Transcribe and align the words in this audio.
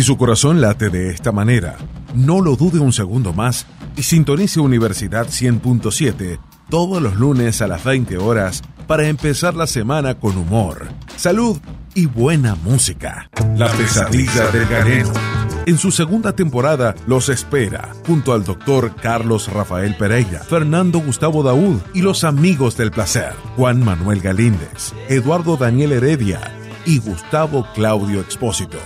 Si 0.00 0.06
su 0.06 0.16
corazón 0.16 0.62
late 0.62 0.88
de 0.88 1.10
esta 1.10 1.30
manera, 1.30 1.76
no 2.14 2.40
lo 2.40 2.56
dude 2.56 2.78
un 2.78 2.90
segundo 2.90 3.34
más 3.34 3.66
y 3.98 4.02
sintonice 4.02 4.58
Universidad 4.58 5.26
100.7 5.26 6.38
todos 6.70 7.02
los 7.02 7.16
lunes 7.16 7.60
a 7.60 7.66
las 7.66 7.84
20 7.84 8.16
horas 8.16 8.62
para 8.86 9.08
empezar 9.08 9.54
la 9.54 9.66
semana 9.66 10.18
con 10.18 10.38
humor, 10.38 10.88
salud 11.16 11.58
y 11.94 12.06
buena 12.06 12.54
música. 12.54 13.28
La 13.58 13.70
pesadilla 13.72 14.50
del 14.50 14.66
galeno. 14.68 15.12
En 15.66 15.76
su 15.76 15.90
segunda 15.90 16.34
temporada 16.34 16.94
los 17.06 17.28
espera, 17.28 17.92
junto 18.06 18.32
al 18.32 18.42
doctor 18.44 18.96
Carlos 19.02 19.52
Rafael 19.52 19.94
Pereira, 19.98 20.40
Fernando 20.40 21.00
Gustavo 21.00 21.42
Daúd 21.42 21.78
y 21.92 22.00
los 22.00 22.24
amigos 22.24 22.78
del 22.78 22.90
placer, 22.90 23.34
Juan 23.54 23.84
Manuel 23.84 24.22
Galíndez, 24.22 24.94
Eduardo 25.10 25.58
Daniel 25.58 25.92
Heredia 25.92 26.40
y 26.86 27.00
Gustavo 27.00 27.66
Claudio 27.74 28.20
Expósito. 28.20 28.78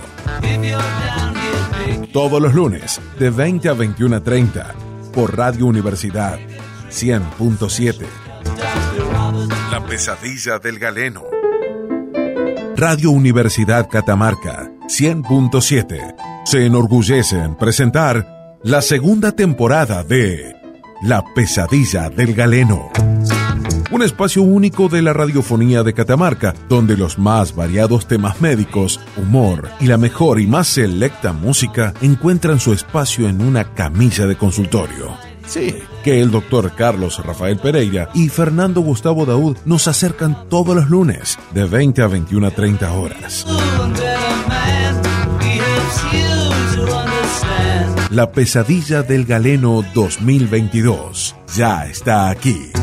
Todos 2.11 2.41
los 2.41 2.53
lunes, 2.53 3.01
de 3.19 3.29
20 3.29 3.69
a 3.69 3.73
21 3.73 4.15
a 4.15 4.19
30, 4.21 4.73
por 5.13 5.37
Radio 5.37 5.65
Universidad 5.65 6.39
100.7. 6.89 8.05
La 9.71 9.85
pesadilla 9.85 10.59
del 10.59 10.79
galeno. 10.79 11.23
Radio 12.77 13.11
Universidad 13.11 13.89
Catamarca 13.89 14.69
100.7 14.87 16.15
se 16.45 16.65
enorgullece 16.65 17.39
en 17.39 17.55
presentar 17.55 18.57
la 18.63 18.81
segunda 18.81 19.31
temporada 19.31 20.03
de 20.03 20.55
La 21.01 21.23
pesadilla 21.35 22.09
del 22.09 22.33
galeno. 22.33 22.91
Un 23.95 24.03
espacio 24.03 24.43
único 24.43 24.89
de 24.89 25.01
la 25.01 25.13
radiofonía 25.13 25.81
de 25.81 25.93
Catamarca, 25.93 26.53
donde 26.67 26.97
los 26.97 27.17
más 27.17 27.55
variados 27.55 28.09
temas 28.09 28.41
médicos, 28.41 28.99
humor 29.15 29.69
y 29.79 29.85
la 29.85 29.97
mejor 29.97 30.41
y 30.41 30.47
más 30.47 30.67
selecta 30.67 31.31
música 31.31 31.93
encuentran 32.01 32.59
su 32.59 32.73
espacio 32.73 33.29
en 33.29 33.39
una 33.39 33.73
camilla 33.73 34.25
de 34.25 34.35
consultorio. 34.35 35.15
Sí, 35.47 35.77
que 36.03 36.19
el 36.19 36.29
doctor 36.29 36.73
Carlos 36.75 37.25
Rafael 37.25 37.57
Pereira 37.57 38.09
y 38.13 38.27
Fernando 38.27 38.81
Gustavo 38.81 39.25
Daud 39.25 39.55
nos 39.63 39.87
acercan 39.87 40.49
todos 40.49 40.75
los 40.75 40.89
lunes 40.89 41.39
de 41.53 41.63
20 41.63 42.01
a 42.01 42.07
21 42.07 42.47
a 42.47 42.51
30 42.51 42.91
horas. 42.91 43.45
La 48.09 48.29
pesadilla 48.29 49.03
del 49.03 49.23
galeno 49.23 49.85
2022 49.93 51.33
ya 51.55 51.85
está 51.85 52.29
aquí. 52.29 52.73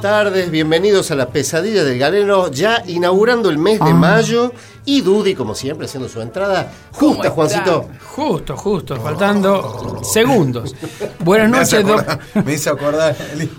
Buenas 0.00 0.24
tardes, 0.24 0.50
bienvenidos 0.50 1.10
a 1.10 1.14
la 1.14 1.28
pesadilla 1.28 1.84
del 1.84 1.98
galeno, 1.98 2.50
ya 2.50 2.82
inaugurando 2.86 3.50
el 3.50 3.58
mes 3.58 3.78
de 3.80 3.92
mayo 3.92 4.50
y 4.86 5.02
Dudy, 5.02 5.34
como 5.34 5.54
siempre, 5.54 5.86
haciendo 5.86 6.08
su 6.08 6.22
entrada. 6.22 6.72
Justa, 6.92 7.28
Juancito. 7.28 7.86
Justo, 8.16 8.56
justo, 8.56 8.96
faltando 8.96 10.00
segundos. 10.02 10.74
Buenas 11.18 11.50
noches, 11.50 11.84
me, 11.84 12.42
me 12.42 12.54
hizo 12.54 12.70
acordar. 12.70 13.14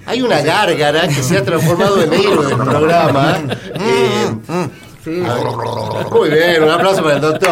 Hay 0.07 0.23
una 0.23 0.41
gárgara 0.41 1.07
que 1.07 1.21
se 1.21 1.37
ha 1.37 1.43
transformado 1.43 2.01
en 2.01 2.11
héroe 2.11 2.47
del 2.47 2.57
programa. 2.57 3.37
Eh, 3.73 4.29
sí. 5.03 5.23
Muy 6.11 6.29
bien, 6.29 6.63
un 6.63 6.69
aplauso 6.69 7.03
para 7.03 7.15
el 7.15 7.21
doctor. 7.21 7.49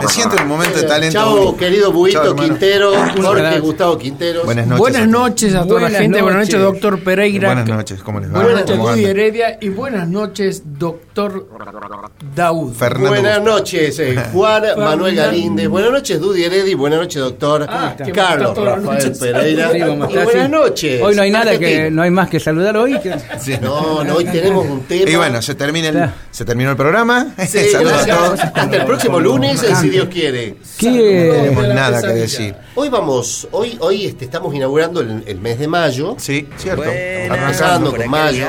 Me 0.00 0.08
siento 0.08 0.36
en 0.36 0.42
un 0.42 0.48
momento 0.48 0.78
de 0.78 0.84
talento. 0.84 1.12
Chao, 1.12 1.56
querido 1.56 1.92
Buito. 1.92 2.34
Quintero, 2.34 2.92
Jorge 2.92 3.40
gracias. 3.40 3.62
Gustavo 3.62 3.98
Quintero. 3.98 4.44
Buenas 4.44 4.66
noches. 4.66 4.78
Buenas 4.80 5.08
noches 5.08 5.54
a 5.54 5.66
toda 5.66 5.80
la 5.88 5.90
gente, 5.90 6.22
buenas 6.22 6.46
noches, 6.46 6.60
doctor 6.60 7.00
Pereira. 7.00 7.48
Buenas 7.48 7.68
noches, 7.68 8.02
¿cómo 8.02 8.20
les 8.20 8.34
va? 8.34 8.42
Buenas 8.42 8.68
noches. 8.68 9.04
Heredia. 9.04 9.58
Y 9.60 9.68
buenas 9.68 10.08
noches, 10.08 10.62
doctor 10.78 11.11
Daud. 11.14 12.72
Fernando 12.74 13.08
Buenas 13.08 13.38
Gustavo. 13.38 13.58
noches, 13.58 13.98
eh, 13.98 14.16
Juan 14.32 14.62
Manuel 14.78 15.14
Galíndez. 15.16 15.68
Buenas 15.68 15.92
noches, 15.92 16.20
Dudy 16.20 16.44
Heredia. 16.44 16.76
Buenas 16.76 17.00
noches, 17.00 17.20
doctor 17.22 17.66
Ah, 17.68 17.94
Carlos 18.14 18.56
Rafael 18.56 18.82
noches. 18.82 19.18
Pereira. 19.18 19.70
Sí, 19.72 19.78
buenas 19.82 20.50
noches. 20.50 21.02
Hoy 21.02 21.14
no 21.14 21.22
hay 21.22 21.30
nada 21.30 21.58
que 21.58 21.90
no 21.90 22.02
hay 22.02 22.10
más 22.10 22.28
que 22.28 22.40
saludar 22.40 22.76
hoy. 22.76 22.98
que- 23.00 23.12
Sí. 23.38 23.56
No, 23.60 24.02
no, 24.04 24.16
hoy 24.16 24.24
tenemos 24.24 24.64
un 24.66 24.80
tema. 24.84 25.10
Y 25.10 25.16
bueno, 25.16 25.42
se 25.42 25.54
termina 25.54 25.88
el, 25.88 25.94
Claro. 25.94 26.12
se 26.30 26.44
terminó 26.44 26.70
el 26.70 26.76
programa. 26.76 27.26
Sí, 27.46 27.58
Saludos 27.72 28.02
a 28.02 28.06
todos. 28.06 28.40
Hasta 28.40 28.76
el 28.76 28.84
próximo 28.86 29.20
lunes, 29.20 29.62
eh, 29.62 29.74
si 29.76 29.90
Dios 29.90 30.08
quiere. 30.08 30.50
No 30.52 30.56
¿Qué? 30.78 31.30
tenemos 31.34 31.62
de 31.62 31.68
la 31.68 31.74
nada 31.74 32.00
que 32.02 32.08
decir. 32.08 32.54
Hoy 32.74 32.88
vamos, 32.88 33.46
hoy, 33.50 33.76
hoy 33.80 34.06
este, 34.06 34.24
estamos 34.24 34.54
inaugurando 34.54 35.00
el, 35.00 35.22
el 35.26 35.38
mes 35.40 35.58
de 35.58 35.68
mayo. 35.68 36.14
Sí, 36.18 36.48
cierto. 36.56 36.84
Empezando 36.84 37.90
con 37.94 38.08
mayo. 38.08 38.46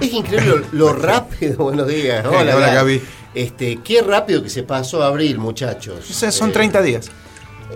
Es 0.00 0.12
increíble 0.12 0.62
lo, 0.72 0.86
lo 0.88 0.92
rápido. 0.94 1.56
Buenos 1.64 1.86
días. 1.86 1.97
Hola, 2.28 2.56
Hola, 2.56 2.72
Gaby. 2.72 2.74
Gaby. 2.98 3.02
Este, 3.34 3.78
qué 3.84 4.02
rápido 4.02 4.42
que 4.42 4.48
se 4.48 4.62
pasó 4.62 5.02
abril, 5.02 5.38
muchachos. 5.38 6.08
O 6.10 6.12
sea, 6.12 6.32
son 6.32 6.50
Eh, 6.50 6.52
30 6.54 6.82
días. 6.82 7.10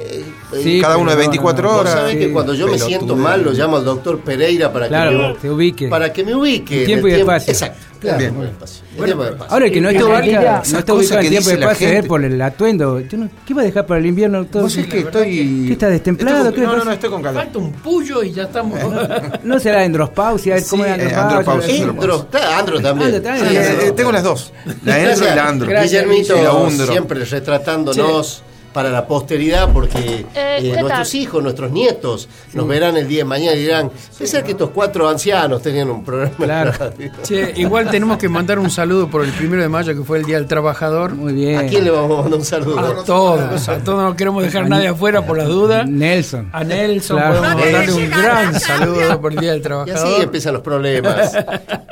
eh, 0.00 0.24
Sí, 0.62 0.80
Cada 0.80 0.96
uno 0.96 1.10
de 1.10 1.16
pero 1.16 1.26
no, 1.26 1.30
24 1.30 1.62
no, 1.62 1.68
no. 1.68 1.72
Vos 1.74 1.80
horas. 1.82 1.94
sabés 1.94 2.16
que 2.16 2.32
cuando 2.32 2.54
yo 2.54 2.66
me 2.68 2.78
siento 2.78 3.14
mal 3.16 3.42
lo 3.42 3.52
llamo 3.52 3.76
al 3.76 3.84
doctor 3.84 4.20
Pereira 4.20 4.72
para 4.72 4.88
Claro, 4.88 5.10
que 5.10 5.16
me, 5.16 5.34
te 5.34 5.50
ubique. 5.50 5.88
Para 5.88 6.12
que 6.12 6.24
me 6.24 6.34
ubique. 6.34 6.80
En 6.80 6.86
tiempo 6.86 7.06
el 7.08 7.16
y 7.16 7.20
espacio. 7.20 7.52
Exacto. 7.52 7.86
Claro, 8.02 8.18
Bien. 8.18 8.30
tiempo 8.32 8.44
y 8.44 8.48
espacio. 8.50 8.84
El 8.98 9.04
tiempo 9.04 9.22
y 9.24 9.26
espacio. 9.28 9.52
Ahora 9.52 9.66
el 9.66 9.72
que 9.72 9.80
no 9.80 9.88
está, 9.90 10.04
ubicado, 10.04 10.62
no 10.72 10.78
está 10.78 10.94
ubicado 10.94 11.20
que 11.20 11.26
en 11.26 11.30
tiempo 11.32 11.50
la 11.60 11.66
paz 11.68 11.80
es 11.82 11.88
gente. 11.92 12.08
por 12.08 12.24
el 12.24 12.42
atuendo. 12.42 13.00
Yo 13.00 13.18
no- 13.18 13.28
¿Qué 13.46 13.54
va 13.54 13.62
a 13.62 13.64
dejar 13.64 13.86
para 13.86 14.00
el 14.00 14.06
invierno? 14.06 14.38
doctor? 14.38 14.62
Vos 14.62 14.76
es 14.76 14.86
que 14.88 14.98
estoy. 14.98 15.64
¿Qué 15.68 15.72
está 15.72 15.88
destemplado? 15.88 16.48
Estoy 16.48 16.52
¿Qué 16.52 16.60
con- 16.60 16.62
le 16.62 16.66
no, 16.66 16.72
no, 16.72 16.78
pasa? 16.78 16.84
no, 16.84 16.92
estoy 16.92 17.10
con 17.10 17.22
calor. 17.22 17.42
Falta 17.44 17.58
un 17.58 17.72
puyo 17.72 18.22
y 18.22 18.32
ya 18.32 18.42
estamos. 18.42 18.78
No 19.44 19.58
será 19.60 19.82
andropausia, 19.82 20.56
¿cómo 20.68 20.84
Sí, 20.84 20.90
era 20.90 21.02
eh, 21.02 21.14
andropausia? 21.14 21.74
andropausia. 21.74 21.84
Endro, 21.84 22.16
está 22.16 22.58
Andro 22.58 22.80
también. 22.80 23.06
Andro 23.14 23.22
también. 23.22 23.48
Sí, 23.48 23.56
Eh, 23.56 23.86
eh, 23.88 23.92
tengo 23.92 24.12
las 24.12 24.22
dos. 24.24 24.52
La 24.84 24.98
Endro 25.00 25.24
y 25.32 25.34
la 25.36 25.48
Andro. 25.48 25.68
Gracias, 25.68 26.02
Guillermito 26.04 26.36
Y 26.38 26.42
la 26.42 26.52
Undro. 26.54 26.86
siempre 26.86 27.24
retratándonos 27.24 28.42
para 28.72 28.90
la 28.90 29.06
posteridad 29.06 29.68
porque 29.72 29.98
Eh, 29.98 30.26
eh, 30.34 30.58
¿qué 30.74 30.80
nuestros 30.80 31.10
tal? 31.10 31.20
hijos, 31.20 31.42
nuestros 31.42 31.70
nietos 31.70 32.28
nos 32.54 32.66
verán 32.66 32.96
el 32.96 33.06
día 33.08 33.18
de 33.18 33.24
mañana 33.24 33.54
y 33.56 33.60
dirán, 33.60 33.90
pensar 34.18 34.42
que 34.44 34.52
estos 34.52 34.70
cuatro 34.70 35.08
ancianos 35.08 35.60
tenían 35.62 35.90
un 35.90 36.04
programa 36.04 36.30
en 36.38 36.44
Claro. 36.44 36.72
radio". 36.78 37.10
Che, 37.22 37.52
igual 37.56 37.90
tenemos 37.90 38.18
que 38.18 38.28
mandar 38.28 38.58
un 38.58 38.70
saludo 38.70 39.08
por 39.08 39.24
el 39.24 39.30
primero 39.32 39.62
de 39.62 39.68
mayo, 39.68 39.94
que 39.94 40.02
fue 40.02 40.18
el 40.18 40.24
Día 40.24 40.36
del 40.36 40.46
Trabajador. 40.46 41.14
Muy 41.14 41.32
bien. 41.32 41.58
¿A 41.58 41.66
quién 41.66 41.84
le 41.84 41.90
vamos 41.90 42.18
a 42.18 42.22
mandar 42.22 42.38
un 42.38 42.44
saludo? 42.44 42.78
A 42.78 43.04
todos, 43.04 43.68
a 43.68 43.78
todos 43.78 44.02
no 44.02 44.16
queremos 44.16 44.42
dejar 44.42 44.68
nadie 44.68 44.88
afuera 44.88 45.24
por 45.26 45.36
las 45.38 45.48
dudas. 45.48 45.86
Nelson. 45.88 46.48
A 46.52 46.64
Nelson 46.64 47.16
Claro. 47.18 47.34
podemos 47.40 47.60
mandarle 47.62 47.92
un 47.92 48.10
gran 48.10 48.60
saludo 48.60 49.20
por 49.20 49.32
el 49.32 49.38
Día 49.38 49.50
del 49.50 49.60
Y 49.60 49.62
Trabajador. 49.62 50.06
así 50.14 50.22
empiezan 50.22 50.52
los 50.54 50.62
problemas. 50.62 51.32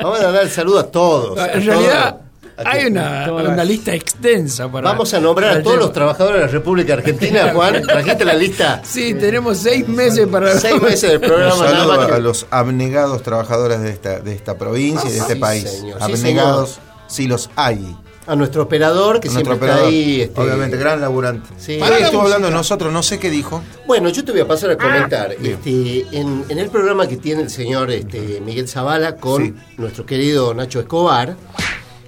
Vamos 0.03 0.21
a 0.21 0.31
dar 0.33 0.45
el 0.45 0.51
saludo 0.51 0.79
a 0.79 0.87
todos. 0.91 1.39
a 1.39 1.53
En 1.53 1.67
realidad 1.67 2.11
todos. 2.11 2.30
Hay 2.65 2.87
una, 2.87 3.33
una 3.33 3.65
lista 3.65 3.95
extensa 3.95 4.71
para. 4.71 4.91
Vamos 4.91 5.13
a 5.15 5.21
nombrar 5.21 5.51
a 5.51 5.63
todos 5.63 5.75
tema. 5.75 5.85
los 5.87 5.93
trabajadores 5.93 6.41
de 6.41 6.47
la 6.47 6.53
República 6.53 6.95
Argentina, 6.95 7.51
Juan. 7.55 7.83
¿Trajiste 7.83 8.25
la 8.25 8.35
lista? 8.35 8.81
Sí, 8.85 9.15
tenemos 9.15 9.59
seis 9.59 9.87
meses 9.89 10.27
para. 10.29 10.59
Seis 10.59 10.81
meses 10.81 11.11
del 11.11 11.21
programa 11.21 11.57
nada 11.57 11.71
saludo 11.71 11.97
más 11.97 12.07
que- 12.07 12.13
a 12.15 12.19
los 12.19 12.47
abnegados 12.51 13.23
trabajadores 13.23 13.81
de 13.81 13.91
esta, 13.91 14.21
de 14.21 14.35
esta 14.35 14.57
provincia 14.59 15.09
y 15.09 15.13
de 15.13 15.19
Ah, 15.21 15.23
este 15.23 15.35
sí, 15.35 15.41
país. 15.41 15.71
señor. 15.71 15.99
Sí, 15.99 16.13
abnegados, 16.13 16.79
sí 17.09 17.27
los 17.27 17.51
hay. 17.57 17.97
a 18.27 18.37
nuestro 18.37 18.63
operador 18.63 19.19
que 19.19 19.29
Nuestro 19.29 19.55
siempre 19.55 19.55
operador, 19.57 19.89
está 19.89 19.89
ahí. 19.89 20.21
este, 20.21 20.41
obviamente, 20.41 20.77
gran 20.77 21.01
laburante. 21.01 21.49
Sí. 21.59 21.79
Para 21.81 21.99
la 21.99 22.05
estuvo 22.05 22.21
música. 22.21 22.37
hablando 22.37 22.47
de 22.49 22.55
nosotros, 22.55 22.93
no 22.93 23.03
sé 23.03 23.19
qué 23.19 23.29
dijo. 23.29 23.61
Bueno, 23.89 24.09
yo 24.11 24.25
te 24.25 24.31
voy 24.31 24.43
a 24.43 24.47
pasar 24.47 24.71
a 24.71 24.77
comentar. 24.77 25.35
bien. 25.37 25.55
Este, 25.55 26.17
en, 26.17 26.45
en 26.49 26.59
el 26.61 26.69
programa 26.71 27.09
que 27.09 27.17
tiene 27.17 27.43
el 27.43 27.51
señor 27.51 27.91
este, 27.91 28.41
Miguel 28.45 28.69
Zavala 28.69 29.17
con 29.17 29.43
Sí. 29.47 29.55
nuestro 29.79 30.07
querido 30.07 30.55
Nacho 30.55 30.79
Escobar, 30.79 31.35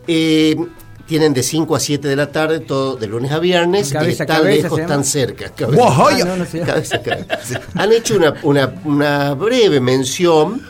eh, 0.06 0.56
tienen 1.06 1.34
de 1.34 1.42
5 1.42 1.76
a 1.76 1.80
7 1.80 2.08
de 2.08 2.16
la 2.16 2.30
tarde, 2.30 2.60
todo 2.60 2.96
de 2.96 3.06
lunes 3.06 3.32
a 3.32 3.38
viernes, 3.38 3.92
Cabeza 3.92 4.22
y 4.22 4.24
a 4.24 4.26
tan 4.26 4.36
cabeza 4.38 4.62
lejos, 4.62 4.86
tan 4.86 5.04
cerca. 5.04 5.50
Cabeza. 5.50 5.82
Ah, 5.86 6.18
no, 6.24 6.36
no 6.36 6.46
cabeza 6.66 6.96
a 6.96 7.02
cabeza. 7.02 7.60
Han 7.74 7.92
hecho 7.92 8.16
una, 8.16 8.34
una, 8.42 8.74
una 8.84 9.34
breve 9.34 9.80
mención 9.80 10.62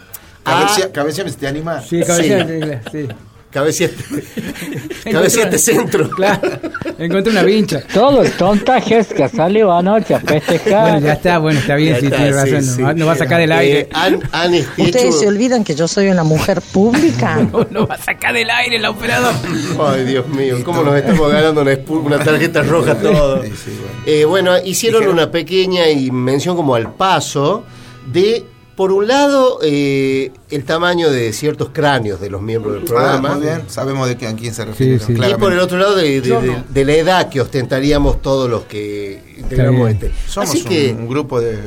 a 0.45 0.67
Cabecea, 0.67 0.93
cabecea, 0.93 1.25
¿te 1.27 1.47
anima? 1.47 1.81
Sí, 1.81 2.01
en 2.03 2.57
inglés, 2.57 2.81
sí. 2.91 3.09
Cabeciente, 3.53 4.03
Cabeciente 5.11 5.59
Centro. 5.59 6.09
Claro, 6.11 6.41
encontré 6.99 7.31
una 7.33 7.43
vincha. 7.43 7.83
Todo 7.93 8.23
el 8.23 8.33
tontaje 8.33 9.05
que 9.05 9.29
salió 9.29 9.71
anoche 9.71 10.15
a 10.15 10.21
festejar. 10.21 10.93
Bueno, 10.93 11.07
ya 11.07 11.13
está, 11.13 11.39
bueno, 11.39 11.59
está 11.61 11.75
bien, 11.77 11.97
sí, 12.01 12.07
está, 12.07 12.17
tiene 12.17 12.33
razón. 12.33 12.63
sí. 12.63 12.81
No, 12.81 12.87
va- 12.87 12.95
no 12.95 13.07
va 13.07 13.13
a 13.13 13.17
sacar 13.17 13.41
del 13.41 13.53
Eh, 13.53 13.55
aire. 13.55 13.89
han, 13.93 14.21
han, 14.33 14.55
Ustedes 14.55 14.97
hecho- 14.97 15.13
se 15.13 15.29
olvidan 15.29 15.65
que 15.65 15.75
yo 15.75 15.87
soy 15.87 16.09
una 16.09 16.25
mujer 16.25 16.61
pública. 16.73 17.47
No, 17.53 17.67
no 17.71 17.87
va 17.87 17.97
a 17.97 17.99
sacar 17.99 18.33
del 18.35 18.49
aire 18.49 18.77
el 18.77 18.85
operador. 18.87 19.35
Ay, 19.87 20.05
Dios 20.05 20.27
mío, 20.29 20.57
cómo 20.65 20.83
nos 20.83 20.97
estamos 20.97 21.31
ganando 21.31 21.61
una, 21.61 22.19
tarjeta 22.25 22.63
roja 22.63 22.95
todo. 22.95 23.43
Eh, 24.07 24.25
bueno, 24.25 24.53
hicieron 24.65 25.09
una 25.09 25.31
pequeña 25.31 25.89
y 25.91 26.11
mención 26.11 26.57
como 26.57 26.75
al 26.75 26.95
paso 26.95 27.65
de 28.07 28.47
Por 28.77 28.91
un 28.91 29.07
lado, 29.07 29.59
eh, 29.63 30.33
el 30.51 30.65
tamaño 30.65 31.11
de 31.11 31.33
ciertos 31.35 31.69
cráneos 31.75 32.21
de 32.23 32.31
los 32.31 32.41
miembros 32.41 32.73
del 32.75 32.83
Ah, 32.85 32.87
programa. 32.87 33.35
muy 33.35 33.43
bien, 33.43 33.63
sabemos 33.69 34.09
de 34.09 34.17
qué, 34.17 34.27
a 34.27 34.35
quién 34.35 34.55
se 34.55 34.65
refiere. 34.65 34.99
sí. 34.99 35.13
Y 35.13 35.15
claramente. 35.17 35.41
por 35.41 35.53
el 35.53 35.59
otro 35.59 35.79
lado, 35.79 35.95
de, 35.95 36.21
de- 36.23 36.41
de- 36.41 36.63
de 36.71 36.85
la 36.87 36.93
edad 36.95 37.29
que 37.29 37.41
ostentaríamos 37.43 38.23
todos 38.23 38.49
los 38.49 38.63
que 38.65 39.35
integramos 39.37 39.91
este. 39.91 40.11
Somos 40.27 40.49
Así 40.49 40.63
un, 40.63 40.69
que, 40.69 40.97
un 40.99 41.07
grupo 41.09 41.39
de 41.41 41.59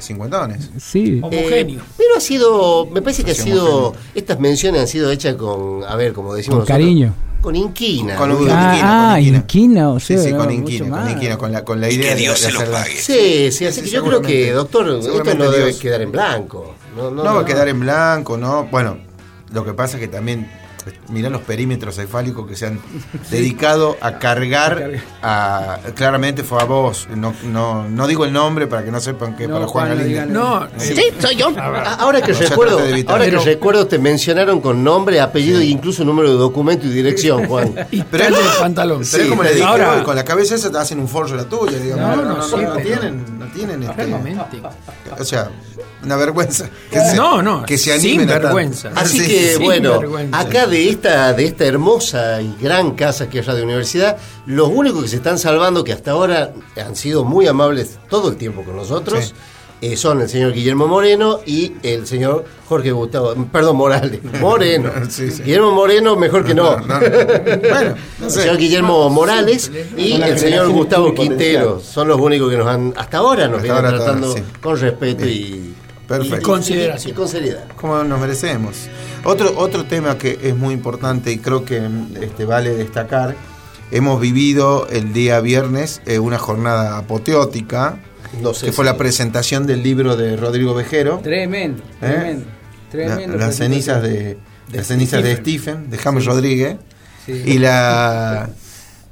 cincuentones. 0.00 0.68
Sí. 0.78 1.14
eh, 1.16 1.20
Homogéneo. 1.22 1.80
pero 1.96 2.10
ha 2.16 2.20
sido, 2.20 2.86
me 2.86 3.00
parece 3.00 3.24
que 3.24 3.30
ha 3.30 3.34
Sí, 3.34 3.42
sido, 3.44 3.64
homogéneo. 3.86 4.02
estas 4.14 4.38
menciones 4.38 4.80
han 4.82 4.88
sido 4.88 5.10
hechas 5.10 5.36
con, 5.36 5.82
a 5.84 5.96
ver, 5.96 6.12
como 6.12 6.34
decimos 6.34 6.56
Con 6.56 6.68
nosotros, 6.68 6.78
cariño. 6.78 7.14
Con 7.40 7.56
inquina. 7.56 8.16
Con 8.16 8.28
¿no? 8.28 8.38
un- 8.38 8.50
Ah, 8.50 8.70
inquina, 8.72 8.80
ah, 8.82 9.10
con 9.14 9.18
inquina. 9.20 9.38
inquina, 9.38 9.90
o 9.90 10.00
Sí, 10.00 10.06
sea, 10.14 10.22
sí, 10.24 10.30
no, 10.32 10.36
con 10.38 10.46
mucho 10.48 10.58
inquina, 10.60 10.90
con 10.90 10.90
más. 11.04 11.12
inquina, 11.12 11.38
con 11.38 11.52
la, 11.52 11.64
con 11.64 11.80
la 11.80 11.90
idea 11.90 12.14
de, 12.14 12.20
de 12.20 12.28
hacerla. 12.28 12.84
Sí, 12.84 13.50
sí, 13.50 13.64
así 13.66 13.80
Sí, 13.80 13.82
que 13.86 13.90
yo 13.90 14.04
creo 14.04 14.20
que, 14.20 14.52
doctor, 14.52 14.88
esto 15.00 15.34
no 15.34 15.50
debe 15.50 15.66
Dios. 15.66 15.78
quedar 15.78 16.02
en 16.02 16.12
blanco. 16.12 16.74
No, 16.96 17.10
No, 17.10 17.22
va 17.24 17.40
a 17.40 17.44
quedar 17.44 17.68
en 17.68 17.80
blanco, 17.80 18.36
¿no? 18.36 18.64
Bueno, 18.70 18.98
lo 19.52 19.64
que 19.64 19.72
pasa 19.72 19.96
es 19.96 20.00
que 20.02 20.08
también, 20.08 20.50
mirá 21.08 21.28
los 21.30 21.42
perímetros 21.42 21.96
cefálicos 21.96 22.46
que 22.48 22.56
se 22.56 22.66
han 22.66 22.80
dedicado 23.30 23.96
a 24.00 24.18
cargar 24.18 24.90
a. 25.22 25.78
Claramente 25.94 26.42
fue 26.44 26.60
a 26.60 26.64
vos. 26.64 27.08
No, 27.14 27.34
no, 27.44 27.88
no 27.88 28.06
digo 28.06 28.24
el 28.24 28.32
nombre 28.32 28.66
para 28.66 28.84
que 28.84 28.90
no 28.90 29.00
sepan 29.00 29.36
que 29.36 29.46
No, 29.46 29.54
para 29.54 29.66
Juan 29.66 29.88
no 29.90 29.94
Galindo. 29.96 30.08
digan- 30.22 30.28
No, 30.32 30.68
Sí, 30.78 30.94
soy 31.18 31.36
yo. 31.36 31.52
Ah, 31.58 31.96
Ahora 32.00 32.20
que 32.22 32.32
No, 32.32 32.38
recuerdo, 32.38 32.80
ahora 33.08 33.24
que 33.26 33.38
recuerdo 33.38 33.86
te 33.86 33.98
mencionaron 33.98 34.60
con 34.60 34.82
nombre, 34.84 35.20
apellido 35.20 35.60
e 35.60 35.66
incluso 35.66 36.04
número 36.04 36.30
de 36.30 36.36
documento 36.36 36.86
y 36.86 36.90
dirección, 36.90 37.46
Juan. 37.46 37.74
y 37.90 38.02
Pero 38.02 38.24
es- 38.24 38.30
de 38.30 38.60
pantalón. 38.60 39.02
Pero 39.10 39.22
es 39.24 39.28
como 39.30 39.42
le 39.42 39.52
dije, 39.54 39.64
Ahora- 39.64 39.94
"Oye, 39.94 40.04
con 40.04 40.16
la 40.16 40.24
cabeza 40.24 40.54
esa 40.54 40.70
te 40.70 40.78
hacen 40.78 40.98
un 41.00 41.08
forro 41.08 41.36
la 41.36 41.44
tuya, 41.44 41.78
digamos. 41.78 42.16
No, 42.16 42.16
No, 42.16 42.22
no, 42.22 42.28
no, 42.30 42.36
no, 42.38 42.42
sí, 42.44 42.56
no 42.64 42.76
tienen, 42.76 43.38
no 43.38 43.46
tienen 43.46 43.82
este. 43.82 44.10
O 45.18 45.24
sea, 45.24 45.50
una 46.04 46.16
vergüenza. 46.16 46.68
Que 46.90 46.98
se, 47.00 47.14
No, 47.16 47.42
no, 47.42 47.64
que 47.64 47.76
se 47.78 47.98
sin 47.98 48.10
animen 48.20 48.28
a 48.30 48.32
tanto. 48.34 48.46
vergüenza. 48.48 48.90
Así 48.94 49.20
Sí, 49.20 49.26
que 49.28 49.54
sin 49.54 49.62
bueno, 49.64 49.98
vergüenza. 50.00 50.38
acá 50.40 50.66
de 50.66 50.88
esta, 50.88 51.32
de 51.32 51.44
esta 51.46 51.64
hermosa 51.66 52.40
y 52.42 52.56
gran 52.60 52.92
casa 52.92 53.28
que 53.28 53.40
es 53.40 53.46
Radio 53.46 53.64
Universidad, 53.64 54.16
los 54.46 54.68
únicos 54.68 55.02
que 55.02 55.08
se 55.08 55.16
están 55.16 55.38
salvando, 55.38 55.84
que 55.84 55.92
hasta 55.92 56.12
ahora 56.12 56.52
han 56.82 56.96
sido 56.96 57.24
muy 57.24 57.46
amables 57.46 57.98
todo 58.08 58.28
el 58.30 58.36
tiempo 58.36 58.62
con 58.64 58.76
nosotros, 58.76 59.26
Sí. 59.26 59.32
eh, 59.92 59.96
son 59.96 60.20
el 60.20 60.28
señor 60.28 60.52
Guillermo 60.52 60.86
Moreno 60.86 61.40
y 61.46 61.72
el 61.82 62.06
señor 62.06 62.44
Jorge 62.68 62.92
Gustavo, 62.92 63.34
perdón, 63.50 63.76
Morales, 63.78 64.20
Moreno. 64.40 64.90
Sí, 65.08 65.30
sí. 65.30 65.42
Guillermo 65.42 65.72
Moreno, 65.72 66.16
mejor 66.16 66.44
que 66.44 66.54
no. 66.54 66.76
No, 66.80 66.86
no. 66.86 66.98
Bueno, 67.00 67.94
no 68.20 68.26
El 68.26 68.30
sé. 68.30 68.40
señor 68.42 68.58
Guillermo 68.58 69.08
Morales 69.10 69.70
y 69.96 70.12
el 70.20 70.38
señor 70.38 70.68
Gustavo. 70.68 71.14
Quintero 71.14 71.80
son 71.80 72.08
los 72.08 72.20
únicos 72.20 72.50
que 72.50 72.56
nos 72.58 72.66
han, 72.66 72.92
hasta 72.96 73.18
ahora 73.18 73.48
nos 73.48 73.56
Hasta 73.62 73.62
vienen 73.72 73.84
ahora, 73.86 73.96
tratando 74.04 74.34
sí. 74.36 74.42
con 74.60 74.78
respeto 74.78 75.26
y, 75.26 75.74
Perfecto. 76.18 76.38
y- 76.38 76.42
Consideración. 76.42 77.12
y 77.12 77.14
con 77.14 77.28
seriedad. 77.28 77.64
como 77.76 78.02
nos 78.04 78.20
merecemos. 78.20 78.88
Otro, 79.24 79.52
otro 79.56 79.84
tema 79.84 80.18
que 80.18 80.38
es 80.42 80.56
muy 80.56 80.74
importante 80.74 81.30
y 81.32 81.38
creo 81.38 81.64
que 81.64 81.88
este, 82.20 82.44
vale 82.44 82.74
destacar, 82.74 83.36
hemos 83.92 84.20
vivido 84.20 84.86
el 84.90 85.12
día 85.12 85.40
viernes 85.40 86.02
eh, 86.06 86.18
una 86.18 86.38
jornada 86.38 86.98
apoteótica, 86.98 88.00
No 88.42 88.54
sé 88.54 88.66
que 88.66 88.72
fue 88.72 88.84
la 88.84 88.96
presentación 88.96 89.66
del 89.66 89.82
libro 89.82 90.16
de 90.16 90.36
Rodrigo 90.36 90.74
Vejero, 90.74 91.20
Tremendo, 91.22 91.82
¿Eh? 91.82 91.96
tremendo. 92.00 92.46
la- 92.46 92.90
tremendo 92.90 93.36
las 93.38 93.56
cenizas 93.56 94.02
de, 94.02 94.36
las 94.72 94.86
cenizas 94.88 95.22
de 95.22 95.36
Stephen, 95.36 95.90
de 95.90 95.96
James 95.98 96.24
Rodríguez, 96.24 96.76
Sí. 97.26 97.32
y 97.46 97.58
la 97.58 98.50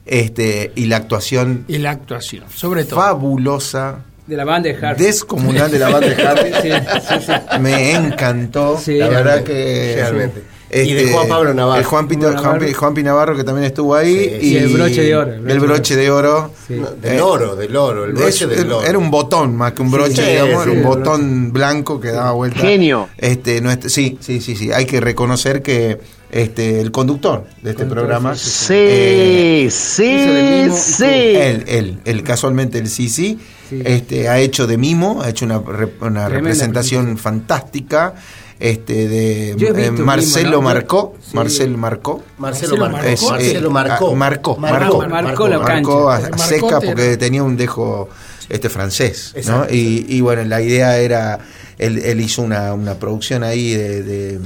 este 0.07 0.73
y 0.75 0.87
la 0.87 0.97
actuación 0.97 1.65
Y 1.69 1.79
la 1.79 1.91
actuación, 1.91 2.45
sobre 2.55 2.85
todo. 2.85 3.01
fabulosa, 3.01 4.05
De 4.29 4.37
la 4.37 4.45
banda 4.45 4.69
de 4.69 4.87
Hart. 4.87 4.99
descomunal 4.99 5.71
de 5.71 5.79
la 5.79 5.89
banda 5.89 6.09
de 6.09 6.23
Harry. 6.23 6.53
Sí, 6.63 6.71
sí, 7.09 7.15
sí. 7.27 7.33
Me 7.61 7.93
encantó, 7.95 8.79
Sí, 8.79 8.99
la 8.99 9.09
verdad 9.09 9.43
que 9.43 9.95
realmente. 9.97 10.43
Este, 10.71 10.85
Y 10.87 10.93
de 10.93 11.11
Juan 11.13 11.27
Pablo 11.29 11.55
Navarro. 11.55 11.81
el 11.81 11.87
Juan, 11.87 12.07
Pito- 12.09 12.21
Juan, 12.31 12.35
Navarro. 12.35 12.67
Juan 12.75 13.37
que 13.39 13.43
también 13.45 13.65
estuvo 13.65 13.95
ahí 13.95 14.37
Sí, 14.39 14.49
y 14.49 14.57
el 14.59 14.69
broche 14.69 15.03
de 15.03 15.17
oro, 15.17 15.33
el 15.33 15.61
broche 15.61 15.97
de 15.97 16.11
oro 16.11 16.51
Sí. 16.67 16.75
No, 16.75 16.91
del 16.91 17.15
Eh, 17.17 17.21
oro, 17.23 17.57
del 17.57 17.75
oro, 17.75 18.05
el 18.05 18.13
broche 18.13 18.45
Es- 18.45 18.51
del 18.51 18.71
oro. 18.71 18.87
era 18.87 18.99
un 18.99 19.11
botón 19.11 19.57
más 19.57 19.73
que 19.73 19.81
un 19.81 19.91
broche, 19.91 20.23
sí, 20.23 20.31
digamos, 20.31 20.65
sí, 20.65 20.71
era 20.71 20.79
un 20.79 20.85
botón 20.85 21.53
blanco 21.55 21.99
que 21.99 22.09
daba 22.09 22.33
vuelta. 22.33 22.61
Genio. 22.61 23.09
Este, 23.17 23.63
no 23.63 23.71
sí, 23.89 24.19
sí, 24.21 24.43
sí, 24.43 24.57
sí. 24.57 24.71
Hay 24.71 24.85
que 24.85 25.01
reconocer 25.01 25.63
que 25.63 25.99
este, 26.31 26.83
el 26.83 26.91
conductor 26.91 27.45
de 27.63 27.71
este 27.71 27.85
Conductor, 27.85 27.89
programa, 28.07 28.37
Sí, 28.37 28.75
eh, 28.77 29.69
sí, 29.71 30.27
mimo, 30.67 30.77
sí. 30.77 31.05
él, 31.07 31.65
él, 31.67 31.99
él, 32.05 32.23
casualmente 32.23 32.77
el 32.77 32.91
sí, 32.91 33.09
sí, 33.09 33.39
Sí. 33.69 33.83
este, 33.85 34.29
ha 34.29 34.39
hecho 34.39 34.67
de 34.67 34.77
mimo, 34.79 35.21
ha 35.23 35.29
hecho 35.29 35.45
una, 35.45 35.59
una 36.01 36.29
representación 36.29 37.19
fantástica. 37.19 38.15
Este 38.61 39.07
de 39.07 39.51
eh, 39.53 39.91
Marcelo 39.93 40.49
mimo, 40.49 40.63
¿no? 40.63 40.63
Marcó, 40.63 41.15
Sí. 41.21 41.37
Marcelo 41.37 41.79
Marcó. 41.79 42.23
Marcelo 42.39 42.77
Marcó. 42.77 42.97
Marcó. 42.97 43.31
Marcelo 43.31 43.69
eh, 43.69 43.71
Marcó. 43.73 44.11
ah, 44.11 44.17
marcó, 44.17 44.57
marcó. 44.59 45.09
Marcó 45.09 45.49
la 45.49 45.59
Marcó 45.61 46.11
a- 46.11 46.17
cancha. 46.21 46.31
Marcó 46.31 46.45
seca 46.45 46.81
porque 46.81 47.17
tenía 47.17 47.45
un 47.45 47.57
dejo 47.57 48.09
este 48.49 48.69
francés, 48.69 49.33
¿no? 49.47 49.65
Y, 49.71 50.07
y 50.09 50.21
bueno, 50.23 50.43
la 50.45 50.61
idea 50.61 50.99
era, 50.99 51.39
él, 51.79 51.99
él 51.99 52.21
hizo 52.21 52.43
una, 52.43 52.73
una 52.75 52.95
producción 52.95 53.45
ahí 53.45 53.75
de, 53.75 54.03
de, 54.03 54.41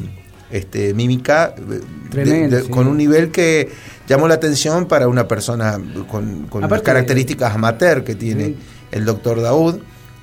este, 0.50 0.92
mímica 0.92 1.54
de- 1.56 1.80
Tremendo, 2.10 2.56
de- 2.56 2.62
sí. 2.64 2.68
con 2.68 2.88
un 2.88 2.98
nivel 2.98 3.30
que 3.30 3.70
llamó 4.06 4.28
la 4.28 4.34
atención 4.34 4.84
para 4.88 5.08
una 5.08 5.26
persona 5.26 5.80
con, 6.10 6.48
con 6.48 6.68
las 6.68 6.82
características 6.82 7.54
amateur 7.54 8.04
que 8.04 8.14
tiene 8.14 8.44
Sí. 8.48 8.56
El 8.92 9.04
doctor 9.04 9.40
Daud. 9.42 9.76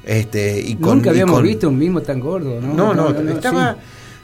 Este, 0.05 0.59
y 0.59 0.75
con, 0.75 0.95
Nunca 0.97 1.07
y 1.07 1.09
habíamos 1.11 1.35
con- 1.35 1.43
visto 1.43 1.67
un 1.69 1.77
mismo 1.77 2.01
tan 2.01 2.19
gordo, 2.19 2.59
¿no? 2.61 2.73
no, 2.73 2.93
no, 3.11 3.31
estaba. 3.31 3.73
sí. 3.73 3.79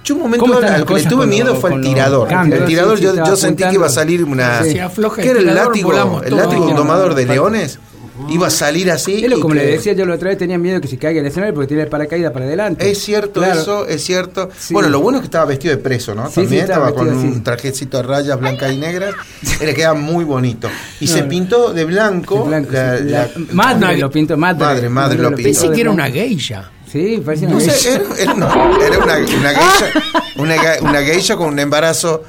Yo 0.05 0.15
un 0.15 0.21
momento 0.21 0.45
¿Cómo 0.45 0.59
están 0.59 0.73
al 0.75 0.85
que 0.85 0.93
le 0.93 1.03
tuve 1.03 1.25
miedo 1.27 1.47
los- 1.51 1.59
fue 1.59 1.71
los 1.71 1.81
tirador. 1.81 2.27
cambios? 2.27 2.61
el 2.61 2.65
tirador 2.67 2.97
Sí, 2.97 3.03
yo, 3.03 3.35
sentí 3.35 3.63
que 3.63 3.73
iba 3.73 3.87
a 3.87 3.89
salir 3.89 4.23
una. 4.23 4.63
Sí. 4.63 4.75
¿Qué 5.15 5.29
era 5.29 5.39
el 5.39 5.53
látigo? 5.53 5.91
El 6.23 6.35
látigo 6.37 6.69
No, 6.69 6.75
domador 6.77 7.13
de 7.15 7.25
leones. 7.25 7.79
Iba 8.29 8.47
a 8.47 8.49
salir 8.49 8.89
así. 8.91 9.23
Es 9.23 9.29
lo 9.29 9.37
y 9.37 9.41
como 9.41 9.53
que- 9.53 9.59
le 9.59 9.65
decía 9.67 9.93
yo 9.93 10.05
la 10.05 10.15
otra 10.15 10.29
vez, 10.29 10.37
tenía 10.37 10.57
miedo 10.57 10.79
que 10.79 10.87
se 10.87 10.97
caiga 10.97 11.19
el 11.19 11.25
escenario 11.27 11.53
porque 11.53 11.67
tiene 11.67 11.83
el 11.83 11.89
paracaídas 11.89 12.31
para 12.31 12.45
adelante. 12.45 12.89
Es 12.89 12.99
cierto 13.03 13.41
Claro. 13.41 13.59
eso, 13.59 13.85
es 13.87 14.03
cierto. 14.03 14.49
Sí. 14.57 14.73
Bueno, 14.73 14.89
lo 14.89 15.01
bueno 15.01 15.17
es 15.17 15.21
que 15.23 15.25
estaba 15.27 15.45
vestido 15.45 15.75
de 15.75 15.81
preso, 15.81 16.15
¿no? 16.15 16.27
Sí, 16.29 16.35
También 16.35 16.49
sí, 16.65 16.71
estaba 16.71 16.89
estaba, 16.89 17.07
con 17.07 17.17
un 17.17 17.43
trajecito 17.43 17.97
de 17.97 18.03
rayas 18.03 18.39
blancas 18.39 18.71
y 18.71 18.77
negras. 18.77 19.13
le 19.59 19.73
quedaba 19.73 19.95
muy 19.99 20.23
bonito. 20.23 20.69
Y 20.99 21.07
No, 21.07 21.11
se 21.13 21.21
no. 21.23 21.27
pintó 21.29 21.73
de 21.73 21.85
blanco. 21.85 22.39
De 22.43 22.47
blanco, 22.49 22.71
la- 22.71 22.97
sí. 22.97 23.03
la- 23.05 23.27
La- 23.27 23.53
madre 23.53 23.97
lo 23.97 24.09
pintó, 24.11 24.37
madre. 24.37 24.59
Madre, 24.65 24.89
madre 24.89 25.17
lo 25.17 25.29
lo 25.31 25.35
pintó. 25.35 25.43
Pensé 25.59 25.71
que 25.75 25.81
era 25.81 25.91
una 25.91 26.09
geisha. 26.09 26.71
Sí, 26.91 27.21
parecía 27.25 27.49
No 27.49 27.57
una 27.57 27.65
sé, 27.73 27.93
era, 27.95 28.03
era- 28.17 28.33
no, 28.35 28.81
era 28.81 28.97
una, 28.99 29.15
una 29.17 29.49
geisha, 29.49 29.91
una, 30.37 30.55
ga- 30.55 30.81
una 30.81 31.01
geisha 31.01 31.35
con 31.35 31.47
un 31.49 31.59
embarazo 31.59 32.23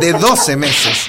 de 0.00 0.12
12 0.12 0.56
meses. 0.56 1.06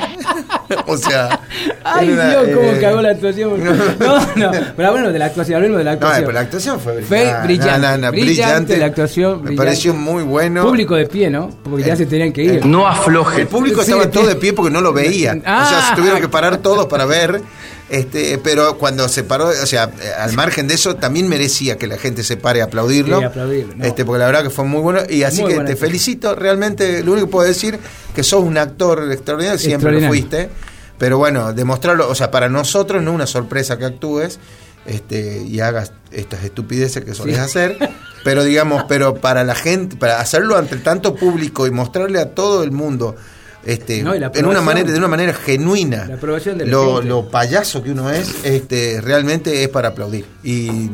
O 0.88 0.98
sea. 0.98 1.40
Ay, 1.88 2.10
una, 2.10 2.30
Dios, 2.30 2.44
cómo 2.56 2.70
eh, 2.72 2.78
cagó 2.82 3.02
la 3.02 3.10
actuación. 3.12 3.64
No, 4.00 4.20
no. 4.36 4.52
Pero 4.76 4.92
bueno, 4.92 5.12
de 5.12 5.20
la 5.20 5.26
actuación, 5.26 5.58
hablemos 5.58 5.78
de 5.78 5.84
la 5.84 5.92
No, 5.92 5.96
actuación. 5.98 6.22
pero 6.26 6.32
la 6.34 6.40
actuación 6.42 6.80
fue 6.80 6.94
Fue 7.04 7.18
brillante. 7.20 7.44
brillante, 7.48 7.80
No, 7.80 7.92
no, 7.92 7.98
no, 7.98 8.12
brillante 8.12 8.78
la 8.78 8.86
actuación, 8.88 9.32
Me 9.38 9.38
brillante. 9.50 9.58
pareció 9.58 9.94
muy 9.94 10.24
bueno. 10.24 10.64
Público 10.64 10.96
de 10.96 11.06
pie, 11.06 11.30
¿no? 11.30 11.50
Porque 11.64 11.84
ya 11.84 11.96
se 11.96 12.06
tenían 12.06 12.34
que 12.34 12.44
ir. 12.44 12.66
No 12.66 12.88
afloje. 12.88 13.42
El 13.42 13.48
público 13.48 13.84
Sí, 13.84 13.92
estaba 13.92 14.10
todo 14.10 14.26
de 14.28 14.36
pie 14.36 14.54
porque 14.54 14.72
no 14.72 14.82
lo 14.82 14.94
veía. 14.94 15.32
o 15.34 15.42
sea, 15.42 15.44
Ah. 15.46 15.86
se 15.90 15.96
tuvieron 15.96 16.20
que 16.20 16.28
parar 16.28 16.58
todos 16.58 16.88
para 16.88 17.06
ver. 17.06 17.42
Este, 17.88 18.40
pero 18.40 18.80
cuando 18.80 19.08
se 19.08 19.24
paró, 19.24 19.50
o 19.50 19.66
sea, 19.68 19.84
eh, 20.02 20.10
al 20.20 20.34
margen 20.34 20.68
de 20.68 20.74
eso, 20.74 20.96
también 20.96 21.28
merecía 21.30 21.78
que 21.78 21.86
la 21.86 21.98
gente 22.00 22.24
se 22.24 22.36
pare 22.36 22.62
a 22.62 22.66
aplaudirlo. 22.66 23.20
Sí, 23.20 23.26
aplaudirlo, 23.26 23.76
no. 23.76 23.86
Este, 23.86 24.04
porque 24.04 24.20
la 24.20 24.26
verdad 24.26 24.42
que 24.42 24.50
fue 24.50 24.66
muy 24.66 24.82
bueno. 24.82 25.02
Y 25.08 25.22
así 25.22 25.44
Muy 25.44 25.54
que 25.54 25.60
te 25.60 25.76
felicito. 25.76 26.34
Realmente, 26.34 27.04
lo 27.04 27.12
único 27.12 27.28
que 27.28 27.32
puedo 27.32 27.48
decir 27.48 27.78
que 28.16 28.24
sos 28.24 28.44
un 28.44 28.58
actor 28.58 29.12
extraordinario, 29.12 29.60
siempre 29.60 29.92
lo 30.02 30.08
fuiste. 30.08 30.50
Pero 30.98 31.18
bueno, 31.18 31.54
demostrarlo, 31.54 32.10
o 32.10 32.16
sea, 32.16 32.32
para 32.32 32.50
nosotros 32.50 33.04
no 33.04 33.12
es 33.12 33.16
una 33.16 33.28
sorpresa 33.28 33.78
que 33.78 33.86
actúes 33.86 34.40
este, 34.86 35.42
y 35.44 35.60
hagas 35.60 35.92
estas 36.12 36.44
estupideces 36.44 37.04
que 37.04 37.14
solés 37.14 37.36
Sí. 37.38 37.42
hacer. 37.42 37.78
Pero 38.24 38.44
digamos, 38.44 38.86
pero 38.88 39.16
para 39.16 39.44
la 39.44 39.56
gente, 39.56 39.96
para 39.98 40.20
hacerlo 40.20 40.58
ante 40.58 40.78
tanto 40.78 41.16
público 41.16 41.68
y 41.68 41.72
mostrarle 41.72 42.20
a 42.20 42.34
todo 42.34 42.64
el 42.64 42.72
mundo 42.72 43.16
este, 43.66 44.04
No, 44.04 44.14
en 44.14 44.46
una 44.46 44.62
manera, 44.62 44.92
de 44.92 44.98
una 44.98 45.08
manera 45.08 45.34
genuina, 45.34 46.06
La 46.08 46.16
aprobación 46.16 46.58
de 46.58 46.66
la 46.66 46.72
lo, 46.72 46.94
gente. 46.96 47.10
lo 47.10 47.30
payaso 47.30 47.82
que 47.84 47.92
uno 47.92 48.10
es, 48.12 48.46
este, 48.46 49.02
realmente 49.02 49.64
es 49.64 49.70
para 49.70 49.90
aplaudir. 49.90 50.26
Y 50.44 50.90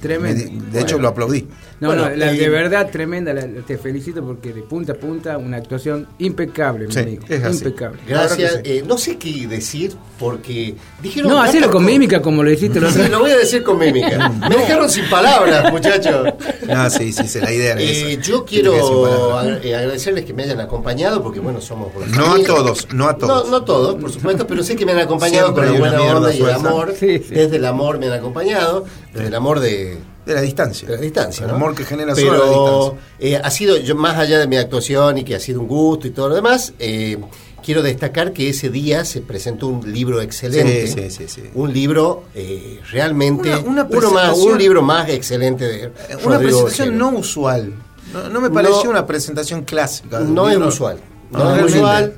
Tremendo. 0.00 0.44
de 0.70 0.80
hecho 0.80 0.96
Bueno. 0.96 1.02
lo 1.02 1.08
aplaudí. 1.08 1.48
No, 1.80 1.88
Bueno, 1.88 2.08
no, 2.10 2.14
la, 2.16 2.32
y- 2.32 2.38
de 2.38 2.48
verdad 2.48 2.88
tremenda, 2.90 3.32
la- 3.32 3.44
te 3.66 3.76
felicito 3.76 4.24
porque 4.24 4.52
de 4.52 4.62
punta 4.62 4.92
a 4.92 4.94
punta 4.96 5.36
una 5.36 5.56
actuación 5.56 6.06
impecable, 6.18 6.86
mi 6.86 6.92
Sí, 6.92 6.98
amigo. 7.00 7.24
es 7.28 7.42
así. 7.42 7.58
Impecable. 7.64 7.98
Gracias. 8.06 8.60
Eh, 8.62 8.84
no 8.86 8.96
sé 8.98 9.16
qué 9.18 9.48
decir 9.48 9.92
porque 10.18 10.76
dijeron. 11.02 11.30
No, 11.32 11.38
hacelo 11.42 11.62
tantas 11.62 11.70
con 11.72 11.84
mímica 11.84 12.22
como 12.22 12.44
lo 12.44 12.50
Sí, 12.56 12.68
vez. 12.68 13.10
lo 13.10 13.18
voy 13.18 13.32
a 13.32 13.36
decir 13.36 13.64
con 13.64 13.78
mímica. 13.80 14.28
Me 14.48 14.56
dejaron 14.58 14.88
sin 14.88 15.08
palabras, 15.10 15.72
muchachos. 15.72 16.34
No, 16.68 16.88
sí, 16.90 17.12
sí, 17.12 17.26
sí, 17.26 17.40
la 17.40 17.52
idea 17.52 17.72
era 17.72 17.80
Eh, 17.80 18.12
esa. 18.12 18.22
yo 18.22 18.44
quiero 18.44 19.40
eh, 19.60 19.74
agradecerles 19.74 20.24
que 20.24 20.32
me 20.32 20.44
hayan 20.44 20.60
acompañado 20.60 21.20
porque 21.20 21.40
bueno 21.40 21.60
somos 21.60 21.91
por 21.92 22.06
No 22.08 22.34
a 22.34 22.42
todos, 22.44 22.88
no 22.92 23.08
a 23.08 23.16
todos. 23.16 23.44
No, 23.46 23.50
no 23.50 23.64
todos, 23.64 23.94
por 23.96 24.10
supuesto, 24.12 24.46
pero 24.46 24.62
sé 24.62 24.76
que 24.76 24.84
me 24.86 24.92
han 24.92 24.98
acompañado 24.98 25.48
Siempre 25.54 25.64
con 25.66 25.74
la 25.74 25.98
buena 25.98 26.16
onda 26.16 26.34
y 26.34 26.40
el 26.40 26.50
amor. 26.50 26.94
Sí, 26.98 27.18
sí. 27.18 27.34
Desde 27.34 27.56
el 27.56 27.64
amor 27.64 27.98
me 27.98 28.06
han 28.06 28.12
acompañado, 28.14 28.84
desde 29.12 29.28
el 29.28 29.34
amor 29.34 29.60
de, 29.60 29.98
De 30.26 30.34
la 30.34 30.40
distancia. 30.40 30.88
de 30.88 30.96
la 30.96 31.00
distancia. 31.00 31.44
El 31.44 31.50
¿no? 31.50 31.56
amor 31.56 31.74
que 31.74 31.84
genera 31.84 32.14
solo 32.14 32.32
la 32.32 32.44
distancia. 32.90 33.06
eh, 33.18 33.40
ha 33.42 33.50
sido, 33.50 33.76
yo, 33.76 33.94
más 33.94 34.16
allá 34.18 34.38
de 34.38 34.46
mi 34.46 34.56
actuación 34.56 35.18
y 35.18 35.24
que 35.24 35.34
ha 35.34 35.40
sido 35.40 35.60
un 35.60 35.68
gusto 35.68 36.06
y 36.06 36.10
todo 36.10 36.28
lo 36.30 36.34
demás, 36.34 36.72
eh, 36.78 37.18
quiero 37.64 37.82
destacar 37.82 38.32
que 38.32 38.48
ese 38.48 38.70
día 38.70 39.04
se 39.04 39.20
presentó 39.20 39.68
un 39.68 39.92
libro 39.92 40.20
excelente. 40.20 40.86
Sí, 40.88 40.94
sí, 40.94 41.10
sí, 41.10 41.28
sí. 41.28 41.42
Un 41.54 41.72
libro 41.72 42.24
eh, 42.34 42.80
realmente. 42.90 43.50
Una- 43.50 43.58
una 43.60 43.84
uno 43.84 44.10
más, 44.10 44.30
presentación- 44.30 44.52
un 44.52 44.58
libro 44.58 44.82
más 44.82 45.08
excelente 45.08 45.64
de. 45.66 45.90
Una 46.24 46.38
presentación 46.38 46.96
no 46.98 47.10
usual. 47.10 47.72
No, 48.12 48.28
no 48.28 48.40
me 48.40 48.50
pareció 48.50 48.84
No. 48.84 48.90
una 48.90 49.06
presentación 49.06 49.62
clásica. 49.62 50.20
No 50.20 50.48
es 50.48 50.58
usual. 50.58 50.98
No, 51.32 51.56
No, 51.56 51.66
es 51.66 51.74
usual. 51.74 52.14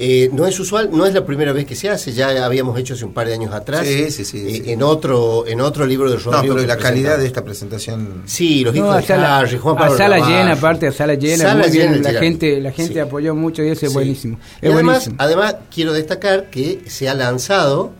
eh, 0.00 0.30
no 0.32 0.46
es 0.46 0.60
usual, 0.60 0.90
no 0.92 1.06
es 1.06 1.12
la 1.14 1.24
primera 1.26 1.52
vez 1.52 1.66
que 1.66 1.74
se 1.74 1.88
hace, 1.90 2.12
ya 2.12 2.44
habíamos 2.44 2.78
hecho 2.78 2.94
hace 2.94 3.04
un 3.04 3.12
par 3.12 3.26
de 3.26 3.34
años 3.34 3.52
atrás. 3.52 3.84
Sí, 3.86 4.10
sí, 4.12 4.24
sí, 4.24 4.38
eh. 4.46 4.72
En 4.72 4.82
otro, 4.82 5.44
en 5.46 5.60
otro 5.60 5.84
libro 5.86 6.08
de 6.10 6.16
No, 6.16 6.22
Rodrigo. 6.22 6.54
pero 6.54 6.66
que 6.66 6.66
la 6.68 6.76
calidad 6.76 7.18
de 7.18 7.26
esta 7.26 7.42
presentación. 7.44 8.22
Sí, 8.26 8.62
los 8.62 8.74
No, 8.74 8.78
hijos 8.80 8.94
a 8.94 9.00
de 9.00 9.06
sala, 9.06 9.38
Harry, 9.38 9.58
Juan 9.58 9.76
a 9.82 9.90
sala 9.96 10.18
llena, 10.18 10.52
aparte 10.52 10.86
a 10.86 10.92
sala 10.92 11.14
llena, 11.14 11.44
Sala 11.44 11.62
muy 11.64 11.70
bien, 11.72 11.94
llena 11.94 12.12
la 12.12 12.20
gente, 12.20 12.60
la 12.60 12.70
gente 12.70 12.92
Sí. 12.94 12.98
apoyó 13.00 13.34
mucho 13.34 13.62
y 13.64 13.68
eso 13.70 13.86
es 13.86 13.90
Sí. 13.92 13.94
buenísimo. 13.94 14.38
Y 14.62 14.66
además, 14.66 14.84
buenísimo. 14.84 15.16
además, 15.18 15.56
quiero 15.74 15.92
destacar 15.92 16.48
que 16.50 16.82
se 16.86 17.08
ha 17.08 17.14
lanzado 17.14 17.92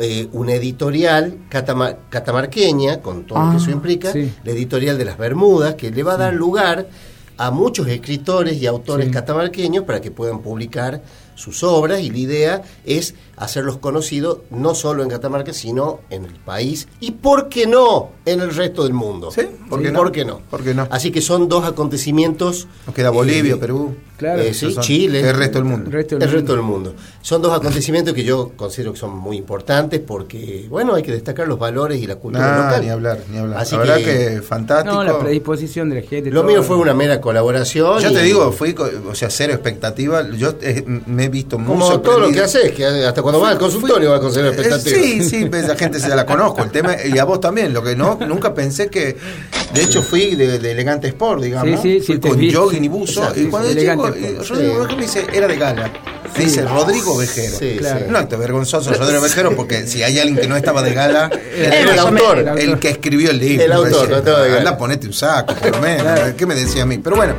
eh, 0.00 0.26
una 0.32 0.54
editorial 0.54 1.34
catama- 1.50 1.96
catamarqueña, 2.08 3.02
con 3.02 3.24
todo 3.24 3.38
lo 3.38 3.50
que 3.50 3.56
Ah, 3.56 3.60
eso 3.60 3.70
implica, 3.70 4.10
sí. 4.10 4.32
la 4.42 4.52
editorial 4.52 4.96
de 4.96 5.04
las 5.04 5.18
Bermudas, 5.18 5.74
que 5.74 5.90
le 5.90 6.02
va 6.02 6.14
a 6.14 6.16
dar 6.16 6.32
lugar 6.32 6.86
a 7.36 7.50
muchos 7.50 7.88
escritores 7.88 8.60
y 8.60 8.66
autores 8.66 9.06
Sí. 9.06 9.12
catamarqueños 9.12 9.84
para 9.84 10.00
que 10.00 10.10
puedan 10.10 10.40
publicar 10.40 11.02
sus 11.34 11.62
obras 11.62 12.00
y 12.00 12.10
la 12.10 12.18
idea 12.18 12.62
es 12.84 13.14
hacerlos 13.44 13.78
conocidos 13.78 14.38
no 14.50 14.74
solo 14.74 15.02
en 15.02 15.08
Catamarca, 15.08 15.52
sino 15.52 16.00
en 16.10 16.24
el 16.24 16.32
país 16.34 16.88
y, 17.00 17.12
¿por 17.12 17.48
qué 17.48 17.66
no?, 17.66 18.10
en 18.24 18.40
el 18.40 18.54
resto 18.54 18.84
del 18.84 18.92
mundo. 18.92 19.30
Sí, 19.30 19.42
¿por 19.68 19.82
qué 19.82 19.90
no? 19.90 19.98
¿Por 19.98 20.12
qué 20.12 20.24
no? 20.24 20.40
¿Por 20.50 20.62
qué 20.62 20.74
no? 20.74 20.86
Así 20.90 21.10
que 21.10 21.20
son 21.20 21.48
dos 21.48 21.64
acontecimientos. 21.64 22.68
Nos 22.86 22.94
queda 22.94 23.10
Bolivia, 23.10 23.54
eh, 23.54 23.58
Perú. 23.58 23.94
Claro. 24.16 24.40
eh, 24.40 24.54
sí, 24.54 24.70
son 24.72 24.84
Chile. 24.84 25.20
El 25.28 25.34
resto 25.36 25.58
del 25.58 25.64
mundo. 25.64 25.86
El 25.86 25.92
resto 25.92 26.14
del 26.14 26.22
El 26.22 26.28
mundo. 26.28 26.40
resto 26.40 26.52
del 26.52 26.62
mundo. 26.62 26.94
Son 27.22 27.42
dos 27.42 27.52
acontecimientos 27.52 28.14
que 28.14 28.22
yo 28.22 28.52
considero 28.56 28.92
que 28.92 28.98
son 29.00 29.16
muy 29.18 29.36
importantes 29.36 29.98
porque, 30.00 30.66
bueno, 30.70 30.94
hay 30.94 31.02
que 31.02 31.10
destacar 31.10 31.48
los 31.48 31.58
valores 31.58 32.00
y 32.00 32.06
la 32.06 32.16
cultura 32.16 32.54
Ah, 32.54 32.64
local. 32.66 32.82
ni 32.84 32.88
hablar, 32.90 33.18
ni 33.32 33.38
hablar. 33.38 33.58
Así 33.58 33.72
la 33.74 33.80
verdad 33.80 33.96
que, 33.96 34.04
que, 34.36 34.42
fantástico. 34.42 34.94
No, 34.94 35.02
la 35.02 35.18
predisposición 35.18 35.88
de 35.90 35.96
la 36.02 36.06
gente. 36.06 36.30
lo 36.30 36.42
todo. 36.42 36.50
mío 36.50 36.62
fue 36.62 36.76
una 36.76 36.94
mera 36.94 37.20
colaboración. 37.20 37.98
Yo 38.00 38.10
y- 38.10 38.14
te 38.14 38.22
digo, 38.22 38.52
fui, 38.52 38.76
o 39.10 39.14
sea, 39.16 39.28
cero 39.28 39.54
expectativa. 39.54 40.22
Yo 40.30 40.54
eh, 40.60 40.84
me 41.06 41.24
he 41.24 41.28
visto 41.28 41.58
muy 41.58 41.66
Como 41.76 42.00
todo 42.00 42.20
lo 42.20 42.30
que 42.30 42.40
haces, 42.40 42.70
que 42.72 42.84
hasta 42.86 43.22
cuando 43.22 43.31
vas 43.40 43.52
al 43.52 43.58
consultorio 43.58 44.10
vas 44.10 44.20
con 44.20 44.32
cero 44.32 44.48
Eh, 44.48 44.50
expectativas. 44.50 45.00
Sí, 45.02 45.24
sí, 45.24 45.44
pues, 45.46 45.64
esa 45.64 45.76
gente 45.76 46.00
se 46.00 46.08
la 46.08 46.24
conozco. 46.26 46.62
El 46.62 46.70
tema, 46.70 46.96
y 47.04 47.18
a 47.18 47.24
vos 47.24 47.40
también. 47.40 47.72
Lo 47.72 47.82
que 47.82 47.94
no, 47.96 48.18
nunca 48.26 48.54
pensé 48.54 48.88
que. 48.88 49.16
De 49.72 49.82
hecho, 49.82 50.02
fui 50.02 50.34
de, 50.34 50.58
de 50.58 50.70
elegante 50.72 51.08
sport, 51.08 51.42
digamos. 51.42 51.80
Sí, 51.82 52.00
sí, 52.00 52.18
fui 52.18 52.20
con 52.20 52.52
jogging 52.52 52.84
y 52.84 52.88
buzo. 52.88 53.20
Exacto, 53.20 53.40
y 53.40 53.44
cuando 53.46 53.68
sí, 53.70 53.74
llego, 53.74 54.06
elegante 54.06 54.20
eh, 54.20 54.30
sport. 54.40 54.48
Rodrigo. 54.50 54.78
Vejero 54.80 54.96
me 54.96 55.02
dice, 55.02 55.26
era 55.32 55.46
de 55.48 55.56
gala. 55.56 55.92
Dice 56.36 56.62
Rodrigo 56.62 57.16
Vejero. 57.16 57.58
Sí, 57.58 57.76
Claro. 57.78 58.06
Un 58.08 58.16
acto 58.16 58.38
vergonzoso, 58.38 58.92
Rodrigo 58.94 59.20
Vejero, 59.20 59.54
porque 59.54 59.86
si 59.86 60.02
hay 60.02 60.18
alguien 60.18 60.38
que 60.38 60.46
no 60.48 60.56
estaba 60.56 60.82
de 60.82 60.94
gala, 60.94 61.30
Era 61.54 61.80
el 61.80 61.98
autor. 61.98 62.38
el 62.38 62.48
autor. 62.48 62.60
el 62.64 62.78
que 62.78 62.88
escribió 62.90 63.30
el 63.30 63.38
libro. 63.38 63.64
El 63.64 63.72
autor, 63.72 63.90
Me 63.92 63.98
decía, 63.98 64.10
no 64.12 64.16
estaba 64.18 64.42
de 64.42 64.48
gala. 64.48 64.58
Anda, 64.60 64.78
ponete 64.78 65.06
un 65.06 65.12
saco, 65.12 65.54
por 65.54 65.70
lo 65.72 65.80
menos. 65.80 66.30
¿Qué 66.36 66.46
me 66.46 66.54
decía 66.54 66.84
a 66.84 66.86
mí? 66.86 66.98
Pero 66.98 67.16
bueno, 67.16 67.34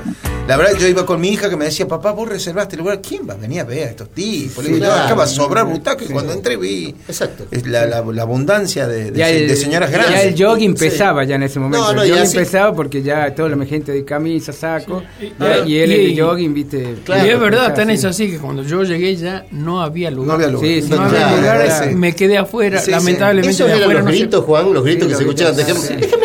la 0.45 0.57
verdad, 0.57 0.73
yo 0.77 0.87
iba 0.89 1.05
con 1.05 1.21
mi 1.21 1.29
hija 1.29 1.49
que 1.49 1.55
me 1.55 1.65
decía, 1.65 1.87
papá, 1.87 2.11
vos 2.11 2.27
reservaste 2.27 2.75
el 2.75 2.81
lugar. 2.81 3.01
¿Quién 3.01 3.27
va 3.27 3.33
a 3.33 3.37
venir 3.37 3.61
a 3.61 3.63
ver 3.63 3.87
a 3.87 3.91
estos 3.91 4.09
tipos? 4.09 4.61
Le 4.61 4.71
digo, 4.73 4.85
claro. 4.85 5.03
acá 5.05 5.15
va 5.15 5.23
a 5.23 5.27
sobrar 5.27 5.65
butaca. 5.65 6.03
Y 6.03 6.07
cuando 6.07 6.33
entré 6.33 6.57
vi 6.57 6.93
Exacto. 7.07 7.45
es 7.49 7.65
la, 7.65 7.85
la- 7.85 8.01
la 8.01 8.21
abundancia 8.23 8.85
de, 8.85 9.11
de, 9.11 9.17
Ya 9.19 9.27
se- 9.27 9.41
el, 9.43 9.47
de 9.47 9.55
señoras 9.55 9.89
ya 9.89 9.97
grandes. 9.99 10.25
el 10.25 10.35
jogging 10.45 10.75
Sí. 10.77 10.83
pesaba 10.83 11.23
ya 11.23 11.35
en 11.35 11.43
ese 11.43 11.59
momento. 11.61 11.85
No, 11.87 11.93
no, 11.93 12.01
el 12.03 12.09
ya 12.09 12.15
jogging 12.15 12.29
sí. 12.31 12.37
pesaba 12.37 12.73
porque 12.75 13.01
ya 13.01 13.33
toda 13.33 13.49
la 13.55 13.65
gente 13.65 13.93
de 13.93 14.03
camisa, 14.03 14.51
saco, 14.51 15.01
Sí. 15.17 15.31
ya- 15.39 15.45
Ah, 15.45 15.65
y 15.65 15.77
él 15.77 15.91
y- 15.93 16.13
el 16.13 16.21
jogging, 16.21 16.53
viste. 16.53 16.95
Claro, 17.05 17.25
y 17.25 17.29
es 17.29 17.39
verdad, 17.39 17.73
tan 17.73 17.89
así. 17.89 17.99
es 17.99 18.05
así 18.05 18.29
que 18.31 18.37
cuando 18.37 18.63
yo 18.63 18.83
llegué 18.83 19.15
ya 19.15 19.45
no 19.51 19.81
había 19.81 20.11
lugar. 20.11 20.27
No 20.27 20.33
había 20.33 20.47
lugar. 20.47 20.67
Sí, 20.69 20.81
sí, 20.81 20.89
No 20.89 21.01
había 21.03 21.37
lugar, 21.37 21.71
sí. 21.89 21.95
me 21.95 22.13
quedé 22.13 22.37
afuera, 22.37 22.83
lamentablemente 22.85 23.51
Esos 23.51 23.67
de 23.67 23.77
eran 23.77 23.93
los 23.93 24.03
no 24.03 24.11
se- 24.11 24.17
gritos, 24.17 24.43
Juan, 24.43 24.73
los 24.73 24.83
gritos 24.83 25.03
Sí, 25.03 25.09
que 25.09 25.15
se 25.15 25.23
escuchaban. 25.23 25.55
Déjame, 25.55 26.22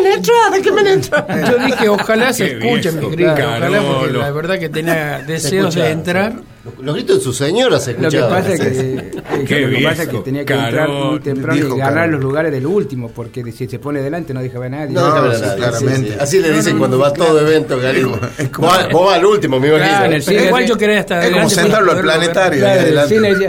entrar. 0.86 1.26
Yo 1.50 1.66
dije, 1.66 1.88
ojalá 1.88 2.32
se 2.32 2.58
escuchen 2.58 3.00
mis 3.00 3.10
gritos, 3.10 3.38
ojalá, 3.38 3.82
porque 3.82 4.12
la 4.12 4.30
verdad 4.30 4.58
que 4.58 4.68
tenía 4.68 5.18
deseos 5.26 5.74
de 5.74 5.90
entrar. 5.90 6.32
Los 6.80 6.94
gritos 6.94 7.18
de 7.18 7.22
su 7.24 7.32
señora 7.32 7.78
se 7.80 7.92
Lo 7.94 7.98
que 8.00 8.06
escuchaban. 8.06 8.42
pasa 8.42 8.52
es 8.54 8.60
que, 8.60 8.68
eh, 8.68 9.60
lo 9.66 9.76
que 9.78 9.84
pasa 9.84 10.02
es 10.04 10.08
que 10.08 10.18
tenía 10.18 10.44
que 10.44 10.54
entrar 10.54 10.88
muy 10.88 11.20
temprano 11.20 11.74
y 11.76 11.78
ganar 11.78 12.08
los 12.08 12.20
lugares 12.20 12.52
del 12.52 12.66
último, 12.66 13.10
porque 13.10 13.50
si 13.52 13.66
se 13.68 13.78
pone 13.78 14.00
delante 14.00 14.32
no 14.34 14.40
deja 14.40 14.58
ver 14.58 14.74
a 14.74 14.76
nadie. 14.78 14.94
No, 14.94 15.00
No, 15.00 15.06
déjame 15.14 15.28
sí, 15.34 15.42
entrar, 15.42 15.56
claramente. 15.58 15.96
sí, 16.08 16.12
sí. 16.14 16.18
Así 16.20 16.40
le 16.40 16.50
dicen 16.52 16.78
cuando 16.78 16.98
va 16.98 17.08
a 17.08 17.12
todo 17.12 17.40
evento, 17.40 17.78
como- 18.52 18.68
Vos, 18.68 18.78
vos 18.92 19.06
vas 19.06 19.18
al 19.18 19.24
último, 19.26 19.56
imagino. 19.56 19.78
Claro, 19.78 20.04
en 20.06 20.12
el 20.14 20.22
Pero 20.22 20.38
cine 20.38 20.46
igual 20.48 20.66
yo 20.66 20.76
quería 20.78 21.00
estar 21.00 21.24
Es 21.24 21.30
como 21.30 21.50
sentarlo 21.50 21.92
al 21.92 22.00
planetario. 22.00 22.60
Claro, 22.60 23.02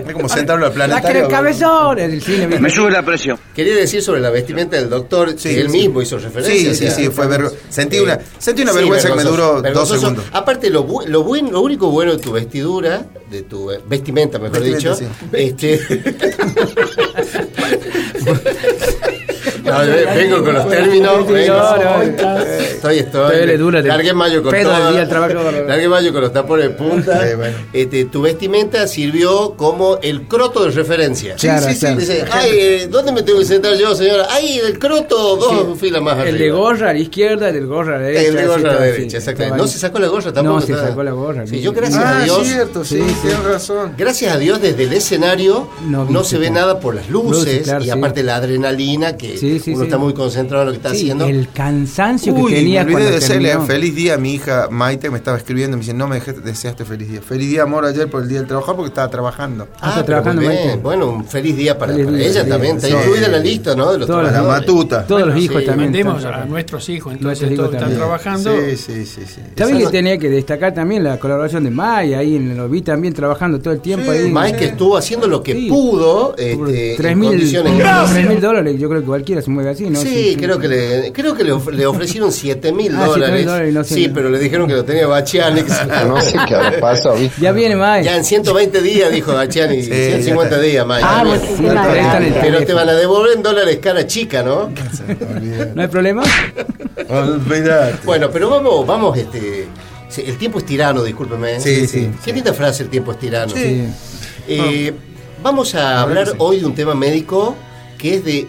es 0.08 0.14
como 0.14 0.30
sentarlo 0.30 0.66
al 0.66 0.72
¡La 0.72 0.76
planetario. 0.76 1.28
cre- 1.28 1.32
cabezón! 1.32 2.00
En 2.00 2.12
el 2.12 2.22
cine, 2.22 2.48
¿viste? 2.48 2.62
Me 2.62 2.70
sube 2.70 2.92
la 2.92 3.04
presión. 3.04 3.38
Quería 3.56 3.76
decir 3.76 4.02
sobre 4.02 4.20
la 4.22 4.30
vestimenta 4.30 4.78
del 4.78 4.90
doctor, 4.90 5.36
que 5.36 5.60
él 5.60 5.70
mismo 5.70 6.02
hizo 6.02 6.18
referencia. 6.18 6.74
Sí, 6.74 6.88
sí, 6.88 6.90
sí, 7.04 7.10
fue 7.10 7.28
sentí 7.70 7.98
eh, 7.98 8.02
una- 8.02 8.20
sentí 8.38 8.62
una 8.64 8.72
sí, 8.72 8.78
vergüenza 8.78 9.10
que 9.10 9.16
me 9.16 9.24
duró 9.24 9.62
dos 9.62 9.90
segundos. 9.90 10.26
Aparte, 10.32 10.70
lo 10.70 10.82
único 10.82 11.90
bueno 11.90 12.14
de 12.16 12.18
tu 12.22 12.32
vestidura, 12.32 13.06
de 13.30 13.44
tu 13.44 13.70
vestimenta, 13.88 14.40
mejor 14.40 14.62
Vestimenta, 14.62 14.96
dicho, 14.96 14.96
sí. 14.96 15.06
este... 15.34 15.80
No, 19.70 20.16
vengo 20.16 20.44
con 20.44 20.54
los 20.54 20.70
términos. 20.70 21.28
Vengo. 21.28 21.56
Estoy, 22.60 23.00
estoy. 23.00 23.58
Largué 23.84 24.14
mayo 24.14 24.44
con 24.44 24.52
todo. 24.54 24.92
Largué 25.68 25.88
mayo 25.90 26.12
con 26.14 26.22
los 26.22 26.34
tapones 26.34 26.70
de 26.70 26.74
punta. 26.76 27.28
Sí, 27.28 27.36
bueno. 27.36 27.58
Este, 27.74 28.06
tu 28.06 28.22
vestimenta 28.22 28.88
sirvió 28.88 29.56
como 29.56 29.98
el 30.02 30.24
croto 30.28 30.66
de 30.66 30.72
referencia. 30.72 31.38
Sí, 31.38 31.48
Claro, 31.48 31.68
sí, 31.68 31.74
sí. 31.74 31.80
claro. 31.80 31.98
Dice, 32.00 32.26
ay, 32.32 32.50
eh, 32.54 32.88
¿dónde 32.90 33.12
me 33.12 33.24
tengo 33.24 33.40
que 33.40 33.46
sentar 33.46 33.76
yo, 33.76 33.94
señora? 33.96 34.28
Ay, 34.30 34.60
el 34.60 34.78
croto, 34.80 35.36
dos 35.38 35.80
filas 35.80 36.02
más 36.02 36.14
arriba. 36.14 36.30
El 36.30 36.38
de 36.38 36.50
gorra 36.52 36.90
a 36.90 36.94
la 36.94 37.00
izquierda, 37.00 37.50
el 37.50 37.56
de 37.56 37.66
gorra 37.66 37.96
a 37.96 38.00
la 38.00 38.06
derecha. 38.06 38.28
El 38.30 38.36
de 38.36 38.46
gorra 38.48 38.70
a 38.72 38.74
la 38.76 38.82
derecha, 38.82 39.18
exactamente. 39.18 39.58
No 39.58 39.68
se 39.68 39.80
sacó 39.80 40.00
la 40.00 40.08
gorra 40.08 40.32
tampoco. 40.34 40.60
No 40.60 40.66
se 40.66 40.74
sacó 40.76 41.04
la 41.04 41.12
gorra, 41.12 41.48
Sí, 41.48 41.62
yo 41.62 41.72
gracias 41.74 42.04
a 42.04 42.20
Ah, 42.20 42.24
Dios. 42.24 42.48
cierto, 42.48 42.84
sí, 42.86 43.02
tienes 43.22 43.44
razón. 43.44 43.94
Gracias 43.98 44.34
a 44.34 44.38
Dios 44.38 44.62
desde 44.62 44.84
el 44.84 44.94
escenario 44.94 45.68
No 45.88 46.24
se 46.24 46.38
ve 46.38 46.50
nada 46.50 46.80
por 46.80 46.96
las 46.96 47.10
luces, 47.10 47.68
y 47.82 47.90
aparte 47.90 48.24
la 48.24 48.36
adrenalina 48.38 49.18
que 49.18 49.38
Sí, 49.60 49.66
sí, 49.66 49.72
uno 49.72 49.80
sí. 49.82 49.86
está 49.86 49.98
muy 49.98 50.14
concentrado 50.14 50.64
en 50.64 50.68
lo 50.68 50.72
que 50.74 50.78
está 50.78 50.90
Sí, 50.90 50.96
haciendo. 51.04 51.26
el 51.26 51.50
cansancio 51.54 52.34
Uy, 52.34 52.52
que 52.52 52.60
tenía 52.60 52.84
me 52.84 52.94
olvidé 52.94 52.94
cuando 52.94 53.10
de 53.12 53.20
decirle 53.20 53.50
terminó. 53.50 53.68
feliz 53.68 53.96
día 53.96 54.14
a 54.16 54.18
mi 54.18 54.34
hija 54.34 54.68
Maite, 54.72 55.10
me 55.10 55.18
estaba 55.18 55.38
escribiendo, 55.38 55.78
me 55.78 55.82
dice, 55.82 55.94
no 55.94 56.08
me 56.08 56.16
dejaste, 56.16 56.42
deseaste 56.42 56.86
feliz 56.86 57.10
día. 57.10 57.22
Feliz 57.22 57.50
día, 57.50 57.64
amor, 57.64 57.86
ayer 57.86 58.10
por 58.10 58.24
el 58.24 58.30
día 58.30 58.40
del 58.40 58.48
trabajador 58.48 58.76
porque 58.78 58.90
estaba 58.90 59.10
trabajando. 59.10 59.68
Ah, 59.80 59.90
está 59.90 60.06
pero 60.06 60.22
trabajando. 60.22 60.42
Maite. 60.42 60.76
Bueno, 60.82 61.10
un 61.10 61.26
feliz 61.26 61.56
día 61.56 61.78
para, 61.78 61.92
Feliz 61.94 62.06
para 62.06 62.18
día, 62.18 62.28
ella 62.28 62.48
también. 62.48 62.76
Está 62.78 62.90
incluida 62.90 63.26
en 63.26 63.32
la 63.32 63.40
lista, 63.40 63.76
¿no? 63.76 63.92
De 63.92 63.98
los 64.00 64.08
Todos 64.08 64.24
los- 64.24 64.32
La 64.32 64.38
trabajadores. 64.40 64.68
matuta. 64.74 65.08
Todos 65.08 65.28
los 65.28 65.38
hijos 65.38 65.60
sí, 65.62 65.66
también. 65.66 65.92
Mandemos 65.92 66.26
a 66.26 66.46
nuestros 66.46 66.90
hijos, 66.90 67.14
entonces 67.14 67.50
todos 67.56 67.66
están 67.68 67.80
también. 67.82 68.00
trabajando. 68.00 68.52
Sí, 68.70 68.76
sí, 68.78 69.06
sí, 69.06 69.22
sí. 69.28 69.42
También 69.56 69.82
Esa- 69.82 69.92
que 69.92 69.98
tenía 69.98 70.18
que 70.18 70.30
destacar 70.30 70.74
también 70.74 71.04
la 71.04 71.18
colaboración 71.20 71.64
de 71.64 71.72
Maya, 71.72 72.20
ahí 72.20 72.36
en- 72.36 72.56
lo 72.58 72.68
vi 72.70 72.82
también 72.82 73.14
trabajando 73.14 73.60
todo 73.60 73.74
el 73.74 73.80
tiempo 73.82 74.12
ahí. 74.12 74.32
Mike 74.32 74.66
estuvo 74.66 74.98
haciendo 74.98 75.28
lo 75.28 75.42
que 75.44 75.56
pudo 75.70 76.36
este, 76.38 76.96
Tres 76.98 77.12
en 77.12 77.20
mil 77.20 77.30
condiciones 77.30 77.74
tres 78.14 78.28
mil 78.28 78.42
dólares, 78.42 78.80
yo 78.80 78.90
creo 78.90 79.02
que 79.02 79.08
cualquiera 79.08 79.42
se 79.42 79.49
mueve 79.50 79.72
así, 79.72 79.90
¿no? 79.90 80.00
Sí, 80.00 80.38
creo 80.40 80.58
que 80.60 80.68
le, 80.68 81.12
creo 81.12 81.36
que 81.36 81.44
le, 81.44 81.52
of- 81.52 81.68
le 81.72 81.86
ofrecieron 81.86 82.32
7 82.32 82.72
mil 82.72 82.94
Ah, 82.96 83.06
7.000 83.06 83.08
dólares. 83.10 83.46
dólares 83.46 83.72
y 83.72 83.74
no 83.76 83.84
sé, 83.84 83.96
sí, 83.96 84.08
no. 84.08 84.14
pero 84.14 84.30
le 84.30 84.40
dijeron 84.40 84.68
que 84.68 84.74
lo 84.74 84.86
tenía 84.86 85.08
Bachiani. 85.08 85.64
que 85.64 85.70
se- 85.74 85.86
No 86.08 86.22
sé 86.22 86.38
qué 86.48 86.56
habrá 86.56 86.80
pasado, 86.80 87.16
¿viste? 87.20 87.42
Ya 87.42 87.52
viene 87.52 87.76
Maya. 87.76 88.04
ya 88.12 88.18
en 88.18 88.24
120 88.24 88.82
días, 88.82 89.12
dijo 89.12 89.34
Bachiani. 89.34 89.82
Sí, 89.84 89.92
150 89.92 90.56
ya 90.58 90.62
días, 90.62 90.88
Mike. 90.88 91.02
Ah, 91.04 91.24
Bien. 91.24 91.40
pues, 91.40 91.60
No, 91.60 91.70
una 91.72 91.88
pero 92.42 92.66
te 92.66 92.74
van 92.74 92.90
a 92.90 92.94
devolver 92.94 93.36
en 93.38 93.44
dólares 93.44 93.78
cara 93.82 94.08
chica, 94.08 94.44
¿no? 94.44 94.72
¿No 95.76 95.82
hay 95.82 95.88
problema? 95.88 96.24
Bueno, 98.06 98.30
pero 98.32 98.50
vamos, 98.50 98.86
vamos, 98.86 99.18
este. 99.18 99.68
sí, 100.10 100.24
El 100.26 100.38
tiempo 100.38 100.60
es 100.60 100.66
tirano, 100.66 101.04
discúlpeme. 101.04 101.60
Sí, 101.60 101.88
sí. 101.88 102.10
Qué 102.24 102.34
linda 102.34 102.54
frase, 102.54 102.84
el 102.84 102.90
tiempo 102.90 103.12
es 103.12 103.20
tirano. 103.20 103.54
Sí. 103.56 103.86
Eh, 104.48 104.94
vamos 105.44 105.76
a 105.76 106.02
hablar 106.02 106.34
hoy 106.40 106.60
de 106.60 106.66
un 106.66 106.76
tema 106.76 106.96
médico 106.96 107.56
que 107.98 108.16
es 108.16 108.24
de 108.26 108.48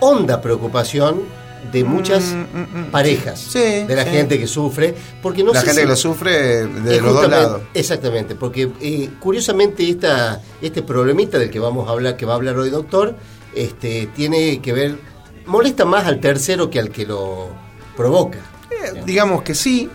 honda 0.00 0.40
preocupación 0.40 1.22
de 1.72 1.84
muchas 1.84 2.34
parejas, 2.90 3.38
Sí, 3.38 3.58
de 3.58 3.94
la 3.94 4.04
sí. 4.04 4.10
gente 4.10 4.38
que 4.38 4.46
sufre, 4.46 4.94
porque 5.22 5.44
no 5.44 5.52
la 5.52 5.60
sé 5.60 5.66
gente 5.66 5.80
si- 5.82 5.86
que 5.86 5.90
lo 5.90 5.96
sufre 5.96 6.66
de 6.66 7.00
los 7.00 7.12
dos 7.14 7.28
lados. 7.28 7.62
Exactamente, 7.74 8.34
porque 8.34 8.70
eh, 8.80 9.10
curiosamente 9.20 9.88
esta, 9.88 10.40
este 10.62 10.82
problemita 10.82 11.38
del 11.38 11.50
que 11.50 11.58
vamos 11.58 11.88
a 11.88 11.92
hablar, 11.92 12.16
que 12.16 12.24
va 12.26 12.32
a 12.32 12.36
hablar 12.36 12.56
hoy 12.58 12.70
doctor, 12.70 13.14
este, 13.54 14.08
tiene 14.16 14.60
que 14.60 14.72
ver, 14.72 14.96
molesta 15.46 15.84
más 15.84 16.06
al 16.06 16.18
tercero 16.18 16.70
que 16.70 16.80
al 16.80 16.90
que 16.90 17.04
lo 17.06 17.48
provoca. 17.96 18.38
Eh, 18.70 19.02
digamos 19.04 19.42
que 19.42 19.54
sí, 19.54 19.88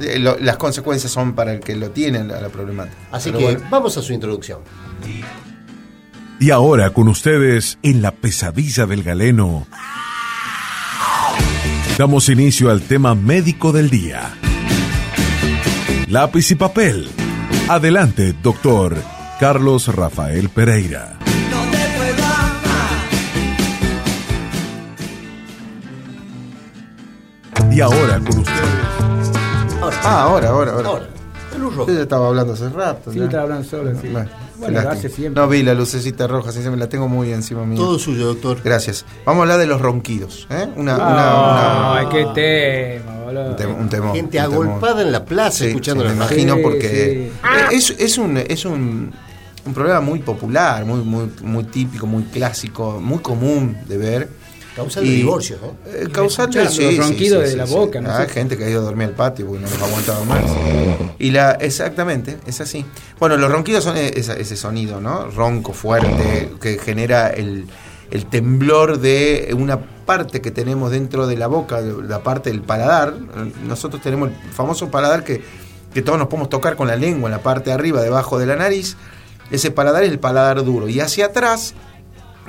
eh, 0.00 0.18
lo- 0.18 0.36
las 0.40 0.56
consecuencias 0.56 1.12
son 1.12 1.34
para 1.34 1.52
el 1.52 1.60
que 1.60 1.76
lo 1.76 1.90
tiene 1.90 2.24
la, 2.24 2.40
la 2.40 2.48
problemática. 2.48 2.96
Así 3.12 3.30
Pero 3.30 3.38
que 3.38 3.44
bueno. 3.54 3.68
vamos 3.70 3.96
a 3.96 4.02
su 4.02 4.12
introducción. 4.12 4.58
Y 6.40 6.50
ahora 6.50 6.90
con 6.90 7.08
ustedes 7.08 7.78
en 7.82 8.02
la 8.02 8.10
pesadilla 8.12 8.86
del 8.86 9.02
galeno. 9.02 9.66
Damos 11.96 12.28
inicio 12.28 12.70
al 12.70 12.82
tema 12.82 13.14
médico 13.14 13.72
del 13.72 13.88
día. 13.88 14.34
Lápiz 16.08 16.50
y 16.50 16.54
papel. 16.56 17.08
Adelante, 17.68 18.34
doctor 18.42 18.96
Carlos 19.40 19.88
Rafael 19.94 20.48
Pereira. 20.50 21.18
Y 27.70 27.80
ahora 27.80 28.18
con 28.20 28.38
ustedes. 28.38 29.32
Ah, 30.04 30.22
ahora, 30.22 30.48
ahora, 30.50 30.72
ahora. 30.72 30.88
Ahora, 30.88 31.06
Yo 31.58 31.70
roja. 31.70 31.92
ya 31.92 32.02
estaba 32.02 32.28
hablando 32.28 32.52
hace 32.52 32.68
rato. 32.68 33.12
Sí, 33.12 33.18
ya. 33.18 33.24
estaba 33.24 33.42
hablando 33.44 33.68
solo, 33.68 33.90
sí. 34.00 34.08
Bueno, 34.08 34.30
Bueno, 34.58 34.80
lo 34.82 34.90
hace 34.90 35.08
siempre. 35.08 35.40
No 35.42 35.48
vi 35.48 35.62
la 35.62 35.74
lucecita 35.74 36.26
roja, 36.26 36.50
así 36.50 36.62
se 36.62 36.70
me 36.70 36.76
la 36.76 36.88
tengo 36.88 37.08
muy 37.08 37.32
encima 37.32 37.64
mío. 37.66 37.78
Todo 37.80 37.98
suyo, 37.98 38.26
doctor. 38.26 38.58
Gracias. 38.62 39.04
Vamos 39.24 39.40
a 39.40 39.42
hablar 39.42 39.58
de 39.58 39.66
los 39.66 39.80
ronquidos. 39.80 40.46
¿eh? 40.50 40.68
Una, 40.76 40.94
una- 40.96 41.04
Ah, 41.08 42.00
una- 42.02 42.08
qué 42.10 42.26
tema, 42.34 43.20
boludo. 43.24 43.50
un, 43.50 43.88
tema, 43.88 44.06
un 44.10 44.14
Gente 44.14 44.38
un 44.38 44.44
agolpada 44.44 45.02
en 45.02 45.12
la 45.12 45.24
plaza 45.24 45.58
Sí, 45.58 45.66
escuchando 45.66 46.02
sí, 46.04 46.08
me 46.10 46.14
imagino 46.16 46.54
Sí, 46.56 46.60
porque 46.62 47.30
sí. 47.70 47.76
es, 47.76 47.90
es 47.98 48.18
un 48.18 48.36
es 48.36 48.64
un, 48.64 49.12
un 49.66 49.74
problema 49.74 50.00
muy 50.00 50.20
popular, 50.20 50.84
muy 50.84 51.00
muy 51.00 51.30
muy 51.42 51.64
típico, 51.64 52.06
muy 52.06 52.22
clásico, 52.24 53.00
muy 53.00 53.18
común 53.18 53.76
de 53.88 53.98
ver. 53.98 54.28
Causal 54.76 55.04
de 55.04 55.10
Y- 55.10 55.16
divorcios, 55.16 55.60
¿no? 55.62 55.76
Eh, 55.90 56.08
causal 56.10 56.50
de 56.50 56.62
escuchar 56.62 56.92
los 56.92 57.06
ronquidos 57.06 57.44
de 57.48 57.56
la 57.56 57.64
boca, 57.64 58.00
no 58.00 58.10
Ah, 58.10 58.26
gente 58.26 58.56
que 58.58 58.64
ha 58.64 58.70
ido 58.70 58.80
a 58.80 58.84
dormir 58.84 59.08
al 59.08 59.14
patio 59.14 59.46
porque 59.46 59.62
no 59.62 59.70
los 59.70 59.80
aguantaba 59.80 60.24
más. 60.24 60.42
Y 61.18 61.30
la, 61.30 61.52
exactamente, 61.52 62.38
es 62.46 62.60
así. 62.60 62.84
Bueno, 63.20 63.36
los 63.36 63.50
ronquidos 63.52 63.84
son 63.84 63.96
e- 63.96 64.12
ese 64.16 64.56
sonido, 64.56 65.00
¿no? 65.00 65.30
Ronco, 65.30 65.72
fuerte, 65.72 66.50
que 66.60 66.78
genera 66.78 67.28
el, 67.28 67.66
el 68.10 68.26
temblor 68.26 68.98
de 68.98 69.54
una 69.56 69.78
parte 69.78 70.40
que 70.40 70.50
tenemos 70.50 70.90
dentro 70.90 71.26
de 71.28 71.36
la 71.36 71.46
boca, 71.46 71.80
la 71.80 72.22
parte 72.24 72.50
del 72.50 72.60
paladar. 72.62 73.14
Nosotros 73.66 74.02
tenemos 74.02 74.30
el 74.30 74.52
famoso 74.52 74.90
paladar 74.90 75.22
que, 75.24 75.40
que 75.94 76.02
todos 76.02 76.18
nos 76.18 76.26
podemos 76.28 76.48
tocar 76.48 76.74
con 76.74 76.88
la 76.88 76.96
lengua 76.96 77.28
en 77.28 77.32
la 77.36 77.42
parte 77.42 77.70
de 77.70 77.74
arriba, 77.74 78.02
debajo 78.02 78.38
de 78.40 78.46
la 78.46 78.56
nariz. 78.56 78.96
Ese 79.50 79.70
paladar 79.70 80.02
es 80.02 80.10
el 80.10 80.18
paladar 80.18 80.64
duro. 80.64 80.88
Y 80.88 80.98
hacia 81.00 81.26
atrás 81.26 81.74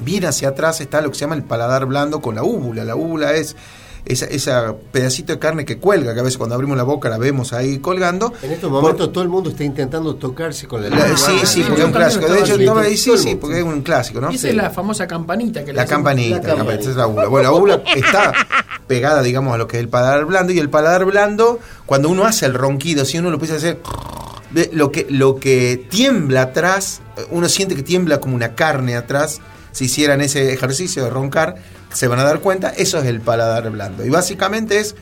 bien 0.01 0.25
hacia 0.25 0.49
atrás 0.49 0.81
está 0.81 1.01
lo 1.01 1.09
que 1.09 1.15
se 1.15 1.21
llama 1.21 1.35
el 1.35 1.43
paladar 1.43 1.85
blando 1.85 2.21
con 2.21 2.35
la 2.35 2.43
úvula. 2.43 2.83
La 2.83 2.95
úvula 2.95 3.33
es 3.33 3.55
esa, 4.05 4.25
esa 4.27 4.75
pedacito 4.91 5.33
de 5.33 5.39
carne 5.39 5.65
que 5.65 5.79
cuelga, 5.79 6.13
que 6.13 6.19
a 6.19 6.23
veces 6.23 6.37
cuando 6.37 6.53
abrimos 6.53 6.77
la 6.77 6.83
boca 6.83 7.09
la 7.09 7.17
vemos 7.17 7.53
ahí 7.53 7.79
colgando. 7.79 8.33
En 8.43 8.51
estos 8.51 8.69
momentos 8.69 9.11
todo 9.11 9.23
el 9.23 9.29
mundo 9.29 9.49
está 9.49 9.63
intentando 9.63 10.15
tocarse 10.15 10.67
con 10.67 10.83
la 10.83 10.89
La- 10.89 10.97
lengua. 11.07 11.17
sí, 11.17 11.39
sí, 11.45 11.63
porque 11.67 11.81
es 11.81 11.87
un 11.87 11.93
clásico. 11.93 12.25
De 12.27 12.39
hecho, 12.39 12.77
ahí, 12.77 12.97
sí, 12.97 13.17
sí, 13.17 13.35
porque 13.35 13.57
es 13.59 13.63
un 13.63 13.81
clásico, 13.81 14.21
¿no? 14.21 14.31
Y 14.31 14.35
esa 14.35 14.43
Sí. 14.43 14.49
es 14.49 14.55
la 14.55 14.69
famosa 14.69 15.07
campanita 15.07 15.61
que 15.65 15.71
le 15.71 15.77
La 15.77 15.85
campanita, 15.87 16.37
La 16.37 16.47
la 16.49 16.55
campanita, 16.55 16.81
esa 16.81 16.89
es 16.91 16.95
la 16.97 17.07
úvula. 17.07 17.27
Bueno, 17.27 17.49
la 17.51 17.57
úvula 17.57 17.83
está 17.95 18.31
pegada, 18.85 19.23
digamos, 19.23 19.55
a 19.55 19.57
lo 19.57 19.67
que 19.67 19.77
es 19.77 19.81
el 19.81 19.89
paladar 19.89 20.25
blando. 20.25 20.53
Y 20.53 20.59
el 20.59 20.69
paladar 20.69 21.05
blando, 21.05 21.59
cuando 21.87 22.09
uno 22.09 22.25
hace 22.25 22.45
el 22.45 22.53
ronquido, 22.53 23.05
si 23.05 23.17
uno 23.17 23.29
lo 23.29 23.35
empieza 23.37 23.55
a 23.55 23.57
hacer, 23.57 23.79
ve, 24.51 24.69
lo 24.71 24.91
que, 24.91 25.07
lo 25.09 25.37
que 25.37 25.83
tiembla 25.89 26.43
atrás, 26.43 27.01
uno 27.31 27.49
siente 27.49 27.75
que 27.75 27.81
tiembla 27.81 28.19
como 28.19 28.35
una 28.35 28.53
carne 28.53 28.95
atrás. 28.95 29.41
Si 29.75 29.85
hicieran 29.85 30.21
ese 30.21 30.53
ejercicio 30.53 31.03
de 31.03 31.09
roncar, 31.09 31.55
se 31.93 32.07
van 32.07 32.19
a 32.19 32.23
dar 32.23 32.39
cuenta, 32.39 32.69
eso 32.69 32.97
es 32.99 33.05
el 33.07 33.19
paladar 33.19 33.69
blando. 33.71 34.05
Y 34.05 34.09
básicamente 34.09 34.79
es 34.79 34.95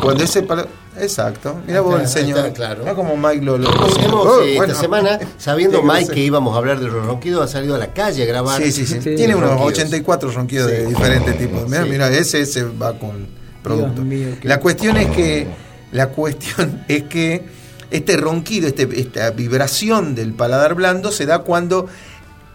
cuando 0.00 0.22
ese 0.22 0.42
paladar. 0.44 0.70
Exacto. 1.00 1.60
Mira 1.66 1.80
vos 1.80 2.00
el 2.00 2.06
señor. 2.06 2.52
claro. 2.52 2.80
Mira 2.82 2.94
como 2.94 3.16
Mike 3.16 3.44
lo. 3.44 3.58
lo- 3.58 3.68
Oh, 3.70 4.42
eh, 4.42 4.54
bueno. 4.56 4.72
esta 4.72 4.80
semana, 4.80 5.18
sabiendo 5.36 5.82
Mike 5.82 6.12
que 6.12 6.20
íbamos 6.20 6.54
a 6.54 6.58
hablar 6.58 6.78
de 6.78 6.86
los 6.86 7.04
ronquidos, 7.06 7.42
ha 7.44 7.48
salido 7.52 7.74
a 7.74 7.78
la 7.78 7.92
calle 7.92 8.22
a 8.22 8.26
grabar. 8.26 8.62
Sí, 8.62 8.70
sí, 8.70 8.86
sí. 8.86 9.00
Sí, 9.02 9.16
Tiene 9.16 9.34
unos 9.34 9.50
ronquidos. 9.50 9.72
84 9.72 10.30
ronquidos 10.30 10.70
de 10.70 10.86
diferentes 10.86 11.36
tipos. 11.36 11.68
Mira, 11.68 11.82
Sí. 11.84 11.90
mira, 11.90 12.08
ese 12.10 12.46
se 12.46 12.62
va 12.62 12.96
con 12.98 13.26
producto. 13.64 14.02
mío, 14.02 14.28
La 14.42 14.60
cuestión 14.60 14.96
es 14.96 15.08
que 15.08 15.48
la 15.90 16.08
cuestión 16.10 16.84
es 16.88 17.02
que 17.04 17.44
este 17.90 18.16
ronquido, 18.16 18.68
este, 18.68 18.88
esta 19.00 19.30
vibración 19.30 20.14
del 20.14 20.34
paladar 20.34 20.74
blando 20.74 21.10
se 21.10 21.26
da 21.26 21.40
cuando 21.40 21.86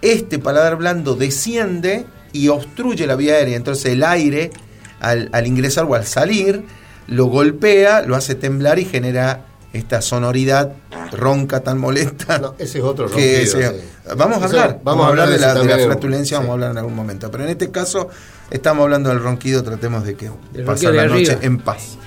este 0.01 0.39
paladar 0.39 0.75
blando 0.77 1.15
desciende 1.15 2.05
y 2.31 2.47
obstruye 2.49 3.07
la 3.07 3.15
vía 3.15 3.33
aérea. 3.35 3.55
Entonces 3.57 3.85
el 3.93 4.03
aire 4.03 4.51
al, 4.99 5.29
al 5.33 5.47
ingresar 5.47 5.85
o 5.85 5.95
al 5.95 6.05
salir 6.05 6.63
lo 7.07 7.25
golpea, 7.25 8.01
lo 8.01 8.15
hace 8.15 8.35
temblar 8.35 8.79
y 8.79 8.85
genera 8.85 9.45
esta 9.73 10.01
sonoridad 10.01 10.71
ronca 11.11 11.59
tan 11.61 11.77
molesta. 11.77 12.39
No, 12.39 12.55
ese 12.57 12.77
es 12.79 12.83
otro 12.83 13.07
que 13.09 13.43
ronquido. 13.45 13.71
sí. 13.71 13.77
Vamos 14.15 14.37
a 14.41 14.45
Eso- 14.45 14.59
hablar, 14.61 14.79
vamos 14.83 15.05
a 15.05 15.09
hablar 15.09 15.29
de 15.29 15.37
la, 15.39 15.53
de 15.53 15.65
la 15.65 15.77
flatulencia, 15.79 16.37
vamos 16.37 16.51
a 16.51 16.53
hablar 16.53 16.71
en 16.71 16.77
algún 16.77 16.95
momento. 16.95 17.29
Pero 17.31 17.43
en 17.43 17.49
este 17.49 17.71
caso 17.71 18.09
estamos 18.49 18.83
hablando 18.83 19.09
del 19.09 19.19
ronquido, 19.21 19.63
tratemos 19.63 20.05
de 20.05 20.15
que 20.15 20.29
de 20.53 20.63
la 20.63 21.05
noche 21.07 21.31
arriba. 21.33 21.39
en 21.41 21.57
paz. 21.59 21.97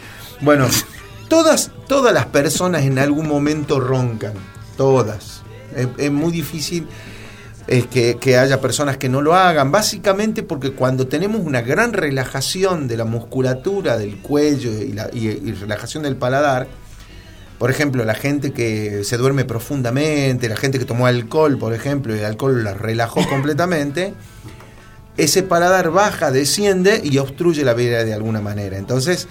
Bueno, 0.40 0.66
todas, 1.28 1.70
todas 1.88 2.14
las 2.14 2.26
personas 2.26 2.82
en 2.84 2.98
algún 2.98 3.28
momento 3.28 3.80
roncan, 3.80 4.32
todas. 4.76 5.42
Es, 5.76 5.88
es 5.98 6.10
muy 6.10 6.32
difícil 6.32 6.86
eh, 7.68 7.84
que, 7.90 8.16
que 8.18 8.36
haya 8.38 8.60
personas 8.60 8.96
que 8.96 9.08
no 9.08 9.20
lo 9.22 9.34
hagan, 9.34 9.70
básicamente 9.70 10.42
porque 10.42 10.72
cuando 10.72 11.06
tenemos 11.06 11.42
una 11.44 11.60
gran 11.60 11.92
relajación 11.92 12.88
de 12.88 12.96
la 12.96 13.04
musculatura 13.04 13.98
del 13.98 14.16
cuello 14.22 14.72
y, 14.72 14.92
la, 14.94 15.10
y- 15.12 15.28
y 15.28 15.52
relajación 15.52 16.02
del 16.02 16.16
paladar, 16.16 16.66
por 17.58 17.70
ejemplo, 17.70 18.04
la 18.04 18.14
gente 18.14 18.52
que 18.52 19.02
se 19.04 19.16
duerme 19.16 19.44
profundamente, 19.44 20.48
la 20.48 20.56
gente 20.56 20.78
que 20.78 20.84
tomó 20.84 21.06
alcohol, 21.06 21.58
por 21.58 21.74
ejemplo, 21.74 22.14
y 22.16 22.20
el 22.20 22.24
alcohol 22.24 22.64
la 22.64 22.72
relajó 22.74 23.26
completamente, 23.28 24.14
ese 25.16 25.42
paladar 25.42 25.90
baja, 25.90 26.30
desciende 26.30 27.00
y 27.04 27.18
obstruye 27.18 27.64
la 27.64 27.74
vida 27.74 28.04
de 28.04 28.14
alguna 28.14 28.40
manera. 28.40 28.78
Entonces, 28.78 29.26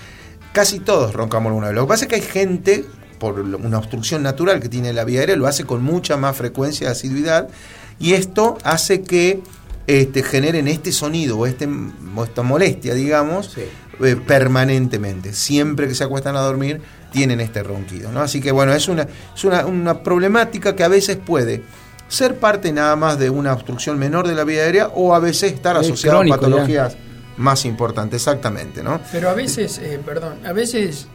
casi 0.52 0.80
todos 0.80 1.14
roncamos 1.14 1.50
alguna 1.50 1.68
vez. 1.68 1.76
Lo 1.76 1.84
que 1.84 1.88
pasa 1.88 2.06
es 2.06 2.10
que 2.10 2.16
hay 2.16 2.22
gente, 2.22 2.86
por 3.20 3.40
una 3.40 3.78
obstrucción 3.78 4.22
natural 4.22 4.60
que 4.60 4.68
tiene 4.70 4.92
la 4.92 5.06
vía 5.06 5.22
aérea, 5.22 5.38
lo 5.38 5.48
hace 5.48 5.64
con 5.64 5.82
mucha 5.84 6.18
más 6.18 6.36
frecuencia 6.36 6.88
y 6.88 6.92
asiduidad, 6.92 7.48
y 8.00 8.14
esto 8.14 8.58
hace 8.64 9.02
que 9.02 9.42
este, 9.88 10.22
generen 10.24 10.68
este 10.68 10.92
sonido 10.92 11.38
o, 11.38 11.46
este, 11.46 11.68
o 12.16 12.24
esta 12.24 12.44
molestia, 12.44 12.94
digamos, 12.94 13.52
Sí. 13.54 13.62
eh, 14.04 14.16
permanentemente. 14.16 15.34
Siempre 15.34 15.88
que 15.88 15.96
se 15.96 16.04
acuestan 16.04 16.36
a 16.36 16.42
dormir, 16.42 16.82
tienen 17.12 17.40
este 17.40 17.64
ronquido. 17.64 18.12
¿no? 18.12 18.20
Así 18.22 18.42
que 18.42 18.52
bueno, 18.52 18.74
es 18.74 18.88
una, 18.88 19.08
es 19.36 19.44
una, 19.44 19.66
una 19.66 20.04
problemática 20.04 20.76
que 20.76 20.84
a 20.84 20.88
veces 20.90 21.18
puede 21.18 21.64
ser 22.10 22.36
parte 22.40 22.72
nada 22.72 22.96
más 22.96 23.18
de 23.20 23.30
una 23.30 23.54
obstrucción 23.54 23.98
menor 24.00 24.28
de 24.28 24.36
la 24.36 24.44
vía 24.44 24.62
aérea 24.64 24.88
o 24.88 25.14
a 25.16 25.20
veces 25.20 25.54
estar 25.54 25.76
Es 25.78 25.88
asociado 25.88 26.22
a 26.22 26.26
ya. 26.26 26.30
patologías 26.36 26.96
más 27.38 27.66
importantes, 27.66 28.22
exactamente, 28.22 28.82
¿no? 28.84 29.00
Pero 29.12 29.30
a 29.30 29.34
veces, 29.34 29.78
eh, 29.80 30.00
perdón, 30.06 30.36
a 30.46 30.54
veces 30.54 31.08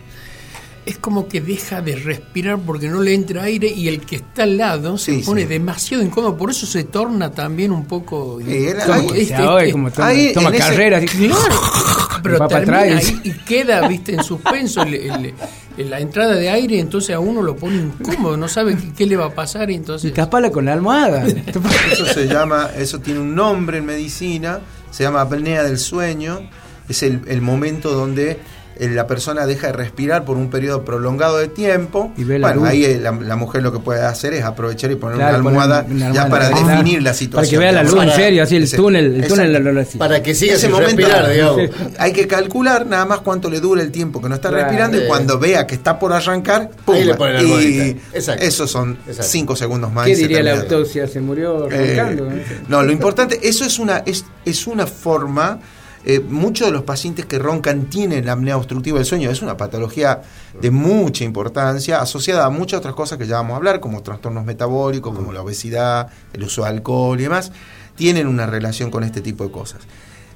es 0.85 0.99
como 0.99 1.29
que 1.29 1.41
deja 1.41 1.81
de 1.81 1.95
respirar 1.97 2.59
porque 2.59 2.89
no 2.89 3.01
le 3.01 3.15
entra 3.15 3.45
aire 3.45 3.69
y 3.69 3.89
el 3.89 4.01
que 4.01 4.17
está 4.17 4.43
al 4.43 4.57
lado 4.57 4.99
se 4.99 5.17
Sí, 5.17 5.23
pone 5.25 5.43
sí. 5.43 5.47
demasiado 5.49 6.03
incómodo, 6.03 6.37
por 6.37 6.51
eso 6.51 6.67
se 6.67 6.85
torna 6.85 7.31
también 7.31 7.71
un 7.73 7.85
poco... 7.87 8.41
Eh, 8.41 8.71
era- 8.71 8.87
como 8.87 9.13
ahí- 9.13 9.21
este- 9.23 9.69
y 9.69 9.73
como 9.73 9.91
toma, 9.93 10.07
ahí, 10.09 10.33
toma 10.33 10.49
en 10.49 10.55
ese- 10.57 10.63
carrera. 10.65 10.99
así. 10.99 11.07
Claro, 11.07 11.61
pero 12.23 12.39
Va 12.39 12.49
para 12.49 12.65
termina 12.65 12.97
atrás. 12.99 13.09
ahí 13.09 13.21
y 13.25 13.31
queda, 13.45 13.87
viste, 13.89 14.15
en 14.15 14.25
suspenso 14.25 14.83
el- 14.83 14.95
el- 14.95 15.35
el- 15.79 15.91
la 15.91 16.01
entrada 16.01 16.35
de 16.35 16.51
aire, 16.51 16.79
entonces 16.81 17.15
a 17.15 17.21
uno 17.21 17.43
lo 17.43 17.57
pone 17.57 17.77
incómodo, 17.77 18.37
no 18.37 18.49
sabe 18.49 18.77
qué, 18.77 18.93
qué 18.93 19.07
le 19.07 19.17
va 19.17 19.27
a 19.27 19.35
pasar 19.35 19.71
y 19.71 19.75
Y 19.75 19.77
entonces... 19.77 20.13
tapala 20.13 20.51
con 20.51 20.65
la 20.65 20.73
almohada. 20.73 21.25
Eso 21.93 22.07
se 22.07 22.27
llama, 22.27 22.71
eso 22.77 22.99
tiene 23.01 23.21
un 23.21 23.35
nombre 23.35 23.79
en 23.79 23.87
medicina, 23.87 24.61
se 24.91 25.05
llama 25.05 25.21
apnea 25.23 25.63
del 25.63 25.79
sueño. 25.79 26.41
Es 26.89 27.03
el, 27.05 27.21
el 27.29 27.41
momento 27.41 27.93
donde 27.93 28.33
eh, 28.33 28.39
la 28.79 29.07
persona 29.07 29.47
deja 29.47 29.69
de 29.69 29.73
respirar 29.75 30.25
por 30.25 30.37
un 30.37 30.51
periodo 30.51 30.85
prolongado 30.85 31.39
de 31.39 31.49
tiempo. 31.49 32.13
Y 32.17 32.25
ve 32.25 32.39
la 32.39 32.49
bueno, 32.49 32.63
luz. 32.63 32.71
ahí 32.71 32.85
eh, 32.85 32.99
la, 33.01 33.13
la 33.13 33.37
mujer 33.37 33.63
lo 33.63 33.73
que 33.73 33.79
puede 33.79 34.03
hacer 34.03 34.33
es 34.35 34.45
aprovechar 34.45 34.91
y 34.91 34.97
poner 34.97 35.17
Claro, 35.19 35.35
una 35.41 35.43
poner 35.45 35.61
almohada 35.63 35.87
una 35.91 36.13
ya 36.13 36.29
para 36.29 36.49
definir 36.49 37.03
la 37.03 37.11
Para 37.11 37.15
situación. 37.15 37.51
que 37.51 37.59
vea 37.59 37.73
la 37.73 37.83
luz 37.83 37.93
en 37.93 37.99
Para- 37.99 38.15
serio, 38.17 38.43
así 38.43 38.57
el 38.57 38.63
ese- 38.65 38.77
túnel, 38.77 39.23
el 39.23 39.29
túnel 39.29 39.53
lo, 39.53 39.73
lo- 39.73 39.81
así. 39.81 39.99
Para 39.99 40.23
que 40.23 40.35
siga 40.35 40.55
Ese 40.55 40.63
sin 40.63 40.71
momento 40.73 40.97
respirar, 40.97 41.31
digamos. 41.31 41.61
hay 41.99 42.13
que 42.13 42.27
calcular 42.27 42.87
nada 42.87 43.05
más 43.05 43.21
cuánto 43.21 43.49
le 43.51 43.61
dura 43.61 43.83
el 43.83 43.91
tiempo 43.93 44.21
que 44.21 44.29
no 44.29 44.35
está 44.35 44.49
Claro. 44.49 44.65
respirando 44.65 45.03
y 45.03 45.07
cuando 45.07 45.39
vea 45.39 45.67
que 45.67 45.75
está 45.75 45.99
por 45.99 46.13
arrancar, 46.13 46.71
¡pum! 46.85 46.95
Ahí 46.95 47.05
le 47.05 47.15
ponen 47.15 47.35
la 47.37 47.43
y. 47.63 48.01
Exacto. 48.13 48.43
esos 48.45 48.71
son 48.71 48.99
Exacto. 49.07 49.23
5 49.31 49.57
segundos 49.57 49.93
más. 49.93 50.07
¿Qué 50.07 50.17
diría 50.17 50.43
la 50.43 50.53
autopsia? 50.61 51.07
Se 51.07 51.21
murió 51.21 51.71
Eh, 51.71 51.95
roncando. 51.97 52.25
¿no? 52.27 52.33
no, 52.69 52.83
lo 52.83 52.93
importante, 52.93 53.39
eso 53.43 53.65
es 53.65 53.79
una, 53.79 53.99
es, 54.07 54.25
es 54.45 54.67
una 54.67 54.87
forma. 54.87 55.59
Eh, 56.05 56.21
muchos 56.21 56.67
de 56.67 56.73
los 56.73 56.83
pacientes 56.83 57.27
que 57.27 57.39
roncan 57.39 57.87
tienen 57.87 58.29
apnea 58.29 58.57
obstructiva 58.57 58.99
del 58.99 59.07
sueño. 59.07 59.31
Es 59.31 59.43
una 59.43 59.57
patología 59.57 60.23
de 60.61 60.71
mucha 60.71 61.25
importancia, 61.25 62.01
asociada 62.01 62.45
a 62.47 62.51
muchas 62.51 62.79
otras 62.79 62.95
cosas 62.95 63.19
que 63.19 63.27
ya 63.27 63.37
vamos 63.37 63.55
a 63.55 63.57
hablar, 63.57 63.81
como 63.81 64.03
trastornos 64.03 64.45
metabólicos, 64.45 65.15
como 65.15 65.33
la 65.33 65.43
obesidad, 65.43 66.09
el 66.33 66.45
uso 66.45 66.63
de 66.63 66.69
alcohol 66.71 67.21
y 67.21 67.25
demás. 67.25 67.53
Tienen 67.95 68.27
una 68.27 68.47
relación 68.47 68.91
con 68.91 69.05
este 69.05 69.21
tipo 69.21 69.45
de 69.45 69.51
cosas. 69.53 69.83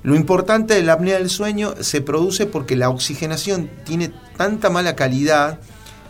Lo 0.02 0.14
importante 0.14 0.74
de 0.74 0.82
la 0.82 0.92
apnea 0.92 1.18
del 1.18 1.30
sueño 1.30 1.74
se 1.80 2.00
produce 2.00 2.46
porque 2.46 2.76
la 2.76 2.90
oxigenación 2.90 3.68
tiene 3.84 4.12
tanta 4.36 4.70
mala 4.70 4.94
calidad 4.94 5.58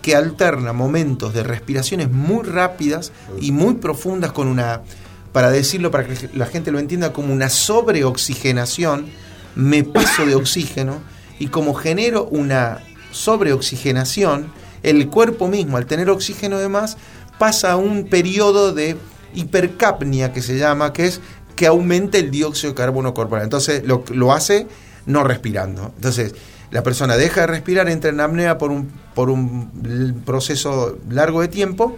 que 0.03 0.15
alterna 0.15 0.73
momentos 0.73 1.33
de 1.33 1.43
respiraciones 1.43 2.11
muy 2.11 2.45
rápidas 2.45 3.11
y 3.41 3.53
muy 3.53 3.75
profundas 3.75 4.33
con 4.33 4.49
una, 4.49 4.83
para 5.33 5.51
decirlo, 5.51 5.91
para 5.91 6.07
que 6.07 6.29
la 6.35 6.47
gente 6.47 6.71
lo 6.71 6.79
entienda, 6.79 7.13
como 7.13 7.33
una 7.33 7.49
sobreoxigenación, 7.49 9.07
me 9.57 9.83
paso 9.83 10.25
de 10.25 10.37
oxígeno 10.37 11.01
y 11.39 11.49
como 11.49 11.75
genero 11.75 12.25
una 12.25 12.79
sobreoxigenación, 13.11 14.53
el 14.83 15.09
cuerpo 15.09 15.49
mismo, 15.49 15.79
al 15.79 15.87
tener 15.87 16.11
oxígeno 16.11 16.59
de 16.59 16.69
más, 16.69 16.97
pasa 17.39 17.73
a 17.73 17.77
un 17.77 18.09
periodo 18.09 18.73
de 18.73 18.97
hipercapnia 19.35 20.33
que 20.33 20.43
se 20.43 20.59
llama, 20.59 20.93
que 20.93 21.07
es 21.07 21.21
que 21.57 21.67
aumente 21.67 22.19
el 22.19 22.31
dióxido 22.31 22.73
de 22.73 22.77
carbono 22.77 23.15
corporal. 23.15 23.45
Entonces 23.45 23.83
lo, 23.85 24.33
hace 24.33 24.67
no 25.07 25.25
respirando. 25.25 25.93
Entonces 25.97 26.35
la 26.71 26.83
persona 26.83 27.17
deja 27.17 27.43
de 27.43 27.47
respirar, 27.49 27.89
entra 27.89 28.11
en 28.11 28.21
apnea 28.21 28.59
por 28.59 28.71
un, 28.71 28.91
por 29.15 29.31
un 29.31 30.23
proceso 30.25 30.99
largo 31.09 31.41
de 31.41 31.49
tiempo 31.49 31.97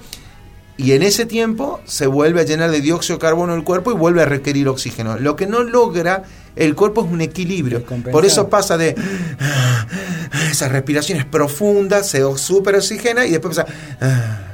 y 0.77 0.92
en 0.92 1.03
ese 1.03 1.27
tiempo 1.27 1.81
se 1.85 2.07
vuelve 2.07 2.40
a 2.40 2.44
llenar 2.44 2.71
de 2.71 2.81
dióxido 2.81 3.16
de 3.16 3.21
carbono 3.21 3.55
el 3.55 3.64
cuerpo 3.64 3.90
y 3.90 3.94
vuelve 3.94 4.23
a 4.23 4.27
requerir 4.27 4.68
oxígeno. 4.68 5.18
Lo 5.18 5.35
que 5.35 5.49
no 5.49 5.64
logra 5.64 6.23
el 6.59 6.75
cuerpo 6.75 7.05
es 7.05 7.11
un 7.11 7.21
equilibrio. 7.21 7.83
Por 8.11 8.25
eso 8.27 8.49
pasa 8.49 8.77
de 8.77 8.94
esas 10.51 10.71
respiraciones 10.73 11.25
profundas, 11.25 12.09
se 12.09 12.23
super 12.37 12.75
oxigena 12.77 13.25
y 13.27 13.31
después 13.33 13.57
pasa... 13.57 14.44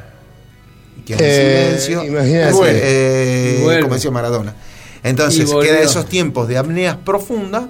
Y 0.96 1.02
queda 1.02 1.18
en 1.18 1.24
Eh, 1.24 1.78
silencio. 1.78 2.04
imagínate. 2.04 2.54
Eh, 2.72 3.78
como 3.82 3.94
decía 3.94 4.10
Maradona. 4.10 4.54
Entonces 5.02 5.50
queda 5.60 5.80
esos 5.80 6.06
tiempos 6.06 6.48
de 6.48 6.56
apneas 6.58 6.96
profundas 6.96 7.64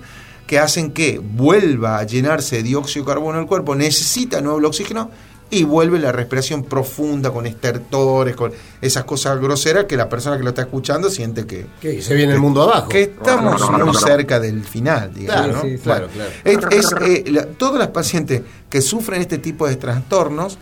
que 0.46 0.58
hacen 0.58 0.92
que 0.92 1.18
vuelva 1.22 1.98
a 1.98 2.04
llenarse 2.04 2.56
de 2.56 2.62
dióxido 2.64 3.04
de 3.04 3.12
carbono 3.12 3.40
el 3.40 3.46
cuerpo, 3.46 3.74
necesita 3.74 4.40
nuevo 4.40 4.58
el 4.58 4.64
oxígeno 4.66 5.10
y 5.50 5.62
vuelve 5.62 5.98
la 6.00 6.10
respiración 6.10 6.64
profunda 6.64 7.30
con 7.30 7.46
estertores, 7.46 8.34
con 8.34 8.52
esas 8.80 9.04
cosas 9.04 9.38
groseras 9.40 9.84
que 9.84 9.96
la 9.96 10.08
persona 10.08 10.36
que 10.36 10.42
lo 10.42 10.48
está 10.48 10.62
escuchando 10.62 11.10
siente 11.10 11.46
que, 11.46 11.66
Que 11.80 12.02
se 12.02 12.14
viene 12.14 12.32
el 12.32 12.40
mundo 12.40 12.62
abajo. 12.62 12.88
que 12.88 13.02
estamos 13.02 13.70
muy 13.70 13.94
cerca 13.94 14.40
del 14.40 14.64
final, 14.64 15.12
digamos. 15.14 15.44
Claro, 15.46 15.56
¿no? 15.56 15.62
sí, 15.62 15.78
claro, 15.82 16.08
claro. 16.12 16.30
Es, 16.44 16.58
es, 16.70 16.92
eh, 17.02 17.24
la- 17.30 17.46
todas 17.46 17.78
las 17.78 17.88
pacientes 17.88 18.42
que 18.68 18.80
sufren 18.80 19.20
este 19.20 19.38
tipo 19.38 19.68
de 19.68 19.76
trastornos 19.76 20.58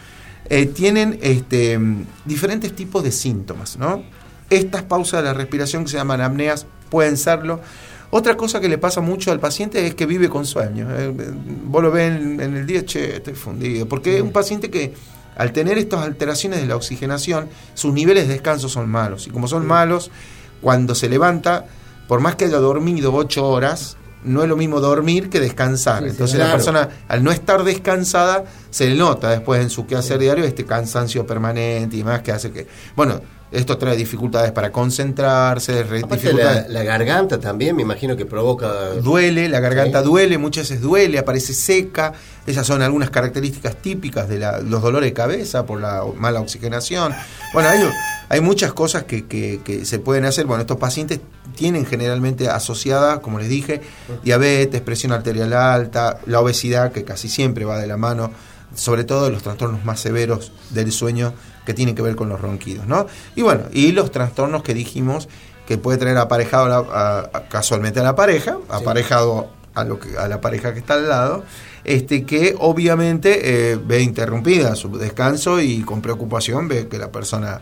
eh, 0.51 0.67
tienen 0.67 1.19
este, 1.23 1.79
diferentes 2.27 2.75
tipos 2.75 3.03
de 3.03 3.13
síntomas, 3.13 3.79
¿no? 3.79 4.03
Estas 4.51 4.83
pausas 4.83 5.23
de 5.23 5.29
la 5.29 5.35
respiración 5.35 5.85
que 5.85 5.91
se 5.93 5.97
llaman 5.97 6.21
apneas 6.21 6.67
pueden 6.91 7.17
serlo. 7.17 7.61
Otra 8.15 8.37
cosa 8.37 8.61
que 8.61 8.69
le 8.69 8.77
pasa 8.77 9.01
mucho 9.01 9.33
al 9.33 9.41
paciente 9.41 9.87
es 9.87 9.95
que 9.95 10.05
vive 10.05 10.29
con 10.29 10.45
sueño. 10.45 10.87
Eh, 10.91 11.15
vos 11.65 11.83
lo 11.83 11.91
ves 11.91 12.15
en, 12.15 12.41
en 12.43 12.57
el 12.59 12.67
día, 12.67 12.85
che, 12.85 13.17
estoy 13.17 13.33
fundido. 13.33 13.89
Porque 13.89 14.17
es 14.17 14.23
un 14.23 14.33
paciente 14.33 14.71
que 14.71 14.93
al 15.35 15.53
tener 15.53 15.79
estas 15.79 16.05
alteraciones 16.05 16.61
de 16.61 16.67
la 16.67 16.77
oxigenación, 16.77 17.49
sus 17.73 17.95
niveles 17.95 18.29
de 18.29 18.35
descanso 18.35 18.69
son 18.69 18.91
malos. 18.91 19.27
Y 19.27 19.31
como 19.31 19.49
son 19.49 19.67
malos, 19.67 20.11
cuando 20.61 20.95
se 20.95 21.09
levanta, 21.09 21.65
por 22.07 22.21
más 22.21 22.37
que 22.37 22.45
haya 22.45 22.59
dormido 22.59 23.15
ocho 23.15 23.49
horas, 23.49 23.97
no 24.25 24.43
es 24.43 24.49
lo 24.51 24.59
mismo 24.59 24.81
dormir 24.81 25.31
que 25.31 25.41
descansar. 25.41 26.03
Sí, 26.03 26.11
Entonces 26.11 26.37
claro. 26.37 26.51
la 26.51 26.57
persona, 26.57 26.89
al 27.09 27.25
no 27.25 27.31
estar 27.33 27.65
descansada, 27.65 28.45
se 28.69 28.91
le 28.91 28.95
nota 28.95 29.31
después 29.31 29.63
en 29.63 29.71
su 29.71 29.87
quehacer 29.87 30.19
diario 30.19 30.45
este 30.45 30.67
cansancio 30.67 31.27
permanente 31.27 31.97
y 31.97 32.01
demás 32.01 32.21
que 32.21 32.33
hace 32.33 32.51
que, 32.53 32.67
bueno, 32.95 33.23
esto 33.53 33.77
trae 33.79 33.97
dificultades 33.97 34.51
para 34.53 34.73
concentrarse, 34.73 35.85
dificultades 35.85 36.69
la, 36.69 36.69
la 36.69 36.83
garganta 36.85 37.39
también, 37.39 37.77
me 37.77 37.83
imagino 37.83 38.17
que 38.17 38.25
provoca... 38.27 38.69
duele, 39.03 39.49
la 39.49 39.61
garganta 39.61 40.01
Sí. 40.01 40.07
duele, 40.07 40.39
muchas 40.39 40.69
veces 40.69 40.81
duele, 40.83 41.19
aparece 41.19 41.53
seca. 41.55 42.13
Esas 42.47 42.67
son 42.67 42.83
algunas 42.83 43.11
características 43.11 43.77
típicas 43.77 44.29
de 44.29 44.39
la- 44.39 44.59
los 44.61 44.83
dolores 44.83 45.11
de 45.11 45.13
cabeza 45.15 45.65
por 45.67 45.81
la 45.81 46.03
mala 46.17 46.41
oxigenación. 46.41 47.15
Bueno, 47.53 47.69
hay, 47.69 47.81
hay 48.29 48.41
muchas 48.41 48.73
cosas 48.73 49.05
que, 49.05 49.27
que- 49.27 49.61
que 49.65 49.85
se 49.85 49.99
pueden 49.99 50.25
hacer. 50.25 50.47
Bueno, 50.47 50.63
estos 50.63 50.79
pacientes 50.79 51.21
tienen 51.55 51.85
generalmente 51.87 52.49
asociada, 52.49 53.21
como 53.21 53.39
les 53.39 53.49
dije, 53.49 53.81
diabetes, 54.25 54.81
presión 54.81 55.13
arterial 55.13 55.53
alta, 55.53 56.19
la 56.27 56.41
obesidad, 56.41 56.91
que 56.93 57.05
casi 57.05 57.29
siempre 57.29 57.65
va 57.65 57.79
de 57.79 57.87
la 57.87 57.97
mano, 57.97 58.31
sobre 58.75 59.05
todo 59.05 59.31
los 59.31 59.43
trastornos 59.43 59.85
más 59.85 60.01
severos 60.01 60.53
del 60.71 60.93
sueño 60.93 61.33
que 61.67 61.75
tienen 61.75 61.95
que 61.95 62.03
ver 62.03 62.17
con 62.17 62.29
los 62.29 62.41
ronquidos, 62.41 62.87
¿no? 62.87 63.07
Y 63.37 63.43
bueno, 63.43 63.65
y 63.73 63.93
los 63.93 64.11
trastornos 64.11 64.63
que 64.63 64.75
dijimos 64.75 65.29
que 65.67 65.79
puede 65.79 65.99
traer 65.99 66.19
aparejado 66.19 66.65
a 66.65 66.69
la- 66.69 66.79
a- 66.79 67.19
a- 67.39 67.49
casualmente 67.49 68.01
a 68.01 68.03
la 68.03 68.17
pareja, 68.17 68.59
aparejado 68.69 69.49
a, 69.75 69.85
lo 69.85 69.99
que, 70.01 70.17
a 70.19 70.27
la 70.29 70.41
pareja 70.41 70.73
que 70.73 70.81
está 70.81 70.95
al 70.95 71.09
lado, 71.09 71.45
este 71.85 72.25
que 72.27 72.55
obviamente 72.59 73.73
eh, 73.73 73.77
ve 73.83 74.03
interrumpida 74.03 74.75
su 74.75 74.97
descanso 74.99 75.61
y 75.61 75.83
con 75.83 76.03
preocupación 76.03 76.69
ve 76.69 76.89
que 76.89 76.99
la 76.99 77.11
persona 77.13 77.61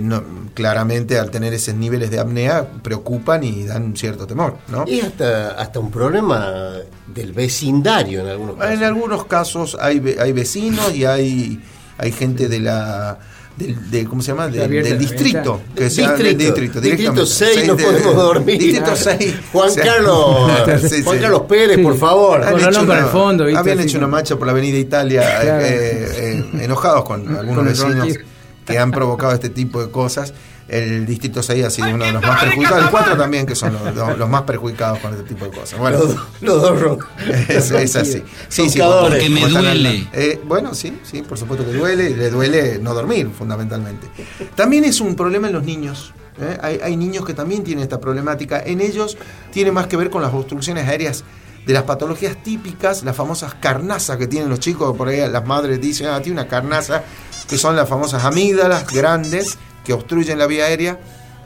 no- 0.00 0.22
claramente 0.54 1.18
al 1.18 1.30
tener 1.30 1.54
esos 1.54 1.74
niveles 1.74 2.10
de 2.10 2.18
apnea 2.18 2.66
preocupan 2.82 3.44
y 3.44 3.64
dan 3.64 3.82
un 3.84 3.96
cierto 3.96 4.26
temor, 4.26 4.56
¿no? 4.68 4.84
Y 4.86 5.00
hasta, 5.00 5.52
hasta 5.52 5.78
un 5.78 5.90
problema 5.90 6.72
del 7.06 7.32
vecindario 7.32 8.20
en 8.22 8.26
algunos 8.28 8.56
casos. 8.56 8.74
En 8.74 8.82
algunos 8.84 9.24
casos 9.26 9.76
hay, 9.80 10.16
hay 10.20 10.32
vecinos 10.32 10.94
y 10.94 11.04
hay, 11.04 11.62
hay 11.96 12.12
gente 12.12 12.48
de 12.48 12.60
la 12.60 13.18
del, 13.56 13.90
de- 13.90 14.04
¿cómo 14.04 14.22
se 14.22 14.28
llama? 14.30 14.44
Está 14.46 14.58
Del, 14.58 14.64
abierta 14.66 14.88
del 14.90 14.98
la 14.98 15.00
distrito. 15.10 15.60
Que 15.74 15.90
sea 15.90 16.12
del 16.12 16.38
distrito, 16.38 16.80
Distrito 16.80 17.24
directamente. 17.24 17.26
6 17.26 17.66
no 17.66 17.74
de- 17.74 17.84
podemos 17.84 18.14
dormir. 18.24 18.58
Distrito 18.58 18.94
6. 18.96 19.34
Juan 19.52 19.68
O 19.70 19.72
sea, 19.72 19.84
Carlos, 19.84 20.52
sí, 20.90 21.02
Juan. 21.02 21.18
Carlos 21.18 21.42
Pérez, 21.48 21.76
Sí. 21.76 21.82
por 21.82 21.96
favor. 21.98 22.42
Han 22.44 22.56
hecho 22.60 22.82
una- 22.82 22.98
al 22.98 23.06
fondo, 23.06 23.44
¿viste? 23.46 23.58
Habían 23.58 23.78
Así 23.80 23.88
hecho 23.88 23.98
una 23.98 24.06
marcha 24.06 24.36
por 24.36 24.46
la 24.46 24.52
Avenida 24.52 24.78
Italia 24.78 25.22
eh, 25.22 25.42
Claro. 25.44 25.64
eh, 25.64 26.08
eh, 26.54 26.64
enojados 26.64 27.04
con 27.04 27.20
algunos 27.36 27.56
Con 27.56 27.88
el 27.90 27.98
vecinos. 28.04 28.18
Que 28.68 28.78
han 28.78 28.90
provocado 28.92 29.32
este 29.32 29.48
tipo 29.50 29.84
de 29.84 29.90
cosas. 29.90 30.32
El 30.68 31.06
distrito 31.06 31.42
6 31.42 31.64
ha 31.64 31.70
sido 31.70 31.88
uno 31.94 32.04
de 32.04 32.12
los 32.12 32.22
más 32.22 32.44
perjudicados. 32.44 32.84
El 32.84 32.90
4 32.90 33.16
también, 33.16 33.46
que 33.46 33.54
son 33.54 33.72
los, 33.72 33.94
los- 33.94 34.18
los 34.18 34.28
más 34.28 34.42
perjudicados 34.42 34.98
con 34.98 35.12
este 35.14 35.24
tipo 35.24 35.46
de 35.46 35.50
cosas. 35.50 35.78
Bueno, 35.78 35.98
Los, 35.98 36.16
los 36.42 36.60
dos 36.62 36.78
ron- 36.80 36.98
es, 37.48 37.70
es 37.70 37.96
así. 37.96 38.22
Sí, 38.50 38.68
sí. 38.68 38.78
Porque 38.78 39.30
me 39.30 39.48
duele. 39.48 40.06
Eh, 40.12 40.38
bueno, 40.44 40.74
sí, 40.74 40.98
sí, 41.04 41.22
por 41.22 41.38
supuesto 41.38 41.64
que 41.64 41.72
duele. 41.72 42.10
Le 42.10 42.28
duele 42.30 42.78
no 42.80 42.92
dormir, 42.92 43.30
fundamentalmente. 43.36 44.06
También 44.54 44.84
es 44.84 45.00
un 45.00 45.14
problema 45.16 45.46
en 45.46 45.54
los 45.54 45.64
niños. 45.64 46.12
¿eh? 46.38 46.58
Hay, 46.60 46.78
hay 46.82 46.96
niños 46.98 47.24
que 47.24 47.32
también 47.32 47.64
tienen 47.64 47.82
esta 47.82 47.98
problemática. 47.98 48.60
En 48.62 48.82
ellos 48.82 49.16
tiene 49.50 49.72
más 49.72 49.86
que 49.86 49.96
ver 49.96 50.10
con 50.10 50.20
las 50.20 50.34
obstrucciones 50.34 50.86
aéreas 50.86 51.24
de 51.66 51.72
las 51.72 51.84
patologías 51.84 52.42
típicas, 52.42 53.02
las 53.04 53.16
famosas 53.16 53.54
carnazas 53.54 54.18
que 54.18 54.26
tienen 54.26 54.50
los 54.50 54.60
chicos. 54.60 54.94
Por 54.98 55.08
ahí 55.08 55.26
las 55.30 55.46
madres 55.46 55.80
dicen, 55.80 56.08
ah, 56.08 56.20
tiene 56.20 56.40
una 56.40 56.48
carnaza, 56.48 57.02
que 57.48 57.58
son 57.58 57.74
las 57.76 57.88
famosas 57.88 58.24
amígdalas 58.24 58.86
grandes 58.92 59.58
que 59.84 59.92
obstruyen 59.92 60.38
la 60.38 60.46
vía 60.46 60.66
aérea. 60.66 60.98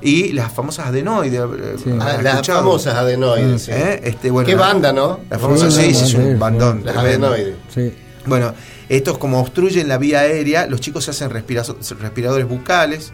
Y 0.05 0.33
las 0.33 0.53
famosas 0.53 0.89
adenoides. 0.89 1.33
eh, 1.41 1.77
Sí. 1.83 1.91
¿han 1.91 2.03
Ah, 2.03 2.19
las 2.21 2.33
escuchado? 2.35 2.59
famosas 2.59 2.95
adenoides. 2.97 3.63
sí. 3.63 3.71
¿Eh? 3.73 4.01
Este, 4.03 4.31
bueno, 4.33 4.47
Qué 4.49 4.57
la- 4.57 4.61
banda, 4.61 4.93
¿no? 4.93 5.21
La 5.31 5.39
famosa, 5.39 5.71
Sí, 5.71 5.81
sí, 5.81 5.95
sí, 5.95 6.03
es 6.05 6.11
sí, 6.11 6.17
un 6.17 6.39
bandón. 6.41 6.83
Las 6.85 6.95
tremendo. 6.97 7.29
adenoides. 7.29 7.57
Sí. 7.73 7.95
Bueno, 8.27 8.53
estos 8.89 9.17
como 9.19 9.41
obstruyen 9.41 9.87
la 9.87 9.99
vía 9.99 10.21
aérea, 10.21 10.67
los 10.67 10.81
chicos 10.81 11.05
se 11.05 11.13
hacen 11.13 11.31
respira- 11.31 11.63
respiradores 12.01 12.49
bucales, 12.49 13.13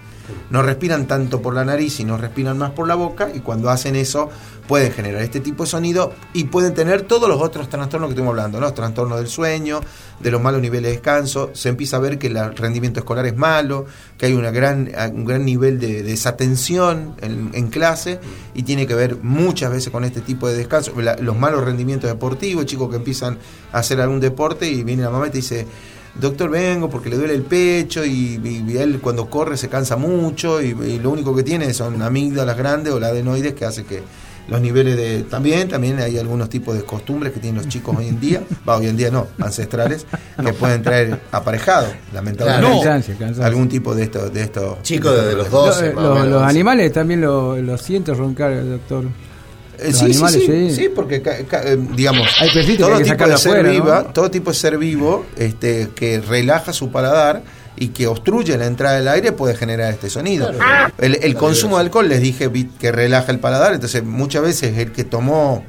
no 0.51 0.63
respiran 0.63 1.07
tanto 1.07 1.43
por 1.43 1.55
la 1.55 1.65
nariz, 1.65 1.95
sino 1.95 2.17
respiran 2.17 2.59
más 2.59 2.71
por 2.71 2.89
la 2.89 2.95
boca, 2.95 3.31
y 3.35 3.41
cuando 3.41 3.71
hacen 3.71 3.97
eso 3.97 4.31
pueden 4.69 4.93
generar 4.93 5.23
este 5.23 5.41
tipo 5.41 5.65
de 5.65 5.71
sonido 5.71 6.13
y 6.35 6.45
pueden 6.45 6.75
tener 6.75 7.03
todos 7.03 7.29
los 7.29 7.41
otros 7.41 7.69
trastornos 7.71 8.09
que 8.09 8.13
estuvimos 8.13 8.33
hablando, 8.33 8.61
¿no? 8.61 8.67
Los 8.67 8.75
trastornos 8.75 9.19
del 9.19 9.29
sueño, 9.29 9.81
de 10.21 10.31
los 10.31 10.43
malos 10.43 10.61
niveles 10.61 10.91
de 10.91 10.91
descanso, 10.91 11.51
se 11.55 11.71
empieza 11.71 11.97
a 11.97 12.01
ver 12.01 12.19
que 12.19 12.27
el 12.27 12.55
rendimiento 12.55 13.01
escolar 13.01 13.27
es 13.27 13.37
malo, 13.37 13.87
que 14.19 14.27
hay 14.27 14.35
una 14.35 14.51
gran, 14.51 14.91
un 15.15 15.25
gran 15.25 15.45
nivel 15.45 15.81
de 15.81 16.03
desatención 16.03 17.15
en, 17.23 17.69
clase 17.69 18.21
y 18.55 18.63
tiene 18.63 18.87
que 18.87 18.95
ver 18.95 19.17
muchas 19.23 19.71
veces 19.71 19.91
con 19.91 20.05
este 20.05 20.21
tipo 20.21 20.49
de 20.49 20.57
descanso, 20.57 20.93
los 21.21 21.37
malos 21.37 21.65
rendimientos 21.65 22.11
deportivos, 22.11 22.67
chicos 22.67 22.91
que 22.91 22.97
empiezan 22.97 23.39
a 23.73 23.79
hacer 23.79 24.01
algún 24.01 24.21
deporte 24.21 24.69
y 24.69 24.85
viene 24.85 25.03
la 25.03 25.11
mamá 25.11 25.29
y 25.29 25.31
te 25.31 25.39
dice, 25.39 25.67
doctor 26.21 26.51
vengo 26.51 26.89
porque 26.91 27.09
le 27.11 27.17
duele 27.17 27.35
el 27.35 27.43
pecho 27.43 28.05
y, 28.05 28.41
y- 28.43 28.65
y 28.69 28.77
él 28.79 29.01
cuando 29.01 29.29
corre 29.31 29.57
se 29.57 29.69
cansa 29.69 29.97
mucho 29.97 30.61
y, 30.63 30.69
y 30.71 30.99
lo 30.99 31.11
único 31.11 31.35
que 31.35 31.43
tiene 31.43 31.73
son 31.75 32.01
amígdalas 32.03 32.57
grandes 32.57 32.93
o 32.93 33.01
la 33.01 33.09
adenoides 33.09 33.55
que 33.55 33.65
hace 33.65 33.85
que 33.85 34.03
los 34.49 34.63
niveles 34.63 34.97
de 34.97 35.25
también 35.25 35.69
también 35.69 35.99
hay 35.99 36.17
algunos 36.17 36.49
tipos 36.49 36.75
de 36.75 36.83
costumbres 36.83 37.35
que 37.35 37.39
tienen 37.39 37.61
los 37.63 37.69
chicos 37.69 37.95
hoy 37.97 38.09
en 38.09 38.19
día 38.19 38.43
va 38.69 38.79
hoy 38.79 38.87
en 38.87 38.97
día 38.97 39.11
no 39.11 39.27
ancestrales 39.39 40.07
que 40.43 40.53
pueden 40.55 40.83
traer 40.83 41.21
aparejado 41.33 41.89
lamentablemente 42.15 42.67
No. 42.69 42.83
Cansancio, 42.83 43.15
cansancio. 43.19 43.45
algún 43.45 43.69
tipo 43.69 43.95
de 43.95 44.05
estos 44.05 44.33
de 44.33 44.43
estos 44.43 44.83
Chicos 44.83 45.15
desde 45.15 45.35
los 45.35 45.51
Lo- 45.53 45.67
12. 45.67 45.89
eh, 45.89 45.93
los, 45.95 46.43
animales 46.43 46.93
también 46.93 47.21
lo, 47.21 47.59
lo 47.59 47.77
siento 47.77 48.15
roncar, 48.15 48.65
doctor. 48.65 49.05
Eh, 49.79 49.91
Los 49.91 49.99
sí, 49.99 49.99
sí, 49.99 50.05
animales, 50.13 50.41
sí, 50.41 50.47
sí. 50.47 50.77
sí, 50.77 50.89
porque 50.95 51.23
eh, 51.25 51.79
digamos, 51.95 52.29
Hay 52.41 52.49
todo 52.49 52.63
que 52.99 53.05
hay 53.05 53.05
que 53.05 53.11
tipo 53.13 53.27
de 53.27 53.37
ser 53.39 53.53
afuera, 53.53 53.71
viva, 53.71 54.03
¿no? 54.03 54.13
todo 54.13 54.31
tipo 54.31 54.51
de 54.51 54.57
ser 54.57 54.79
vivo, 54.79 55.27
este, 55.37 55.91
que 55.95 56.21
relaja 56.21 56.73
su 56.73 56.91
paladar 56.91 57.43
y 57.77 57.89
que 57.89 58.09
obstruye 58.09 58.57
la 58.59 58.67
entrada 58.67 58.97
del 58.97 59.07
aire 59.07 59.33
puede 59.33 59.55
generar 59.55 59.93
este 59.93 60.11
sonido. 60.11 60.53
Claro. 60.53 60.93
El, 60.99 61.19
el 61.23 61.35
consumo 61.35 61.77
de 61.77 61.85
alcohol, 61.85 62.09
les 62.09 62.21
dije 62.21 62.51
que 62.81 62.91
relaja 62.91 63.31
el 63.31 63.39
paladar, 63.39 63.75
entonces 63.75 64.03
muchas 64.03 64.43
veces 64.43 64.77
el 64.79 64.91
que 64.91 65.05
tomó 65.05 65.65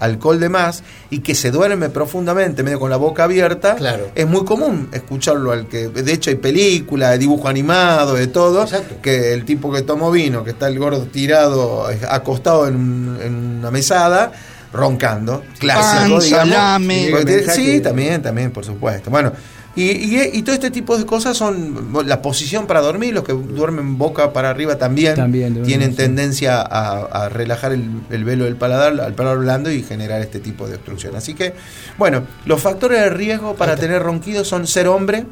alcohol 0.00 0.40
de 0.40 0.48
más 0.48 0.82
y 1.10 1.20
que 1.20 1.34
se 1.34 1.50
duerme 1.50 1.88
profundamente, 1.90 2.62
medio 2.62 2.80
con 2.80 2.90
la 2.90 2.96
boca 2.96 3.24
abierta, 3.24 3.76
Claro. 3.76 4.08
es 4.14 4.26
muy 4.26 4.44
común 4.44 4.88
escucharlo 4.92 5.52
al 5.52 5.68
que, 5.68 5.88
de 5.88 6.12
hecho 6.12 6.30
hay 6.30 6.36
películas, 6.36 7.12
de 7.12 7.18
dibujo 7.18 7.46
animado, 7.48 8.14
de 8.14 8.26
todo, 8.26 8.62
Exacto. 8.62 8.96
que 9.02 9.32
el 9.32 9.44
tipo 9.44 9.70
que 9.72 9.82
tomó 9.82 10.10
vino, 10.10 10.42
que 10.42 10.50
está 10.50 10.66
el 10.68 10.78
gordo 10.78 11.04
tirado, 11.04 11.90
eh, 11.90 11.98
acostado 12.08 12.66
en, 12.66 12.74
un- 12.76 13.18
en 13.22 13.34
una 13.60 13.70
mesada, 13.70 14.32
roncando. 14.72 15.42
Clásico, 15.58 16.14
Pan, 16.14 16.20
digamos. 16.20 16.54
salame. 16.54 17.12
Sí, 17.54 17.80
también, 17.80 18.22
también, 18.22 18.50
por 18.52 18.64
supuesto. 18.64 19.10
Bueno, 19.10 19.32
y, 19.76 19.82
y- 19.92 20.30
y 20.32 20.42
todo 20.42 20.54
este 20.54 20.70
tipo 20.72 20.98
de 20.98 21.06
cosas 21.06 21.36
son 21.36 21.92
la 22.04 22.20
posición 22.22 22.66
para 22.66 22.80
dormir, 22.80 23.14
los 23.14 23.22
que 23.24 23.32
duermen 23.32 23.98
boca 23.98 24.32
para 24.32 24.50
arriba 24.50 24.76
también, 24.78 25.14
También 25.14 25.54
duermen, 25.54 25.66
tienen 25.68 25.90
sí. 25.92 25.96
tendencia 25.96 26.60
a, 26.60 27.02
a 27.24 27.28
relajar 27.28 27.72
el, 27.72 27.88
el 28.10 28.24
velo 28.24 28.44
del 28.46 28.56
paladar, 28.56 29.00
al 29.00 29.14
paladar 29.14 29.38
blando 29.38 29.70
y 29.70 29.82
generar 29.84 30.20
este 30.22 30.40
tipo 30.40 30.66
de 30.66 30.74
obstrucción. 30.74 31.14
Así 31.14 31.34
que, 31.34 31.54
bueno, 31.98 32.24
los 32.46 32.60
factores 32.60 33.00
de 33.00 33.10
riesgo 33.10 33.54
para 33.54 33.76
tener 33.76 34.02
ronquidos 34.02 34.48
son 34.48 34.66
ser 34.66 34.88
hombre. 34.88 35.24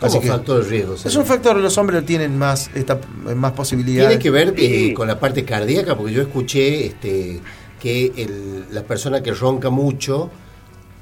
Así 0.00 0.18
que- 0.20 0.28
factor 0.28 0.62
de 0.64 0.68
riesgo. 0.70 0.94
es 1.02 1.16
un 1.16 1.24
factor, 1.24 1.56
los 1.56 1.78
hombres 1.78 2.04
tienen 2.04 2.36
más, 2.36 2.70
esta, 2.74 2.98
más 3.36 3.52
posibilidades. 3.52 4.08
Tiene 4.08 4.22
que 4.22 4.30
ver 4.30 4.54
eh, 4.56 4.92
con 4.94 5.06
la 5.08 5.18
parte 5.18 5.44
cardíaca, 5.44 5.96
porque 5.96 6.12
yo 6.12 6.22
escuché 6.22 6.86
este, 6.86 7.40
que 7.80 8.12
el- 8.16 8.64
la 8.70 8.82
persona 8.82 9.22
que 9.22 9.32
ronca 9.32 9.70
mucho 9.70 10.30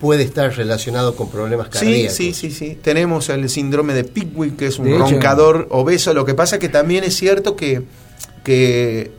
puede 0.02 0.24
estar 0.24 0.54
relacionado 0.54 1.16
con 1.16 1.30
problemas 1.30 1.68
Sí, 1.68 1.72
cardíacos. 1.72 2.16
sí, 2.16 2.34
sí, 2.34 2.50
sí. 2.50 2.78
Tenemos 2.82 3.28
el 3.30 3.48
síndrome 3.48 3.94
de 3.94 4.04
Pickwick, 4.04 4.56
que 4.56 4.66
es 4.66 4.78
un 4.78 4.84
De 4.86 4.96
hecho- 4.96 5.08
roncador 5.08 5.68
obeso. 5.70 6.12
Lo 6.12 6.26
que 6.26 6.34
pasa 6.34 6.58
que 6.58 6.68
también 6.68 7.04
es 7.04 7.16
cierto 7.16 7.56
que, 7.56 7.82
que 8.44 9.12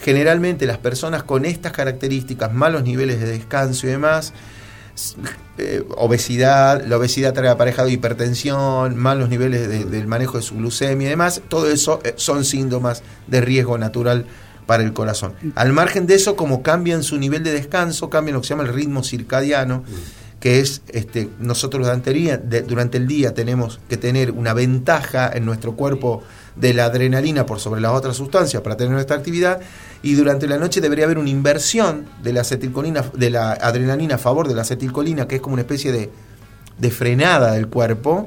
generalmente 0.00 0.66
las 0.66 0.78
personas 0.78 1.22
con 1.22 1.44
estas 1.46 1.72
características, 1.72 2.52
malos 2.52 2.82
niveles 2.82 3.20
de 3.20 3.26
descanso 3.26 3.86
y 3.86 3.90
demás, 3.90 4.32
eh, 5.58 5.82
obesidad, 5.96 6.84
la 6.86 6.96
obesidad 6.98 7.32
trae 7.32 7.48
aparejado 7.48 7.88
hipertensión, 7.88 8.96
malos 8.96 9.28
niveles 9.28 9.68
de- 9.68 9.84
del 9.84 10.06
manejo 10.06 10.36
de 10.38 10.42
su 10.42 10.56
glucemia 10.56 11.06
y 11.06 11.10
demás, 11.10 11.40
todo 11.48 11.70
eso 11.70 12.00
eh, 12.04 12.14
son 12.16 12.44
síntomas 12.44 13.02
de 13.28 13.40
riesgo 13.40 13.78
natural 13.78 14.26
para 14.66 14.82
el 14.82 14.92
corazón. 14.92 15.34
Al 15.56 15.72
margen 15.72 16.06
de 16.06 16.14
eso, 16.14 16.36
como 16.36 16.62
cambian 16.62 17.02
su 17.02 17.18
nivel 17.18 17.42
de 17.44 17.52
descanso, 17.52 18.08
cambian 18.08 18.34
lo 18.34 18.40
que 18.40 18.48
se 18.48 18.54
llama 18.54 18.62
el 18.64 18.72
ritmo 18.74 19.04
circadiano, 19.04 19.84
que 20.44 20.60
es 20.60 20.82
este, 20.88 21.30
nosotros 21.40 21.86
durante 21.86 22.10
el, 22.10 22.16
día, 22.16 22.36
de- 22.36 22.60
durante 22.60 22.98
el 22.98 23.06
día 23.06 23.32
tenemos 23.32 23.80
que 23.88 23.96
tener 23.96 24.30
una 24.30 24.52
ventaja 24.52 25.30
en 25.32 25.46
nuestro 25.46 25.74
cuerpo 25.74 26.22
de 26.54 26.74
la 26.74 26.84
adrenalina 26.84 27.46
por 27.46 27.60
sobre 27.60 27.80
las 27.80 27.92
otras 27.92 28.14
sustancias 28.18 28.60
para 28.60 28.76
tener 28.76 28.92
nuestra 28.92 29.16
actividad 29.16 29.60
y 30.02 30.12
durante 30.16 30.46
la 30.46 30.58
noche 30.58 30.82
debería 30.82 31.06
haber 31.06 31.16
una 31.16 31.30
inversión 31.30 32.04
de 32.22 32.34
la 32.34 32.42
acetilcolina 32.42 33.02
de 33.14 33.30
la 33.30 33.52
adrenalina 33.54 34.16
a 34.16 34.18
favor 34.18 34.46
de 34.46 34.54
la 34.54 34.60
acetilcolina 34.60 35.26
que 35.26 35.36
es 35.36 35.40
como 35.40 35.54
una 35.54 35.62
especie 35.62 35.92
de, 35.92 36.10
de 36.76 36.90
frenada 36.90 37.52
del 37.52 37.68
cuerpo 37.68 38.26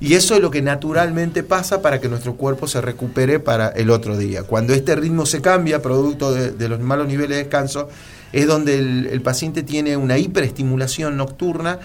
y 0.00 0.14
eso 0.14 0.36
es 0.36 0.40
lo 0.40 0.50
que 0.50 0.62
naturalmente 0.62 1.42
pasa 1.42 1.82
para 1.82 2.00
que 2.00 2.08
nuestro 2.08 2.36
cuerpo 2.36 2.66
se 2.66 2.80
recupere 2.80 3.40
para 3.40 3.68
el 3.68 3.90
otro 3.90 4.16
día. 4.16 4.42
Cuando 4.44 4.72
este 4.72 4.96
ritmo 4.96 5.26
se 5.26 5.42
cambia 5.42 5.82
producto 5.82 6.32
de, 6.32 6.52
de 6.52 6.68
los 6.70 6.80
malos 6.80 7.06
niveles 7.08 7.28
de 7.36 7.36
descanso 7.44 7.90
es 8.32 8.46
donde 8.46 8.78
el, 8.78 9.06
el 9.06 9.20
paciente 9.20 9.62
tiene 9.62 9.96
una 9.96 10.18
hiperestimulación 10.18 11.16
nocturna 11.16 11.78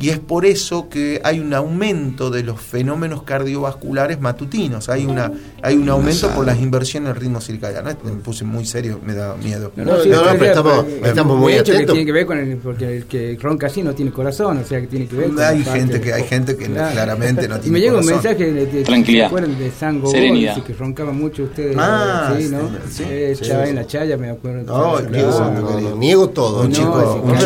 y 0.00 0.08
es 0.08 0.18
por 0.18 0.46
eso 0.46 0.88
que 0.88 1.20
hay 1.24 1.40
un 1.40 1.52
aumento 1.52 2.30
de 2.30 2.42
los 2.42 2.60
fenómenos 2.60 3.22
cardiovasculares 3.22 4.20
matutinos. 4.20 4.88
Hay 4.88 5.04
una 5.04 5.30
hay 5.62 5.76
un 5.76 5.88
aumento 5.90 6.30
por 6.30 6.46
las 6.46 6.58
inversiones 6.58 7.12
del 7.12 7.20
ritmo 7.20 7.40
circadiano. 7.40 7.90
Me 8.04 8.12
puse 8.12 8.44
muy 8.44 8.64
serio, 8.64 8.98
me 9.04 9.14
da 9.14 9.36
miedo. 9.36 9.72
No, 9.76 9.84
no, 9.84 9.90
no, 9.92 10.22
pero 10.38 10.44
estamos- 10.46 10.84
estamos 11.04 11.38
muy 11.38 11.52
hecho, 11.52 11.72
atentos. 11.72 11.80
que 11.80 11.86
tiene 11.92 12.06
que 12.06 12.12
ver 12.12 12.26
con 12.26 12.38
el, 12.38 12.56
porque 12.56 12.96
el 12.96 13.04
que 13.04 13.38
ronca 13.40 13.66
así 13.66 13.82
no 13.82 13.94
tiene 13.94 14.10
corazón, 14.10 14.58
o 14.58 14.64
sea 14.64 14.80
que 14.80 14.86
tiene 14.86 15.06
que 15.06 15.16
ver 15.16 15.28
con 15.28 15.40
Hay 15.40 15.62
gente 15.64 16.00
que 16.00 16.12
hay 16.14 16.22
gente 16.24 16.56
que 16.56 16.64
Claro. 16.66 16.92
claramente 16.92 17.46
no 17.48 17.56
Y 17.58 17.60
tiene 17.60 17.72
me 17.74 17.80
llega 17.80 17.92
un 17.98 18.02
corazón. 18.04 18.22
mensaje 18.22 18.52
de, 18.52 18.66
de 18.66 18.82
Tranquilidad. 18.84 19.24
¿se 19.24 19.26
acuerdan 19.26 19.58
de 19.58 19.70
San 19.70 20.00
Gogol, 20.00 20.64
que 20.66 20.72
roncaba 20.78 21.12
mucho 21.12 21.42
ustedes, 21.44 21.76
Ah, 21.78 22.34
sí, 22.38 22.48
¿no? 22.50 22.58
sí, 22.90 23.04
Eh, 23.06 23.34
sí, 23.36 23.42
estaba 23.44 23.64
sí. 23.64 23.70
en 23.70 23.76
la 23.76 23.86
chaya, 23.86 24.16
me 24.16 24.30
acuerdo. 24.30 24.62
No, 24.62 25.00
No, 25.00 25.10
no, 25.10 25.80
no, 25.80 25.96
niego 25.96 26.30
todo. 26.30 26.62
un 26.62 26.68
No, 26.70 26.74
chico, 26.74 27.22
un 27.22 27.38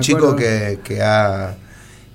chico, 0.00 0.30
en 0.30 0.36
que, 0.36 0.78
que 0.94 1.02
ha 1.02 1.54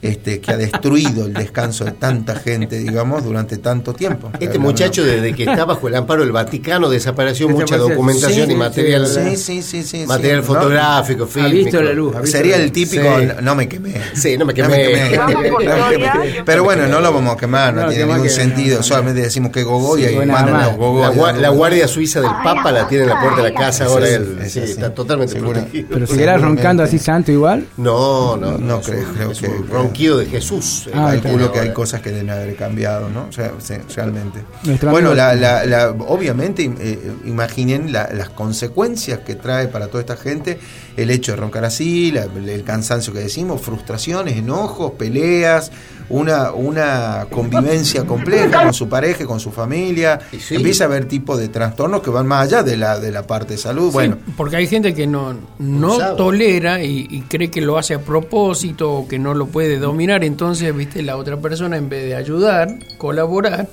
este, 0.02 0.40
que 0.40 0.52
ha 0.52 0.58
destruido 0.58 1.26
el 1.26 1.34
descanso 1.34 1.84
de 1.86 1.92
tanta 1.92 2.36
gente, 2.36 2.78
digamos, 2.78 3.24
durante 3.24 3.58
tanto 3.58 3.94
tiempo. 3.94 4.32
Este 4.40 4.60
muchacho, 4.60 5.04
desde 5.04 5.34
que 5.34 5.44
está 5.44 5.66
bajo 5.66 5.88
el 5.88 5.96
amparo 5.96 6.22
del 6.22 6.32
Vaticano, 6.32 6.90
desapareció 6.90 7.50
mucha 7.50 7.78
documentación 7.78 8.48
Sí, 8.48 8.52
y 8.54 8.56
material, 8.56 9.08
Sí, 9.08 9.36
sí, 9.38 9.62
sí, 9.64 9.84
sí. 9.84 10.06
material 10.06 10.42
sí, 10.42 10.48
fotográfico, 10.48 11.24
Ha 11.24 11.28
fílmico. 11.28 11.56
visto 11.66 11.82
la 11.82 11.94
luz. 11.94 12.14
ha 12.14 12.18
¿no? 12.18 12.22
visto 12.24 12.38
Sería 12.38 12.58
la 12.58 12.64
el 12.64 12.72
típico, 12.72 13.04
Sí. 13.20 13.28
no 13.42 13.56
me 13.56 13.68
quemé. 13.68 13.94
Sí, 14.14 14.38
no 14.38 14.46
me 14.46 14.54
No 14.54 14.56
quemé. 14.70 14.78
me 14.94 15.10
quemé. 15.10 16.44
Pero 16.46 16.64
bueno, 16.64 16.88
no 16.88 17.00
lo 17.02 17.12
vamos 17.14 17.34
a 17.36 17.38
quemar, 17.38 17.74
no, 17.74 17.84
No, 17.84 17.90
tiene 17.90 18.06
ningún 18.06 18.24
que- 18.24 18.30
sentido. 18.30 18.72
no, 18.76 18.78
no. 18.78 18.84
Solamente 18.84 19.22
decimos 19.22 19.52
que 19.52 19.64
Gogoy 19.64 20.06
y 20.06 20.16
mandan 20.18 20.46
los 20.46 20.54
más. 20.54 20.78
Gogoy. 20.78 21.02
La, 21.02 21.12
gua- 21.14 21.36
la 21.36 21.50
Guardia 21.50 21.88
Suiza 21.88 22.22
del 22.22 22.32
Papa 22.44 22.72
la 22.72 22.88
tiene 22.88 23.04
en 23.06 23.10
la 23.10 23.20
puerta 23.20 23.42
de 23.44 23.52
la 23.52 23.60
casa 23.60 23.86
ahora. 23.86 24.06
Sí, 24.08 24.14
él, 24.14 24.40
está 24.66 24.94
totalmente 24.94 25.34
Seguro. 25.34 25.54
protegido. 25.54 25.88
Pero 25.92 26.08
seguirá 26.08 26.38
roncando 26.38 26.84
así 26.84 27.00
santo 27.00 27.32
igual. 27.32 27.66
No, 27.78 28.38
no, 28.38 28.58
No 28.58 28.82
creo, 28.82 29.06
que- 29.34 29.87
ronquido 29.88 30.17
de 30.17 30.26
Jesús. 30.28 30.89
Ah, 30.93 31.15
Calculo 31.21 31.52
que 31.52 31.60
hay 31.60 31.73
cosas 31.73 32.02
que 32.02 32.12
deben 32.12 32.30
haber 32.30 32.56
cambiado, 32.56 33.10
¿no? 33.10 33.28
O 33.30 33.32
sea, 33.32 33.52
sí, 33.60 33.73
realmente. 33.95 34.43
Bueno, 34.84 35.13
la, 35.13 35.34
la- 35.36 35.65
la- 35.65 35.89
obviamente, 35.91 36.63
eh, 36.80 37.12
imaginen 37.26 37.91
la- 37.91 38.10
las 38.13 38.30
consecuencias 38.30 39.19
que 39.19 39.36
trae 39.36 39.67
para 39.67 39.88
toda 39.88 40.02
esta 40.02 40.17
gente 40.17 40.60
el 40.95 41.10
hecho 41.12 41.32
de 41.34 41.38
roncar 41.38 41.65
así, 41.65 42.12
la- 42.12 42.23
el 42.26 42.63
cansancio 42.63 43.13
que 43.13 43.19
decimos, 43.19 43.62
frustraciones, 43.62 44.36
enojos, 44.38 44.93
peleas, 44.93 45.71
una, 46.10 46.52
una 46.52 47.28
convivencia 47.32 48.06
compleja 48.06 48.63
con 48.63 48.74
su 48.74 48.88
pareja, 48.88 49.26
con 49.26 49.39
su 49.39 49.52
familia. 49.52 50.20
Y 50.32 50.39
sí. 50.39 50.56
Empieza 50.56 50.86
a 50.86 50.88
haber 50.88 51.06
tipos 51.06 51.39
de 51.39 51.50
trastornos 51.50 52.02
que 52.02 52.10
van 52.10 52.28
más 52.28 52.48
allá 52.48 52.63
de 52.63 52.78
la, 52.78 53.00
de 53.00 53.12
la 53.12 53.26
parte 53.26 53.54
de 53.54 53.58
salud. 53.58 53.88
Sí, 53.88 53.93
Bueno, 53.93 54.17
porque 54.36 54.56
hay 54.58 54.67
gente 54.67 54.93
que 54.93 55.08
no, 55.08 55.36
no 55.60 56.15
tolera 56.15 56.84
y, 56.84 57.08
y 57.10 57.22
cree 57.22 57.50
que 57.50 57.62
lo 57.62 57.78
hace 57.78 57.93
a 57.93 58.00
propósito 58.00 58.91
o 58.91 59.08
que 59.08 59.20
no 59.20 59.34
lo 59.34 59.48
puede 59.48 59.78
dominar, 59.80 60.24
entonces, 60.24 60.76
viste, 60.76 61.02
la 61.02 61.17
otra 61.17 61.38
persona 61.38 61.78
en 61.78 61.89
vez 61.89 62.06
de 62.06 62.15
ayudar, 62.15 62.70
colaborar, 62.98 63.67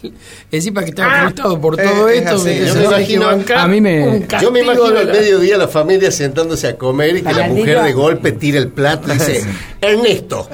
encima 0.52 0.82
que 0.82 0.90
está 0.90 1.22
frustrado 1.22 1.60
por 1.60 1.80
Eh, 1.80 1.84
todo 1.84 2.08
es 2.08 2.18
esto, 2.22 2.34
así, 2.36 2.48
viste, 2.48 2.66
yo 2.66 2.72
se 2.72 2.78
me 2.80 2.84
imagino- 2.86 3.28
a 3.56 3.66
mí 3.68 3.80
me- 3.80 4.26
Yo 4.40 4.50
me 4.50 4.60
imagino 4.60 4.84
al 4.98 5.06
mediodía 5.06 5.56
la 5.58 5.68
familia 5.68 6.10
sentándose 6.10 6.68
a 6.68 6.76
comer 6.76 7.16
y 7.18 7.22
que 7.22 7.32
la 7.32 7.46
mujer 7.48 7.82
de 7.82 7.92
golpe 7.92 8.32
tira 8.32 8.58
el 8.58 8.68
plato 8.68 9.08
y 9.10 9.12
dice, 9.14 9.44
Ernesto, 9.80 10.48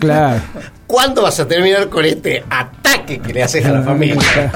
Claro. 0.00 0.40
¿cuándo 0.86 1.22
vas 1.22 1.38
a 1.40 1.46
terminar 1.48 1.88
con 1.88 2.04
este 2.04 2.42
ataque 2.50 3.18
que 3.18 3.32
le 3.32 3.42
haces 3.42 3.64
a 3.64 3.72
la 3.72 3.82
familia? 3.82 4.16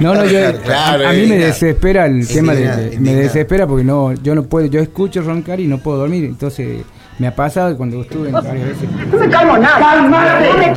No, 0.00 0.14
no, 0.14 0.24
yo, 0.26 0.60
Claro, 0.62 1.06
a, 1.06 1.10
a 1.10 1.12
mí 1.12 1.26
me 1.26 1.36
eh, 1.36 1.46
desespera 1.46 2.06
el 2.06 2.26
tema 2.26 2.54
de, 2.54 2.96
me 2.98 3.14
desespera 3.14 3.66
porque 3.66 3.84
no, 3.84 4.12
yo 4.14 4.34
no 4.34 4.44
puedo, 4.44 4.66
yo 4.66 4.80
escucho 4.80 5.20
roncar 5.22 5.60
y 5.60 5.66
no 5.66 5.78
puedo 5.78 5.98
dormir, 5.98 6.24
entonces 6.24 6.82
me 7.18 7.26
ha 7.26 7.34
pasado 7.34 7.76
cuando 7.76 8.00
estuve 8.02 8.28
en 8.28 8.32
varias 8.34 8.66
veces. 8.68 8.88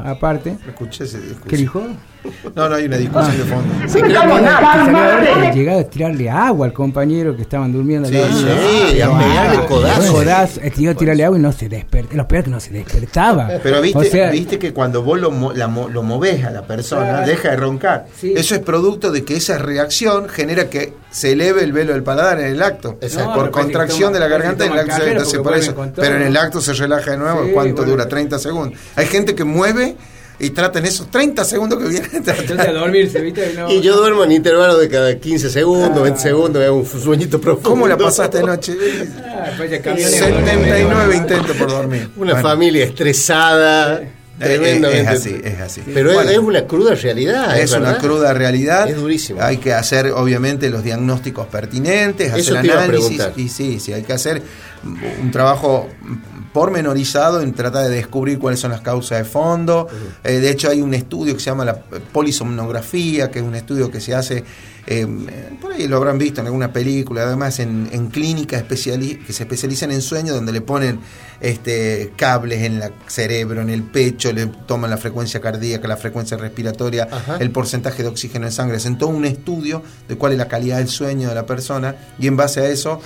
Aparte, 0.03 0.57
escuché 0.67 1.03
ese 1.05 1.19
discurso. 1.19 1.47
¿qué 1.47 1.57
dijo? 1.57 1.83
No, 2.55 2.69
no 2.69 2.75
hay 2.75 2.85
una 2.85 2.97
discusión 2.97 3.37
de 3.37 3.43
fondo. 3.43 3.73
Sí, 3.87 4.01
que- 4.01 4.13
salió 4.13 5.79
a 5.79 5.83
tirarle 5.83 6.29
agua 6.29 6.67
al 6.67 6.73
compañero 6.73 7.35
que 7.35 7.41
estaban 7.41 7.71
durmiendo. 7.71 8.07
Sí, 8.09 8.15
sí, 8.15 9.01
a 9.01 9.17
pegarle 9.17 9.65
codazo. 9.67 10.13
codazo, 10.13 10.61
a 10.63 10.93
tirarle 10.95 11.25
agua 11.25 11.37
y 11.37 11.41
no 11.41 11.51
se 11.51 11.69
despertaba. 11.69 12.15
Los 12.15 12.25
peores 12.27 12.45
que 12.45 12.51
no 12.51 12.59
se 12.59 12.71
despertaba. 12.71 13.49
Pero 13.61 13.81
viste, 13.81 13.97
O 13.99 14.03
sea, 14.03 14.29
viste 14.29 14.59
que 14.59 14.73
cuando 14.73 15.03
vos 15.03 15.19
lo, 15.19 15.31
mo- 15.31 15.53
la 15.53 15.67
mo- 15.67 15.89
lo 15.89 16.03
movés 16.03 16.43
a 16.45 16.51
la 16.51 16.61
persona, 16.63 17.09
Claro. 17.09 17.27
deja 17.27 17.49
de 17.51 17.55
roncar. 17.57 18.05
Sí. 18.19 18.33
Eso 18.35 18.55
es 18.55 18.61
producto 18.61 19.11
de 19.11 19.23
que 19.23 19.35
esa 19.37 19.57
reacción 19.57 20.29
genera 20.29 20.69
que 20.69 20.93
se 21.09 21.31
eleve 21.33 21.63
el 21.63 21.73
velo 21.73 21.93
del 21.93 22.03
paladar 22.03 22.39
en 22.39 22.47
el 22.47 22.61
acto. 22.61 22.97
Exacto. 23.01 23.29
No, 23.31 23.35
por 23.35 23.51
contracción 23.51 24.11
toma- 24.11 24.13
de 24.13 24.19
la 24.19 24.27
garganta 24.27 24.65
en 24.65 24.73
el 24.73 24.79
acto 24.79 25.25
se- 25.25 25.39
por 25.39 25.55
eso. 25.55 25.75
Pero 25.95 26.15
en 26.15 26.23
el 26.23 26.37
acto 26.37 26.61
se 26.61 26.73
relaja 26.73 27.11
de 27.11 27.17
nuevo. 27.17 27.45
Sí, 27.45 27.51
¿Cuánto 27.53 27.75
bueno. 27.77 27.91
dura? 27.91 28.07
30 28.07 28.39
segundos. 28.39 28.79
Hay 28.95 29.05
gente 29.07 29.35
que 29.35 29.43
mueve 29.43 29.95
y 30.43 30.49
trata 30.49 30.79
en 30.79 30.85
esos 30.85 31.09
30 31.09 31.43
segundos 31.45 31.79
que 31.79 31.87
vienen. 31.87 32.59
a 32.59 32.71
dormirse, 32.71 33.21
¿viste? 33.21 33.53
No, 33.55 33.71
Y 33.71 33.81
yo 33.81 33.95
duermo 33.95 34.23
en 34.23 34.31
intervalos 34.33 34.79
de 34.79 34.89
cada 34.89 35.17
15 35.17 35.49
segundos, 35.49 36.01
20 36.03 36.19
segundos, 36.19 36.59
me 36.59 36.65
hago 36.65 36.77
un 36.77 36.85
sueñito 36.85 37.39
profundo. 37.39 37.69
¿Cómo 37.69 37.87
la 37.87 37.97
pasaste 37.97 38.39
anoche? 38.39 38.75
Ah, 39.25 39.51
de- 39.57 39.97
79 39.97 41.15
intentos 41.15 41.55
por 41.57 41.69
dormir. 41.69 42.09
Una 42.17 42.33
Bueno, 42.33 42.47
familia 42.47 42.85
estresada, 42.85 44.01
tremendamente. 44.39 45.01
Es 45.01 45.07
así, 45.07 45.41
es 45.43 45.59
así. 45.59 45.81
Pero 45.93 46.09
es- 46.09 46.15
Bueno. 46.15 46.31
es, 46.31 46.37
una 46.39 46.65
cruda 46.65 46.95
realidad. 46.95 47.59
Es 47.59 47.71
una 47.71 47.97
cruda 47.97 48.33
realidad. 48.33 48.89
Es 48.89 48.95
durísimo. 48.97 49.41
Hay 49.41 49.57
que 49.57 49.73
hacer, 49.73 50.07
obviamente, 50.11 50.69
los 50.69 50.83
diagnósticos 50.83 51.47
pertinentes, 51.47 52.33
Eso 52.33 52.51
hacer 52.51 52.61
te 52.61 52.67
iba 52.67 52.75
a 52.81 52.83
análisis. 52.83 53.21
Y 53.37 53.49
sí, 53.49 53.79
sí, 53.79 53.93
hay 53.93 54.03
que 54.03 54.13
hacer 54.13 54.41
un 55.21 55.31
trabajo 55.31 55.87
pormenorizado 56.53 57.41
en 57.41 57.53
tratar 57.53 57.89
de 57.89 57.95
descubrir 57.95 58.39
cuáles 58.39 58.59
son 58.59 58.71
las 58.71 58.81
causas 58.81 59.17
de 59.17 59.25
fondo. 59.25 59.87
Eh, 60.23 60.33
de 60.33 60.51
hecho, 60.51 60.69
hay 60.69 60.81
un 60.81 60.93
estudio 60.93 61.33
que 61.33 61.39
se 61.39 61.47
llama 61.47 61.65
la 61.65 61.75
polisomnografía, 61.75 63.31
que 63.31 63.39
es 63.39 63.45
un 63.45 63.55
estudio 63.55 63.89
que 63.89 63.99
se 63.99 64.13
hace 64.13 64.43
eh, 64.85 65.07
por 65.61 65.71
ahí 65.71 65.87
lo 65.87 65.95
habrán 65.97 66.17
visto 66.17 66.41
en 66.41 66.47
alguna 66.47 66.73
película, 66.73 67.23
además 67.23 67.59
en, 67.59 67.87
en 67.91 68.07
clínicas 68.09 68.63
que 68.63 68.75
se 68.77 69.43
especializan 69.43 69.91
en 69.91 70.01
sueño, 70.01 70.33
donde 70.33 70.51
le 70.51 70.59
ponen 70.61 70.99
este, 71.39 72.11
cables 72.17 72.61
en 72.63 72.81
el 72.81 72.91
cerebro, 73.07 73.61
en 73.61 73.69
el 73.69 73.83
pecho, 73.83 74.31
le 74.33 74.47
toman 74.47 74.89
la 74.89 74.97
frecuencia 74.97 75.39
cardíaca, 75.39 75.87
la 75.87 75.95
frecuencia 75.97 76.35
respiratoria, 76.37 77.07
Ajá. 77.09 77.37
el 77.39 77.51
porcentaje 77.51 78.03
de 78.03 78.09
oxígeno 78.09 78.45
en 78.45 78.51
sangre, 78.51 78.77
hacen 78.77 78.97
todo 78.97 79.09
un 79.09 79.23
estudio 79.25 79.81
de 80.07 80.15
cuál 80.17 80.33
es 80.33 80.37
la 80.37 80.47
calidad 80.49 80.77
del 80.79 80.89
sueño 80.89 81.29
de 81.29 81.35
la 81.35 81.45
persona 81.45 81.95
y 82.19 82.27
en 82.27 82.35
base 82.35 82.59
a 82.61 82.67
eso 82.67 82.99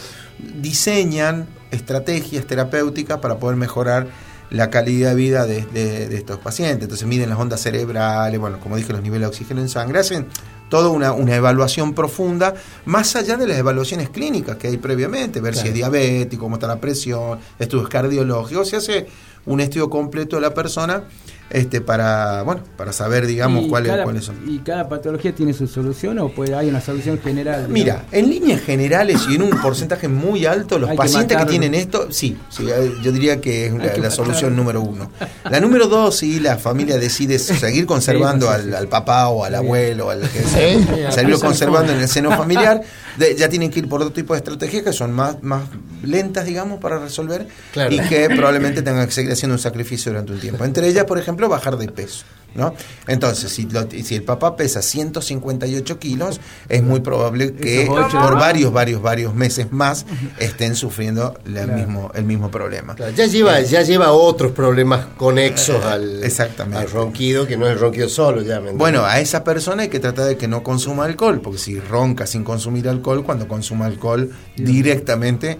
diseñan 0.62 1.48
estrategias 1.72 2.46
terapéuticas 2.46 3.20
para 3.20 3.38
poder 3.40 3.58
mejorar 3.58 4.08
la 4.50 4.70
calidad 4.70 5.10
de 5.10 5.16
vida 5.16 5.46
de, 5.46 5.66
de- 5.66 6.08
de 6.08 6.16
estos 6.18 6.40
pacientes. 6.40 6.84
Entonces 6.84 7.06
miden 7.08 7.30
las 7.30 7.38
ondas 7.38 7.60
cerebrales, 7.62 8.40
bueno, 8.40 8.60
como 8.60 8.78
dije, 8.78 8.94
los 8.94 9.02
niveles 9.02 9.22
de 9.24 9.28
oxígeno 9.28 9.62
en 9.62 9.68
sangre, 9.70 10.00
hacen 10.00 10.28
toda 10.70 10.90
una, 10.90 11.14
una 11.14 11.36
evaluación 11.36 11.94
profunda, 11.94 12.54
más 12.86 13.16
allá 13.16 13.38
de 13.38 13.48
las 13.48 13.58
evaluaciones 13.58 14.10
clínicas 14.10 14.58
que 14.58 14.68
hay 14.68 14.78
previamente, 14.78 15.42
ver 15.42 15.56
si 15.56 15.68
es 15.70 15.74
diabético, 15.74 16.44
cómo 16.44 16.56
está 16.56 16.68
la 16.68 16.80
presión, 16.80 17.40
estudios 17.60 17.90
cardiológicos, 17.90 18.70
se 18.70 18.76
hace 18.78 19.08
un 19.48 19.60
estudio 19.62 19.90
completo 19.90 20.36
de 20.36 20.42
la 20.44 20.54
persona 20.54 21.04
este 21.50 21.80
para 21.80 22.42
bueno 22.44 22.62
para 22.76 22.92
saber 22.92 23.26
digamos 23.26 23.68
cuáles 23.68 23.90
cada- 23.94 24.04
cuáles 24.04 24.26
son 24.26 24.36
¿Y 24.46 24.58
cada 24.60 24.90
patología 24.90 25.34
tiene 25.34 25.54
su 25.54 25.66
solución 25.66 26.20
o 26.20 26.28
puede, 26.28 26.54
hay 26.54 26.68
una 26.68 26.82
solución 26.82 27.18
general? 27.24 27.70
Mira, 27.70 28.04
en 28.12 28.30
líneas 28.30 28.60
generales 28.62 29.22
y 29.30 29.36
en 29.36 29.44
un 29.44 29.52
porcentaje 29.62 30.10
muy 30.10 30.46
alto, 30.46 30.78
los 30.78 30.90
Hay 30.90 30.98
pacientes 30.98 31.38
que, 31.38 31.46
tienen 31.46 31.74
esto, 31.74 32.12
sí, 32.12 32.38
sí, 32.50 32.66
eh, 32.70 32.92
yo 33.02 33.14
diría 33.14 33.40
que 33.40 33.68
es 33.68 33.74
la, 33.74 33.84
Hay 33.86 33.90
que 33.92 34.02
la 34.02 34.12
solución 34.12 34.58
número 34.58 34.82
uno. 34.82 35.10
La 35.50 35.62
número 35.62 35.88
dos, 35.88 36.18
si 36.18 36.42
la 36.42 36.58
familia 36.58 36.98
decide 36.98 37.40
seguir 37.40 37.86
conservando 37.86 38.48
Sí, 38.48 38.54
al, 38.54 38.64
sí. 38.66 38.74
al 38.74 38.88
papá 38.90 39.30
o 39.30 39.46
al 39.46 39.52
Bien. 39.54 39.64
abuelo, 39.64 40.08
o 40.08 40.10
al 40.10 40.22
que 40.30 40.40
Sí, 40.44 40.86
sea, 40.96 41.12
seguirlo 41.14 41.40
conservando 41.40 41.94
en 41.94 42.00
el 42.02 42.10
seno 42.10 42.32
familiar, 42.36 42.82
de- 43.18 43.38
ya 43.38 43.48
tienen 43.48 43.72
que 43.72 43.80
ir 43.80 43.88
por 43.88 44.02
otro 44.02 44.12
tipo 44.14 44.34
de 44.34 44.40
estrategias 44.40 44.84
que 44.84 44.92
son 44.92 45.14
más, 45.14 45.42
más 45.44 45.64
lentas, 46.04 46.44
digamos, 46.46 46.82
para 46.82 47.00
resolver 47.00 47.48
Claro. 47.72 47.94
y 47.94 48.00
que 48.02 48.28
probablemente 48.30 48.82
tengan 48.82 49.06
que 49.08 49.14
seguir 49.14 49.32
haciendo 49.38 49.56
un 49.56 49.60
sacrificio 49.60 50.12
durante 50.12 50.34
un 50.34 50.40
tiempo. 50.40 50.66
Entre 50.66 50.88
ellas, 50.88 51.06
por 51.06 51.18
ejemplo, 51.18 51.48
bajar 51.48 51.78
de 51.78 51.88
peso. 51.88 52.26
¿No? 52.56 52.74
Entonces, 53.08 53.52
si, 53.52 53.66
lo- 53.70 53.88
si 53.92 54.16
el 54.16 54.24
papá 54.24 54.56
pesa 54.56 54.82
158 54.82 56.00
kilos, 56.00 56.40
es 56.70 56.82
muy 56.82 57.02
probable 57.02 57.54
que 57.54 57.86
por 57.86 58.34
varios, 58.40 58.74
varios, 58.74 59.00
varios 59.02 59.36
meses 59.36 59.72
más 59.72 60.08
estén 60.40 60.74
sufriendo 60.76 61.38
la 61.46 61.66
Claro. 61.66 61.78
mismo, 61.78 62.12
el 62.16 62.24
mismo 62.24 62.50
problema. 62.50 62.96
Claro, 62.96 63.12
ya 63.14 63.28
lleva, 63.28 63.62
ya 63.62 63.84
lleva 63.84 64.12
otros 64.12 64.54
problemas 64.54 65.06
conexos 65.18 65.84
al, 65.86 66.24
Exactamente. 66.24 66.80
al 66.80 66.90
ronquido, 66.90 67.46
que 67.46 67.58
no 67.58 67.68
es 67.68 67.74
el 67.74 67.80
ronquido 67.80 68.10
solo, 68.10 68.42
ya. 68.42 68.60
Bueno, 68.60 69.06
a 69.06 69.20
esa 69.20 69.44
persona 69.44 69.84
hay 69.84 69.90
que 69.90 70.00
tratar 70.00 70.26
de 70.26 70.38
que 70.38 70.48
no 70.48 70.64
consuma 70.64 71.06
alcohol, 71.06 71.42
porque 71.42 71.60
si 71.60 71.80
ronca 71.80 72.26
sin 72.26 72.44
consumir 72.44 72.90
alcohol, 72.90 73.24
cuando 73.24 73.48
consuma 73.48 73.86
alcohol 73.86 74.32
directamente 74.56 75.60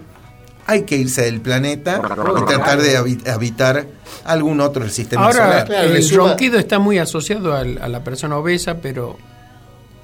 hay 0.68 0.82
que 0.82 0.96
irse 0.96 1.22
del 1.22 1.40
planeta 1.40 2.00
y 2.40 2.44
tratar 2.46 2.80
de 2.80 2.96
habi- 2.98 3.26
habitar 3.28 3.86
algún 4.24 4.60
otro 4.60 4.88
sistema 4.88 5.24
Ahora, 5.24 5.44
solar. 5.46 5.64
Claro, 5.66 5.88
el 5.94 6.02
suma- 6.04 6.28
ronquido 6.28 6.58
está 6.58 6.78
muy 6.78 6.98
asociado 6.98 7.54
al- 7.56 7.78
a 7.82 7.88
la 7.88 8.04
persona 8.04 8.36
obesa, 8.36 8.74
pero 8.76 9.16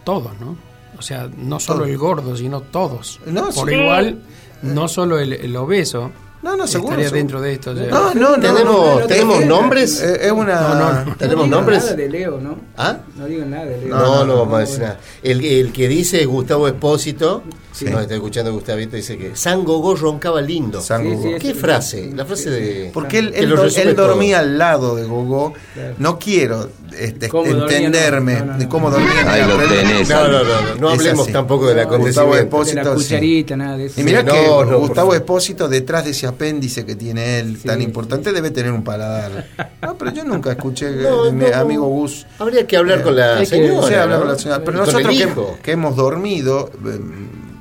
todos, 0.04 0.32
¿no? 0.40 0.56
O 0.98 1.02
sea, 1.02 1.28
no 1.36 1.60
solo 1.60 1.80
Todos. 1.80 1.90
el 1.90 1.98
gordo, 1.98 2.36
sino 2.36 2.60
todos. 2.62 3.20
No, 3.26 3.50
Por 3.50 3.68
sí. 3.68 3.74
igual, 3.74 4.18
no 4.62 4.88
solo 4.88 5.18
el, 5.18 5.32
el 5.34 5.54
obeso 5.56 6.10
No, 6.42 6.56
no, 6.56 6.66
seguro. 6.66 6.92
estaría 6.92 7.08
seguro. 7.08 7.18
dentro 7.18 7.40
de 7.42 7.52
esto. 7.52 7.74
No, 7.74 8.14
no, 8.14 8.36
no. 8.36 8.40
¿Tenemos, 8.40 9.00
no, 9.00 9.06
¿tenemos 9.06 9.40
es- 9.40 9.46
nombres? 9.46 10.00
Es, 10.00 10.32
una. 10.32 10.60
No, 10.60 10.74
no, 10.74 11.04
no. 11.04 11.16
¿Tenemos 11.16 11.48
no 11.48 11.56
nombres? 11.56 11.82
Nada 11.84 11.96
de 11.96 12.08
Leo, 12.08 12.40
¿no? 12.40 12.56
¿Ah? 12.76 12.98
No 13.16 13.26
digan 13.26 13.50
nada 13.50 13.64
de 13.66 13.78
Leo. 13.82 13.88
No, 13.96 14.24
no, 14.24 14.36
vamos 14.38 14.54
a 14.54 14.58
decir 14.60 14.80
nada. 14.80 14.98
El, 15.22 15.44
el 15.44 15.72
que 15.72 15.88
dice 15.88 16.20
es 16.22 16.26
Gustavo 16.26 16.68
Espósito, 16.68 17.42
Sí. 17.74 17.86
si 17.86 17.90
nos 17.90 18.02
está 18.02 18.14
escuchando 18.14 18.52
Gustavito, 18.52 18.94
dice 18.94 19.18
que 19.18 19.34
San 19.34 19.64
Gogó 19.64 19.96
roncaba 19.96 20.40
lindo. 20.40 20.80
San 20.80 21.02
Sí, 21.02 21.08
Gogó. 21.10 21.22
sí, 21.24 21.34
¿Qué 21.40 21.50
es- 21.50 21.58
frase? 21.58 22.12
La 22.14 22.24
frase 22.24 22.48
de... 22.50 22.90
Porque 22.94 23.18
él, 23.18 23.32
él 23.34 23.50
do- 23.50 23.64
él 23.64 23.94
todo. 23.96 24.06
dormía 24.08 24.38
al 24.38 24.56
lado 24.58 24.94
de 24.94 25.04
Gogó. 25.04 25.52
Claro. 25.74 25.94
No 25.98 26.18
quiero 26.18 26.68
este, 26.96 27.28
¿Cómo 27.28 27.44
dormía? 27.52 27.76
entenderme 27.78 28.34
No, 28.34 28.44
no, 28.44 28.52
no. 28.52 28.58
de 28.58 28.68
cómo 28.68 28.90
dormía. 28.92 29.32
Ahí 29.32 29.42
lo 29.48 29.56
tenés. 29.58 30.08
No, 30.08 30.28
no, 30.28 30.44
no, 30.44 30.74
no, 30.78 30.88
hablemos 30.90 31.26
tampoco 31.32 31.66
del 31.66 31.78
No, 31.78 31.98
Gustavo 31.98 32.32
acontecimiento. 32.34 32.44
Espósito. 32.44 32.78
de 32.78 32.84
la 32.84 32.90
sí. 32.96 33.02
cucharita, 33.04 33.56
nada 33.56 33.76
de 33.76 33.86
eso. 33.86 34.00
Y 34.00 34.04
mira 34.04 34.20
Sí, 34.20 34.26
que 34.26 34.46
no, 34.46 34.64
no, 34.64 34.78
Gustavo 34.78 35.14
Espósito, 35.14 35.68
detrás 35.68 36.04
de 36.04 36.12
ese 36.12 36.28
apéndice 36.28 36.86
que 36.86 36.94
tiene 36.94 37.40
él 37.40 37.56
Sí. 37.60 37.66
tan 37.66 37.82
importante, 37.82 38.32
debe 38.32 38.52
tener 38.52 38.70
un 38.70 38.84
paladar. 38.84 39.46
No, 39.84 39.98
pero 39.98 40.12
yo 40.12 40.24
nunca 40.24 40.52
escuché 40.52 40.90
No, 40.92 41.24
de 41.24 41.32
mi 41.32 41.44
no, 41.50 41.56
amigo 41.56 41.86
Gus. 41.86 42.26
Habría 42.38 42.66
que 42.66 42.76
hablar 42.76 43.02
con 43.02 43.16
la 43.16 43.40
que- 43.40 43.46
señora. 43.46 43.86
Sí, 43.88 43.94
habla 43.94 44.14
¿no? 44.14 44.20
con 44.22 44.28
la 44.32 44.38
señora. 44.38 44.64
Pero 44.64 44.78
nosotros 44.78 45.14
que, 45.62 45.72
hemos 45.72 45.94
dormido 45.96 46.70
eh, 46.86 47.00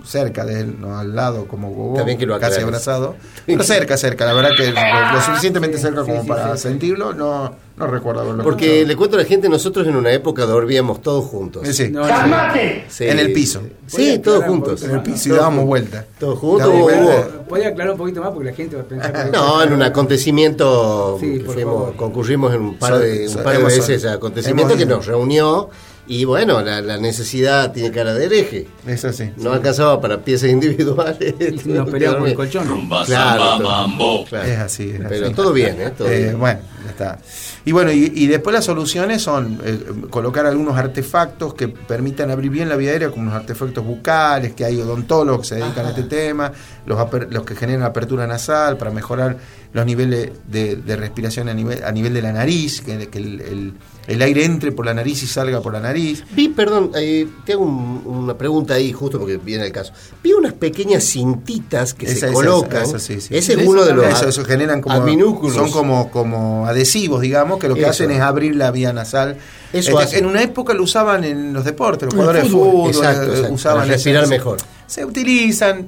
cerca 0.04 0.44
de 0.46 0.60
él, 0.62 0.76
no 0.80 0.98
al 0.98 1.16
lado 1.16 1.46
como 1.48 1.70
Gogó, 1.72 2.04
bien 2.06 2.18
que 2.18 2.26
lo 2.26 2.40
casi 2.40 2.62
abrazado. 2.62 3.16
Pero 3.46 3.64
cerca, 3.64 3.96
cerca, 3.98 4.26
la 4.26 4.34
verdad 4.34 4.52
que 4.58 4.72
lo, 4.72 5.14
lo 5.16 5.22
suficientemente 5.22 5.78
cerca 5.78 6.02
sí, 6.04 6.08
como 6.10 6.22
sí, 6.24 6.28
para 6.28 6.52
sí, 6.58 6.62
sí. 6.64 6.68
sentirlo, 6.70 7.14
no, 7.14 7.56
no 7.78 7.88
recuerdo 7.88 8.22
haberlo 8.22 8.44
Porque 8.44 8.66
escuchado. 8.66 8.88
le 8.88 8.96
cuento 8.96 9.16
a 9.18 9.20
la 9.20 9.26
gente, 9.26 9.50
nosotros 9.50 9.88
en 9.88 9.96
una 9.96 10.12
época 10.12 10.46
dormíamos 10.46 11.02
todos 11.02 11.26
juntos. 11.26 11.68
Eh, 11.68 11.74
sí, 11.74 11.90
No, 11.90 12.06
no, 12.06 12.38
Sí. 12.90 13.06
en 13.06 13.20
el 13.20 13.32
piso. 13.34 13.62
Sí, 13.88 14.10
Voy 14.10 14.20
todos 14.20 14.44
juntos. 14.46 14.84
en 14.84 14.92
el 14.92 15.02
piso 15.02 15.30
y 15.30 15.32
dábamos 15.32 15.66
vuelta. 15.66 16.06
Todos 16.20 16.38
juntos. 16.40 16.70
Podía 17.48 17.70
aclarar 17.70 17.94
un 17.94 17.98
poquito 17.98 18.22
más 18.22 18.32
porque 18.32 18.50
la 18.50 18.56
gente 18.56 18.76
va 18.76 18.82
a 18.82 18.86
pensar 18.86 19.12
que... 19.32 19.32
No, 19.32 19.64
en 19.64 19.74
un 19.74 19.82
acontecimiento 19.82 21.18
Sí, 21.20 21.38
que 21.40 21.44
por 21.46 21.54
fuimos- 21.56 21.92
concurrimos 21.96 22.54
en 22.54 22.62
un 22.62 22.78
par 22.78 22.98
de, 23.00 23.28
so- 23.30 23.38
un 23.40 23.44
par 23.44 23.58
de 23.58 23.64
veces 23.64 24.06
a 24.06 24.14
acontecimiento 24.14 24.76
que 24.76 24.86
nos 24.86 25.06
reunió 25.06 25.70
y 26.08 26.26
bueno, 26.26 26.62
la, 26.62 26.82
la 26.82 26.98
necesidad 26.98 27.72
tiene 27.72 27.92
cara 27.92 28.14
de 28.14 28.26
hereje. 28.26 28.68
Eso 28.86 29.14
sí. 29.14 29.32
No 29.38 29.54
alcanzaba 29.54 30.02
para 30.02 30.20
piezas 30.22 30.50
individuales. 30.50 31.34
Nos 31.66 31.90
peleamos 31.90 32.20
por 32.20 32.28
el 32.30 32.36
colchón. 32.36 32.90
Claro, 33.06 33.58
todo- 33.60 34.26
claro. 34.26 34.48
Es 34.48 34.60
así. 34.60 34.90
es 34.90 35.02
Pero 35.08 35.28
así. 35.28 35.34
todo 35.36 35.54
bien, 35.54 35.80
¿eh? 35.82 35.92
Todo 35.98 36.10
Eh, 36.10 36.24
bien. 36.24 36.40
bueno, 36.40 36.60
ya 36.84 36.90
está. 36.92 37.20
Y 37.66 37.72
bueno, 37.72 37.94
y, 37.94 38.12
y 38.14 38.28
después 38.28 38.54
las 38.54 38.66
soluciones 38.66 39.22
son 39.22 39.58
eh, 39.64 39.80
colocar 40.10 40.46
algunos 40.46 40.76
artefactos 40.76 41.54
que 41.54 41.70
permitan 41.70 42.30
abrir 42.32 42.52
bien 42.52 42.68
la 42.68 42.76
vía 42.76 42.92
aérea, 42.92 43.10
como 43.10 43.22
unos 43.24 43.36
artefactos 43.36 43.86
bucales, 43.86 44.54
que 44.54 44.66
hay 44.66 44.82
odontólogos 44.82 45.42
que 45.44 45.48
se 45.48 45.56
dedican 45.56 45.86
a 45.86 45.90
este 45.92 46.04
tema, 46.04 46.52
los, 46.86 47.00
aper- 47.00 47.30
los 47.30 47.46
que 47.46 47.56
generan 47.56 47.84
apertura 47.84 48.28
nasal 48.28 48.76
para 48.78 48.92
mejorar 48.92 49.38
los 49.72 49.86
niveles 49.86 50.32
de, 50.48 50.76
de 50.76 50.96
respiración 50.98 51.48
a 51.48 51.54
nivel, 51.54 51.82
a 51.86 51.92
nivel 51.94 52.14
de 52.14 52.22
la 52.22 52.34
nariz, 52.34 52.82
que, 52.82 53.08
que 53.08 53.18
el, 53.20 53.40
el- 53.42 53.74
el 54.08 54.22
aire 54.22 54.44
entre 54.46 54.72
por 54.72 54.86
la 54.86 54.94
nariz 54.94 55.24
y 55.24 55.28
salga 55.28 55.62
por 55.62 55.74
la 55.74 55.80
nariz. 55.80 56.24
Vi, 56.32 56.50
perdón, 56.50 56.92
eh, 56.96 57.28
te 57.46 57.54
hago 57.54 57.64
un- 57.64 58.02
una 58.06 58.38
pregunta 58.38 58.74
ahí, 58.74 58.92
justo 58.92 59.18
porque 59.20 59.38
viene 59.38 59.66
el 59.66 59.72
caso. 59.72 59.94
Vi 60.24 60.34
unas 60.34 60.54
pequeñas 60.54 61.04
cintitas 61.04 61.94
que 61.94 62.06
Esa- 62.08 62.28
se 62.28 62.34
colocan. 62.34 62.84
esa, 62.84 63.00
sí, 63.00 63.22
sí. 63.22 63.36
Ese 63.36 63.54
es 63.54 63.68
uno 63.68 63.84
de 63.86 63.94
los 63.94 64.06
Eso, 64.06 64.28
eso 64.30 64.44
generan 64.46 64.82
como. 64.82 64.96
Son 65.54 65.72
como, 65.72 66.12
como 66.12 66.68
adhesivos, 66.68 67.22
digamos, 67.22 67.60
que 67.60 67.68
lo 67.68 67.76
que 67.76 67.82
Eso. 67.82 67.90
hacen 67.92 68.12
es 68.12 68.20
abrir 68.20 68.56
la 68.56 68.72
vía 68.72 68.92
nasal. 68.94 69.38
Eso 69.72 69.92
Este, 69.92 70.04
hace. 70.04 70.18
en 70.20 70.26
una 70.26 70.44
época 70.44 70.74
lo 70.74 70.84
usaban 70.84 71.24
en 71.24 71.52
los 71.54 71.64
deportes, 71.66 72.04
los 72.06 72.14
jugadores 72.14 72.44
de 72.44 72.50
fútbol. 72.50 72.90
Exacto, 72.90 73.24
eh, 73.24 73.30
exacto, 73.36 73.54
usaban 73.54 73.80
para 73.84 73.94
respirar 73.94 74.28
mejor. 74.28 74.58
Se 74.94 75.04
utilizan. 75.06 75.88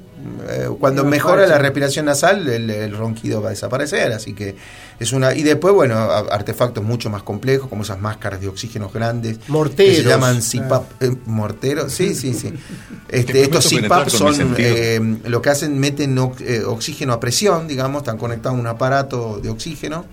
eh, 0.49 0.67
cuando 0.79 1.05
mejora 1.05 1.45
la 1.45 1.57
respiración 1.59 2.05
nasal, 2.05 2.47
el, 2.47 2.69
el 2.69 2.97
ronquido 2.97 3.41
va 3.41 3.49
a 3.49 3.51
desaparecer. 3.51 4.11
Así 4.13 4.33
que 4.33 4.55
es 4.99 5.11
una. 5.13 5.35
Y 5.35 5.43
después, 5.43 5.73
bueno, 5.75 5.95
artefactos 5.95 6.83
mucho 6.83 7.09
más 7.11 7.21
complejos, 7.21 7.69
como 7.69 7.83
esas 7.83 7.99
máscaras 8.01 8.41
de 8.41 8.47
oxígeno 8.47 8.89
grandes. 8.91 9.37
Morteros. 9.47 9.95
Que 9.97 10.01
se 10.03 10.09
llaman 10.09 10.39
CPAP. 10.41 11.03
eh, 11.03 11.15
morteros, 11.27 11.93
sí, 11.93 12.15
sí, 12.15 12.33
sí. 12.33 12.51
Este, 13.09 13.43
estos 13.43 13.67
CPAP 13.69 14.09
son. 14.09 14.55
eh, 14.57 15.17
lo 15.25 15.41
que 15.41 15.49
hacen, 15.51 15.77
meten 15.79 16.17
ox- 16.17 16.41
oxígeno 16.65 17.13
a 17.13 17.19
presión, 17.19 17.67
digamos, 17.67 18.01
están 18.01 18.17
conectados 18.17 18.57
a 18.57 18.59
un 18.61 18.67
aparato 18.67 19.39
de 19.41 19.49
oxígeno. 19.49 20.05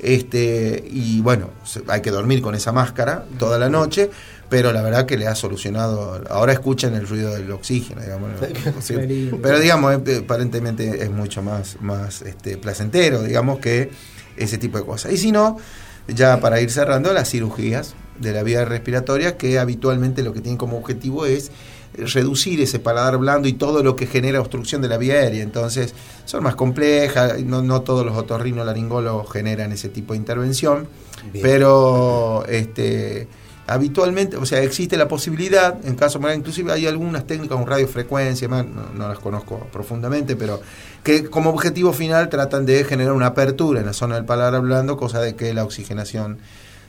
Este, 0.00 0.84
y 0.90 1.20
bueno, 1.20 1.50
hay 1.88 2.02
que 2.02 2.10
dormir 2.10 2.42
con 2.42 2.54
esa 2.54 2.72
máscara 2.72 3.24
toda 3.38 3.58
la 3.58 3.68
noche, 3.70 4.10
pero 4.54 4.72
la 4.72 4.82
verdad 4.82 5.04
que 5.04 5.18
le 5.18 5.26
ha 5.26 5.34
solucionado. 5.34 6.22
Ahora 6.30 6.52
escuchan 6.52 6.94
el 6.94 7.08
ruido 7.08 7.34
del 7.34 7.50
oxígeno, 7.50 8.02
digamos. 8.02 8.30
¿no? 8.40 8.80
Sí, 8.80 8.94
pero 9.42 9.58
digamos, 9.58 9.98
eh, 10.06 10.20
aparentemente 10.22 11.02
es 11.02 11.10
mucho 11.10 11.42
más, 11.42 11.78
más 11.80 12.22
este, 12.22 12.56
placentero, 12.56 13.24
digamos, 13.24 13.58
que 13.58 13.90
ese 14.36 14.56
tipo 14.56 14.78
de 14.78 14.84
cosas. 14.84 15.12
Y 15.12 15.16
si 15.16 15.32
no, 15.32 15.58
ya 16.06 16.38
para 16.38 16.60
ir 16.60 16.70
cerrando, 16.70 17.12
las 17.12 17.30
cirugías 17.30 17.96
de 18.20 18.30
la 18.30 18.44
vía 18.44 18.64
respiratoria, 18.64 19.36
que 19.36 19.58
habitualmente 19.58 20.22
lo 20.22 20.32
que 20.32 20.40
tienen 20.40 20.56
como 20.56 20.78
objetivo 20.78 21.26
es 21.26 21.50
reducir 21.98 22.60
ese 22.60 22.78
paladar 22.78 23.18
blando 23.18 23.48
y 23.48 23.54
todo 23.54 23.82
lo 23.82 23.96
que 23.96 24.06
genera 24.06 24.40
obstrucción 24.40 24.80
de 24.82 24.86
la 24.86 24.98
vía 24.98 25.14
aérea. 25.14 25.42
Entonces, 25.42 25.94
son 26.26 26.44
más 26.44 26.54
complejas, 26.54 27.42
no, 27.42 27.60
no 27.60 27.82
todos 27.82 28.06
los 28.06 28.16
otorrinolaringólogos 28.16 29.32
generan 29.32 29.72
ese 29.72 29.88
tipo 29.88 30.12
de 30.12 30.18
intervención, 30.18 30.86
Bien. 31.32 31.42
pero 31.42 32.46
este 32.46 33.26
habitualmente, 33.66 34.36
o 34.36 34.46
sea, 34.46 34.62
existe 34.62 34.96
la 34.96 35.08
posibilidad, 35.08 35.76
en 35.84 35.94
caso, 35.94 36.20
inclusive 36.34 36.72
hay 36.72 36.86
algunas 36.86 37.26
técnicas 37.26 37.56
con 37.56 37.66
radiofrecuencia, 37.66 38.48
no, 38.48 38.62
no 38.62 39.08
las 39.08 39.18
conozco 39.18 39.66
profundamente, 39.72 40.36
pero 40.36 40.60
que 41.02 41.24
como 41.24 41.50
objetivo 41.50 41.92
final 41.92 42.28
tratan 42.28 42.66
de 42.66 42.84
generar 42.84 43.12
una 43.12 43.26
apertura 43.26 43.80
en 43.80 43.86
la 43.86 43.92
zona 43.92 44.16
del 44.16 44.24
paladar 44.24 44.60
blando, 44.60 44.96
cosa 44.96 45.20
de 45.20 45.34
que 45.34 45.54
la 45.54 45.64
oxigenación 45.64 46.38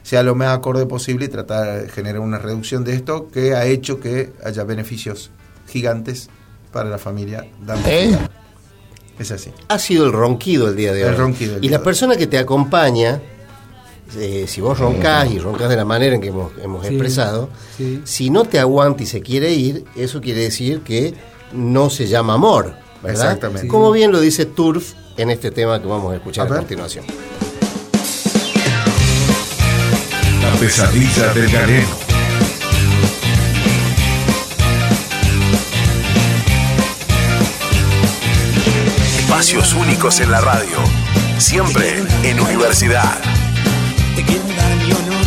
sea 0.02 0.22
lo 0.22 0.36
más 0.36 0.56
acorde 0.56 0.86
posible 0.86 1.24
y 1.24 1.28
tratar 1.28 1.82
de 1.82 1.88
generar 1.88 2.20
una 2.20 2.38
reducción 2.38 2.84
de 2.84 2.94
esto 2.94 3.28
que 3.28 3.54
ha 3.54 3.66
hecho 3.66 3.98
que 3.98 4.32
haya 4.44 4.62
beneficios 4.62 5.30
gigantes 5.66 6.30
para 6.72 6.88
la 6.88 6.98
familia. 6.98 7.44
¿Eh? 7.86 8.16
Es 9.18 9.30
así. 9.32 9.50
Ha 9.68 9.78
sido 9.78 10.06
el 10.06 10.12
ronquido 10.12 10.68
el 10.68 10.76
día 10.76 10.92
de 10.92 11.04
hoy. 11.04 11.10
El 11.10 11.16
ronquido 11.16 11.56
el 11.56 11.64
y 11.64 11.68
la 11.70 11.82
persona 11.82 12.16
que 12.16 12.26
te 12.26 12.38
acompaña, 12.38 13.20
eh, 14.16 14.44
si 14.46 14.60
vos 14.60 14.78
roncás 14.78 15.30
y 15.30 15.38
roncás 15.38 15.68
de 15.68 15.76
la 15.76 15.84
manera 15.84 16.14
en 16.14 16.20
que 16.20 16.28
hemos, 16.28 16.52
hemos 16.62 16.86
Sí, 16.86 16.94
expresado, 16.94 17.48
sí. 17.76 18.02
si 18.04 18.30
no 18.30 18.44
te 18.44 18.58
aguanta 18.58 19.02
y 19.02 19.06
se 19.06 19.20
quiere 19.20 19.52
ir, 19.52 19.84
eso 19.96 20.20
quiere 20.20 20.42
decir 20.42 20.80
que 20.80 21.14
no 21.52 21.90
se 21.90 22.06
llama 22.06 22.34
amor, 22.34 22.74
¿verdad? 23.02 23.24
Exactamente. 23.24 23.68
Como 23.68 23.90
bien 23.92 24.12
lo 24.12 24.20
dice 24.20 24.46
Turf 24.46 24.92
en 25.16 25.30
este 25.30 25.50
tema 25.50 25.80
que 25.80 25.86
vamos 25.88 26.12
a 26.12 26.16
escuchar 26.16 26.46
A 26.50 26.54
a, 26.54 26.58
continuación. 26.58 27.04
La 30.42 30.52
pesadilla 30.60 31.32
del 31.34 31.50
galeno. 31.50 32.06
Espacios 39.18 39.74
únicos 39.74 40.20
en 40.20 40.30
la 40.30 40.40
radio. 40.40 40.76
Siempre 41.38 42.02
en 42.22 42.40
universidad. 42.40 43.18
Te 44.16 44.22
quiero 44.22 44.44
dar 44.56 44.76
mi 44.76 44.92
honor, 44.92 45.26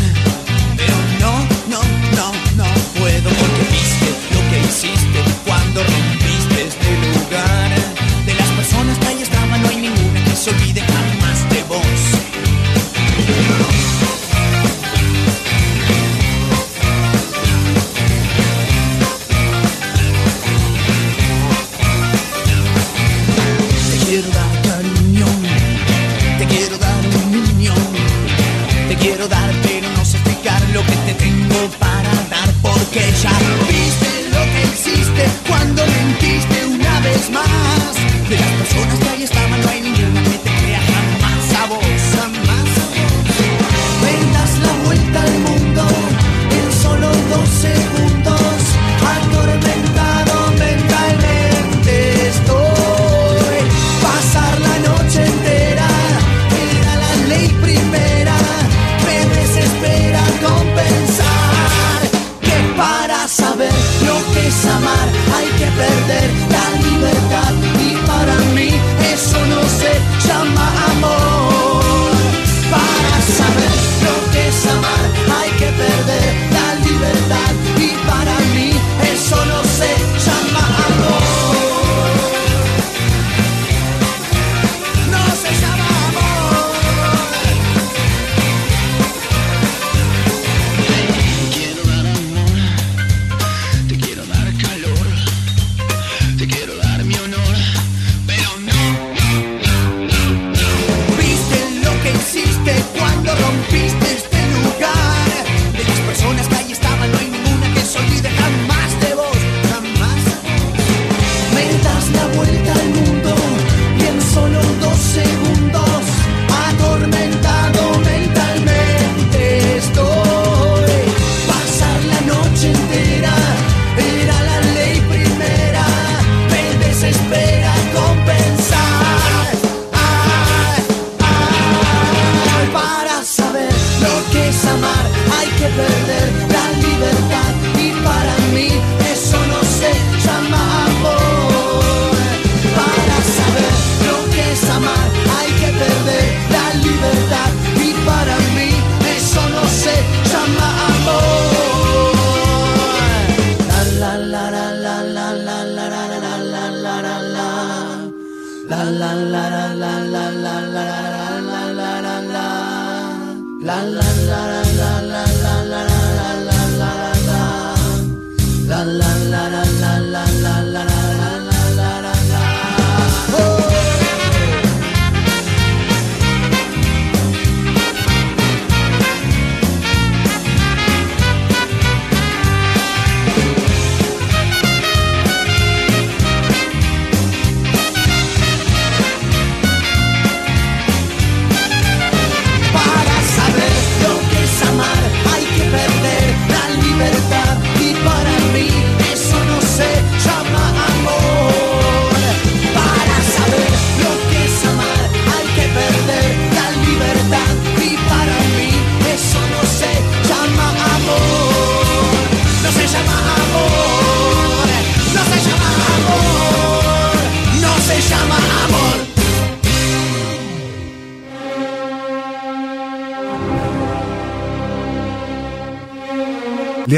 pero 0.76 0.96
no, 1.20 1.34
no, 1.70 1.82
no, 2.18 2.32
no 2.58 2.66
puedo 2.98 3.30
porque 3.30 3.64
viste 3.72 4.08
lo 4.34 4.42
que 4.50 4.60
hiciste 4.68 5.20
cuando 5.46 5.84
rompiste 5.84 6.64
este 6.64 6.90
lugar. 7.14 7.70
De 8.26 8.34
las 8.34 8.50
personas 8.50 8.98
que 8.98 9.08
ahí 9.08 9.22
estaban, 9.22 9.62
no 9.62 9.70
hay 9.70 9.78
ninguna 9.78 10.24
que 10.24 10.36
se 10.36 10.50
olvide 10.50 10.82
vez 37.20 37.30
más. 37.32 38.30
De 38.30 38.36
las 38.38 38.52
personas 38.54 39.00
que 39.00 39.10
ahí 39.10 39.24
estaban, 39.24 39.62
no 39.62 39.70
hay 39.70 39.82
ninguna 39.82 39.99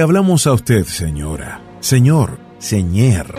Hablamos 0.01 0.47
a 0.47 0.53
usted, 0.53 0.85
señora, 0.85 1.61
señor, 1.79 2.39
señor. 2.57 3.35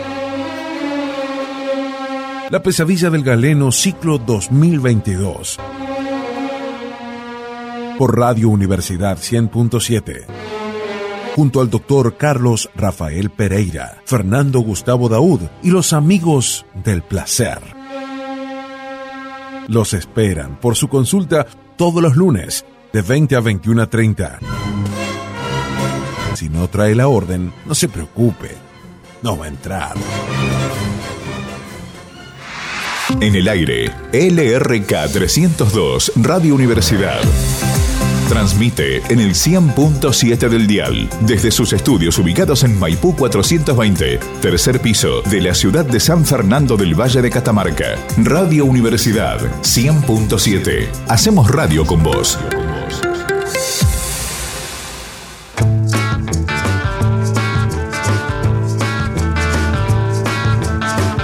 La 2.49 2.63
pesadilla 2.63 3.09
del 3.09 3.21
galeno 3.21 3.69
ciclo 3.73 4.17
2022. 4.17 5.59
Por 7.97 8.17
Radio 8.17 8.47
Universidad 8.47 9.17
100.7. 9.17 10.25
Junto 11.35 11.59
al 11.59 11.69
doctor 11.69 12.15
Carlos 12.15 12.69
Rafael 12.75 13.29
Pereira, 13.29 14.01
Fernando 14.05 14.61
Gustavo 14.61 15.09
Daud 15.09 15.41
y 15.63 15.69
los 15.69 15.91
amigos 15.91 16.65
del 16.85 17.01
placer. 17.01 17.59
Los 19.67 19.93
esperan 19.93 20.57
por 20.61 20.77
su 20.77 20.87
consulta 20.87 21.45
todos 21.75 22.01
los 22.01 22.15
lunes 22.15 22.65
de 22.93 23.01
20 23.01 23.35
a 23.35 23.39
21 23.41 23.81
a 23.81 23.89
30. 23.89 24.39
Si 26.43 26.49
no 26.49 26.67
trae 26.67 26.93
la 26.93 27.07
orden, 27.07 27.53
no 27.65 27.73
se 27.73 27.87
preocupe, 27.87 28.49
no 29.21 29.37
va 29.37 29.45
a 29.45 29.47
entrar. 29.47 29.93
En 33.21 33.33
el 33.33 33.47
aire, 33.47 33.89
LRK 34.11 35.09
302, 35.09 36.11
Radio 36.17 36.53
Universidad. 36.53 37.21
Transmite 38.27 38.97
en 39.07 39.21
el 39.21 39.35
100.7 39.35 40.49
del 40.49 40.67
dial, 40.67 41.09
desde 41.21 41.49
sus 41.49 41.71
estudios 41.71 42.19
ubicados 42.19 42.65
en 42.65 42.77
Maipú 42.77 43.15
420, 43.15 44.19
tercer 44.41 44.81
piso 44.81 45.21
de 45.21 45.39
la 45.39 45.55
ciudad 45.55 45.85
de 45.85 46.01
San 46.01 46.25
Fernando 46.25 46.75
del 46.75 46.93
Valle 46.93 47.21
de 47.21 47.29
Catamarca. 47.29 47.95
Radio 48.17 48.65
Universidad 48.65 49.39
100.7. 49.61 50.89
Hacemos 51.07 51.49
radio 51.49 51.85
con 51.85 52.03
vos. 52.03 52.37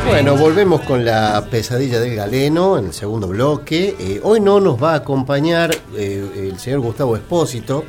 Bueno, 0.10 0.36
volvemos 0.36 0.82
con 0.82 1.05
la 1.05 1.45
pesadilla 1.49 1.99
del 1.99 2.16
galeno 2.16 2.78
en 2.78 2.88
el 2.88 2.93
segundo 2.93 3.28
bloque. 3.28 3.95
Eh, 3.99 4.20
hoy 4.24 4.39
no 4.41 4.60
nos 4.60 4.82
va 4.82 4.93
a 4.93 4.95
acompañar 4.95 5.72
eh, 5.95 6.49
el 6.51 6.60
señor 6.60 6.80
Gustavo 6.82 7.16
Espósito. 7.16 7.86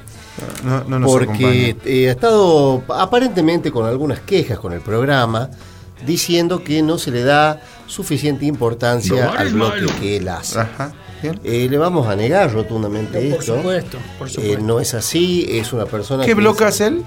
No, 0.64 0.85
no 0.85 0.99
nos 1.01 1.11
porque 1.11 1.25
acompaña. 1.75 1.77
eh, 1.85 2.09
ha 2.09 2.12
estado 2.12 2.83
aparentemente 2.89 3.71
con 3.73 3.87
algunas 3.87 4.21
quejas 4.21 4.59
con 4.59 4.73
el 4.73 4.81
programa, 4.81 5.51
diciendo 6.07 6.62
que 6.62 6.83
no 6.83 6.99
se 6.99 7.11
le 7.11 7.25
da 7.25 7.61
suficiente 7.87 8.45
importancia 8.47 9.25
No, 9.27 9.33
al 9.33 9.49
bloque 9.49 9.81
malo. 9.81 9.93
que 10.01 10.16
él 10.18 10.29
hace. 10.29 10.61
Ajá. 10.61 10.93
Eh, 11.43 11.66
le 11.71 11.77
vamos 11.79 12.07
a 12.07 12.16
negar 12.16 12.53
rotundamente 12.53 13.18
Por 13.31 13.41
esto. 13.41 13.57
supuesto, 13.57 13.99
por 14.18 14.29
Eh, 14.29 14.31
supuesto. 14.31 14.62
no 14.62 14.81
es 14.81 14.95
así, 14.95 15.47
es 15.51 15.73
una 15.73 15.85
persona 15.87 16.23
¿Qué 16.25 16.29
que 16.31 16.35
bloque 16.35 16.64
hace 16.64 16.87
él? 16.87 17.03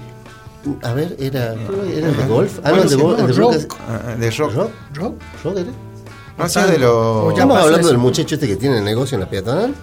A 0.82 0.92
ver, 0.94 1.16
era, 1.18 1.52
era 1.54 2.08
el 2.08 2.16
de 2.16 2.26
golf. 2.26 2.58
Ah, 2.64 2.70
no, 2.70 2.74
Bueno, 2.76 2.82
el 2.84 2.88
de, 2.90 2.96
no, 2.96 3.14
de 3.14 3.32
rock. 3.32 3.36
bloque- 3.36 3.68
Ah, 3.88 4.14
De 4.18 4.30
rock. 4.30 4.52
¿Rock? 4.54 4.70
¿Rock? 4.94 5.14
¿Rock 5.44 5.56
era? 5.58 5.70
No, 6.38 6.48
sí, 6.48 6.60
de 6.60 6.78
los. 6.78 7.32
Estamos 7.32 7.56
hablando 7.58 7.78
eso. 7.80 7.88
del 7.88 7.98
muchacho 7.98 8.34
este 8.34 8.46
que 8.48 8.56
tiene 8.56 8.78
el 8.78 8.84
negocio 8.84 9.14
en 9.16 9.20
la 9.20 9.30
peatonal, 9.30 9.74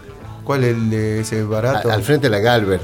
¿Cuál 0.43 0.63
es 0.63 0.75
el 0.75 0.89
de 0.89 1.19
ese 1.21 1.43
barato? 1.43 1.89
a- 1.89 1.93
al 1.93 2.03
frente 2.03 2.27
de 2.27 2.31
la 2.31 2.39
Galver. 2.39 2.81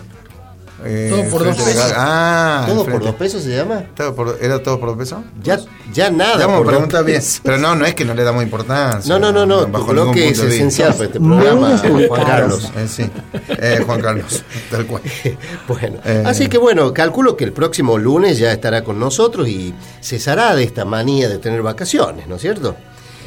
Eh, 0.86 1.08
Todo 1.10 1.30
por 1.32 1.44
dos 1.44 1.56
pesos. 1.58 1.94
Ah, 1.96 2.66
¿Todo 2.68 2.86
por 2.86 3.04
dos 3.04 3.16
pesos 3.16 3.44
se 3.44 3.56
llama? 3.56 3.84
¿Todo 3.96 4.14
por- 4.16 4.38
¿Era 4.40 4.62
todo 4.62 4.80
por 4.80 4.90
dos 4.90 4.98
pesos? 4.98 5.20
Ya, 5.42 5.60
ya 5.92 6.12
nada. 6.12 6.38
Ya 6.38 6.46
vamos 6.46 6.54
a 6.54 6.58
por 6.58 6.66
dos 6.66 6.74
preguntar 6.74 7.04
bien. 7.04 7.22
Pero 7.44 7.58
no, 7.58 7.76
no 7.76 7.86
es 7.86 7.96
que 7.96 8.06
no 8.06 8.14
le 8.14 8.24
damos 8.24 8.44
importancia. 8.44 9.12
No, 9.12 9.20
no, 9.20 9.32
no, 9.32 9.46
no. 9.46 9.66
Tu 9.66 9.72
bajo 9.72 9.92
ningún 9.94 10.06
bloque 10.12 10.30
es 10.30 10.40
esencial 10.40 10.94
para 10.94 11.06
este 11.06 11.20
programa, 11.20 11.78
Juan 12.08 12.24
Carlos. 12.26 12.72
Eh, 12.78 12.88
sí, 12.88 13.10
Eh, 13.50 13.82
Juan 13.86 14.02
Carlos, 14.02 14.44
tal 14.72 14.86
cual. 14.86 15.02
Bueno, 15.68 15.98
Eh. 16.06 16.24
así 16.26 16.48
que 16.48 16.58
bueno, 16.58 16.94
calculo 16.94 17.36
que 17.36 17.44
el 17.44 17.54
próximo 17.54 17.98
lunes 17.98 18.38
ya 18.38 18.52
estará 18.52 18.84
con 18.84 19.00
nosotros 19.00 19.48
y 19.48 19.74
cesará 20.02 20.56
de 20.56 20.64
esta 20.64 20.86
manía 20.86 21.28
de 21.30 21.38
tener 21.40 21.62
vacaciones, 21.62 22.28
¿no 22.28 22.36
es 22.36 22.42
cierto? 22.42 22.76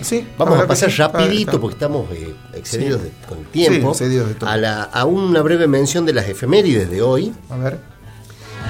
Sí, 0.03 0.26
Vamos 0.38 0.59
a 0.61 0.66
pasar. 0.66 0.88
Ah, 0.90 1.09
rapidito 1.12 1.51
está. 1.53 1.61
porque 1.61 1.74
estamos 1.74 2.11
eh, 2.12 2.34
excedidos 2.55 3.01
Sí. 3.03 3.09
de- 3.09 3.26
con 3.26 3.38
el 3.38 3.46
tiempo 3.46 3.94
Sí, 3.94 4.05
excedidos 4.05 4.28
de 4.28 4.34
todo. 4.34 4.51
a, 4.51 4.57
la- 4.57 4.82
a 4.84 5.05
una 5.05 5.42
breve 5.42 5.66
mención 5.66 6.07
de 6.07 6.12
las 6.14 6.28
efemérides 6.28 6.90
de 6.90 7.03
hoy. 7.03 7.32
A 7.51 7.57
ver. 7.57 7.78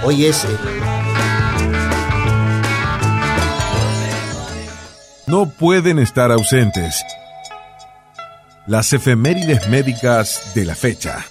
Hoy 0.05 0.27
es... 0.27 0.45
eh, 0.45 0.49
No 5.27 5.49
pueden 5.49 5.99
estar 5.99 6.33
ausentes. 6.33 7.03
Las 8.67 8.93
efemérides 8.93 9.69
médicas 9.69 10.53
de 10.55 10.65
la 10.65 10.75
fecha. 10.75 11.25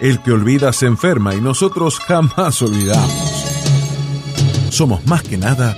El 0.00 0.20
que 0.22 0.32
olvida 0.32 0.72
se 0.72 0.86
enferma 0.86 1.34
y 1.34 1.40
nosotros 1.40 1.98
jamás 2.00 2.60
olvidamos. 2.62 3.44
Somos 4.70 5.06
más 5.06 5.22
que 5.22 5.36
nada 5.38 5.76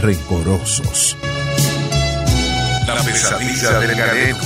rencorosos. 0.00 1.16
La 2.86 2.94
pesadilla 3.02 3.78
del 3.80 3.94
galeno. 3.96 4.38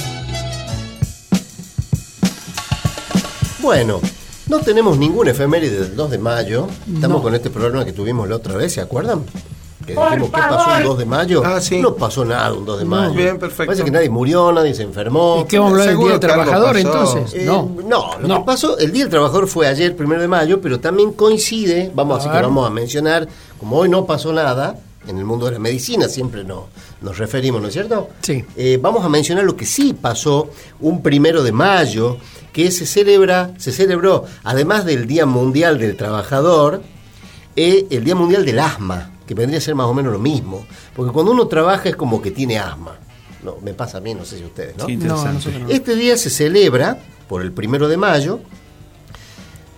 Bueno, 3.61 4.01
no 4.49 4.61
tenemos 4.61 4.96
ninguna 4.99 5.32
efeméride 5.32 5.80
del 5.80 5.96
2 5.96 6.11
de 6.11 6.18
mayo. 6.18 6.68
Estamos 6.92 7.18
No. 7.18 7.22
con 7.22 7.34
este 7.34 7.51
programa 7.51 7.84
que 7.84 7.92
tuvimos 7.92 8.28
la 8.28 8.36
otra 8.36 8.55
vez, 8.57 8.72
¿se 8.72 8.80
acuerdan? 8.80 9.24
Que 9.84 9.94
dijimos, 9.94 10.28
¿qué 10.30 10.40
pasó 10.40 10.76
un 10.78 10.82
2 10.84 10.99
de 10.99 11.05
mayo? 11.07 11.42
Ah, 11.44 11.61
sí. 11.61 11.80
No 11.80 11.94
pasó 11.94 12.24
nada 12.24 12.53
un 12.53 12.64
2 12.64 12.78
de 12.78 12.84
mayo. 12.84 13.12
bien, 13.14 13.38
perfecto. 13.38 13.66
Parece 13.66 13.84
que 13.84 13.90
nadie 13.90 14.11
murió, 14.11 14.53
nadie 14.53 14.74
se 14.74 14.82
enfermó. 14.82 15.42
¿Y 15.44 15.49
qué 15.49 15.59
vamos 15.59 15.78
a 15.78 15.82
hablar 15.82 15.88
del 15.88 15.99
Día 15.99 16.11
del 16.12 16.20
que 16.20 16.26
Trabajador 16.26 16.76
entonces? 16.76 17.34
Eh, 17.34 17.44
no. 17.46 17.74
no, 17.86 18.18
lo 18.20 18.28
No. 18.28 18.38
que 18.40 18.44
pasó, 18.44 18.78
el 18.78 18.92
Día 18.92 19.05
del 19.05 19.11
Trabajador 19.11 19.49
fue 19.49 19.66
ayer, 19.66 19.96
primero 19.96 20.20
de 20.20 20.28
mayo, 20.28 20.61
pero 20.61 20.78
también 20.78 21.12
coincide, 21.12 21.90
vamos 21.94 22.16
A 22.16 22.20
así 22.20 22.28
que 22.28 22.34
ver. 22.34 22.42
vamos 22.44 22.66
a 22.66 22.70
mencionar, 22.70 23.28
como 23.59 23.78
hoy 23.78 23.88
no 23.88 24.05
pasó 24.07 24.32
nada, 24.32 24.76
en 25.07 25.18
el 25.18 25.24
mundo 25.24 25.46
de 25.46 25.53
la 25.53 25.59
medicina 25.59 26.09
siempre 26.09 26.44
no, 26.44 26.68
nos 27.01 27.18
referimos, 27.18 27.62
¿no 27.62 27.68
es 27.68 27.74
cierto? 27.74 28.11
Sí. 28.22 28.44
Eh, 28.57 28.78
vamos 28.80 29.05
a 29.05 29.09
mencionar 29.09 29.44
lo 29.44 29.57
que 29.57 29.64
sí 29.66 29.94
pasó 29.94 30.51
un 30.80 31.03
primero 31.03 31.42
de 31.42 31.53
mayo, 31.53 32.18
que 32.53 32.70
se 32.70 32.86
celebra, 32.86 33.53
se 33.59 33.72
celebró, 33.72 34.24
además 34.44 34.84
del 34.84 35.07
Día 35.07 35.26
Mundial 35.26 35.78
del 35.78 35.96
Trabajador, 35.96 36.82
eh, 37.57 37.86
el 37.90 38.05
Día 38.05 38.14
Mundial 38.14 38.44
del 38.44 38.59
Asma, 38.59 39.12
que 39.26 39.34
vendría 39.34 39.59
a 39.59 39.62
ser 39.62 39.74
más 39.74 39.86
o 39.86 39.94
menos 39.94 40.12
lo 40.12 40.18
mismo, 40.18 40.66
porque 40.96 41.12
cuando 41.12 41.32
uno 41.32 41.46
trabaja 41.46 41.88
es 41.88 41.96
como 41.96 42.20
que 42.20 42.30
tiene 42.30 42.59
asma. 42.59 42.96
No, 43.42 43.57
me 43.62 43.74
pasa 43.74 43.99
a 43.99 44.01
mí, 44.01 44.14
no 44.14 44.24
sé 44.24 44.38
si 44.38 44.44
ustedes, 44.44 44.76
¿no? 44.76 44.88
No, 44.88 45.32
nosotros 45.32 45.61
no. 45.61 45.68
Este 45.68 45.94
día 45.94 46.16
se 46.16 46.28
celebra 46.28 46.99
por 47.28 47.42
el 47.42 47.53
primero 47.53 47.88
de 47.88 47.96
mayo 47.96 48.40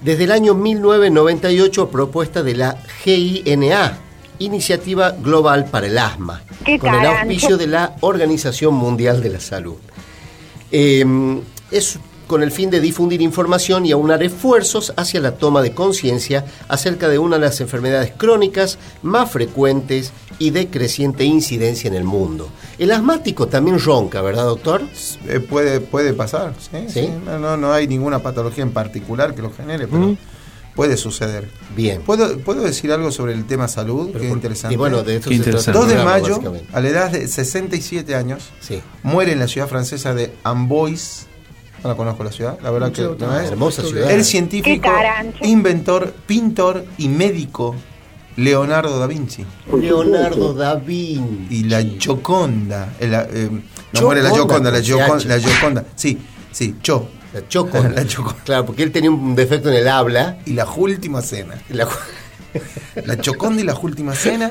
desde 0.03 0.25
el 0.25 0.33
año 0.33 0.55
1998 0.55 1.83
a 1.83 1.91
propuesta 1.91 2.43
de 2.43 2.55
la 2.55 2.79
GINA, 3.03 3.99
Iniciativa 4.41 5.13
Global 5.13 5.67
para 5.67 5.87
el 5.87 5.97
Asma, 5.99 6.43
¡Qué 6.65 6.79
con 6.79 6.95
el 6.95 7.07
auspicio 7.07 7.57
de 7.57 7.67
la 7.67 7.95
Organización 8.01 8.75
Mundial 8.75 9.23
de 9.23 9.31
la 9.31 9.41
Salud. 9.41 9.77
Eh, 10.73 11.05
es 11.71 11.99
con 12.31 12.45
el 12.45 12.53
fin 12.53 12.71
de 12.71 12.79
difundir 12.79 13.23
información 13.23 13.85
y 13.87 13.91
aunar 13.91 14.23
esfuerzos 14.23 14.93
hacia 14.97 15.19
la 15.19 15.33
toma 15.33 15.63
de 15.63 15.73
conciencia 15.73 16.45
acerca 16.69 17.09
de 17.09 17.19
una 17.19 17.37
de 17.37 17.43
las 17.47 17.61
enfermedades 17.61 18.13
crónicas 18.17 18.79
más 19.03 19.33
frecuentes 19.33 20.13
y 20.39 20.51
de 20.51 20.69
creciente 20.69 21.25
incidencia 21.25 21.89
en 21.89 21.95
el 21.95 22.05
mundo. 22.05 22.49
El 22.79 22.93
asmático 22.93 23.49
también 23.49 23.81
ronca, 23.81 24.23
¿verdad, 24.23 24.45
doctor? 24.45 24.83
Eh, 25.27 25.41
puede, 25.41 25.81
puede 25.81 26.13
pasar, 26.13 26.55
¿sí? 26.61 26.79
¿Sí? 26.87 27.01
sí. 27.01 27.11
No, 27.27 27.37
no, 27.41 27.57
no 27.57 27.73
hay 27.73 27.89
ninguna 27.89 28.21
patología 28.21 28.63
en 28.63 28.71
particular 28.71 29.35
que 29.35 29.43
lo 29.43 29.51
genere, 29.51 29.89
pero 29.89 30.17
puede 30.75 30.97
suceder. 30.97 31.49
Bien. 31.77 32.01
¿Puedo, 32.03 32.39
¿Puedo 32.39 32.63
decir 32.63 32.91
algo 32.93 33.11
sobre 33.11 33.35
el 33.35 33.45
tema 33.47 33.69
salud? 33.69 34.13
que 34.13 34.27
es 34.27 34.33
interesante. 34.33 34.75
Y 34.75 34.77
bueno, 34.77 35.03
de 35.03 35.17
esto 35.17 35.31
el 35.31 35.43
2 35.43 35.65
de 35.65 35.73
programa, 35.73 36.05
mayo, 36.05 36.41
a 36.73 36.81
la 36.81 36.89
edad 36.89 37.11
de 37.11 37.27
67 37.29 38.15
años, 38.15 38.51
Sí. 38.61 38.81
muere 39.03 39.33
en 39.33 39.39
la 39.39 39.49
ciudad 39.49 39.69
francesa 39.69 40.15
de 40.15 40.33
Amboise. 40.45 41.27
No 41.83 41.89
la 41.89 41.97
conozco 41.97 42.23
la 42.25 42.33
ciudad, 42.33 42.59
la 42.63 42.71
verdad 42.71 42.93
que 42.93 43.03
no 43.03 43.39
es. 43.41 43.51
Hermosa 43.51 43.83
ciudad. 43.83 44.11
El 44.11 44.25
científico, 44.25 44.91
inventor, 45.43 46.13
pintor 46.27 46.85
y 46.99 47.09
médico 47.09 47.75
Leonardo 48.37 48.99
da 48.99 49.07
Vinci. 49.07 49.45
Leonardo 49.81 50.55
da 50.55 50.75
Vinci. 50.77 51.47
Y 51.57 51.65
la 51.65 51.83
Gioconda. 51.83 52.95
eh, 53.01 53.07
la, 53.09 53.23
eh, 53.23 53.49
no 53.51 53.61
Gioconda, 53.93 54.03
muere 54.03 54.23
la 54.23 54.31
Gioconda, 54.31 54.71
la 54.71 54.77
con 54.79 54.85
Gioconda, 54.85 55.25
la 55.27 55.39
Gioconda. 55.41 55.85
Sí, 55.97 56.19
sí, 56.53 56.77
Cho. 56.83 57.09
La 57.33 57.47
Choconda. 57.49 57.89
La 58.03 58.07
Choconda. 58.07 58.43
Claro, 58.45 58.67
porque 58.67 58.83
él 58.83 58.93
tenía 58.93 59.11
un 59.11 59.35
defecto 59.35 59.69
en 59.71 59.77
el 59.77 59.89
habla. 59.89 60.39
Y 60.47 60.53
la 60.55 60.67
última 60.69 61.23
cena. 61.23 61.55
La- 61.69 61.89
La 63.05 63.17
Choconda 63.21 63.61
y 63.63 63.65
la 63.65 63.75
última 63.77 64.15
cena. 64.15 64.51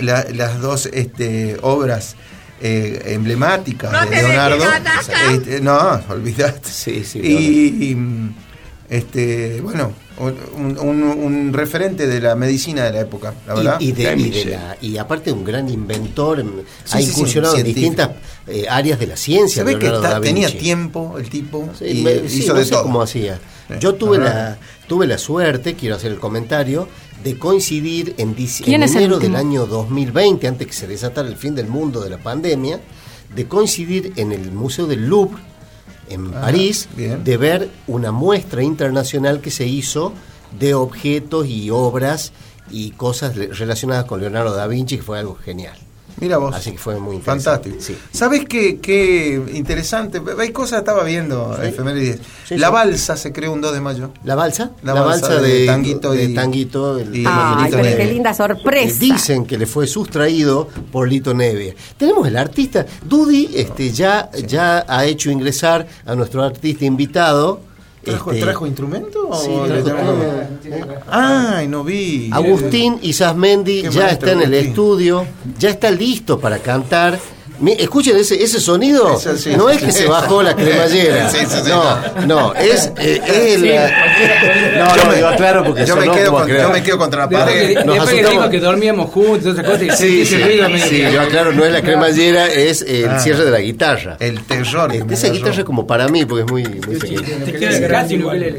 la- 0.00 0.24
las 0.34 0.60
dos 0.60 0.86
este, 0.92 1.56
obras 1.62 2.16
eh, 2.60 3.02
emblemáticas 3.06 4.08
de 4.10 4.16
Leonardo. 4.16 4.64
Este, 5.32 5.60
no, 5.60 5.78
olvidaste. 6.10 6.68
Sí, 6.68 7.04
sí. 7.04 7.18
Y, 7.20 7.84
y, 7.92 7.96
este, 8.90 9.60
bueno, 9.62 9.92
un, 10.18 10.78
un- 10.78 11.02
un 11.02 11.52
referente 11.52 12.06
de 12.06 12.20
la 12.20 12.34
medicina 12.36 12.84
de 12.84 12.92
la 12.92 13.00
época, 13.00 13.34
la 13.46 13.54
verdad. 13.54 13.76
Y, 13.80 13.88
y 13.88 13.92
de- 13.92 14.14
y 14.16 14.30
de 14.30 14.44
la- 14.46 14.76
y 14.80 14.96
aparte 14.96 15.32
un 15.32 15.44
gran 15.44 15.68
inventor, 15.68 16.40
Sí, 16.42 16.44
ha 16.92 16.98
sí, 16.98 17.04
sí, 17.04 17.10
incursionado 17.10 17.56
en 17.56 17.64
distintas 17.64 18.10
eh, 18.46 18.66
áreas 18.68 18.98
de 18.98 19.06
la 19.08 19.16
ciencia. 19.16 19.64
Se 19.64 19.64
ve 19.64 19.78
que 19.78 19.86
está- 19.86 20.20
tenía 20.20 20.56
tiempo 20.56 21.16
el 21.18 21.28
tipo 21.30 21.68
Sí, 21.78 21.84
y 21.86 22.02
me- 22.02 22.28
sí, 22.28 22.40
hizo 22.40 22.52
no 22.52 22.58
de 22.58 22.64
sé 22.64 22.70
todo. 22.72 22.82
cómo 22.84 23.02
hacía. 23.02 23.40
Yo 23.80 23.94
tuve 23.94 24.18
la 24.18 24.58
tuve 24.86 25.06
la 25.06 25.16
suerte, 25.16 25.74
quiero 25.74 25.96
hacer 25.96 26.12
el 26.12 26.18
comentario, 26.18 26.86
de 27.24 27.38
coincidir 27.38 28.14
en, 28.18 28.36
dic- 28.36 28.62
¿Quién 28.62 28.82
en 28.82 28.88
enero 28.90 29.18
del 29.18 29.34
año 29.34 29.64
2020, 29.66 30.46
antes 30.46 30.66
que 30.66 30.72
se 30.74 30.86
desatara 30.86 31.26
el 31.26 31.36
fin 31.36 31.54
del 31.54 31.68
mundo 31.68 32.02
de 32.02 32.10
la 32.10 32.18
pandemia, 32.18 32.80
de 33.34 33.46
coincidir 33.48 34.12
en 34.16 34.30
el 34.32 34.52
Museo 34.52 34.86
del 34.86 35.06
Louvre, 35.08 35.42
en 36.08 36.32
Ah, 36.34 36.40
París, 36.42 36.88
bien. 36.96 37.24
de 37.24 37.36
ver 37.36 37.70
una 37.86 38.12
muestra 38.12 38.62
internacional 38.62 39.40
que 39.40 39.50
se 39.50 39.66
hizo 39.66 40.12
de 40.58 40.74
objetos 40.74 41.46
y 41.46 41.70
obras 41.70 42.32
y 42.70 42.92
cosas 42.92 43.36
relacionadas 43.36 44.04
con 44.04 44.20
Leonardo 44.20 44.54
da 44.54 44.66
Vinci, 44.66 44.96
que 44.96 45.02
fue 45.02 45.18
algo 45.18 45.34
genial. 45.36 45.76
Mira 46.20 46.38
vos. 46.38 46.54
Así 46.54 46.72
que 46.72 46.78
fue 46.78 46.98
muy 47.00 47.16
interesante. 47.16 47.70
Fantástico. 47.70 47.76
Sí. 47.80 47.96
¿Sabés 48.16 48.44
qué, 48.48 48.78
qué 48.80 49.42
interesante? 49.54 50.22
Hay 50.38 50.50
cosas, 50.50 50.78
estaba 50.80 51.02
viendo, 51.04 51.56
Sí. 51.60 51.68
efemérides. 51.68 52.20
Sí, 52.46 52.56
la 52.56 52.68
sí. 52.68 52.72
balsa 52.72 53.16
se 53.16 53.32
creó 53.32 53.52
un 53.52 53.60
2 53.60 53.72
de 53.74 53.80
mayo. 53.80 54.10
¿La 54.24 54.34
balsa? 54.34 54.70
La 54.82 54.94
La, 54.94 55.02
balsa 55.02 55.28
balsa, 55.28 55.42
de 55.42 55.60
de, 55.60 55.66
Tanguito 55.66 56.12
de 56.12 56.24
y- 56.24 56.34
Tanguito, 56.34 56.98
el- 56.98 57.16
y- 57.16 57.24
pero 57.70 57.82
qué 57.96 58.06
linda 58.06 58.32
sorpresa. 58.34 58.96
Dicen 59.00 59.44
que 59.44 59.58
le 59.58 59.66
fue 59.66 59.86
sustraído 59.86 60.68
por 60.92 61.08
Lito 61.08 61.34
Nevia. 61.34 61.74
Tenemos 61.96 62.26
el 62.28 62.36
artista. 62.36 62.86
Dudy 63.04 63.50
este, 63.54 63.90
ya, 63.90 64.30
ya 64.46 64.84
ha 64.88 65.04
hecho 65.06 65.30
ingresar 65.30 65.86
a 66.06 66.14
nuestro 66.14 66.42
artista 66.42 66.84
invitado. 66.84 67.60
¿Trajo, 68.04 68.30
este, 68.32 68.42
trajo 68.44 68.66
instrumento? 68.66 69.30
Sí, 69.34 69.50
o 69.50 69.64
trajo 69.64 69.82
trajo- 69.84 70.12
todo. 70.12 70.22
Ay, 71.10 71.68
no 71.68 71.84
vi. 71.84 72.28
Agustín 72.32 72.98
Isasmendi 73.02 73.82
Qué 73.82 73.90
ya 73.90 74.08
está 74.10 74.32
en 74.32 74.42
el 74.42 74.54
estudio, 74.54 75.26
ya 75.58 75.70
está 75.70 75.90
listo 75.90 76.38
para 76.38 76.58
cantar. 76.58 77.18
Escuchen 77.72 78.16
ese, 78.16 78.42
ese 78.42 78.60
sonido, 78.60 79.18
sí. 79.18 79.54
no 79.56 79.68
es 79.70 79.82
que 79.82 79.90
se 79.92 80.06
bajó 80.06 80.42
la 80.42 80.54
cremallera, 80.54 81.28
Sí, 81.30 81.38
sí, 81.40 81.46
sí, 81.64 81.70
no, 81.70 82.26
no, 82.26 82.54
es, 82.54 82.90
eh, 82.98 83.20
es 83.26 83.60
Sí, 83.60 83.68
la- 83.68 84.84
no, 84.84 84.96
Yo 84.96 85.04
no, 85.04 85.10
me- 85.10 85.16
digo, 85.16 85.28
claro, 85.36 85.64
porque 85.64 85.86
yo 85.86 85.96
me, 85.96 86.10
quedo 86.10 86.32
con- 86.32 86.48
yo 86.48 86.70
me 86.70 86.82
quedo 86.82 86.98
contra 86.98 87.20
la 87.20 87.28
pared. 87.30 87.74
Nos 87.84 87.94
después 87.96 88.14
que 88.26 88.30
dijo 88.30 88.50
que 88.50 88.60
dormíamos 88.60 89.10
juntos, 89.10 89.52
esas 89.54 89.64
cosas, 89.64 89.82
y 89.82 89.90
Sí, 89.90 90.26
sí, 90.26 90.36
sí, 90.88 91.04
yo 91.12 91.20
aclaro, 91.20 91.52
no 91.52 91.64
es 91.64 91.72
la 91.72 91.82
cremallera, 91.82 92.46
es 92.46 92.82
el 92.82 93.08
Ah. 93.08 93.18
cierre 93.20 93.44
de 93.44 93.50
la 93.50 93.60
guitarra. 93.60 94.16
El 94.20 94.42
terror. 94.44 94.92
Este, 94.94 95.14
esa 95.14 95.28
guitarra 95.28 95.58
es 95.58 95.64
como 95.64 95.86
para 95.86 96.08
mí, 96.08 96.24
porque 96.24 96.44
es 96.44 96.50
muy, 96.50 96.62
muy 96.64 96.96
pequeña. 96.96 98.04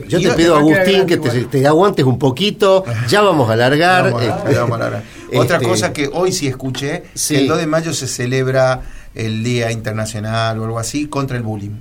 Yo 0.08 0.20
te 0.22 0.30
pido, 0.32 0.56
Agustín, 0.56 1.06
que 1.06 1.18
te, 1.18 1.30
te 1.46 1.68
aguantes 1.68 2.06
un 2.06 2.18
poquito, 2.20 2.84
ya 3.08 3.22
vamos 3.22 3.50
a 3.50 3.54
alargar. 3.54 4.06
Vamos 4.12 4.22
a- 4.22 4.26
este, 4.26 4.56
vamos 4.60 4.82
a 4.82 4.86
hablar. 4.86 5.04
Otra 5.34 5.58
este, 5.58 5.68
cosa 5.68 5.94
que 5.94 6.10
hoy 6.12 6.32
sí 6.32 6.48
escuché, 6.48 7.04
Sí. 7.14 7.36
el 7.36 7.48
2 7.48 7.58
de 7.60 7.68
mayo 7.68 7.94
se 7.94 8.08
celebra 8.08 8.82
el 9.14 9.44
Día 9.44 9.72
Internacional 9.72 10.60
o 10.60 10.66
algo 10.66 10.80
así 10.80 11.08
contra 11.08 11.38
el 11.38 11.44
bullying. 11.44 11.72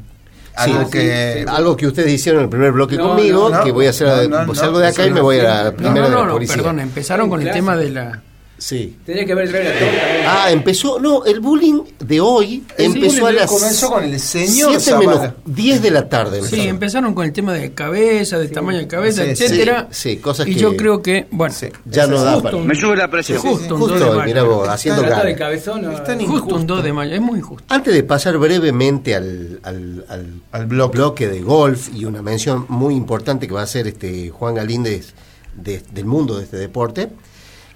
Algo 0.54 0.84
Sí, 0.84 0.90
que... 0.92 1.44
Algo 1.48 1.76
que 1.76 1.86
ustedes 1.88 2.12
hicieron 2.12 2.40
en 2.40 2.44
el 2.44 2.50
primer 2.50 2.72
bloque 2.72 2.96
No, 2.96 3.08
conmigo, 3.08 3.50
no, 3.50 3.64
que 3.64 3.72
voy 3.72 3.86
a 3.86 3.90
hacer, 3.90 4.06
No, 4.28 4.40
no, 4.40 4.46
no, 4.46 4.54
salgo 4.54 4.78
de 4.78 4.86
acá 4.88 5.04
y 5.04 5.10
me 5.10 5.20
voy 5.20 5.38
a 5.40 5.42
la 5.42 5.64
No, 5.64 5.76
primera 5.76 6.08
no, 6.08 6.20
de 6.38 6.46
no, 6.46 6.46
perdón, 6.46 6.80
empezaron 6.80 7.28
con 7.28 7.42
el 7.42 7.50
tema 7.50 7.76
de 7.76 7.90
la... 7.90 8.22
Sí. 8.56 8.96
Tenía 9.04 9.26
que 9.26 9.32
haber 9.32 9.50
traído 9.50 9.72
la 9.72 9.78
torta. 9.78 10.44
Ah, 10.44 10.50
empezó, 10.50 10.98
no, 11.00 11.24
el 11.24 11.40
bullying 11.40 11.82
de 11.98 12.20
hoy 12.20 12.64
El 12.78 12.86
empezó 12.94 13.26
a 13.26 13.32
las 13.32 13.50
comenzó 13.50 13.90
con 13.90 14.04
el 14.04 14.18
señor 14.20 14.80
7 14.80 14.98
menos 15.00 15.14
Zavala. 15.16 15.34
10 15.44 15.82
de 15.82 15.90
la 15.90 16.08
tarde. 16.08 16.38
Sí, 16.40 16.46
empezó. 16.54 16.68
empezaron 16.70 17.14
con 17.14 17.24
el 17.26 17.32
tema 17.32 17.52
de 17.52 17.72
cabeza, 17.74 18.38
del 18.38 18.50
tamaño 18.52 18.78
de 18.78 18.86
cabeza, 18.86 19.24
Sí, 19.24 19.30
etcétera. 19.30 19.88
sí, 19.90 20.10
sí, 20.12 20.16
cosas 20.18 20.46
y 20.46 20.54
que- 20.54 20.60
yo 20.60 20.76
creo 20.76 21.02
que, 21.02 21.26
bueno, 21.30 21.52
Sí. 21.54 21.66
Ya 21.84 22.06
no 22.06 22.22
da 22.22 22.32
justo 22.34 22.42
para. 22.44 22.56
un- 22.56 22.66
Me 22.66 22.74
sube 22.74 22.96
la 22.96 23.10
presión. 23.10 23.38
Justo 23.38 23.74
un 23.74 23.80
2 23.80 23.90
Justo 23.90 24.04
de 24.04 24.10
hoy, 24.10 24.16
mayo. 24.18 24.26
mirá 24.28 24.42
vos, 24.44 24.68
haciendo 24.68 25.02
de 25.02 25.36
cabezón. 25.36 25.84
Justo 25.84 26.12
un 26.12 26.20
injusto. 26.20 26.58
2 26.58 26.84
de 26.84 26.92
mayo, 26.92 27.14
es 27.14 27.20
muy 27.20 27.40
justo. 27.40 27.64
Antes 27.68 27.92
de 27.92 28.02
pasar 28.04 28.38
brevemente 28.38 29.14
al, 29.14 29.60
al, 29.64 30.04
al- 30.08 30.32
Al 30.52 30.66
bloque. 30.66 30.96
bloque 30.96 31.28
de 31.28 31.42
golf 31.42 31.88
y 31.92 32.04
una 32.04 32.22
mención 32.22 32.66
muy 32.68 32.94
importante 32.94 33.46
que 33.48 33.52
va 33.54 33.60
a 33.60 33.64
hacer 33.64 33.88
este 33.88 34.30
Juan 34.30 34.54
Galíndez 34.54 35.12
de- 35.56 35.82
del 35.92 36.04
mundo 36.06 36.38
de 36.38 36.44
este 36.44 36.56
deporte, 36.56 37.10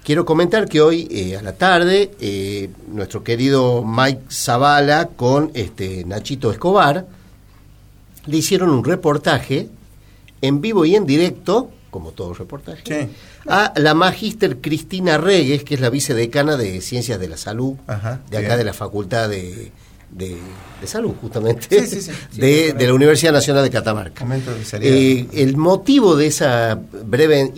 quiero 0.09 0.25
comentar 0.25 0.67
que 0.67 0.81
hoy 0.81 1.07
eh, 1.11 1.37
a 1.37 1.43
la 1.43 1.53
tarde 1.53 2.09
eh, 2.19 2.71
nuestro 2.87 3.23
querido 3.23 3.83
Mike 3.85 4.21
Zavala 4.31 5.09
con 5.09 5.51
este 5.53 6.03
Nachito 6.03 6.49
Escobar 6.51 7.05
le 8.25 8.35
hicieron 8.37 8.71
un 8.71 8.83
reportaje 8.83 9.69
en 10.41 10.61
vivo 10.61 10.83
y 10.85 10.95
en 10.95 11.05
directo, 11.05 11.69
como 11.91 12.09
todo 12.09 12.33
reportaje, 12.33 12.81
Sí. 12.83 13.11
a 13.47 13.71
la 13.75 13.93
magíster 13.93 14.57
Cristina 14.57 15.19
Regues, 15.19 15.63
que 15.63 15.75
es 15.75 15.79
la 15.79 15.91
vicedecana 15.91 16.57
de 16.57 16.81
Ciencias 16.81 17.19
de 17.19 17.27
la 17.29 17.37
Salud, 17.37 17.75
Ajá, 17.85 18.19
de 18.31 18.37
acá 18.39 18.47
bien. 18.47 18.57
de 18.57 18.63
la 18.63 18.73
Facultad 18.73 19.29
de, 19.29 19.71
de- 20.11 20.37
de 20.81 20.87
Salud, 20.87 21.11
justamente, 21.21 21.85
Sí, 21.85 22.01
sí, 22.01 22.01
sí. 22.01 22.11
De, 22.39 22.73
de 22.73 22.87
la 22.87 22.93
Universidad 22.93 23.33
Nacional 23.33 23.63
de 23.63 23.69
Catamarca. 23.69 24.25
Eh, 24.81 25.27
el 25.33 25.57
motivo 25.57 26.15
de 26.15 26.27
esa 26.27 26.79
breve 27.05 27.51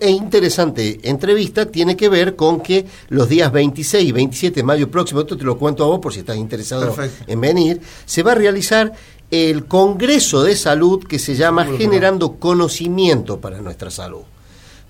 e 0.00 0.10
interesante 0.10 1.00
entrevista 1.02 1.66
tiene 1.66 1.96
que 1.96 2.08
ver 2.08 2.36
con 2.36 2.60
que 2.60 2.86
los 3.10 3.28
días 3.28 3.52
26 3.52 4.08
y 4.08 4.12
27 4.12 4.54
de 4.60 4.62
mayo 4.64 4.90
próximo, 4.90 5.20
esto 5.20 5.36
te 5.36 5.44
lo 5.44 5.58
cuento 5.58 5.84
a 5.84 5.88
vos 5.88 6.00
por 6.00 6.12
si 6.12 6.20
estás 6.20 6.36
interesado 6.36 6.94
Perfecto. 6.94 7.24
en 7.30 7.40
venir, 7.40 7.80
se 8.06 8.22
va 8.22 8.32
a 8.32 8.36
realizar 8.36 8.92
el 9.30 9.66
Congreso 9.66 10.42
de 10.42 10.56
Salud 10.56 11.04
que 11.04 11.18
se 11.18 11.34
llama 11.34 11.66
Generando 11.76 12.36
Conocimiento 12.36 13.40
para 13.40 13.60
nuestra 13.60 13.90
Salud. 13.90 14.22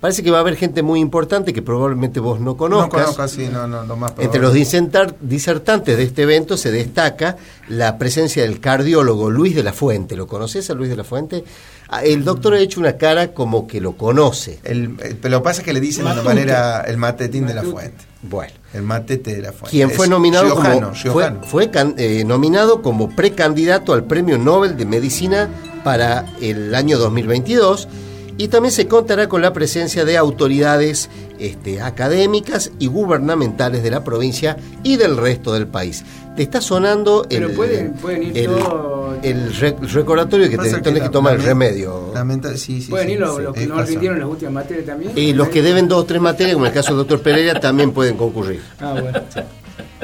Parece 0.04 0.22
que 0.22 0.30
va 0.30 0.36
a 0.36 0.40
haber 0.42 0.56
gente 0.56 0.82
muy 0.82 1.00
importante 1.00 1.54
que 1.54 1.62
probablemente 1.62 2.20
vos 2.20 2.38
no 2.38 2.50
no 2.50 2.56
conozcas. 2.58 3.04
conozco 3.04 3.22
así, 3.22 3.48
no, 3.50 3.66
no, 3.66 3.84
lo 3.86 3.96
más 3.96 4.12
Entre 4.18 4.38
los 4.38 4.52
disentar- 4.52 5.14
disertantes 5.18 5.96
de 5.96 6.02
este 6.02 6.24
evento 6.24 6.58
se 6.58 6.70
destaca 6.70 7.38
la 7.68 7.96
presencia 7.96 8.42
del 8.42 8.60
cardiólogo 8.60 9.30
Luis 9.30 9.54
de 9.54 9.62
la 9.62 9.72
Fuente. 9.72 10.14
¿Lo 10.14 10.26
conoces 10.26 10.68
a 10.68 10.74
Luis 10.74 10.90
de 10.90 10.96
la 10.96 11.04
Fuente? 11.04 11.42
Ah, 11.88 12.04
El 12.04 12.22
doctor 12.22 12.52
ha 12.52 12.58
hecho 12.58 12.80
una 12.80 12.98
cara 12.98 13.28
como 13.32 13.66
que 13.66 13.80
lo 13.80 13.96
conoce. 13.96 14.58
El, 14.62 14.94
el- 15.00 15.16
pero 15.16 15.36
lo 15.36 15.38
que 15.40 15.44
pasa 15.44 15.62
es 15.62 15.64
que 15.64 15.72
le 15.72 15.80
dicen 15.80 16.04
de 16.04 16.12
una 16.12 16.22
manera 16.22 16.82
el 16.82 16.98
matetín 16.98 17.46
de 17.46 17.54
la 17.54 17.62
fuente. 17.62 18.04
Bueno. 18.20 18.52
El 18.74 18.82
matete 18.82 19.34
de 19.34 19.40
la 19.40 19.52
fuente. 19.52 19.70
Quien 19.70 19.90
fue 19.90 20.06
nominado 20.06 20.54
como 20.54 20.92
fue, 20.92 21.02
riojano. 21.02 21.40
fue 21.44 21.70
can- 21.70 21.94
eh, 21.96 22.24
nominado 22.26 22.82
como 22.82 23.08
precandidato 23.08 23.94
al 23.94 24.04
Premio 24.04 24.36
Nobel 24.36 24.76
de 24.76 24.84
Medicina 24.84 25.48
para 25.82 26.26
el 26.42 26.74
año 26.74 26.98
2022 26.98 27.88
y 28.36 28.48
también 28.48 28.72
se 28.72 28.88
contará 28.88 29.28
con 29.28 29.42
la 29.42 29.52
presencia 29.52 30.04
de 30.04 30.16
autoridades 30.16 31.08
este, 31.38 31.80
académicas 31.80 32.72
y 32.78 32.86
gubernamentales 32.88 33.82
de 33.82 33.90
la 33.90 34.02
provincia 34.04 34.56
y 34.82 34.96
del 34.96 35.16
resto 35.16 35.52
del 35.52 35.66
país. 35.68 36.04
Te 36.36 36.42
está 36.42 36.60
sonando 36.60 37.26
el, 37.30 37.42
Pero 37.44 37.54
pueden- 37.54 37.92
pueden 37.94 38.22
ir 38.24 38.38
el, 38.38 38.46
todos- 38.46 39.14
el 39.22 39.54
re- 39.54 39.76
recordatorio 39.80 40.50
que 40.50 40.56
tenés 40.58 40.80
que 40.82 40.90
la- 40.98 41.10
tomar 41.10 41.34
el 41.36 41.42
remedio. 41.42 42.12
sí, 42.56 42.82
sí, 42.82 42.90
Pueden 42.90 43.06
sí, 43.06 43.12
ir 43.14 43.20
los, 43.20 43.36
sí, 43.36 43.42
los 43.42 43.54
que 43.54 43.66
no 43.66 43.82
rindieron 43.82 44.18
las 44.18 44.28
últimas 44.28 44.54
materias 44.54 44.86
también. 44.86 45.12
Y 45.14 45.32
los 45.32 45.48
que 45.48 45.62
deben 45.62 45.86
dos 45.86 46.02
o 46.02 46.04
tres 46.04 46.20
materias, 46.20 46.54
como 46.54 46.66
el 46.66 46.72
caso 46.72 46.88
del 46.88 46.98
doctor 46.98 47.20
Pereira, 47.22 47.60
también 47.60 47.92
pueden 47.92 48.16
concurrir. 48.16 48.60
Ah, 48.80 48.92
bueno. 49.00 49.20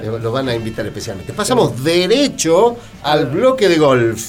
Le- 0.00 0.18
Lo 0.20 0.30
van 0.32 0.48
a 0.48 0.54
invitar 0.54 0.86
especialmente. 0.86 1.32
Pasamos 1.32 1.82
derecho 1.82 2.76
al 3.02 3.26
bloque 3.26 3.68
de 3.68 3.76
golf. 3.78 4.24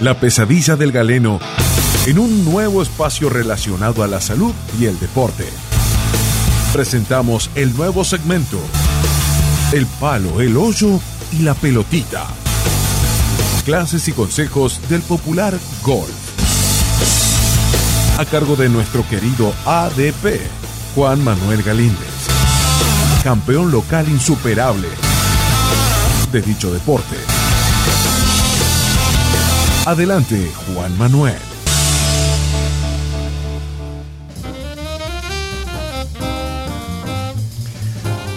La 0.00 0.18
pesadilla 0.18 0.76
del 0.76 0.92
galeno 0.92 1.38
en 2.06 2.20
un 2.20 2.44
nuevo 2.44 2.82
espacio 2.82 3.28
relacionado 3.28 4.04
a 4.04 4.06
la 4.06 4.20
salud 4.20 4.54
y 4.78 4.84
el 4.86 4.98
deporte. 5.00 5.44
Presentamos 6.72 7.50
el 7.56 7.76
nuevo 7.76 8.04
segmento. 8.04 8.58
El 9.72 9.86
palo, 9.86 10.40
el 10.40 10.56
hoyo 10.56 11.00
y 11.32 11.40
la 11.40 11.54
pelotita. 11.54 12.28
Clases 13.64 14.06
y 14.06 14.12
consejos 14.12 14.80
del 14.88 15.02
popular 15.02 15.58
golf. 15.82 16.10
A 18.18 18.24
cargo 18.24 18.54
de 18.54 18.68
nuestro 18.68 19.06
querido 19.08 19.52
ADP, 19.64 20.40
Juan 20.94 21.24
Manuel 21.24 21.64
Galíndez. 21.64 22.06
Campeón 23.24 23.72
local 23.72 24.08
insuperable 24.08 24.88
de 26.30 26.40
dicho 26.40 26.72
deporte. 26.72 27.16
Adelante, 29.84 30.52
Juan 30.72 30.96
Manuel. 30.96 31.55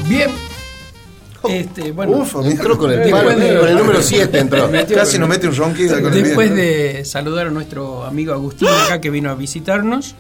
Bien. 0.10 0.30
Este, 1.48 1.92
bueno, 1.94 2.18
Uf, 2.18 2.36
Entró 2.44 2.78
con 2.78 2.92
el 2.92 3.00
Después 3.00 3.24
palo, 3.24 3.40
de- 3.40 3.60
con 3.60 3.70
el 3.70 3.78
número 3.78 4.02
7 4.02 4.40
entró. 4.40 4.70
Casi 4.94 5.18
nos 5.18 5.30
mete 5.30 5.48
un 5.48 5.56
ronquido 5.56 6.02
con 6.02 6.14
el 6.14 6.24
Después 6.24 6.52
video. 6.54 6.64
de 6.98 7.06
saludar 7.06 7.48
a 7.48 7.50
nuestro 7.52 8.04
amigo 8.04 8.34
Agustín 8.34 8.68
acá 8.68 9.00
que 9.00 9.10
vino 9.10 9.30
a 9.30 9.36
visitarnos, 9.36 10.16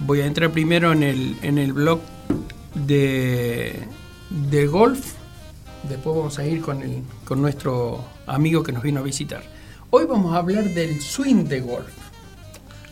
voy 0.00 0.20
a 0.20 0.26
entrar 0.26 0.50
primero 0.50 0.92
en 0.92 1.02
el, 1.04 1.36
en 1.42 1.58
el 1.58 1.72
blog 1.72 2.00
de, 2.74 3.78
de 4.50 4.66
golf. 4.66 5.12
Después 5.88 6.16
vamos 6.16 6.38
a 6.38 6.44
ir 6.46 6.60
con, 6.60 6.82
el, 6.82 7.02
con 7.24 7.40
nuestro 7.40 8.04
amigo 8.26 8.62
que 8.62 8.72
nos 8.72 8.82
vino 8.82 9.00
a 9.00 9.02
visitar. 9.02 9.42
Hoy 9.90 10.06
vamos 10.08 10.34
a 10.34 10.38
hablar 10.38 10.64
del 10.64 11.00
swing 11.00 11.44
de 11.44 11.60
golf. 11.60 11.86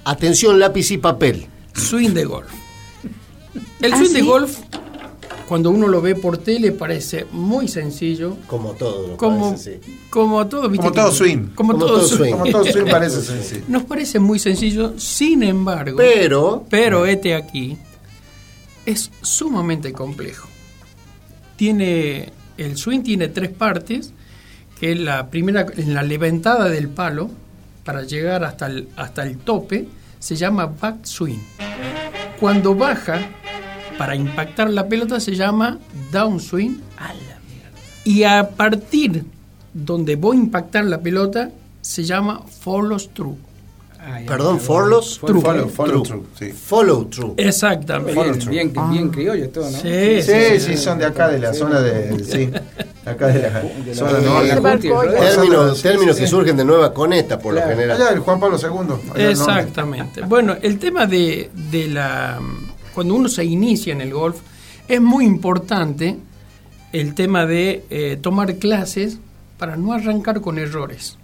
Atención, 0.05 0.59
lápiz 0.59 0.91
y 0.93 0.99
papel. 0.99 1.47
Swing 1.75 2.11
de 2.11 2.25
golf. 2.25 2.51
El 3.81 3.93
¿Ah, 3.93 3.97
swing 3.97 4.13
de 4.13 4.21
sí? 4.21 4.27
golf, 4.27 4.59
cuando 5.51 5.71
uno 5.73 5.89
lo 5.89 6.01
ve 6.01 6.15
por 6.15 6.39
tele, 6.39 6.71
parece 6.71 7.27
muy 7.33 7.67
sencillo. 7.67 8.37
Como 8.47 8.75
todo. 8.75 9.09
lo 9.09 9.17
Como, 9.17 9.47
parece, 9.49 9.81
sí. 9.83 9.99
como 10.09 10.47
todo, 10.47 10.69
¿viste 10.69 10.87
Como 10.87 10.95
todo 10.95 11.11
swing. 11.11 11.39
Como, 11.57 11.73
Como 11.73 11.85
todo, 11.87 11.89
todo 11.97 12.07
swing. 12.07 12.19
swing. 12.19 12.31
Como 12.31 12.51
todo 12.53 12.65
swing 12.67 12.85
parece 12.89 13.21
sencillo. 13.21 13.65
Nos 13.67 13.83
parece 13.83 14.21
muy 14.21 14.39
sencillo, 14.39 14.97
sin 14.97 15.43
embargo, 15.43 15.97
Pero, 15.97 16.65
pero 16.71 17.05
este 17.05 17.35
aquí 17.35 17.77
es 18.87 19.11
sumamente 19.23 19.93
complejo. 19.93 20.49
Tiene 21.57 22.33
el 22.57 22.77
swing 22.77 23.01
tiene 23.03 23.27
tres 23.27 23.51
partes, 23.51 24.13
que 24.79 24.93
es 24.93 25.01
la 25.01 25.31
primera 25.31 25.67
en 25.77 25.95
la 25.95 26.05
levantada 26.05 26.69
del 26.69 26.89
palo 26.89 27.29
para 27.83 28.05
llegar 28.05 28.45
hasta 28.45 28.67
el 28.67 28.87
hasta 28.95 29.25
el 29.25 29.39
tope 29.39 29.89
se 30.21 30.37
llama 30.37 30.67
back 30.67 31.05
swing. 31.05 31.41
Cuando 32.39 32.77
baja 32.77 33.19
para 34.01 34.17
impactar 34.17 34.71
la 34.71 34.89
pelota 34.89 35.21
se 35.21 35.37
llama 35.37 35.79
downswing. 36.11 36.81
Y 38.03 38.23
a 38.23 38.49
partir 38.49 39.27
donde 39.75 40.17
voy 40.17 40.39
a 40.39 40.41
impactar 40.41 40.87
la 40.87 41.03
pelota 41.03 41.51
se 41.83 42.05
llama 42.05 42.41
follows 42.63 43.11
through. 43.13 43.37
Perdón, 44.27 44.59
follows 44.59 45.21
True. 45.23 45.43
Follow, 45.43 45.69
follow 45.69 46.03
True. 46.03 46.21
through, 46.23 46.27
sí. 46.39 46.51
Follow 46.51 47.05
through. 47.11 47.35
Exactamente. 47.37 48.49
Bien, 48.49 48.73
bien, 48.73 48.91
bien 48.91 49.09
criollo 49.11 49.51
todo, 49.51 49.71
¿no? 49.71 49.79
Sí, 49.79 50.23
Sí, 50.23 50.61
sí, 50.61 50.77
son 50.79 50.99
de 50.99 51.05
acá, 51.05 51.29
de 51.29 51.39
la 51.39 51.53
zona 51.53 51.83
de. 51.83 52.25
Sí, 52.25 52.51
acá 53.05 53.27
de 53.27 53.43
la 53.43 53.95
zona 53.95 54.13
de 54.15 54.55
norte. 54.63 54.89
la. 54.89 55.21
Términos, 55.21 55.83
términos 55.83 56.17
sí. 56.17 56.23
que 56.23 56.27
surgen 56.27 56.57
de 56.57 56.65
Nueva 56.65 56.95
Coneta 56.95 57.39
por 57.39 57.53
lo 57.53 57.61
general. 57.61 58.01
Allá 58.01 58.15
el 58.15 58.21
Juan 58.21 58.41
Pablo 58.41 58.57
II. 58.59 59.23
Exactamente. 59.23 60.23
Bueno, 60.23 60.57
el 60.63 60.79
tema 60.79 61.05
de, 61.05 61.51
de 61.71 61.89
la. 61.89 62.41
Cuando 62.95 63.15
uno 63.15 63.29
se 63.29 63.45
inicia 63.45 63.93
en 63.93 64.01
el 64.01 64.13
golf, 64.13 64.41
es 64.89 65.01
muy 65.01 65.25
importante 65.25 66.17
el 66.93 67.15
tema 67.15 67.47
de 67.47 67.85
eh, 67.91 68.19
tomar 68.21 68.57
clases 68.57 69.19
para 69.59 69.77
no 69.77 69.93
arrancar 69.93 70.41
con 70.41 70.59
errores. 70.59 71.17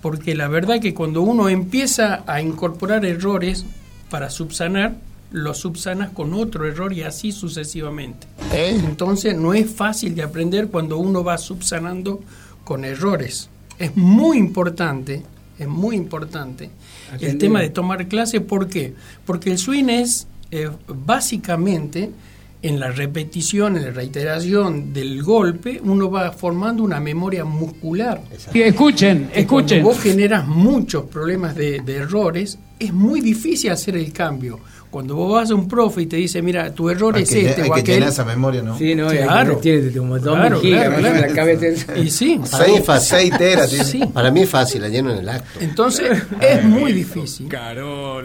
Porque 0.00 0.34
la 0.34 0.48
verdad 0.48 0.80
que 0.80 0.94
cuando 0.94 1.22
uno 1.22 1.48
empieza 1.48 2.24
a 2.26 2.40
incorporar 2.40 3.04
errores 3.04 3.64
para 4.10 4.30
subsanar, 4.30 4.96
los 5.32 5.58
subsanas 5.58 6.10
con 6.10 6.34
otro 6.34 6.66
error 6.66 6.92
y 6.92 7.02
así 7.02 7.32
sucesivamente. 7.32 8.26
Entonces 8.52 9.36
no 9.36 9.54
es 9.54 9.70
fácil 9.70 10.14
de 10.14 10.22
aprender 10.22 10.68
cuando 10.68 10.98
uno 10.98 11.24
va 11.24 11.38
subsanando 11.38 12.20
con 12.64 12.84
errores. 12.84 13.48
Es 13.78 13.96
muy 13.96 14.36
importante, 14.36 15.22
es 15.58 15.66
muy 15.66 15.96
importante 15.96 16.70
el 17.18 17.38
tema 17.38 17.60
de 17.60 17.70
tomar 17.70 18.06
clase. 18.08 18.40
¿Por 18.40 18.68
qué? 18.68 18.94
Porque 19.24 19.50
el 19.50 19.58
swing 19.58 19.88
es 19.88 20.26
eh, 20.52 20.70
básicamente 20.86 22.10
en 22.62 22.78
la 22.78 22.92
repetición, 22.92 23.76
en 23.76 23.84
la 23.86 23.90
reiteración 23.90 24.92
del 24.92 25.22
golpe, 25.22 25.80
uno 25.82 26.10
va 26.10 26.30
formando 26.30 26.84
una 26.84 27.00
memoria 27.00 27.44
muscular. 27.44 28.22
Y 28.54 28.60
escuchen, 28.60 29.30
Que 29.32 29.40
escuchen. 29.40 29.82
Cuando 29.82 29.88
vos 29.88 30.00
generas 30.00 30.46
muchos 30.46 31.06
problemas 31.06 31.56
de, 31.56 31.80
de 31.80 31.96
errores, 31.96 32.58
es 32.78 32.92
muy 32.92 33.20
difícil 33.20 33.72
hacer 33.72 33.96
el 33.96 34.12
cambio. 34.12 34.60
Cuando 34.92 35.16
vos 35.16 35.32
vas 35.32 35.50
a 35.50 35.54
un 35.54 35.66
profe 35.68 36.02
y 36.02 36.06
te 36.06 36.16
dice, 36.16 36.42
mira, 36.42 36.70
tu 36.74 36.90
error 36.90 37.16
Hay 37.16 37.22
es 37.22 37.30
que, 37.30 37.48
este 37.48 37.62
hay 37.62 37.70
o 37.70 37.72
que 37.72 37.80
aquel. 37.80 37.94
tener 37.96 38.08
esa 38.10 38.26
memoria, 38.26 38.60
¿no? 38.60 38.76
Sí, 38.76 38.94
no, 38.94 39.08
Claro. 39.08 39.56
tiene 39.56 39.90
como 39.90 40.18
dos 40.18 40.36
Claro, 40.36 40.60
claro, 40.60 40.96
claro. 40.98 41.20
la 41.26 41.28
cabeza. 41.34 41.96
Y 41.96 42.10
sí, 42.10 42.38
Para 42.50 42.66
mí 42.66 42.74
es 42.76 42.84
fácil. 42.84 43.16
Seis 43.18 43.38
teras, 43.38 43.70
sí. 43.70 43.84
sí. 43.84 44.04
Para 44.12 44.30
mí 44.30 44.42
es 44.42 44.50
fácil, 44.50 44.82
la 44.82 44.88
lleno 44.90 45.10
en 45.10 45.16
el 45.20 45.28
acto. 45.30 45.60
Entonces 45.60 46.22
es 46.42 46.62
muy 46.62 46.92
difícil. 46.92 47.48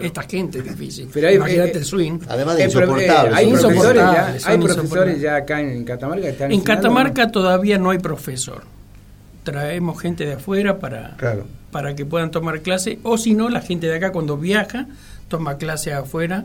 Esta 0.02 0.22
gente 0.24 0.58
es 0.58 0.64
difícil. 0.64 1.08
Pero 1.10 1.28
hay- 1.28 1.36
Imagínate 1.36 1.70
eh, 1.70 1.78
el 1.78 1.84
swing. 1.86 2.18
Además 2.28 2.58
de 2.58 2.68
pero, 2.68 2.80
eh, 2.80 3.02
insoportable. 3.04 3.34
hay 3.34 3.46
profesores 3.50 4.02
ya, 4.02 4.36
hay 4.44 4.58
profesores 4.58 5.20
ya 5.22 5.36
acá 5.36 5.60
en 5.62 5.84
Catamarca 5.84 6.22
que 6.22 6.28
están 6.28 6.52
En 6.52 6.60
Catamarca 6.60 7.32
todavía 7.32 7.78
no 7.78 7.88
hay 7.90 7.98
profesor. 7.98 8.62
Traemos 9.42 9.98
gente 10.00 10.26
de 10.26 10.34
afuera 10.34 10.78
para, 10.78 11.16
Claro. 11.16 11.46
para 11.70 11.96
que 11.96 12.04
puedan 12.04 12.30
tomar 12.30 12.60
clase. 12.60 12.98
O 13.04 13.16
si 13.16 13.32
no, 13.32 13.48
la 13.48 13.62
gente 13.62 13.86
de 13.86 13.96
acá 13.96 14.12
cuando 14.12 14.36
viaja 14.36 14.86
toma 15.28 15.56
clase 15.58 15.92
afuera 15.92 16.44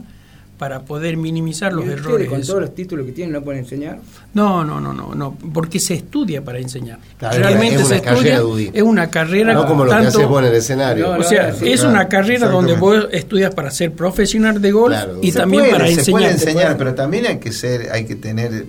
para 0.57 0.81
poder 0.81 1.17
minimizar 1.17 1.73
los 1.73 1.84
¿Y 1.86 1.89
errores. 1.89 2.29
con 2.29 2.41
todos 2.41 2.61
los 2.61 2.75
títulos 2.75 3.05
que 3.07 3.11
tienen 3.11 3.34
no 3.34 3.41
pueden 3.43 3.61
enseñar? 3.63 3.97
No, 4.34 4.63
no, 4.63 4.79
no, 4.79 4.93
no, 4.93 5.13
no, 5.15 5.36
porque 5.51 5.79
se 5.79 5.95
estudia 5.95 6.43
para 6.43 6.59
enseñar. 6.59 6.99
Claro, 7.17 7.38
Realmente 7.39 7.75
es 7.75 7.81
una 7.81 7.89
se 7.89 7.95
estudia, 7.95 8.13
carrera, 8.38 8.71
es 8.73 8.84
una 8.84 9.09
carrera 9.09 9.53
No 9.55 9.65
como 9.65 9.84
lo 9.84 9.89
que 9.91 9.97
haces 9.97 10.27
vos 10.27 10.41
en 10.41 10.47
el 10.49 10.53
escenario. 10.55 11.13
No, 11.15 11.19
O 11.19 11.23
sea, 11.23 11.49
es 11.49 11.57
claro, 11.57 11.89
una 11.89 12.07
carrera 12.07 12.47
donde 12.47 12.73
vos 12.75 13.07
estudias 13.11 13.53
para 13.53 13.71
ser 13.71 13.91
profesional 13.93 14.61
de 14.61 14.71
golf 14.71 14.93
Claro. 14.95 15.17
y 15.21 15.31
Se 15.31 15.39
también 15.39 15.63
puede, 15.63 15.73
para 15.73 15.88
se 15.88 15.93
enseñar. 15.93 16.11
puede 16.21 16.31
enseñar, 16.31 16.77
pero 16.77 16.93
también 16.95 17.25
hay 17.25 17.39
que 17.39 17.51
ser, 17.51 17.91
hay 17.91 18.05
que 18.05 18.15
tener 18.15 18.65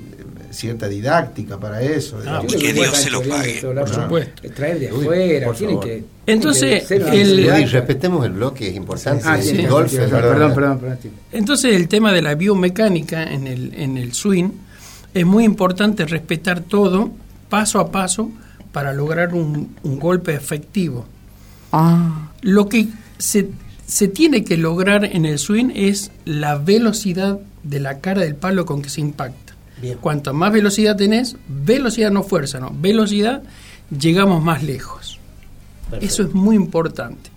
cierta 0.55 0.89
didáctica 0.89 1.59
para 1.59 1.83
eso. 1.83 2.19
Ah, 2.27 2.43
que 2.49 2.73
Dios 2.73 2.97
se 2.97 3.11
lo 3.11 3.23
pague. 3.23 3.61
Por 3.61 3.89
supuesto. 3.89 4.43
Traer 4.55 4.79
de 4.81 4.93
Uy, 4.93 5.03
afuera, 5.05 5.53
favor. 5.53 5.85
que... 5.85 6.05
Entonces, 6.27 6.85
que 6.87 6.97
el- 6.97 7.71
respetemos 7.71 8.25
el 8.25 8.33
bloque, 8.33 8.69
es 8.69 8.77
importante. 8.77 9.25
Ah, 9.27 9.37
el 9.39 9.43
sí, 9.43 9.67
golf 9.67 9.91
sí, 9.91 9.97
es 9.97 10.03
perdón, 10.05 10.21
verdad. 10.23 10.33
perdón, 10.33 10.55
perdón, 10.55 10.79
perdón, 10.79 10.99
sí. 11.03 11.11
Entonces 11.33 11.75
el 11.75 11.89
tema 11.89 12.13
de 12.13 12.23
la 12.23 12.35
biomecánica 12.35 13.25
en 13.25 13.47
el, 13.47 13.75
en 13.75 13.99
el 13.99 14.15
swing 14.15 14.51
es 15.13 15.27
muy 15.27 15.45
importante 15.45 16.07
respetar 16.07 16.61
todo 16.61 17.11
paso 17.51 17.79
a 17.81 17.93
paso 17.93 18.31
para 18.73 18.93
lograr 18.93 19.35
un, 19.35 19.77
un 19.83 19.99
golpe 20.01 20.35
efectivo. 20.35 21.05
Lo 22.43 22.69
que 22.69 22.87
se, 23.19 23.49
se 23.87 24.09
tiene 24.09 24.45
que 24.45 24.57
lograr 24.57 25.05
en 25.05 25.27
el 25.27 25.39
swing 25.39 25.71
es 25.75 26.11
la 26.25 26.57
velocidad 26.57 27.39
de 27.63 27.81
la 27.81 27.99
cara 28.01 28.23
del 28.23 28.35
palo 28.37 28.65
con 28.67 28.81
que 28.83 28.89
se 28.91 29.01
impacta. 29.01 29.44
Bien. 29.81 29.99
Cuanto 30.01 30.33
más 30.33 30.53
velocidad 30.53 30.97
tenés, 30.97 31.37
velocidad 31.49 32.11
no 32.11 32.22
fuerza, 32.22 32.61
no, 32.61 32.72
velocidad, 32.75 33.43
llegamos 33.99 34.43
más 34.43 34.62
lejos. 34.62 35.18
Eso 36.01 36.22
es 36.22 36.33
muy 36.35 36.57
importante. 36.57 37.31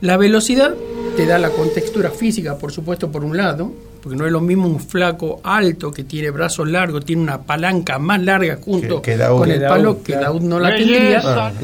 La 0.00 0.16
velocidad 0.16 0.74
te 1.16 1.26
da 1.26 1.38
la 1.38 1.50
contextura 1.50 2.10
física, 2.10 2.56
por 2.58 2.72
supuesto, 2.72 3.10
por 3.12 3.24
un 3.24 3.36
lado, 3.36 3.72
porque 4.02 4.16
no 4.18 4.26
es 4.26 4.32
lo 4.32 4.40
mismo 4.40 4.66
un 4.66 4.80
flaco 4.80 5.40
alto 5.44 5.92
que 5.92 6.02
tiene 6.04 6.30
brazos 6.30 6.68
largos, 6.68 7.04
tiene 7.04 7.22
una 7.22 7.42
palanca 7.42 7.98
más 7.98 8.20
larga 8.22 8.58
junto 8.60 9.00
Que- 9.00 9.16
con 9.16 9.48
el 9.50 9.60
Que 9.60 9.66
palo, 9.66 10.02
que. 10.02 10.14
Daoud 10.16 10.42
no 10.42 10.58
la 10.58 10.70
tendría. 10.76 11.20
Claro. 11.20 11.54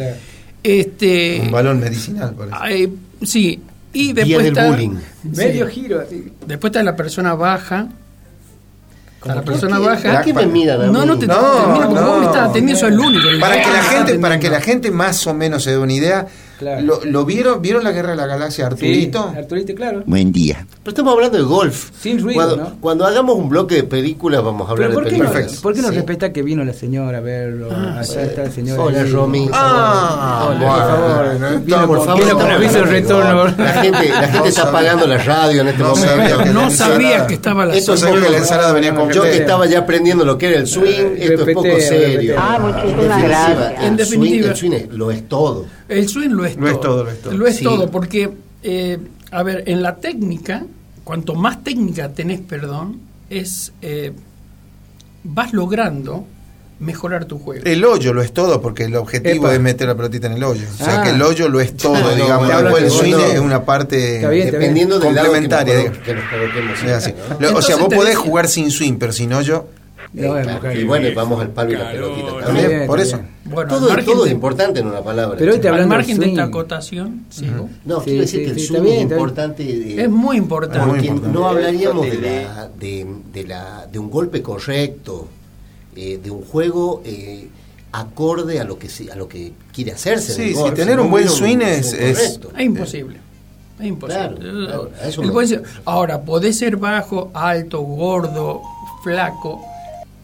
Este, 0.63 1.41
Un 1.45 1.51
balón 1.51 1.81
medicinal, 1.81 2.35
por 2.35 2.49
eso. 2.49 2.57
eh, 2.69 2.89
sí, 3.23 3.61
y 3.93 4.13
Día 4.13 4.15
después 4.25 4.39
del 4.45 4.47
está, 4.59 4.69
bullying. 4.71 4.97
Medio 5.25 5.67
sí. 5.69 5.73
giro, 5.73 6.01
así. 6.01 6.33
después 6.47 6.71
está 6.71 6.83
la 6.83 6.97
persona 6.97 7.35
baja. 7.35 7.89
Está 9.21 9.35
la 9.35 9.43
¿Por 9.43 9.53
persona 9.53 9.79
baja. 9.79 10.13
¿Por 10.15 10.25
qué 10.25 10.33
me 10.35 10.47
miran 10.47 10.81
a 10.83 10.87
No, 10.87 11.01
mí? 11.01 11.07
no 11.07 11.19
te 11.19 11.27
No, 11.27 11.35
termino 11.35 11.87
porque 11.89 12.01
no. 12.01 12.07
vos 12.09 12.21
me 12.21 12.27
estás 12.27 12.51
atendiendo, 12.51 12.81
soy 12.81 12.93
el 12.93 13.01
único. 13.01 13.29
el 13.29 13.41
Para 13.41 13.61
que 13.61 13.71
la 13.71 13.83
gente, 13.83 14.19
para 14.19 14.39
que 14.39 14.49
la 14.51 14.61
gente 14.61 14.91
más 14.91 15.27
o 15.27 15.35
menos 15.35 15.65
se 15.65 15.71
dé 15.71 15.79
una 15.79 15.93
idea, 15.93 16.27
Claro. 16.59 16.83
lo, 16.83 17.05
lo 17.05 17.25
vieron, 17.25 17.63
vieron 17.63 17.85
la 17.85 17.93
guerra 17.93 18.11
de 18.11 18.17
la 18.17 18.27
galaxia 18.27 18.67
Arturito. 18.67 19.31
Sí, 19.33 19.39
Arturito, 19.39 19.75
claro. 19.75 20.03
Buen 20.07 20.33
día. 20.33 20.67
Pero 20.83 20.91
estamos 20.91 21.15
hablando 21.15 21.39
de 21.39 21.45
golf. 21.45 21.91
Sin 22.01 22.21
ruido, 22.21 22.35
cuando, 22.41 22.57
¿no? 22.57 22.77
cuando 22.81 23.07
hagamos 23.07 23.37
un 23.37 23.49
bloque 23.49 23.77
de 23.77 23.83
películas 23.85 24.43
vamos 24.43 24.69
a 24.69 24.73
hablar 24.73 24.89
Pero 24.89 25.01
¿por 25.01 25.05
de 25.05 25.11
qué, 25.11 25.19
no, 25.23 25.31
películas. 25.31 25.61
¿por 25.61 25.75
qué 25.75 25.83
no 25.83 25.89
Sí. 25.91 25.95
respeta 25.95 26.33
que 26.33 26.43
vino 26.43 26.65
la 26.65 26.73
señora 26.73 27.19
a 27.19 27.21
verlo? 27.21 27.69
Allá 27.73 28.23
está 28.23 28.43
el 28.45 28.53
señor. 28.53 28.79
Hola, 28.81 29.01
ahí. 29.03 29.11
Romy. 29.11 29.49
Ah, 29.53 30.47
Hola, 30.49 30.59
bueno, 30.59 30.73
por 30.73 30.87
favor. 30.89 31.61
no, 31.69 31.87
por 31.87 31.97
con- 31.99 32.07
favor, 32.07 32.25
vino 32.25 32.39
con 32.39 32.51
aviso 32.51 32.85
retorno. 32.85 33.45
La 33.57 33.73
gente, 33.75 34.09
la 34.09 34.23
gente 34.23 34.39
No 34.39 34.45
está 34.47 34.63
apagando 34.63 35.07
la 35.07 35.19
radio 35.19 35.61
en 35.61 35.69
este 35.69 35.83
No 35.83 35.89
momento. 35.95 36.45
No 36.47 36.63
la 36.63 36.71
sabía 36.71 37.27
que 37.27 37.35
estaba 37.35 37.67
la 37.67 37.75
Esto 37.77 37.95
es 37.95 38.01
Sabía 38.01 38.15
poco- 38.17 38.27
que 38.27 38.33
la 38.33 38.39
ensalada 38.39 38.73
venía 38.73 38.95
con 38.95 39.11
Yo 39.11 39.23
que 39.23 39.37
estaba 39.37 39.67
ya 39.67 39.79
aprendiendo 39.81 40.25
lo 40.25 40.37
que 40.39 40.49
era 40.49 40.59
el 40.59 40.67
swing, 40.67 41.17
esto 41.19 41.45
es 41.49 41.55
poco 41.55 41.69
serio. 41.81 42.35
Ah, 42.39 42.59
muchísimas 42.61 42.89
En 42.89 42.97
definitiva, 42.99 43.29
gracias. 43.29 43.81
el 43.81 43.87
En 43.87 43.97
definitiva. 43.97 44.47
swing- 44.47 44.51
el 44.51 44.57
swing 44.57 44.73
es- 44.73 44.89
lo 44.91 45.11
es 45.11 45.29
todo. 45.29 45.67
El 45.89 46.09
swing 46.09 46.31
lo 46.31 46.45
es 46.45 46.57
Lo 46.57 46.67
es 46.69 46.75
todo. 46.81 46.83
todo, 46.83 47.05
lo 47.05 47.11
es 47.11 47.23
todo. 47.23 47.33
Lo 47.37 47.47
es 47.47 47.57
Sí. 47.57 47.65
todo, 47.65 47.91
porque, 47.91 48.31
eh, 48.63 48.99
a 49.31 49.43
ver, 49.43 49.65
en 49.67 49.83
la 49.83 49.97
técnica, 49.97 50.65
cuanto 51.05 51.35
más 51.35 51.65
técnica 51.65 52.11
tenés, 52.13 52.41
perdón, 52.41 53.01
es 53.31 53.73
eh, 53.83 54.13
vas 55.25 55.53
logrando 55.53 56.27
mejorar 56.81 57.25
tu 57.25 57.39
juego. 57.41 57.65
El 57.65 57.85
hoyo 57.85 58.13
lo 58.15 58.23
es 58.23 58.33
todo, 58.33 58.63
porque 58.63 58.85
el 58.85 58.95
objetivo 58.95 59.47
Epa. 59.47 59.55
es 59.55 59.61
meter 59.61 59.89
la 59.89 59.97
pelotita 59.97 60.29
en 60.29 60.35
el 60.35 60.45
hoyo. 60.45 60.65
O 60.73 60.77
sea 60.85 61.01
Ah. 61.01 61.03
que 61.03 61.11
el 61.11 61.21
hoyo 61.23 61.49
lo 61.49 61.61
es 61.61 61.77
todo, 61.77 61.99
no, 61.99 62.15
digamos. 62.15 62.47
Después 62.49 62.85
el 62.85 62.91
swing 62.91 63.11
no- 63.13 63.25
es 63.25 63.41
una 63.41 63.65
parte 63.65 64.29
bien. 64.29 64.53
Dependiendo 64.53 64.99
del 65.01 65.15
lado 65.15 65.33
que, 65.33 65.39
complementaria. 65.41 65.89
nos, 65.91 65.99
que 65.99 66.15
nos 66.15 66.93
así. 66.97 67.15
¿no? 67.41 67.57
O 67.57 67.63
sea, 67.63 67.77
vos 67.77 67.87
podés 67.93 68.11
decía- 68.11 68.19
jugar 68.21 68.47
sin 68.49 68.71
swing, 68.71 68.95
pero 68.99 69.13
sin 69.13 69.33
hoyo. 69.33 69.67
Eh, 70.17 70.23
No, 70.27 70.59
claro, 70.61 70.73
y 70.81 70.85
bueno, 70.85 71.09
vamos 71.15 71.41
al 71.43 71.51
palo 71.51 71.71
y 71.73 71.77
la 71.77 71.91
pelotita 71.93 72.47
También, 72.47 72.87
por 72.87 72.99
eso. 73.01 73.21
Bueno, 73.45 73.69
Todo, 73.71 73.97
todo 74.05 74.25
es 74.27 74.33
importante 74.33 74.81
en 74.81 74.87
una 74.87 75.03
palabra. 75.03 75.37
Pero 75.39 75.53
hoy 75.53 75.59
te 75.61 75.69
al 75.69 75.87
margen 75.87 76.19
de 76.19 76.27
esta 76.31 76.45
acotación, 76.45 77.25
sigo. 77.29 77.69
No, 77.85 77.99
Sí, 78.01 78.05
quiero 78.07 78.21
decir 78.23 78.41
sí, 78.41 78.45
que 78.47 78.51
el 78.53 78.59
sí, 78.61 78.77
es 78.77 79.03
importante. 79.03 79.65
de- 79.65 80.03
Es 80.05 80.09
muy 80.11 80.37
importante. 80.39 80.79
Muy 80.87 80.91
porque 80.97 81.07
importante. 81.09 81.39
no 81.39 81.47
hablaríamos 81.49 82.07
de, 82.11 82.19
la, 82.21 82.69
de, 82.79 83.07
de 83.33 83.45
la, 83.47 83.87
de 83.91 83.99
un 83.99 84.11
golpe 84.11 84.41
correcto, 84.43 85.29
eh, 85.95 86.19
de 86.23 86.31
un 86.31 86.43
juego 86.43 87.03
eh, 87.05 87.49
acorde 87.93 88.61
a 88.61 88.65
lo 88.65 88.79
que 88.79 88.89
a 89.13 89.17
lo 89.17 89.29
que 89.29 89.53
quiere 89.73 89.93
hacerse. 89.93 90.33
Sí, 90.35 90.43
el 90.51 90.55
sí, 90.57 90.71
tener 90.75 91.01
un 91.01 91.11
buen 91.11 91.29
swing 91.29 91.59
es- 91.61 91.93
es- 91.93 92.41
imposible. 92.59 93.19
Es 93.79 93.87
imposible. 93.87 94.37
Claro, 94.37 94.37
claro, 94.39 95.63
Ahora, 95.85 96.21
podés 96.23 96.59
ser 96.59 96.77
bajo, 96.77 97.31
alto, 97.35 97.81
gordo, 97.81 98.63
flaco. 99.05 99.65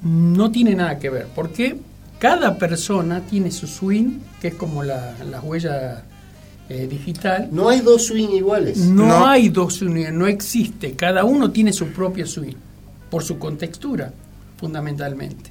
No 0.04 0.50
tiene 0.50 0.74
nada 0.74 0.98
que 0.98 1.10
ver. 1.10 1.26
Porque 1.34 1.76
cada 2.18 2.56
persona 2.58 3.20
tiene 3.20 3.50
su 3.50 3.66
swing, 3.66 4.18
que 4.40 4.48
es 4.48 4.54
como 4.54 4.82
la, 4.82 5.14
la 5.30 5.40
huella 5.40 6.04
eh, 6.68 6.86
digital. 6.88 7.48
No 7.50 7.68
hay 7.68 7.80
dos 7.80 8.06
swing 8.06 8.28
iguales. 8.30 8.78
No, 8.78 9.06
No. 9.06 9.26
hay 9.26 9.48
dos 9.48 9.74
swing, 9.74 10.06
no 10.12 10.26
existe. 10.26 10.92
Cada 10.92 11.24
uno 11.24 11.50
tiene 11.50 11.72
su 11.72 11.86
propio 11.88 12.26
swing, 12.26 12.54
por 13.10 13.22
su 13.24 13.38
contextura, 13.38 14.12
fundamentalmente. 14.58 15.50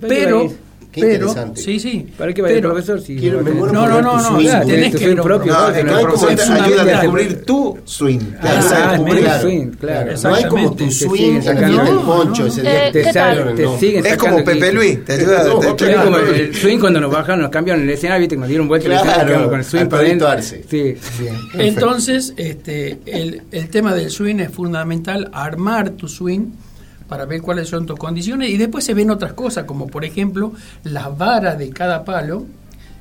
Pero, 0.00 0.52
Qué 0.96 1.02
pero, 1.02 1.26
interesante. 1.28 1.60
sí, 1.60 1.78
sí. 1.78 2.06
¿Para 2.16 2.32
qué 2.32 2.40
va 2.42 2.48
el 2.50 2.60
profesor? 2.62 3.00
Si 3.02 3.16
Quiero- 3.16 3.42
No, 3.42 3.66
no, 3.70 3.86
no, 3.86 4.00
no, 4.00 4.20
swing. 4.20 4.46
o 4.46 4.50
sea, 4.50 4.62
tenés 4.64 4.92
tu 4.92 4.98
que 4.98 5.10
un 5.10 5.16
propio. 5.20 5.52
No, 5.52 5.68
el 5.68 5.86
¿no? 5.86 5.98
Es 6.14 6.20
te 6.20 6.26
ayuda 6.32 6.42
a 6.42 6.46
fundamental. 6.46 6.86
descubrir 7.00 7.44
tu 7.44 7.78
swing. 7.84 8.18
Ah, 8.40 8.54
Exactamente. 8.56 9.10
el 9.18 9.24
Claro. 9.24 9.42
swing, 9.42 9.66
claro. 9.78 10.12
No 10.22 10.34
hay 10.34 10.44
como 10.46 10.74
tu 10.74 10.90
swing 10.90 11.40
del 11.40 11.76
No, 11.76 12.02
poncho 12.06 12.42
no, 12.42 12.48
ese 12.48 12.62
no. 12.62 12.70
día. 12.70 12.92
Te, 12.92 13.02
te 13.12 13.62
No. 13.62 13.78
siguen 13.78 14.06
Es 14.06 14.16
como 14.16 14.42
Pepe. 14.44 14.72
Luis, 14.72 15.04
te 15.04 15.12
ayuda. 15.12 15.44
No, 15.44 15.58
te- 15.76 15.90
Es 15.92 15.96
como 16.00 16.16
el 16.16 16.54
swing 16.54 16.78
cuando 16.78 17.00
nos 17.00 17.12
bajaron, 17.12 17.40
nos 17.42 17.50
cambiaron 17.50 17.82
el 17.82 17.90
escenario, 17.90 18.20
viste 18.20 18.34
que 18.36 18.40
nos 18.40 18.48
dieron 18.48 18.66
vuelta 18.66 18.88
el 18.88 19.00
Claro, 19.02 19.50
con 19.50 19.58
el 19.60 19.64
swing 19.66 19.86
para 19.86 20.02
adentro. 20.02 20.28
Sí. 20.40 20.94
Entonces, 21.54 22.32
este, 22.36 22.98
el, 23.06 23.42
el 23.52 23.68
tema 23.68 23.94
del 23.94 24.10
swing 24.10 24.36
es 24.36 24.50
fundamental, 24.50 25.28
armar 25.32 25.90
tu 25.90 26.08
swing 26.08 26.46
para 27.08 27.24
ver 27.24 27.42
cuáles 27.42 27.68
son 27.68 27.86
tus 27.86 27.98
condiciones 27.98 28.50
y 28.50 28.56
después 28.56 28.84
se 28.84 28.94
ven 28.94 29.10
otras 29.10 29.32
cosas, 29.32 29.64
como 29.64 29.86
por 29.86 30.04
ejemplo 30.04 30.52
las 30.84 31.16
varas 31.16 31.58
de 31.58 31.70
cada 31.70 32.04
palo, 32.04 32.46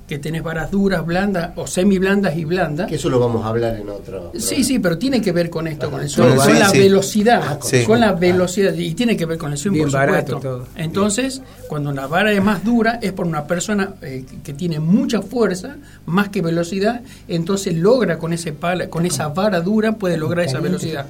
que 0.08 0.20
tenés 0.20 0.44
varas 0.44 0.70
duras, 0.70 1.04
blandas 1.04 1.50
o 1.56 1.66
semi 1.66 1.98
blandas 1.98 2.38
y 2.38 2.46
blandas. 2.46 2.88
Que 2.88 2.98
eso 2.98 3.10
lo 3.10 3.20
vamos 3.20 3.44
a 3.44 3.48
hablar 3.50 3.76
en 3.78 3.90
otro. 3.90 4.32
Sí, 4.38 4.64
sí, 4.64 4.78
pero 4.78 5.00
tiene 5.00 5.20
que 5.20 5.32
ver 5.32 5.50
con 5.50 5.68
esto, 5.68 5.90
con 5.90 6.00
el 6.00 6.08
swing, 6.10 6.24
Con 6.26 6.32
el 6.34 6.38
con 6.38 6.46
swing, 6.48 6.60
la 6.60 6.70
sí. 6.70 6.78
velocidad, 6.78 7.42
Ah, 7.44 7.58
con, 7.58 7.68
sí. 7.72 7.84
con 7.86 8.00
la 8.00 8.14
velocidad 8.14 8.72
y 8.76 8.94
tiene 8.94 9.18
que 9.18 9.26
ver 9.26 9.40
con 9.40 9.52
el 9.52 9.58
swing, 9.58 9.72
Bien 9.74 9.86
por 9.86 9.94
barato 9.94 10.34
supuesto. 10.34 10.58
todo. 10.58 10.68
Entonces, 10.76 11.42
cuando 11.68 11.90
una 11.90 12.06
vara 12.06 12.32
es 12.32 12.44
más 12.44 12.64
dura 12.64 13.00
es 13.02 13.14
por 13.14 13.26
una 13.26 13.46
persona 13.48 13.96
eh, 14.04 14.24
que 14.44 14.54
tiene 14.54 14.80
mucha 14.80 15.24
fuerza, 15.24 15.78
más 16.06 16.30
que 16.30 16.44
velocidad, 16.44 17.02
entonces 17.28 17.76
logra 17.76 18.20
con 18.20 18.32
ese 18.32 18.54
pala, 18.54 18.92
con 18.92 19.08
esa 19.08 19.30
vara 19.30 19.60
dura 19.62 19.94
puede 19.94 20.18
lograr 20.18 20.46
esa 20.46 20.60
velocidad. 20.60 21.08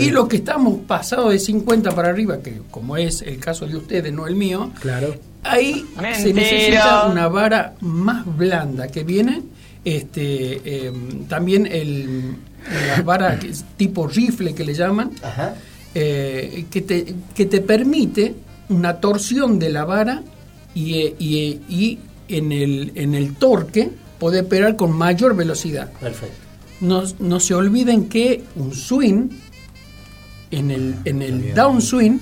Y 0.00 0.10
los 0.10 0.28
que 0.28 0.36
estamos 0.36 0.80
pasados 0.86 1.32
de 1.32 1.38
50 1.38 1.90
para 1.94 2.08
arriba, 2.10 2.38
que 2.42 2.60
como 2.70 2.96
es 2.96 3.22
el 3.22 3.38
caso 3.38 3.66
de 3.66 3.76
ustedes, 3.76 4.12
no 4.12 4.26
el 4.26 4.34
mío, 4.36 4.70
Claro. 4.80 5.14
Ahí 5.44 5.84
se 6.14 6.32
necesita 6.32 7.06
una 7.08 7.26
vara 7.28 7.74
más 7.80 8.24
blanda 8.36 8.86
que 8.88 9.02
viene. 9.02 9.42
Este, 9.84 10.60
eh, 10.64 10.92
también 11.28 11.66
el, 11.66 12.36
la 12.96 13.02
vara 13.02 13.38
que 13.40 13.48
es 13.48 13.64
tipo 13.76 14.06
rifle 14.06 14.54
que 14.54 14.64
le 14.64 14.72
llaman, 14.74 15.10
Ajá. 15.22 15.56
eh, 15.94 16.66
que, 16.70 16.80
te, 16.82 17.14
que 17.34 17.46
te 17.46 17.60
permite 17.60 18.34
una 18.68 19.00
torsión 19.00 19.58
de 19.58 19.70
la 19.70 19.84
vara 19.84 20.22
y, 20.76 20.94
eh, 21.00 21.16
y, 21.18 21.38
eh, 21.38 21.60
y 21.68 21.98
en, 22.28 22.52
el, 22.52 22.92
en 22.94 23.14
el 23.16 23.34
torque 23.34 23.90
poder 24.20 24.46
pegar 24.46 24.76
con 24.76 24.92
mayor 24.92 25.34
velocidad. 25.34 25.90
Perfecto. 25.94 26.36
No, 26.80 27.02
no 27.18 27.40
se 27.40 27.54
olviden 27.54 28.08
que 28.08 28.44
un 28.54 28.72
swing, 28.74 29.28
en 30.52 30.70
el, 30.70 30.94
en 31.04 31.20
el 31.22 31.54
downswing, 31.54 32.20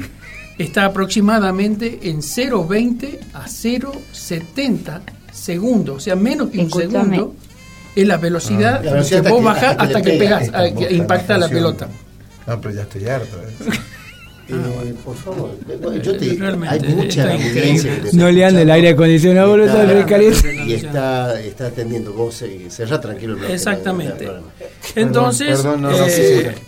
está 0.59 0.87
aproximadamente 0.87 1.99
en 2.05 2.19
0,20 2.23 3.19
a 3.35 3.47
0,70 3.47 5.01
segundos, 5.33 5.97
o 5.97 6.01
sea, 6.01 6.17
menos 6.17 6.51
que 6.51 6.59
un 6.59 6.67
Escúchame. 6.67 6.91
segundo 7.17 7.35
es 7.97 8.07
la 8.07 8.17
velocidad, 8.17 8.77
Ah. 8.81 8.85
La 8.85 8.93
velocidad 8.93 9.23
que 9.23 9.29
hasta 9.29 9.31
vos 9.31 9.39
que- 9.41 9.45
bajás 9.47 9.77
hasta 9.79 10.03
que 10.03 10.13
hasta 10.13 10.19
pegas, 10.25 10.43
Esta 10.45 10.59
a- 10.61 10.75
que 10.75 10.95
impacta 10.95 11.35
la 11.35 11.41
canción. 11.49 11.59
pelota. 11.59 11.89
No, 12.47 12.61
pero 12.61 12.75
ya 12.75 12.83
estoy 12.83 13.07
harto. 13.09 13.37
¿eh? 13.37 13.71
Eh, 14.53 14.95
por 15.05 15.15
favor, 15.15 15.57
eh, 15.69 16.01
yo 16.03 16.17
te, 16.17 16.25
hay 16.31 16.81
mucha 16.97 17.37
increíble. 17.37 18.01
que 18.11 18.17
No 18.17 18.29
le 18.33 18.45
ande 18.45 18.63
el 18.63 18.71
aire 18.73 18.89
acondicionado, 18.89 19.51
boludo, 19.51 19.67
está 19.67 19.85
Está-. 19.85 20.65
Y 20.67 20.73
está, 20.73 21.41
está 21.41 21.67
atendiendo 21.67 22.13
vos 22.13 22.43
cerrá 22.69 23.01
tranquilo 23.01 23.35
el 23.35 23.39
bloque, 23.39 23.55
Exactamente. 23.55 24.27
no. 24.27 24.33
Entonces, 24.97 25.51
perdón, 25.51 25.83
no, 25.83 25.91
no, 25.93 26.05
eh, 26.05 26.11
sí, 26.11 26.51
sí. 26.51 26.61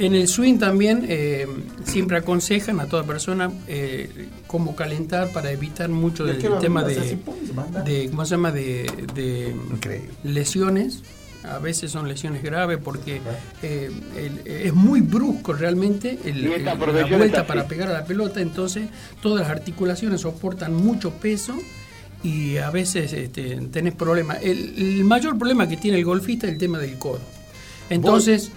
En 0.00 0.14
el 0.14 0.26
swing 0.28 0.58
también 0.58 1.04
eh, 1.08 1.46
siempre 1.84 2.16
aconsejan 2.16 2.80
a 2.80 2.86
toda 2.86 3.04
persona 3.04 3.50
eh, 3.68 4.28
cómo 4.46 4.74
calentar 4.74 5.30
para 5.32 5.50
evitar 5.52 5.88
mucho 5.88 6.24
del 6.24 6.38
tema 6.60 6.82
de, 6.84 6.94
de 7.84 8.08
¿cómo 8.10 8.24
se 8.24 8.30
llama? 8.30 8.50
de, 8.52 9.54
lesiones. 10.24 11.02
A 11.42 11.58
veces 11.58 11.90
son 11.90 12.06
lesiones 12.06 12.42
graves 12.42 12.78
porque 12.84 13.20
eh, 13.62 13.90
el- 14.16 14.46
es 14.46 14.74
muy 14.74 15.00
brusco 15.00 15.54
realmente 15.54 16.18
el- 16.24 16.44
el- 16.52 16.64
la 16.66 16.74
vuelta 17.16 17.46
para 17.46 17.66
pegar 17.66 17.88
a 17.88 17.92
la 17.92 18.04
pelota, 18.04 18.40
entonces 18.42 18.88
todas 19.22 19.40
las 19.42 19.50
articulaciones 19.50 20.20
soportan 20.20 20.74
mucho 20.74 21.12
peso 21.12 21.54
y 22.22 22.58
a 22.58 22.70
veces 22.70 23.14
este, 23.14 23.56
tenés 23.72 23.94
problemas. 23.94 24.38
El, 24.42 24.74
el 24.76 25.04
mayor 25.04 25.38
problema 25.38 25.66
que 25.66 25.78
tiene 25.78 25.96
el 25.96 26.04
golfista 26.04 26.46
es 26.46 26.52
el 26.52 26.58
tema 26.58 26.78
del 26.78 26.98
codo. 26.98 27.20
Entonces, 27.88 28.52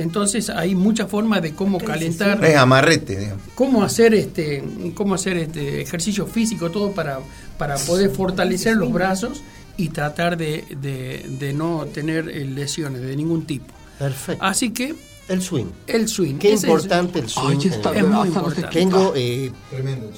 entonces 0.00 0.50
hay 0.50 0.74
muchas 0.74 1.10
formas 1.10 1.42
de 1.42 1.52
cómo 1.54 1.78
calentar, 1.78 2.44
Es 2.44 2.56
amarrete, 2.56 3.16
digamos. 3.18 3.42
cómo 3.54 3.82
hacer 3.82 4.14
este, 4.14 4.62
cómo 4.94 5.14
hacer 5.14 5.36
este 5.36 5.80
ejercicio 5.82 6.26
físico, 6.26 6.70
todo 6.70 6.92
para, 6.92 7.20
para 7.58 7.76
poder 7.78 8.10
fortalecer 8.10 8.76
los 8.76 8.92
brazos 8.92 9.42
y 9.76 9.88
tratar 9.90 10.36
de, 10.36 10.64
de- 10.80 11.26
de 11.38 11.52
no 11.52 11.86
tener 11.86 12.28
eh, 12.28 12.44
lesiones 12.44 13.02
de 13.02 13.14
ningún 13.16 13.44
tipo. 13.46 13.66
Perfecto. 13.98 14.44
Así 14.44 14.70
que 14.70 14.94
El 15.28 15.42
swing. 15.42 15.66
el 15.86 16.08
swing. 16.08 16.36
Qué 16.36 16.48
ese 16.54 16.56
es- 16.56 16.72
importante 16.72 17.18
el 17.18 17.28
swing. 17.28 17.58
en 17.60 17.72
el- 17.72 17.96
es 17.96 18.06
muy 18.06 18.28
importante. 18.28 18.68
Tengo, 18.72 19.12
eh, 19.16 19.50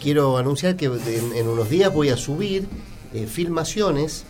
quiero 0.02 0.36
anunciar 0.38 0.76
que 0.76 0.86
en, 0.86 1.32
en 1.34 1.48
unos 1.48 1.68
días 1.70 1.92
voy 1.92 2.08
a 2.10 2.16
subir 2.16 2.66
eh, 3.14 3.26
filmaciones, 3.26 4.24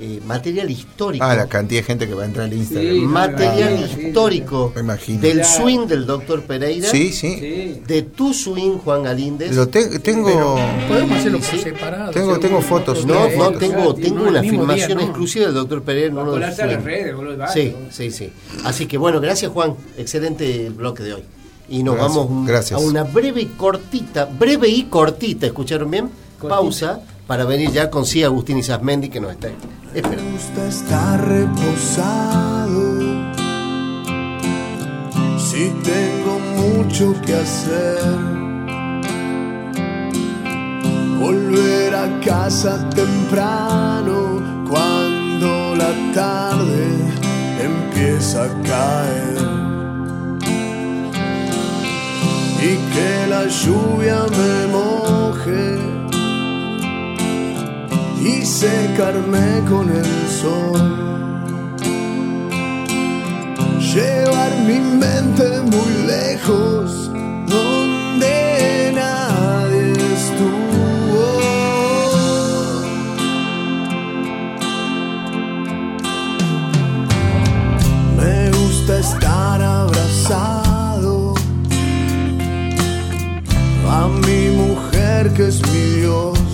eh, 0.00 0.20
material 0.24 0.70
histórico. 0.70 1.24
Ah, 1.24 1.34
la 1.36 1.46
cantidad 1.46 1.80
de 1.80 1.84
gente 1.86 2.08
que 2.08 2.14
va 2.14 2.22
a 2.22 2.26
entrar 2.26 2.46
al 2.46 2.52
Instagram. 2.54 2.94
Sí. 2.94 3.00
material 3.02 3.80
Ah, 3.84 3.86
sí, 3.94 4.06
histórico 4.06 4.72
Me 4.74 4.80
imagino. 4.80 5.20
del 5.20 5.40
Claro. 5.40 5.62
swing 5.62 5.86
del 5.86 6.06
doctor 6.06 6.42
Pereira, 6.44 6.88
Sí, 6.90 7.12
sí. 7.12 7.36
Sí. 7.38 7.82
de 7.86 8.02
tu 8.02 8.32
swing 8.32 8.78
Juan 8.78 9.02
Galíndez. 9.02 9.54
Lo 9.54 9.68
te- 9.68 9.98
tengo. 9.98 10.58
Podemos 10.88 11.18
hacerlo 11.18 11.38
por 11.38 11.46
Sí. 11.48 11.58
separado. 11.58 12.12
Tengo- 12.12 12.38
tengo 12.40 12.60
fotos. 12.62 13.04
No, 13.04 13.28
no, 13.30 13.52
tengo, 13.52 13.94
sí, 13.94 14.02
tengo 14.02 14.22
una 14.24 14.40
mismo 14.40 14.64
día, 14.64 14.74
filmación 14.86 14.98
no. 14.98 15.04
exclusiva 15.04 15.44
del 15.46 15.54
doctor 15.54 15.82
Pereira 15.82 16.08
en 16.08 16.18
uno 16.18 16.32
de 16.32 16.40
las 16.40 16.56
redes, 16.56 17.14
Sí, 17.52 17.74
sí, 17.90 18.10
sí. 18.10 18.32
Así 18.64 18.86
que 18.86 18.96
bueno, 18.98 19.20
gracias 19.20 19.52
Juan, 19.52 19.74
excelente 19.98 20.66
el 20.66 20.72
bloque 20.72 21.02
de 21.02 21.14
hoy. 21.14 21.22
Y 21.68 21.82
nos 21.82 21.94
Gracias, 21.96 22.16
vamos 22.16 22.46
gracias. 22.48 22.80
a 22.80 22.82
una 22.82 23.04
breve 23.04 23.42
y 23.42 23.46
cortita, 23.46 24.24
breve 24.24 24.68
y 24.68 24.84
cortita, 24.84 25.46
¿escucharon 25.46 25.90
bien? 25.90 26.08
Pausa 26.40 27.00
para 27.30 27.44
venir 27.44 27.70
ya 27.70 27.88
con 27.90 28.04
sí 28.04 28.24
Agustín 28.24 28.58
Isasmendi 28.58 29.08
que 29.08 29.20
nos 29.20 29.30
está 29.30 29.46
esperando. 29.46 30.24
Me 30.24 30.32
gusta 30.32 30.66
estar 30.66 31.28
reposado. 31.28 32.98
Si 35.38 35.70
tengo 35.84 36.40
mucho 36.56 37.14
que 37.24 37.34
hacer. 37.36 38.02
Volver 41.20 41.94
a 41.94 42.18
casa 42.18 42.90
temprano 42.90 44.64
cuando 44.68 45.76
la 45.76 46.12
tarde 46.12 46.88
empieza 47.62 48.42
a 48.42 48.62
caer. 48.64 49.38
Y 52.60 52.76
que 52.92 53.26
la 53.28 53.46
lluvia 53.46 54.26
me 54.36 54.66
moje 54.66 55.79
y 58.22 58.44
secarme 58.44 59.62
con 59.68 59.88
el 59.88 60.28
sol. 60.28 60.80
Llevar 63.94 64.52
mi 64.66 64.78
mente 64.78 65.60
muy 65.62 66.06
lejos, 66.06 67.10
donde 67.48 68.92
nadie 68.94 69.92
estuvo. 70.14 71.40
Me 78.16 78.50
gusta 78.50 78.98
estar 78.98 79.62
abrazado 79.62 81.34
a 83.88 84.08
mi 84.26 84.50
mujer 84.56 85.32
que 85.32 85.48
es 85.48 85.60
mi 85.72 86.00
Dios 86.00 86.49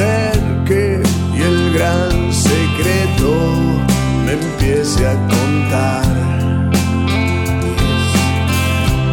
y 0.00 1.42
el 1.42 1.72
gran 1.72 2.32
secreto 2.32 3.32
me 4.24 4.32
empiece 4.32 5.06
a 5.06 5.14
contar. 5.26 6.04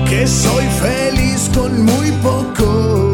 Que 0.08 0.28
soy 0.28 0.66
feliz 0.66 1.50
con 1.56 1.86
muy 1.86 2.12
poco. 2.22 3.05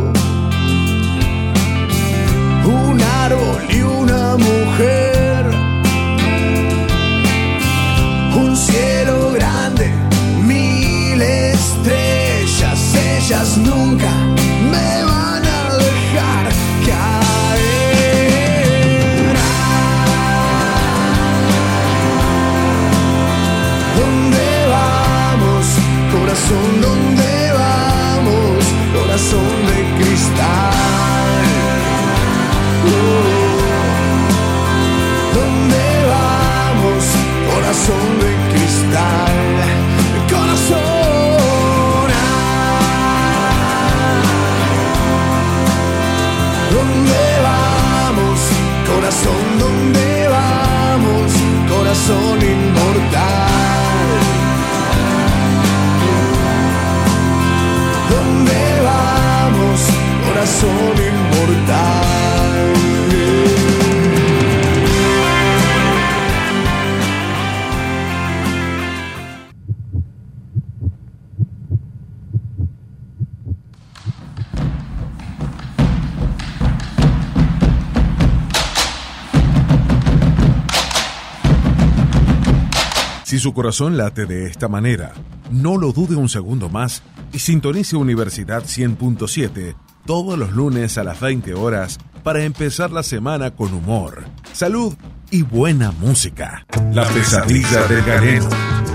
Corazón 83.61 83.95
late 83.95 84.25
de 84.25 84.47
esta 84.47 84.67
manera, 84.67 85.13
no 85.51 85.77
lo 85.77 85.91
dude 85.91 86.15
un 86.15 86.29
segundo 86.29 86.67
más 86.67 87.03
y 87.31 87.37
sintonice 87.37 87.95
Universidad 87.95 88.63
100.7 88.63 89.75
todos 90.07 90.35
los 90.35 90.51
lunes 90.53 90.97
a 90.97 91.03
las 91.03 91.19
20 91.19 91.53
horas 91.53 91.99
para 92.23 92.43
empezar 92.43 92.89
la 92.89 93.03
semana 93.03 93.51
con 93.51 93.71
humor, 93.71 94.23
salud 94.51 94.95
y 95.29 95.43
buena 95.43 95.91
música. 95.91 96.65
La 96.91 97.07
pesadilla 97.09 97.85
del 97.85 98.03
galeno. 98.03 98.49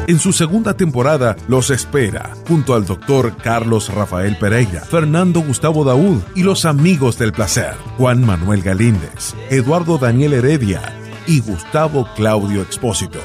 En 0.09 0.19
su 0.19 0.33
segunda 0.33 0.77
temporada 0.77 1.37
los 1.47 1.71
espera, 1.71 2.33
junto 2.49 2.75
al 2.75 2.87
doctor 2.87 3.37
Carlos 3.37 3.95
Rafael 3.95 4.37
Pereira, 4.37 4.81
Fernando 4.81 5.43
Gustavo 5.43 5.85
Daúd 5.85 6.23
y 6.35 6.43
los 6.43 6.65
amigos 6.65 7.19
del 7.19 7.31
placer, 7.31 7.77
Juan 7.99 8.27
Manuel 8.27 8.63
Galíndez, 8.63 9.37
Eduardo 9.49 9.97
Daniel 9.99 10.33
Heredia 10.33 10.93
y 11.29 11.39
Gustavo 11.39 12.09
Claudio 12.17 12.63
Expósito. 12.63 13.21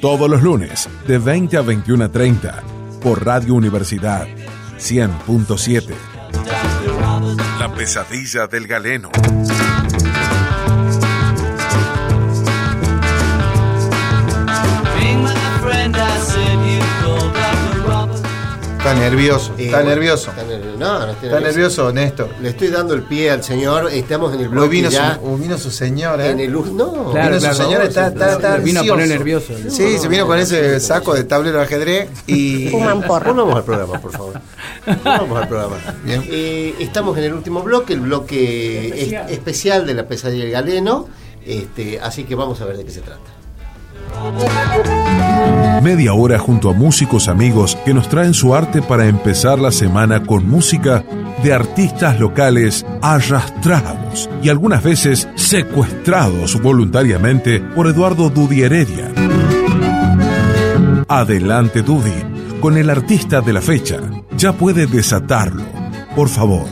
Todos 0.00 0.30
los 0.30 0.42
lunes, 0.42 0.88
de 1.06 1.18
20 1.18 1.56
a 1.56 1.62
21.30, 1.62 2.62
por 3.02 3.24
Radio 3.24 3.54
Universidad 3.54 4.26
100.7. 4.78 5.94
La 7.58 7.72
pesadilla 7.74 8.46
del 8.46 8.66
galeno. 8.66 9.10
Está 18.90 19.00
nervioso, 19.00 19.52
Eh, 19.58 19.64
está 19.66 19.76
bueno, 19.78 19.90
nervioso. 19.90 20.30
Está, 20.30 20.42
nervioso. 20.44 20.78
No, 20.78 20.98
no 21.06 21.12
estoy 21.12 21.28
Está 21.28 21.40
nervioso, 21.40 21.92
Néstor. 21.92 22.28
Le 22.40 22.48
estoy 22.50 22.68
dando 22.68 22.94
el 22.94 23.02
pie 23.02 23.30
al 23.30 23.44
señor. 23.44 23.90
Estamos 23.92 24.32
en 24.34 24.40
el 24.40 24.44
Lo 24.46 24.50
bloque 24.52 24.68
vino, 24.68 24.88
ya. 24.90 25.14
su, 25.22 25.36
vino 25.36 25.58
su 25.58 25.70
señora. 25.70 26.26
¿eh? 26.26 26.30
En 26.30 26.40
el 26.40 26.52
no, 26.52 26.62
Claro, 26.64 27.04
vino 27.04 27.12
claro, 27.12 27.40
su 27.54 27.62
señora, 27.62 27.84
no, 27.84 27.88
está, 27.88 28.06
está, 28.08 28.32
está 28.32 28.58
Lo 28.58 28.64
vino 28.64 28.80
a 28.80 28.84
poner 28.84 29.08
nervioso. 29.08 29.52
Sí, 29.68 29.98
se 29.98 30.08
vino 30.08 30.26
con 30.26 30.38
ese 30.38 30.80
saco 30.80 31.14
de 31.14 31.24
tablero 31.24 31.58
de 31.58 31.64
ajedrez 31.64 32.08
y. 32.26 32.68
Fuman 32.68 33.02
porra. 33.02 33.32
Volvamos 33.32 33.56
al 33.56 33.64
programa, 33.64 34.00
por 34.00 34.12
favor. 34.12 34.40
Volvamos 34.86 35.38
al 35.42 35.48
programa. 35.48 35.76
Bien. 36.04 36.24
Eh, 36.28 36.74
estamos 36.78 37.16
en 37.18 37.24
el 37.24 37.34
último 37.34 37.62
bloque, 37.62 37.92
el 37.94 38.00
bloque 38.00 38.88
es- 38.88 39.30
especial, 39.30 39.86
de 39.86 39.94
la 39.94 40.06
pesadilla 40.06 40.44
del 40.44 40.52
galeno. 40.52 41.08
Este, 41.44 41.98
así 42.00 42.24
que 42.24 42.34
vamos 42.34 42.60
a 42.60 42.64
ver 42.66 42.76
de 42.76 42.84
qué 42.84 42.90
se 42.90 43.00
trata. 43.00 43.20
Media 45.82 46.12
hora 46.12 46.38
junto 46.38 46.70
a 46.70 46.72
músicos 46.72 47.28
amigos 47.28 47.76
que 47.84 47.94
nos 47.94 48.08
traen 48.08 48.34
su 48.34 48.54
arte 48.54 48.82
para 48.82 49.06
empezar 49.06 49.58
la 49.58 49.70
semana 49.70 50.24
con 50.24 50.48
música 50.48 51.04
de 51.42 51.52
artistas 51.52 52.18
locales 52.18 52.84
arrastrados 53.00 54.28
y 54.42 54.48
algunas 54.48 54.82
veces 54.82 55.28
secuestrados 55.36 56.60
voluntariamente 56.60 57.60
por 57.60 57.86
Eduardo 57.86 58.28
Dudi 58.28 58.62
Heredia. 58.62 59.12
Adelante 61.06 61.82
Dudi, 61.82 62.12
con 62.60 62.76
el 62.76 62.90
artista 62.90 63.40
de 63.40 63.52
la 63.52 63.60
fecha. 63.60 63.98
Ya 64.36 64.52
puede 64.52 64.86
desatarlo, 64.86 65.64
por 66.14 66.28
favor. 66.28 66.66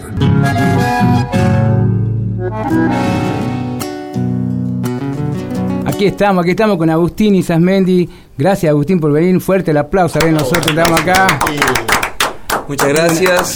Aquí 5.97 6.05
estamos, 6.05 6.43
aquí 6.43 6.51
estamos 6.51 6.77
con 6.77 6.91
Agustín 6.91 7.37
y 7.37 7.43
Sasmendi. 7.43 8.07
Gracias 8.37 8.69
Agustín 8.69 9.01
por 9.01 9.11
venir. 9.13 9.41
Fuerte 9.41 9.71
el 9.71 9.79
aplauso. 9.79 10.19
A 10.21 10.25
ver, 10.25 10.35
nosotros 10.35 10.67
estamos 10.67 11.01
acá. 11.01 11.41
Muchas 12.69 12.89
gracias. 12.89 13.55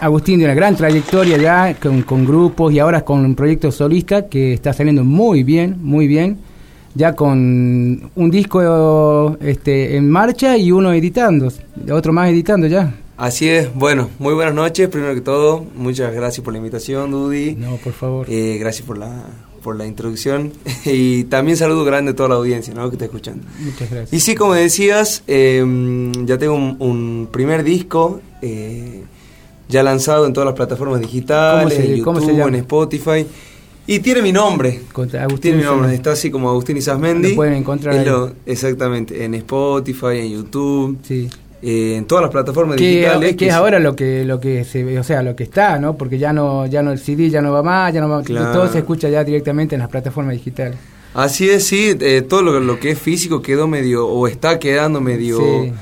Agustín 0.00 0.40
de 0.40 0.46
una 0.46 0.54
gran 0.54 0.74
trayectoria 0.74 1.36
ya 1.36 1.74
con, 1.74 2.02
con 2.02 2.26
grupos 2.26 2.72
y 2.72 2.80
ahora 2.80 3.02
con 3.02 3.24
un 3.24 3.36
proyecto 3.36 3.70
solista 3.70 4.26
que 4.26 4.52
está 4.52 4.72
saliendo 4.72 5.04
muy 5.04 5.44
bien, 5.44 5.76
muy 5.80 6.08
bien. 6.08 6.38
Ya 6.96 7.14
con 7.14 8.10
un 8.16 8.30
disco 8.32 9.36
este, 9.40 9.96
en 9.96 10.10
marcha 10.10 10.56
y 10.56 10.72
uno 10.72 10.92
editando, 10.92 11.52
otro 11.92 12.12
más 12.12 12.30
editando 12.30 12.66
ya. 12.66 12.96
Así 13.16 13.48
es, 13.48 13.72
bueno, 13.72 14.08
muy 14.18 14.34
buenas 14.34 14.54
noches, 14.54 14.88
primero 14.88 15.14
que 15.14 15.20
todo, 15.20 15.64
muchas 15.76 16.12
gracias 16.12 16.42
por 16.42 16.52
la 16.52 16.58
invitación, 16.58 17.12
Dudy. 17.12 17.54
No, 17.54 17.76
por 17.76 17.92
favor. 17.92 18.26
Eh, 18.28 18.56
gracias 18.58 18.84
por 18.84 18.96
la, 18.98 19.24
por 19.62 19.76
la 19.76 19.86
introducción 19.86 20.52
y 20.84 21.24
también 21.24 21.56
saludo 21.56 21.84
grande 21.84 22.12
a 22.12 22.16
toda 22.16 22.30
la 22.30 22.34
audiencia 22.36 22.74
¿no? 22.74 22.88
que 22.88 22.96
está 22.96 23.04
escuchando. 23.04 23.44
Muchas 23.60 23.90
gracias. 23.90 24.12
Y 24.12 24.20
sí, 24.20 24.34
como 24.34 24.54
decías, 24.54 25.22
eh, 25.26 25.64
ya 26.24 26.38
tengo 26.38 26.54
un, 26.54 26.76
un 26.78 27.28
primer 27.30 27.62
disco 27.64 28.20
eh, 28.42 29.02
ya 29.68 29.82
lanzado 29.82 30.26
en 30.26 30.32
todas 30.32 30.46
las 30.46 30.54
plataformas 30.56 31.00
digitales, 31.00 31.74
¿Cómo 32.04 32.20
se- 32.20 32.26
en 32.30 32.36
YouTube, 32.36 32.48
en 32.48 32.54
Spotify. 32.56 33.26
Y 33.86 33.98
tiene 34.00 34.22
mi 34.22 34.30
nombre. 34.32 34.80
Agustín 34.94 35.40
Tiene 35.40 35.56
mi 35.58 35.62
nombre, 35.64 35.94
está 35.94 36.12
así 36.12 36.30
como 36.30 36.48
Agustín 36.50 36.76
Isasmendi. 36.76 37.30
Lo 37.30 37.34
pueden 37.36 37.54
encontrar 37.54 37.94
Es 37.94 38.00
ahí. 38.00 38.06
lo- 38.06 38.32
exactamente, 38.46 39.24
en 39.24 39.34
Spotify, 39.34 40.18
en 40.18 40.30
YouTube, 40.32 40.98
Sí. 41.02 41.28
Eh, 41.62 41.96
en 41.96 42.04
todas 42.06 42.22
las 42.22 42.30
plataformas 42.30 42.76
que, 42.76 42.84
digitales. 42.88 43.36
que 43.36 43.48
es 43.48 43.52
ahora 43.52 43.78
lo 43.78 43.94
que 43.94 44.24
lo 44.24 44.40
que 44.40 44.64
se 44.64 44.82
ve, 44.84 44.98
o 44.98 45.02
sea 45.04 45.22
lo 45.22 45.36
que 45.36 45.44
está 45.44 45.78
no 45.78 45.96
porque 45.96 46.18
ya 46.18 46.32
no 46.32 46.66
ya 46.66 46.82
no 46.82 46.90
el 46.92 46.98
CD 46.98 47.28
ya 47.30 47.42
no 47.42 47.52
va 47.52 47.62
más 47.62 47.92
ya 47.92 48.00
no 48.00 48.08
va, 48.08 48.22
Claro. 48.22 48.52
todo 48.52 48.68
se 48.72 48.78
escucha 48.78 49.08
ya 49.08 49.22
directamente 49.24 49.74
en 49.74 49.80
las 49.80 49.90
plataformas 49.90 50.34
digitales 50.34 50.76
Así 51.12 51.50
es, 51.50 51.64
sí, 51.66 51.96
eh, 52.00 52.22
todo 52.22 52.40
lo, 52.42 52.60
lo 52.60 52.78
que 52.78 52.92
es 52.92 52.98
físico 53.00 53.42
quedó 53.42 53.66
medio, 53.66 54.06
o 54.06 54.28
está 54.28 54.60
quedando 54.60 55.00
medio, 55.00 55.38
Sí. 55.40 55.72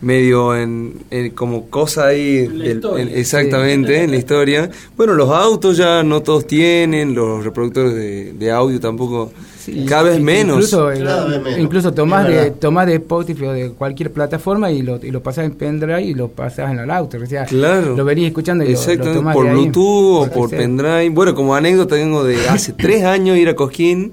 medio 0.00 0.56
en, 0.56 0.94
en 1.12 1.30
como 1.30 1.70
cosa 1.70 2.06
ahí, 2.08 2.48
La 2.48 2.66
en- 2.98 3.08
exactamente, 3.14 4.02
en 4.02 4.10
la 4.10 4.16
historia. 4.16 4.68
Bueno, 4.96 5.14
los 5.14 5.30
autos 5.30 5.76
ya 5.76 6.02
no 6.02 6.22
todos 6.22 6.48
tienen, 6.48 7.14
los 7.14 7.44
reproductores 7.44 7.94
de, 7.94 8.32
de 8.32 8.50
audio 8.50 8.80
tampoco 8.80 9.32
Sí, 9.64 9.86
Cada 9.88 10.02
vez 10.02 10.20
menos. 10.20 10.56
Incluso, 10.56 10.90
Cada 11.04 11.24
vez 11.26 11.42
menos. 11.42 11.58
incluso 11.58 11.94
tomás 11.94 12.28
de, 12.28 12.50
tomás 12.50 12.86
de 12.86 12.96
Spotify 12.96 13.44
o 13.46 13.52
de 13.52 13.70
cualquier 13.70 14.12
plataforma 14.12 14.70
y 14.70 14.82
lo, 14.82 14.98
y 15.02 15.10
lo 15.10 15.22
pasás 15.22 15.46
en 15.46 15.52
pendrive 15.52 16.02
y 16.02 16.12
lo 16.14 16.28
pasás 16.28 16.70
en 16.70 16.80
el 16.80 16.90
auto. 16.90 17.16
O 17.22 17.26
sea, 17.26 17.44
Claro. 17.46 17.96
lo 17.96 18.04
venís 18.04 18.26
escuchando 18.26 18.62
y 18.64 18.74
lo- 18.74 18.94
lo, 18.96 19.12
tomás 19.14 19.34
por 19.34 19.44
de 19.44 19.50
ahí. 19.50 19.56
Bluetooth 19.56 20.28
o 20.28 20.30
Por 20.30 20.50
sea. 20.50 20.58
pendrive. 20.58 21.08
Bueno, 21.10 21.34
como 21.34 21.54
anécdota 21.54 21.94
tengo 21.96 22.24
de 22.24 22.46
hace 22.48 22.72
tres 22.78 23.04
años 23.04 23.36
ir 23.38 23.48
a 23.48 23.54
Cosquín 23.56 24.12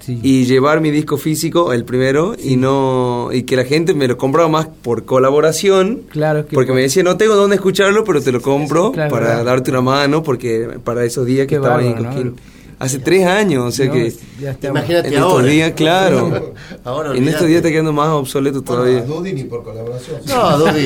Sí. 0.00 0.18
y 0.22 0.44
llevar 0.46 0.80
mi 0.80 0.90
disco 0.90 1.18
físico, 1.18 1.72
el 1.74 1.84
primero, 1.84 2.34
y 2.42 2.56
no 2.56 3.28
y 3.30 3.42
que 3.42 3.56
la 3.56 3.64
gente 3.64 3.92
me 3.92 4.08
lo 4.08 4.16
compraba 4.16 4.48
más 4.48 4.66
por 4.66 5.04
colaboración. 5.04 6.00
Claro, 6.08 6.46
que 6.46 6.54
Porque 6.54 6.68
por- 6.68 6.76
me 6.76 6.82
decía, 6.82 7.02
no 7.02 7.16
tengo 7.18 7.34
dónde 7.36 7.56
escucharlo, 7.56 8.04
pero 8.04 8.22
te 8.22 8.32
lo 8.32 8.40
compro 8.40 8.90
Claro, 8.92 9.10
para 9.10 9.26
verdad. 9.28 9.44
darte 9.44 9.70
una 9.70 9.82
mano, 9.82 10.22
porque 10.22 10.78
para 10.82 11.04
esos 11.04 11.26
días 11.26 11.42
que 11.46 11.50
Qué 11.50 11.54
estaba 11.56 11.78
ahí 11.78 11.88
en 11.88 12.02
¿no? 12.02 12.32
Hace 12.80 13.00
tres 13.00 13.26
años, 13.26 13.64
o 13.64 13.70
sea 13.72 13.86
No, 13.86 13.92
que. 13.94 14.12
Imagínate 14.68 15.08
en 15.08 15.14
estos 15.14 15.32
ahora. 15.32 15.46
días, 15.46 15.72
claro. 15.74 16.54
Ahora 16.84 17.16
en 17.16 17.26
estos 17.26 17.46
días 17.48 17.56
está 17.58 17.70
quedando 17.70 17.92
más 17.92 18.08
obsoleto 18.10 18.62
todavía. 18.62 19.02
Dudy 19.02 19.32
ni 19.32 19.44
por 19.44 19.64
colaboración. 19.64 20.20
No, 20.28 20.58
Dudy. 20.58 20.84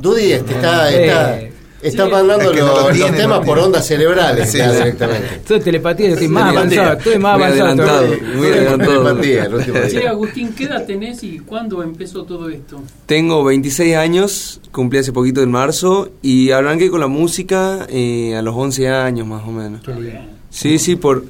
Dudy 0.00 0.32
este, 0.32 0.52
está, 0.54 0.90
está, 0.92 1.40
está 1.82 2.04
Sí. 2.04 2.10
mandando 2.10 2.44
Es 2.44 2.50
que 2.50 2.60
no 2.60 2.66
los, 2.66 2.98
lo 2.98 3.06
los 3.06 3.16
temas 3.16 3.40
no 3.40 3.44
por 3.46 3.58
ondas 3.58 3.86
cerebrales 3.86 4.50
Sí, 4.50 4.58
directamente. 4.58 5.40
Soy 5.48 5.60
telepatía, 5.60 6.08
yo 6.08 6.12
estoy 6.14 6.28
más 6.28 6.50
Telepatía. 6.52 6.80
avanzado. 6.82 6.98
Estoy 6.98 7.18
más 7.18 7.38
Muy 7.38 7.42
avanzado. 7.44 7.70
adelantado. 7.70 8.36
Muy 8.36 8.46
adelantado. 8.48 9.02
Telepatía, 9.04 9.44
el 9.44 9.54
último 9.54 9.76
Sí, 9.88 9.96
día. 9.96 10.10
Agustín, 10.10 10.52
¿qué 10.54 10.64
edad 10.64 10.84
tenés 10.86 11.22
y 11.24 11.38
cuándo 11.38 11.82
empezó 11.82 12.24
todo 12.24 12.48
esto? 12.50 12.82
Tengo 13.06 13.42
26 13.44 13.96
años, 13.96 14.60
cumplí 14.72 14.98
hace 14.98 15.12
poquito 15.12 15.42
en 15.42 15.50
marzo 15.50 16.10
y 16.22 16.50
arranqué 16.50 16.90
con 16.90 17.00
la 17.00 17.06
música 17.08 17.86
eh, 17.88 18.34
a 18.36 18.42
los 18.42 18.54
11 18.54 18.88
años 18.90 19.26
más 19.26 19.42
o 19.46 19.50
menos. 19.52 19.80
Qué 19.82 19.94
lindo. 19.94 20.39
Sí, 20.50 20.78
sí, 20.78 20.96
por, 20.96 21.24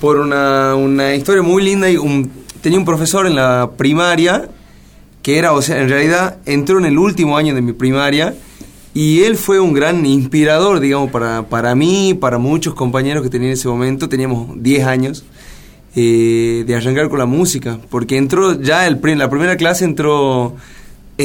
por 0.00 0.18
una, 0.18 0.74
una 0.74 1.14
historia 1.14 1.42
muy 1.42 1.62
linda. 1.62 1.90
Y 1.90 1.96
un- 1.96 2.30
tenía 2.60 2.78
un 2.78 2.84
profesor 2.84 3.26
en 3.26 3.34
la 3.36 3.70
primaria 3.76 4.48
que 5.22 5.38
era, 5.38 5.52
o 5.52 5.60
sea, 5.62 5.80
en 5.80 5.88
realidad 5.88 6.38
entró 6.46 6.78
en 6.78 6.86
el 6.86 6.98
último 6.98 7.36
año 7.36 7.54
de 7.54 7.60
mi 7.60 7.72
primaria 7.74 8.34
y 8.94 9.20
él 9.22 9.36
fue 9.36 9.60
un 9.60 9.72
gran 9.74 10.04
inspirador, 10.06 10.80
digamos, 10.80 11.10
para, 11.10 11.42
para 11.48 11.74
mí, 11.74 12.14
para 12.18 12.38
muchos 12.38 12.74
compañeros 12.74 13.22
que 13.22 13.28
tenía 13.28 13.48
en 13.48 13.52
ese 13.54 13.68
momento. 13.68 14.08
Teníamos 14.08 14.50
10 14.62 14.84
años. 14.86 15.24
eh, 15.96 16.62
de 16.68 16.76
arrancar 16.76 17.08
con 17.08 17.18
la 17.18 17.26
música, 17.26 17.80
porque 17.90 18.16
entró 18.16 18.60
ya 18.60 18.86
el, 18.86 19.00
la 19.18 19.28
primera 19.28 19.56
clase 19.56 19.84
entró 19.84 20.54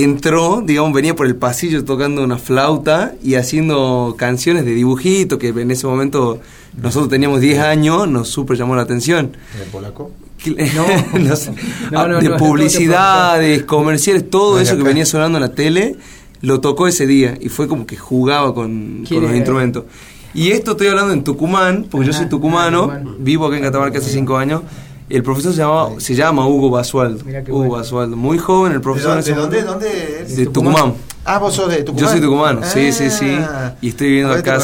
entró, 0.04 0.62
digamos, 0.66 0.94
venía 0.94 1.16
por 1.16 1.28
el 1.28 1.36
pasillo 1.36 1.84
tocando 1.86 2.24
una 2.24 2.38
flauta 2.38 3.14
y 3.24 3.36
haciendo 3.36 4.16
canciones 4.18 4.66
de 4.66 4.74
dibujito, 4.74 5.38
que 5.38 5.50
en 5.50 5.72
ese 5.72 5.88
momento 5.88 6.40
nosotros 6.82 7.10
teníamos 7.10 7.42
10 7.42 7.60
años, 7.60 8.08
nos 8.08 8.28
súper 8.30 8.58
llamó 8.58 8.76
la 8.76 8.82
atención. 8.82 9.38
¿En 9.64 9.70
polaco? 9.72 10.12
No, 10.46 11.20
no 11.20 11.36
sé. 11.36 11.54
No, 11.92 12.08
no, 12.08 12.20
de 12.20 12.30
no, 12.30 12.38
publicidades, 12.38 13.64
comerciales, 13.64 14.30
todo 14.30 14.52
No, 14.52 14.58
de 14.58 14.64
eso 14.64 14.78
que 14.78 14.84
venía 14.84 15.06
sonando 15.06 15.38
en 15.38 15.44
la 15.44 15.52
tele, 15.54 15.96
lo 16.42 16.62
tocó 16.62 16.88
ese 16.88 17.08
día 17.08 17.38
y 17.40 17.50
fue 17.50 17.68
como 17.68 17.86
que 17.86 17.96
jugaba 17.96 18.54
con, 18.54 19.04
¿Quién 19.08 19.22
con 19.22 19.30
los 19.30 19.36
instrumentos. 19.38 19.86
Y 20.34 20.52
esto 20.52 20.72
estoy 20.72 20.88
hablando 20.88 21.14
en 21.14 21.24
Tucumán, 21.24 21.88
porque 21.90 22.08
yo 22.08 22.14
soy 22.14 22.26
Ah, 22.26 22.30
tucumano, 22.30 22.90
ah, 22.92 22.98
Tucumán. 23.00 23.24
vivo 23.24 23.46
acá 23.48 23.56
en 23.58 23.64
Catamarca 23.64 24.00
hace 24.00 24.12
5 24.12 24.38
años. 24.38 24.62
El 25.08 25.22
profesor 25.22 25.52
se 25.54 25.60
llama, 25.60 25.90
se 26.00 26.16
llama 26.16 26.48
Hugo 26.48 26.70
Basualdo. 26.72 27.24
Hugo 27.48 27.58
bueno. 27.58 27.74
Basualdo, 27.76 28.16
muy 28.18 28.38
joven 28.40 28.72
el 28.72 28.80
¿De 28.80 28.84
profesor. 28.84 29.22
en 29.28 29.36
dónde, 29.36 29.62
dónde, 29.62 30.22
es? 30.26 30.36
De 30.36 30.48
Tucumán. 30.48 30.96
Ah, 31.24 31.38
vos 31.40 31.54
sos 31.54 31.70
de 31.70 31.78
Tucumán. 31.84 32.04
Yo 32.06 32.12
soy 32.12 32.22
tucumano, 32.22 32.62
sí, 32.64 32.92
sí, 32.92 33.10
sí. 33.12 33.36
Ah. 33.40 33.76
Y 33.82 33.90
estoy 33.90 34.08
viviendo 34.08 34.32
¿Abriste 34.34 34.50
acá. 34.52 34.58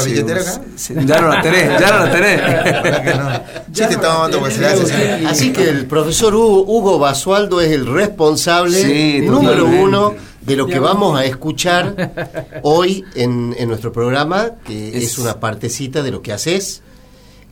hace 0.76 0.94
Ya 1.06 1.20
no 1.20 1.28
la 1.28 1.42
tenés, 1.42 1.80
ya 1.80 1.90
no 1.90 2.04
la 2.06 2.10
tenés. 2.12 3.42
Sí, 3.72 3.82
te 3.88 3.94
estaba 3.94 4.26
hace 4.26 4.66
así. 4.66 5.24
Así 5.26 5.52
que 5.52 5.68
el 5.68 5.86
profesor 5.86 6.34
Hugo, 6.34 6.62
Hugo 6.66 6.98
Basualdo 6.98 7.60
es 7.60 7.70
el 7.72 7.86
responsable 7.86 8.82
Sí, 8.82 9.20
número 9.24 9.54
totalmente. 9.58 9.82
uno 9.84 10.14
de 10.42 10.56
lo 10.56 10.66
que 10.66 10.78
vamos 10.78 11.18
a 11.18 11.24
escuchar 11.24 12.12
hoy 12.62 13.04
en, 13.14 13.54
en 13.58 13.68
nuestro 13.68 13.92
programa, 13.92 14.50
que 14.64 14.88
es, 14.98 15.04
Es- 15.04 15.18
una 15.18 15.40
partecita 15.40 16.02
de 16.02 16.10
lo 16.10 16.20
que 16.20 16.32
haces. 16.32 16.82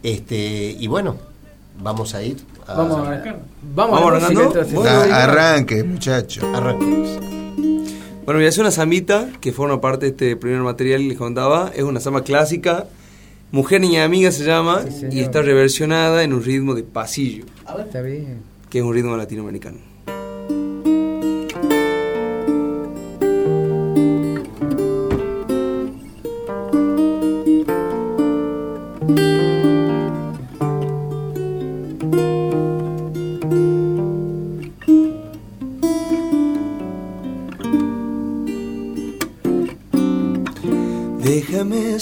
Este, 0.03 0.77
y 0.79 0.87
bueno, 0.89 1.17
vamos 1.83 2.15
a 2.15 2.23
ir 2.23 2.37
a 2.71 2.75
Vamos 2.77 2.99
a 2.99 3.03
arrancar. 3.11 3.41
Vamos, 3.75 4.01
Vamos 4.01 4.23
a 4.25 4.31
música. 4.31 4.65
Bueno, 4.75 4.91
Ah, 5.13 5.25
arranque, 5.25 5.85
muchacho. 5.85 6.41
arranquemos. 6.55 7.19
Bueno, 8.25 8.39
voy 8.39 8.45
a 8.47 8.49
hacer 8.49 8.61
una 8.63 8.71
zambita 8.71 9.29
que 9.41 9.53
forma 9.53 9.81
parte 9.81 10.07
de 10.07 10.11
este 10.13 10.37
primer 10.37 10.61
material 10.61 11.01
que 11.01 11.09
les 11.09 11.19
contaba. 11.19 11.73
Es 11.75 11.83
una 11.83 12.01
samba 12.01 12.23
clásica. 12.23 12.87
Mujer, 13.53 13.81
niña, 13.81 14.05
amiga 14.05 14.31
se 14.31 14.45
llama. 14.45 14.83
Sí, 14.89 15.07
y 15.11 15.21
está 15.21 15.43
reversionada 15.43 16.23
en 16.23 16.33
un 16.33 16.43
ritmo 16.45 16.75
de 16.75 16.85
pasillo, 16.85 17.45
Está 17.79 18.01
bien. 18.03 18.43
que 18.69 18.79
es 18.79 18.85
un 18.85 18.95
ritmo 18.95 19.17
latinoamericano. 19.17 19.79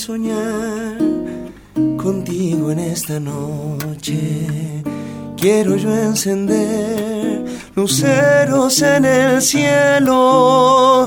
Soñar 0.09 0.97
contigo 1.99 2.71
en 2.71 2.79
esta 2.79 3.21
noche. 3.21 4.83
Quiero 5.37 5.77
yo 5.77 5.95
encender 5.95 7.45
luceros 7.75 8.81
en 8.81 9.05
el 9.05 9.43
cielo 9.43 11.07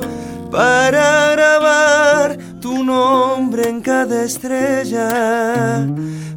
para 0.52 1.32
grabar 1.32 2.38
tu 2.60 2.84
nombre 2.84 3.70
en 3.70 3.82
cada 3.82 4.24
estrella, 4.24 5.88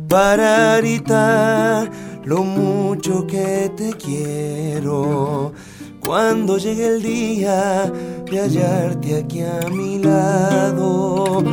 para 0.08 0.78
gritar 0.78 1.90
lo 2.24 2.44
mucho 2.44 3.26
que 3.26 3.70
te 3.76 3.92
quiero. 3.92 5.52
Cuando 6.00 6.56
llegue 6.56 6.86
el 6.94 7.02
día 7.02 7.92
de 8.30 8.40
hallarte 8.40 9.18
aquí 9.18 9.42
a 9.42 9.68
mi 9.68 9.98
lado, 9.98 11.44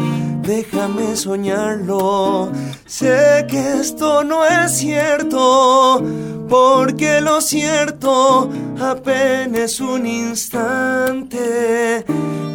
déjame 0.42 1.16
soñarlo. 1.16 2.52
Sé 2.86 3.46
que 3.48 3.80
esto 3.80 4.24
no 4.24 4.46
es 4.46 4.78
cierto, 4.78 6.04
porque 6.50 7.22
lo 7.22 7.40
cierto 7.42 8.50
apenas 8.80 9.80
un 9.80 10.06
instante. 10.06 12.06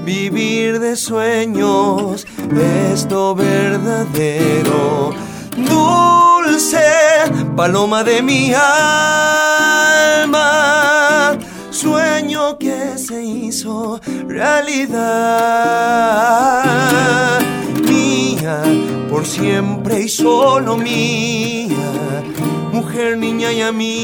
Vivir 0.04 0.78
de 0.78 0.94
sueños, 0.96 2.26
esto 2.92 3.34
verdadero. 3.34 5.10
Dulce 5.56 6.84
paloma 7.56 8.04
de 8.04 8.22
mi 8.22 8.52
alma 8.54 9.16
sueño 11.76 12.58
que 12.58 12.98
se 12.98 13.22
hizo 13.22 14.00
realidad. 14.26 14.96
Por 19.10 19.26
siempre 19.26 20.02
y 20.02 20.08
solo 20.08 20.76
mía, 20.76 22.22
mujer, 22.72 23.18
niña 23.18 23.52
y 23.52 23.60
amiga. 23.60 23.96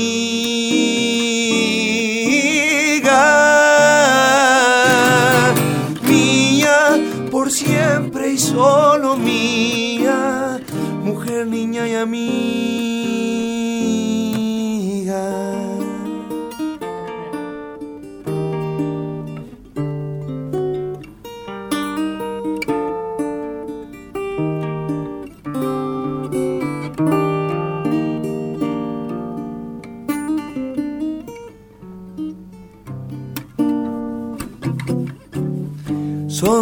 Mía, 6.08 7.00
por 7.30 7.52
siempre 7.52 8.32
y 8.32 8.38
solo 8.38 9.16
mía, 9.16 10.58
mujer, 11.04 11.46
niña 11.46 11.86
y 11.86 11.94
amiga. 11.94 12.91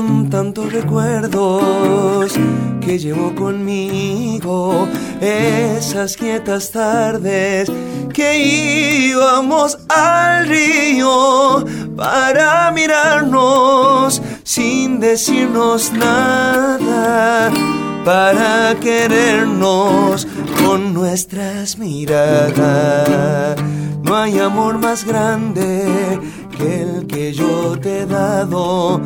Son 0.00 0.30
tantos 0.30 0.72
recuerdos 0.72 2.32
que 2.80 2.98
llevo 2.98 3.34
conmigo, 3.34 4.88
esas 5.20 6.16
quietas 6.16 6.70
tardes 6.70 7.70
que 8.14 8.38
íbamos 9.08 9.76
al 9.90 10.48
río 10.48 11.66
para 11.98 12.70
mirarnos 12.70 14.22
sin 14.42 15.00
decirnos 15.00 15.92
nada. 15.92 17.50
para 18.02 18.74
querernos 18.80 20.26
con 20.64 20.94
nuestras 20.94 21.76
miradas. 21.76 23.56
No 24.02 24.16
hay 24.16 24.38
amor 24.38 24.78
más 24.78 25.04
grande 25.04 26.18
que 26.56 26.82
el 26.82 27.06
que 27.06 27.32
yo 27.32 27.78
te 27.78 28.00
he 28.00 28.06
dado. 28.06 28.99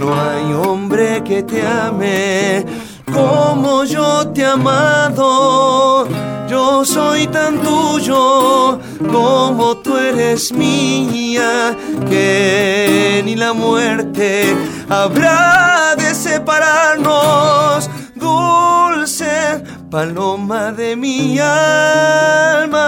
No 0.00 0.08
hay 0.18 0.52
hombre 0.54 1.22
que 1.22 1.42
te 1.42 1.60
ame 1.60 2.64
como 3.12 3.84
yo 3.84 4.26
te 4.28 4.40
he 4.40 4.46
amado. 4.46 6.08
Yo 6.48 6.86
soy 6.86 7.26
tan 7.26 7.60
tuyo 7.60 8.80
como 9.12 9.76
tú 9.76 9.98
eres 9.98 10.52
mía, 10.52 11.76
que 12.08 13.20
ni 13.26 13.36
la 13.36 13.52
muerte 13.52 14.56
habrá 14.88 15.94
de 15.96 16.14
separarnos. 16.14 17.90
Dulce 18.14 19.62
paloma 19.90 20.72
de 20.72 20.96
mi 20.96 21.38
alma, 21.38 22.80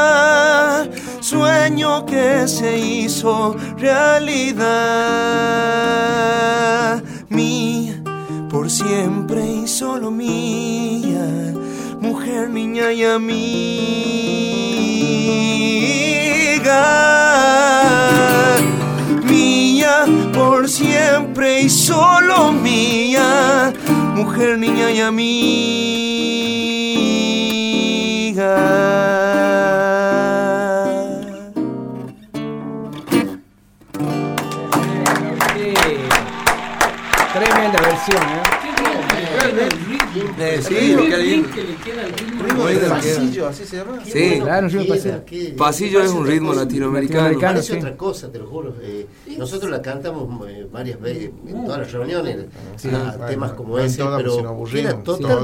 sueño 1.33 2.05
que 2.05 2.47
se 2.47 2.79
hizo 2.79 3.57
realidad. 3.79 4.63
Mía 7.31 8.03
por 8.51 8.69
siempre 8.71 9.41
y 9.65 9.67
solo 9.67 10.11
mía, 10.11 11.55
mujer, 12.01 12.51
niña 12.51 12.93
y 12.93 13.05
amiga. 13.05 13.33
Mía 19.25 20.05
por 20.35 20.69
siempre 20.69 21.63
y 21.63 21.71
solo 21.71 22.53
mía, 22.53 23.73
mujer, 24.15 24.59
niña 24.59 24.91
y 24.91 25.01
amiga. 25.01 26.13
Versión, 38.03 38.23
¿eh? 38.23 38.43
Eh, 40.39 40.61
sí, 40.63 40.75
que 40.75 41.17
ritmo. 41.17 42.65
Pasillo, 42.89 43.47
así 43.47 43.65
se 43.65 43.77
llama. 43.77 44.05
Sí. 44.05 44.41
Claro, 44.41 44.69
pasillo. 45.57 46.03
es 46.03 46.11
un 46.11 46.27
ritmo 46.27 46.53
latinoamericano. 46.53 47.39
Parece 47.39 47.79
otra 47.79 47.97
cosa, 47.97 48.31
te 48.31 48.39
lo 48.39 48.47
juro. 48.47 48.75
Nosotros 49.39 49.71
la 49.71 49.83
cantamos 49.83 50.49
eh, 50.49 50.67
varias 50.71 51.01
veces 51.01 51.31
en 51.47 51.65
todas 51.65 51.81
las 51.81 51.93
reuniones, 51.93 52.37
Sí, 52.77 52.89
a 52.89 52.91
bueno, 53.13 53.27
temas 53.27 53.53
como 53.53 53.77
no 53.79 53.83
ese, 53.85 53.99
todas, 53.99 54.23
porque 54.23 54.25
pero 54.25 54.37
si 54.37 54.43
nos 54.43 54.53
aburrimos, 54.53 54.93
queda 54.95 55.03
todas 55.03 55.43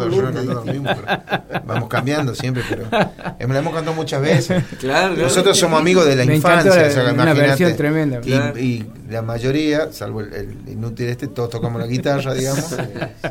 las 0.48 0.64
mismo, 0.64 0.90
pero 0.94 1.62
vamos 1.66 1.88
cambiando 1.88 2.34
siempre, 2.34 2.62
pero 2.68 2.82
hemos- 3.38 3.54
la 3.54 3.58
hemos 3.60 3.74
cantado 3.74 3.96
muchas 3.96 4.20
veces. 4.22 4.62
Claro, 4.78 5.14
claro. 5.14 5.16
Nosotros 5.16 5.58
somos 5.58 5.80
amigos 5.80 6.06
de 6.06 6.16
la 6.16 6.24
Me 6.24 6.36
infancia, 6.36 6.74
la- 6.74 6.88
o 6.88 6.90
sea, 6.90 7.12
una 7.12 7.34
versión 7.34 7.76
tremenda. 7.76 8.18
Y, 8.18 8.30
Claro. 8.30 8.58
y 8.58 8.86
la 9.10 9.22
mayoría, 9.22 9.90
salvo 9.92 10.20
el, 10.20 10.32
el 10.34 10.56
inútil 10.68 11.06
este, 11.08 11.26
todos 11.28 11.50
tocamos 11.50 11.80
la 11.80 11.86
guitarra, 11.86 12.34
digamos, 12.34 12.74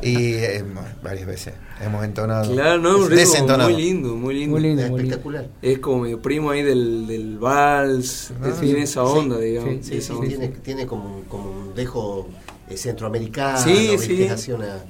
y 0.01 0.33
eh, 0.33 0.63
varias 1.03 1.25
veces 1.27 1.53
hemos 1.85 2.03
entonado. 2.03 2.51
Claro, 2.53 2.79
no, 2.79 3.03
es 3.03 3.09
desentonado. 3.09 3.69
muy 3.69 3.81
lindo, 3.81 4.15
muy 4.15 4.33
lindo. 4.35 4.51
Muy 4.53 4.61
lindo, 4.61 4.81
muy 4.89 5.01
lindo. 5.01 5.15
Espectacular. 5.15 5.47
Es 5.61 5.79
como 5.79 5.99
medio 6.03 6.21
primo 6.21 6.49
ahí 6.51 6.63
del, 6.63 7.05
del 7.07 7.37
vals, 7.37 8.31
Ah, 8.41 8.49
tiene 8.59 8.83
esa 8.83 9.03
onda, 9.03 9.37
digamos. 9.37 9.75
sí, 9.75 9.79
Sí, 9.83 9.97
esa 9.97 10.07
sí, 10.07 10.13
onda. 10.13 10.27
tiene, 10.27 10.46
tiene 10.47 10.85
como, 10.85 11.17
un- 11.17 11.23
como 11.23 11.49
un 11.51 11.75
dejo 11.75 12.27
eh, 12.69 12.75
centroamericano. 12.77 13.57
Sí, 13.59 13.97
sí. 13.97 14.27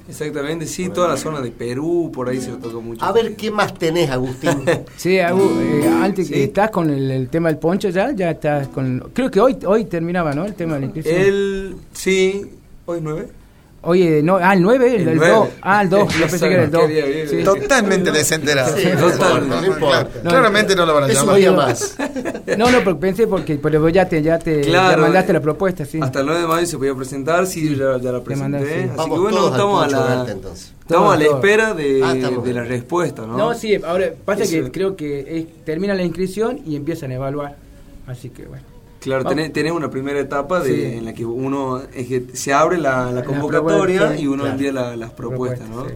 Exactamente, 0.08 0.66
sí, 0.66 0.88
toda 0.88 1.08
la 1.08 1.16
zona 1.16 1.40
de 1.40 1.50
Perú, 1.50 2.10
por 2.12 2.28
ahí 2.28 2.40
se 2.40 2.50
lo 2.50 2.56
toca 2.58 2.78
mucho. 2.78 3.04
A 3.04 3.12
ver, 3.12 3.36
¿qué 3.36 3.50
más 3.50 3.74
tenés, 3.74 4.10
Agustín? 4.10 4.64
Sí, 4.96 5.18
Agu, 5.20 5.60
eh, 5.60 5.88
antes 6.02 6.26
Sí. 6.28 6.34
que 6.34 6.44
estás 6.44 6.70
con 6.70 6.90
el, 6.90 7.10
el 7.10 7.28
tema 7.28 7.48
del 7.48 7.58
poncho 7.58 7.88
ya, 7.90 8.10
ya 8.12 8.30
estás 8.32 8.68
con... 8.68 9.10
Creo 9.12 9.30
que 9.30 9.40
hoy 9.40 9.56
hoy 9.66 9.84
terminaba, 9.84 10.32
¿no? 10.32 10.44
El 10.44 10.54
tema 10.54 10.74
de 10.74 10.80
la 10.80 10.86
inscripción. 10.86 11.16
El, 11.20 11.76
sí, 11.92 12.46
hoy 12.86 12.98
nueve. 13.02 13.28
Oye, 13.80 14.22
no, 14.24 14.36
ah, 14.42 14.54
el 14.54 14.62
9, 14.62 14.86
el, 14.96 15.00
El 15.02 15.04
2. 15.06 15.14
nueve. 15.16 15.50
Ah, 15.62 15.82
el 15.82 15.88
2, 15.88 16.14
yo 16.18 16.26
pensé 16.26 16.48
que 16.48 16.54
era 16.54 16.64
el 16.64 16.70
2. 16.70 16.80
Qué 16.82 16.88
día 16.94 17.04
vive. 17.06 17.28
Sí. 17.28 17.44
Totalmente 17.44 18.10
desenterado. 18.10 18.76
Sí, 18.76 18.84
no 18.86 19.08
importa, 19.08 19.38
no 19.38 19.46
Claro, 19.46 19.66
importa. 19.66 20.08
Claramente 20.28 20.74
no 20.76 20.84
lo 20.84 20.94
van 20.94 21.04
a 21.04 21.08
llamar. 21.08 21.36
día 21.36 21.52
más. 21.52 21.96
No, 22.58 22.70
no, 22.72 22.82
porque 22.82 23.00
pensé 23.00 23.26
porque 23.28 23.54
pero 23.56 23.88
ya 23.88 24.08
te, 24.08 24.20
ya 24.20 24.36
te 24.38 24.62
Claro, 24.62 24.96
ya 24.96 25.02
mandaste 25.02 25.30
eh, 25.30 25.34
la 25.34 25.40
propuesta, 25.40 25.84
sí. 25.84 26.00
Hasta 26.02 26.20
el 26.20 26.26
9 26.26 26.40
de 26.40 26.46
mayo 26.48 26.66
se 26.66 26.76
podía 26.76 26.94
presentar, 26.94 27.46
sí, 27.46 27.76
ya, 27.76 27.98
ya 27.98 28.10
la 28.12 28.20
Te 28.20 28.34
mandaste, 28.36 28.66
presenté. 28.66 28.82
sí. 28.82 28.88
Así 28.88 28.96
Vamos 28.96 29.16
que 29.16 29.22
bueno, 29.22 29.48
estamos 29.48 29.84
a 29.84 29.86
la, 30.24 30.30
entonces. 30.32 30.72
estamos 30.80 31.14
a 31.14 31.16
la 31.16 31.24
espera 31.24 31.74
de, 31.74 32.00
Ah, 32.04 32.14
de 32.14 32.52
la 32.52 32.64
respuesta, 32.64 33.26
¿no? 33.26 33.36
No, 33.36 33.54
sí, 33.54 33.76
ahora 33.86 34.06
pasa 34.24 34.42
Eso. 34.42 34.52
que 34.64 34.70
creo 34.72 34.96
que 34.96 35.38
es- 35.38 35.64
termina 35.64 35.94
la 35.94 36.02
inscripción 36.02 36.60
y 36.66 36.74
empiezan 36.74 37.12
a 37.12 37.14
evaluar. 37.14 37.56
Así 38.08 38.30
que 38.30 38.44
bueno. 38.44 38.64
Claro, 39.00 39.24
tenés, 39.24 39.52
tenés 39.52 39.72
una 39.72 39.90
primera 39.90 40.18
etapa 40.18 40.60
de, 40.60 40.74
Sí. 40.74 40.96
en 40.98 41.04
la 41.04 41.12
que 41.14 41.24
uno 41.24 41.80
es 41.94 42.06
que 42.08 42.24
se 42.32 42.52
abre 42.52 42.78
la, 42.78 43.12
la 43.12 43.22
convocatoria 43.24 44.16
y 44.18 44.26
uno 44.26 44.42
claro. 44.42 44.50
envía 44.52 44.72
la- 44.72 44.96
las 44.96 45.10
propuestas, 45.12 45.68
¿no? 45.68 45.86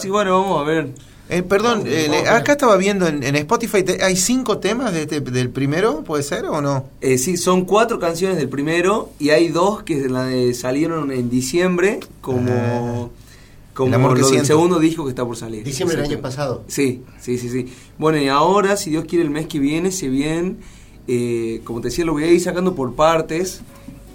Que 0.00 0.08
bueno, 0.10 0.40
vamos 0.40 0.60
a 0.62 0.64
ver. 0.64 0.88
Eh, 1.30 1.42
perdón, 1.42 1.84
eh, 1.86 2.06
le- 2.10 2.28
acá 2.28 2.52
estaba 2.52 2.76
viendo 2.76 3.06
en, 3.08 3.22
en 3.22 3.34
Spotify, 3.36 3.82
te- 3.82 4.04
¿hay 4.04 4.14
cinco 4.14 4.58
temas 4.58 4.92
de 4.92 5.02
este- 5.02 5.20
del 5.20 5.48
primero? 5.50 6.04
¿Puede 6.04 6.22
ser 6.22 6.44
o 6.46 6.60
no? 6.60 6.84
Eh, 7.00 7.16
sí, 7.18 7.36
son 7.38 7.64
cuatro 7.64 7.98
canciones 7.98 8.36
del 8.36 8.48
primero 8.50 9.10
y 9.18 9.30
hay 9.30 9.48
dos 9.48 9.82
que 9.82 10.08
la 10.08 10.24
de- 10.26 10.52
salieron 10.54 11.10
en 11.12 11.30
diciembre 11.30 12.00
como, 12.20 13.10
como 13.72 13.88
El 13.88 13.94
amor 13.94 14.14
que 14.14 14.20
lo 14.20 14.26
del 14.26 14.32
siento. 14.34 14.46
segundo 14.46 14.78
disco 14.78 15.04
que 15.04 15.10
está 15.10 15.24
por 15.24 15.36
salir. 15.36 15.64
Diciembre 15.64 15.96
del 15.96 16.06
año 16.10 16.20
pasado. 16.20 16.62
Sí, 16.68 17.02
sí, 17.20 17.38
sí, 17.38 17.48
sí. 17.48 17.72
Bueno, 17.98 18.18
y 18.18 18.28
ahora, 18.28 18.76
si 18.76 18.90
Dios 18.90 19.04
quiere, 19.06 19.24
el 19.24 19.30
mes 19.30 19.46
que 19.46 19.58
viene 19.58 19.90
se 19.92 20.08
vienen, 20.08 20.58
eh, 21.08 21.60
como 21.64 21.80
te 21.80 21.88
decía, 21.88 22.04
lo 22.04 22.12
voy 22.12 22.24
a 22.24 22.28
ir 22.28 22.40
sacando 22.40 22.74
por 22.74 22.94
partes 22.94 23.60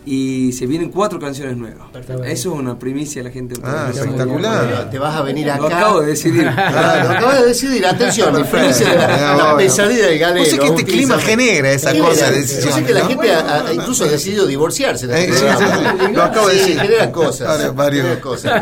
y 0.05 0.53
se 0.53 0.65
vienen 0.65 0.89
cuatro 0.89 1.19
canciones 1.19 1.55
nuevas. 1.55 1.87
Perfecto. 1.91 2.23
Eso 2.23 2.53
es 2.53 2.59
una 2.59 2.79
primicia 2.79 3.21
a 3.21 3.25
la 3.25 3.29
gente. 3.31 3.53
Ah, 3.63 3.89
espectacular. 3.93 4.89
Te 4.89 4.97
vas 4.97 5.15
a 5.15 5.21
venir 5.21 5.51
acá. 5.51 5.59
Lo 5.69 5.75
acabo 5.75 6.01
de 6.01 6.07
decidir. 6.07 6.47
Ah, 6.47 7.03
lo 7.03 7.09
acabas 7.11 7.41
de 7.41 7.47
decidir, 7.47 7.85
atención, 7.85 8.33
de 8.33 8.39
la, 8.39 9.55
pesadilla 9.57 10.07
del 10.07 10.17
galeno. 10.17 10.39
Vos 10.39 10.49
sé 10.49 10.57
que 10.57 10.65
este 10.65 10.83
clima 10.85 11.19
genera 11.19 11.71
esa 11.71 11.91
Genera. 11.91 12.09
cosa 12.09 12.31
de 12.31 12.41
Yo 12.41 12.71
sé 12.71 12.83
que 12.85 12.93
la 12.93 13.01
¿no? 13.01 13.07
gente 13.09 13.31
ha- 13.33 13.65
ha- 13.67 13.73
incluso 13.73 14.05
ha 14.05 14.07
decidido 14.07 14.47
divorciarse. 14.47 15.05
en 15.05 15.11
este 15.11 15.33
sí, 15.33 15.39
programa. 15.45 15.91
sí, 15.99 16.05
sí. 16.07 16.13
Lo 16.13 16.23
acabo 16.23 16.47
de 16.47 16.53
Sí, 16.53 16.59
decir. 16.61 16.79
genera 16.81 17.11
cosas. 17.11 17.61
Genera 17.61 18.21
cosas. 18.21 18.61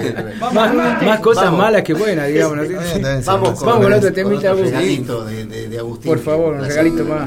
Más, 0.53 0.73
más 0.73 1.19
cosas 1.21 1.45
Vamos. 1.45 1.59
malas 1.59 1.83
que 1.83 1.93
buenas, 1.93 2.27
digamos. 2.27 2.57
Vamos 3.25 3.51
con, 3.59 3.67
Vamos 3.67 3.83
con 3.85 3.93
otro 3.93 4.11
temita, 4.11 4.49
Agustín. 4.49 4.71
regalito 4.73 5.23
de, 5.23 5.45
de, 5.45 5.69
de 5.69 5.79
Agustín. 5.79 6.09
Por 6.11 6.19
favor, 6.19 6.55
un 6.55 6.65
regalito 6.65 7.05
más. 7.05 7.25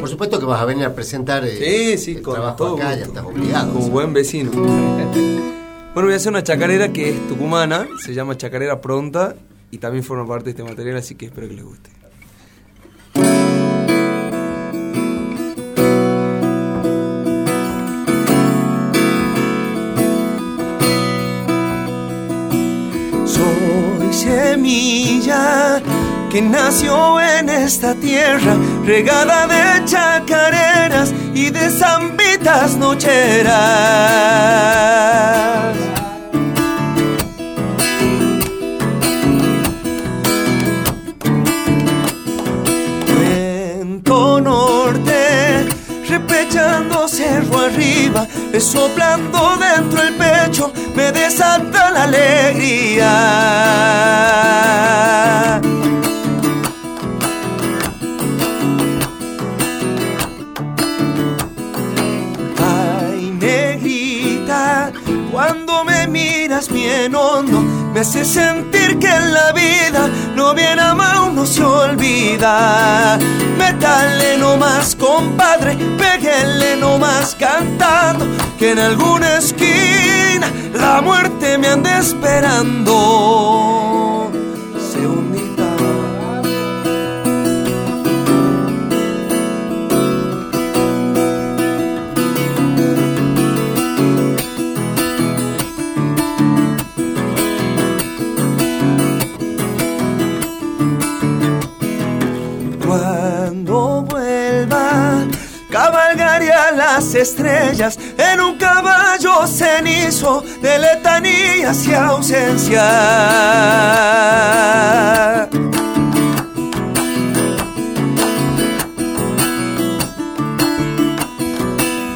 Por 0.00 0.08
supuesto 0.08 0.40
que 0.40 0.46
vas 0.46 0.60
a 0.60 0.64
venir 0.64 0.84
a 0.86 0.94
presentar 0.94 1.44
eh, 1.44 1.96
Sí, 1.96 1.98
sí, 1.98 2.16
el 2.16 2.22
con 2.22 2.34
trabajo 2.34 2.56
todo 2.56 2.76
acá, 2.76 2.96
ya 2.96 3.04
estás 3.04 3.24
obligado. 3.24 3.72
Como 3.72 3.88
buen 3.88 4.12
vecino. 4.12 4.50
Bueno, 5.92 6.06
voy 6.06 6.14
a 6.14 6.18
hacer 6.18 6.30
una 6.30 6.44
chacarera 6.44 6.92
que 6.92 7.10
es 7.10 7.28
tucumana, 7.28 7.88
se 7.98 8.14
llama 8.14 8.36
Chacarera 8.36 8.80
Pronta 8.80 9.34
y 9.72 9.78
también 9.78 10.04
forma 10.04 10.24
parte 10.24 10.44
de 10.44 10.50
este 10.50 10.62
material, 10.62 10.96
así 10.98 11.16
que 11.16 11.26
espero 11.26 11.48
que 11.48 11.54
les 11.54 11.64
guste. 11.64 11.90
Soy 23.26 24.12
semilla 24.12 25.82
que 26.30 26.40
nació 26.40 27.20
en 27.20 27.48
esta 27.48 27.94
tierra, 27.94 28.56
regada 28.86 29.48
de 29.48 29.84
chacareras 29.84 31.12
y 31.34 31.50
de 31.50 31.70
zambitas 31.70 32.76
nocheras. 32.76 33.50
Viento 43.18 44.40
norte, 44.40 45.66
repechando 46.08 47.08
cerro 47.08 47.58
arriba, 47.58 48.28
soplando 48.60 49.56
dentro 49.56 50.00
el 50.02 50.14
pecho, 50.14 50.72
me 50.94 51.10
desata 51.10 51.90
la 51.90 52.04
alegría. 52.04 53.80
Miras 66.60 66.68
bien 66.68 67.14
hondo, 67.14 67.60
me 67.94 68.00
hace 68.00 68.24
sentir 68.24 68.98
que 68.98 69.06
en 69.06 69.32
la 69.32 69.52
vida 69.52 70.08
lo 70.36 70.54
bien 70.54 70.78
amado 70.78 71.32
no 71.32 71.46
se 71.46 71.62
olvida. 71.62 73.18
Métale 73.56 74.36
nomás, 74.38 74.96
compadre, 74.96 75.76
péguele 75.96 76.76
nomás 76.76 77.36
cantando, 77.38 78.26
que 78.58 78.72
en 78.72 78.78
alguna 78.78 79.38
esquina 79.38 80.50
la 80.74 81.00
muerte 81.00 81.56
me 81.58 81.68
anda 81.68 81.98
esperando. 81.98 83.99
Estrellas 107.20 107.98
en 108.16 108.40
un 108.40 108.56
caballo 108.56 109.46
cenizo 109.46 110.42
de 110.62 110.78
letanías 110.78 111.86
y 111.86 111.94
ausencia. 111.94 112.82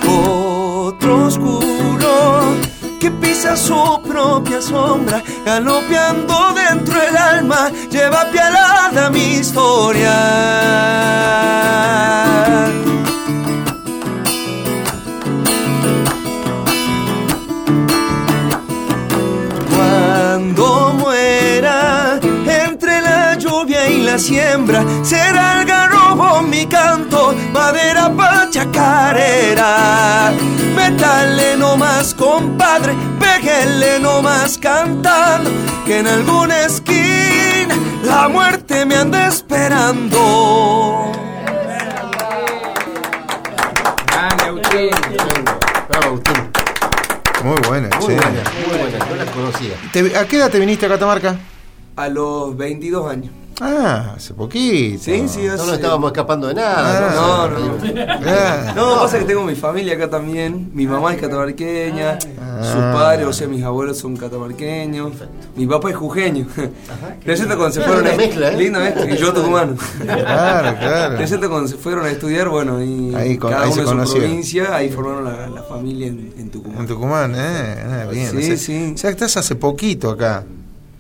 Otro 0.08 1.26
oscuro 1.26 2.56
que 3.00 3.10
pisa 3.10 3.56
su 3.56 4.00
propia 4.06 4.62
sombra, 4.62 5.22
galopeando 5.44 6.54
dentro 6.54 7.00
el 7.02 7.16
alma, 7.16 7.70
lleva 7.90 8.30
pialada 8.30 9.10
mi 9.10 9.34
historia. 9.34 10.14
La 24.14 24.18
siembra, 24.20 24.84
será 25.02 25.60
el 25.60 25.66
garrobo 25.66 26.40
mi 26.42 26.66
canto, 26.66 27.34
madera 27.52 28.08
pachacarera. 28.14 29.72
Métale 30.76 31.56
nomás, 31.56 32.14
compadre, 32.14 32.94
péguele 33.18 33.98
nomás 33.98 34.56
cantando, 34.56 35.50
que 35.84 35.98
en 35.98 36.06
alguna 36.06 36.60
esquina 36.60 37.74
la 38.04 38.28
muerte 38.28 38.86
me 38.86 38.94
anda 38.94 39.26
esperando. 39.26 41.10
Muy 47.42 47.60
buena, 47.66 47.88
Muy 47.98 48.06
che. 48.06 48.14
buena, 48.14 48.42
muy 48.68 48.78
buena. 48.78 48.98
No 49.10 49.16
la 49.16 49.26
conocía. 49.32 49.74
¿A 50.20 50.24
qué 50.24 50.36
edad 50.36 50.50
te 50.52 50.60
viniste 50.60 50.86
a 50.86 50.88
Catamarca? 50.88 51.36
A 51.96 52.08
los 52.08 52.56
22 52.56 53.10
años. 53.10 53.43
Ah, 53.60 54.14
hace 54.16 54.34
poquito. 54.34 55.02
Sí, 55.02 55.28
sí, 55.28 55.42
No 55.46 55.52
hace- 55.54 55.64
nos 55.66 55.72
estábamos 55.74 56.10
escapando 56.10 56.48
de 56.48 56.54
nada. 56.54 57.10
No, 57.14 57.48
no, 57.48 57.58
no. 57.58 57.74
Ah. 58.26 58.72
No, 58.74 58.96
pasa 59.00 59.18
que 59.20 59.24
tengo 59.24 59.44
mi 59.44 59.54
familia 59.54 59.94
acá 59.94 60.10
también. 60.10 60.70
Mi 60.74 60.86
mamá 60.86 61.14
es 61.14 61.20
catamarqueña, 61.20 62.18
Ah. 62.40 62.60
sus 62.62 62.80
padres, 62.80 63.26
o 63.26 63.32
sea, 63.32 63.46
mis 63.46 63.62
abuelos 63.62 63.96
son 63.98 64.16
catamarqueños. 64.16 65.12
Mi 65.56 65.66
papá 65.66 65.90
es 65.90 65.96
jujeño. 65.96 66.46
Resulta 67.24 67.56
cuando 67.56 67.74
se 67.74 67.80
fueron 67.82 68.02
una 68.02 68.12
a- 68.14 68.16
mezcla, 68.16 68.48
¿eh? 68.52 68.56
Linda 68.56 68.80
mezcla, 68.80 69.08
y 69.08 69.16
yo 69.16 69.32
tucumano. 69.32 69.76
Claro, 70.04 70.78
claro. 70.78 71.16
Resulta 71.16 71.48
cuando 71.48 71.68
se 71.68 71.76
fueron 71.76 72.06
a 72.06 72.10
estudiar, 72.10 72.48
bueno, 72.48 72.82
y 72.82 73.14
Ahí 73.14 73.36
con- 73.38 73.50
cada 73.52 73.64
ahí 73.66 73.70
uno 73.72 74.00
en 74.02 74.06
su 74.06 74.14
provincia, 74.14 74.74
ahí 74.74 74.90
formaron 74.90 75.24
la, 75.24 75.46
la 75.48 75.62
familia 75.62 76.08
en, 76.08 76.32
en 76.38 76.50
Tucumán. 76.50 76.80
En 76.80 76.86
Tucumán, 76.86 77.34
eh. 77.36 77.84
Ah, 77.88 78.06
bien. 78.10 78.30
Sí, 78.30 78.36
o 78.36 78.40
sea, 78.42 78.56
sí. 78.56 78.92
O 78.94 78.98
sea, 78.98 79.10
estás 79.10 79.36
hace 79.36 79.54
poquito 79.54 80.10
acá. 80.10 80.44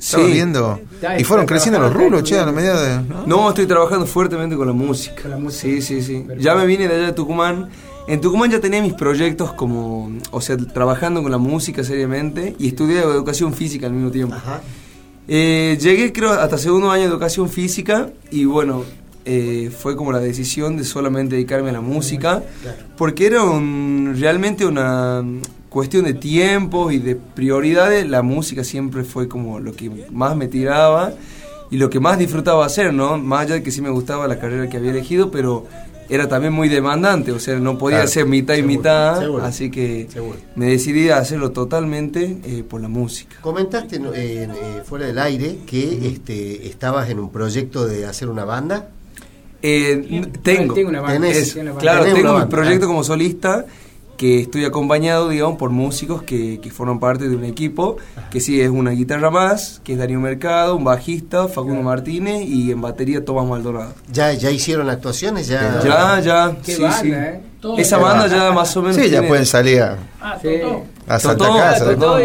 Estaba 0.04 0.24
Sí. 0.26 0.32
viendo. 0.32 0.80
Y 1.18 1.24
fueron 1.24 1.46
creciendo 1.46 1.80
los 1.80 1.92
rulos, 1.92 2.22
che, 2.24 2.38
a 2.38 2.44
la 2.44 2.52
medida 2.52 2.80
de. 2.80 3.08
¿no? 3.08 3.26
No, 3.26 3.48
estoy 3.48 3.66
trabajando 3.66 4.04
fuertemente 4.06 4.54
con 4.54 4.66
la 4.66 4.72
música. 4.74 5.22
Sí, 5.48 5.80
sí, 5.80 6.02
sí. 6.02 6.24
Ya 6.38 6.54
me 6.54 6.66
vine 6.66 6.86
de 6.88 6.94
allá 6.94 7.06
de 7.06 7.12
Tucumán. 7.12 7.70
En 8.06 8.20
Tucumán 8.20 8.50
ya 8.50 8.60
tenía 8.60 8.82
mis 8.82 8.92
proyectos 8.92 9.54
como, 9.54 10.12
o 10.30 10.40
sea, 10.42 10.58
trabajando 10.58 11.22
con 11.22 11.32
la 11.32 11.38
música 11.38 11.82
seriamente 11.82 12.54
y 12.58 12.68
estudié 12.68 12.98
educación 13.00 13.54
física 13.54 13.86
al 13.86 13.94
mismo 13.94 14.10
tiempo. 14.10 14.36
Eh, 15.26 15.78
llegué 15.80 16.12
creo 16.12 16.32
hasta 16.32 16.58
segundo 16.58 16.90
año 16.90 17.04
de 17.04 17.08
educación 17.08 17.48
física 17.48 18.10
y 18.30 18.44
bueno, 18.44 18.84
eh, 19.24 19.72
fue 19.76 19.96
como 19.96 20.12
la 20.12 20.18
decisión 20.20 20.76
de 20.76 20.84
solamente 20.84 21.36
dedicarme 21.36 21.70
a 21.70 21.72
la 21.72 21.80
música 21.80 22.42
porque 22.98 23.26
era 23.28 23.42
un- 23.42 24.14
realmente 24.18 24.66
una 24.66 25.24
cuestión 25.74 26.04
de 26.04 26.14
tiempos 26.14 26.92
y 26.92 26.98
de 27.00 27.16
prioridades. 27.16 28.08
La 28.08 28.22
música 28.22 28.62
siempre 28.62 29.02
fue 29.02 29.26
como 29.28 29.58
lo 29.58 29.72
que 29.72 29.90
más 30.12 30.36
me 30.36 30.46
tiraba 30.46 31.12
y 31.70 31.76
lo 31.78 31.90
que 31.90 31.98
más 31.98 32.16
disfrutaba 32.16 32.64
hacer, 32.64 32.94
¿no? 32.94 33.18
Más 33.18 33.42
allá 33.42 33.54
de 33.56 33.62
que 33.64 33.72
sí 33.72 33.82
me 33.82 33.90
gustaba 33.90 34.28
la 34.28 34.38
carrera 34.38 34.68
que 34.68 34.76
había 34.76 34.92
elegido, 34.92 35.32
pero 35.32 35.66
era 36.08 36.28
también 36.28 36.52
muy 36.52 36.68
demandante, 36.68 37.32
o 37.32 37.40
sea, 37.40 37.58
no 37.58 37.76
podía 37.76 37.96
Claro. 37.98 38.10
ser 38.10 38.26
mitad 38.26 38.54
y 38.54 38.62
mitad, 38.62 39.18
seguro. 39.20 39.42
así 39.44 39.70
que 39.70 40.06
Seguro. 40.12 40.36
me 40.54 40.66
decidí 40.66 41.08
a 41.08 41.16
hacerlo 41.16 41.50
totalmente 41.50 42.36
eh, 42.44 42.62
por 42.62 42.80
la 42.80 42.88
música. 42.88 43.36
Comentaste 43.40 43.96
eh, 43.96 44.02
eh, 44.14 44.48
fuera 44.84 45.06
del 45.06 45.18
aire 45.18 45.56
que 45.66 46.06
este, 46.06 46.68
estabas 46.68 47.08
en 47.10 47.18
un 47.18 47.30
proyecto 47.30 47.86
de 47.88 48.06
hacer 48.06 48.28
una 48.28 48.44
banda. 48.44 48.90
Eh, 49.62 50.22
tengo, 50.42 50.74
Tengo 50.74 50.90
una 50.90 51.00
banda. 51.00 51.20
Tenés. 51.26 51.56
Claro, 51.80 52.04
tengo 52.04 52.38
mi 52.38 52.44
proyecto 52.46 52.86
como 52.86 53.02
solista 53.02 53.64
que 54.16 54.40
estoy 54.40 54.64
acompañado, 54.64 55.28
digamos, 55.28 55.56
por 55.58 55.70
músicos 55.70 56.22
que, 56.22 56.60
que 56.60 56.70
forman 56.70 57.00
parte 57.00 57.28
de 57.28 57.34
un 57.36 57.44
equipo, 57.44 57.96
que 58.30 58.40
sí 58.40 58.60
es 58.60 58.70
una 58.70 58.90
guitarra 58.92 59.30
más, 59.30 59.80
que 59.84 59.92
es 59.94 59.98
Darío 59.98 60.20
Mercado, 60.20 60.76
un 60.76 60.84
bajista, 60.84 61.48
Facundo 61.48 61.82
Martínez 61.82 62.42
y 62.46 62.70
en 62.70 62.80
batería 62.80 63.24
Tomás 63.24 63.46
Maldonado. 63.46 63.92
¿Ya, 64.12 64.32
ya 64.32 64.50
hicieron 64.50 64.88
actuaciones? 64.90 65.48
¿Ya, 65.48 65.80
Ya, 65.84 66.20
ya, 66.20 66.56
Qué 66.64 66.72
sí, 66.76 66.82
banda, 66.82 66.98
sí. 67.00 67.10
¿eh? 67.12 67.40
Esa 67.78 67.96
banda 67.98 68.26
ya 68.26 68.52
más 68.52 68.76
o 68.76 68.82
menos 68.82 68.96
Sí, 68.96 69.04
ya 69.04 69.08
tiene- 69.08 69.28
pueden 69.28 69.46
salir 69.46 69.80
a, 69.82 69.96
Sí. 70.42 70.48
a 71.08 71.18
Santa 71.18 71.48
Casa. 71.48 71.92
¿no? 71.96 72.20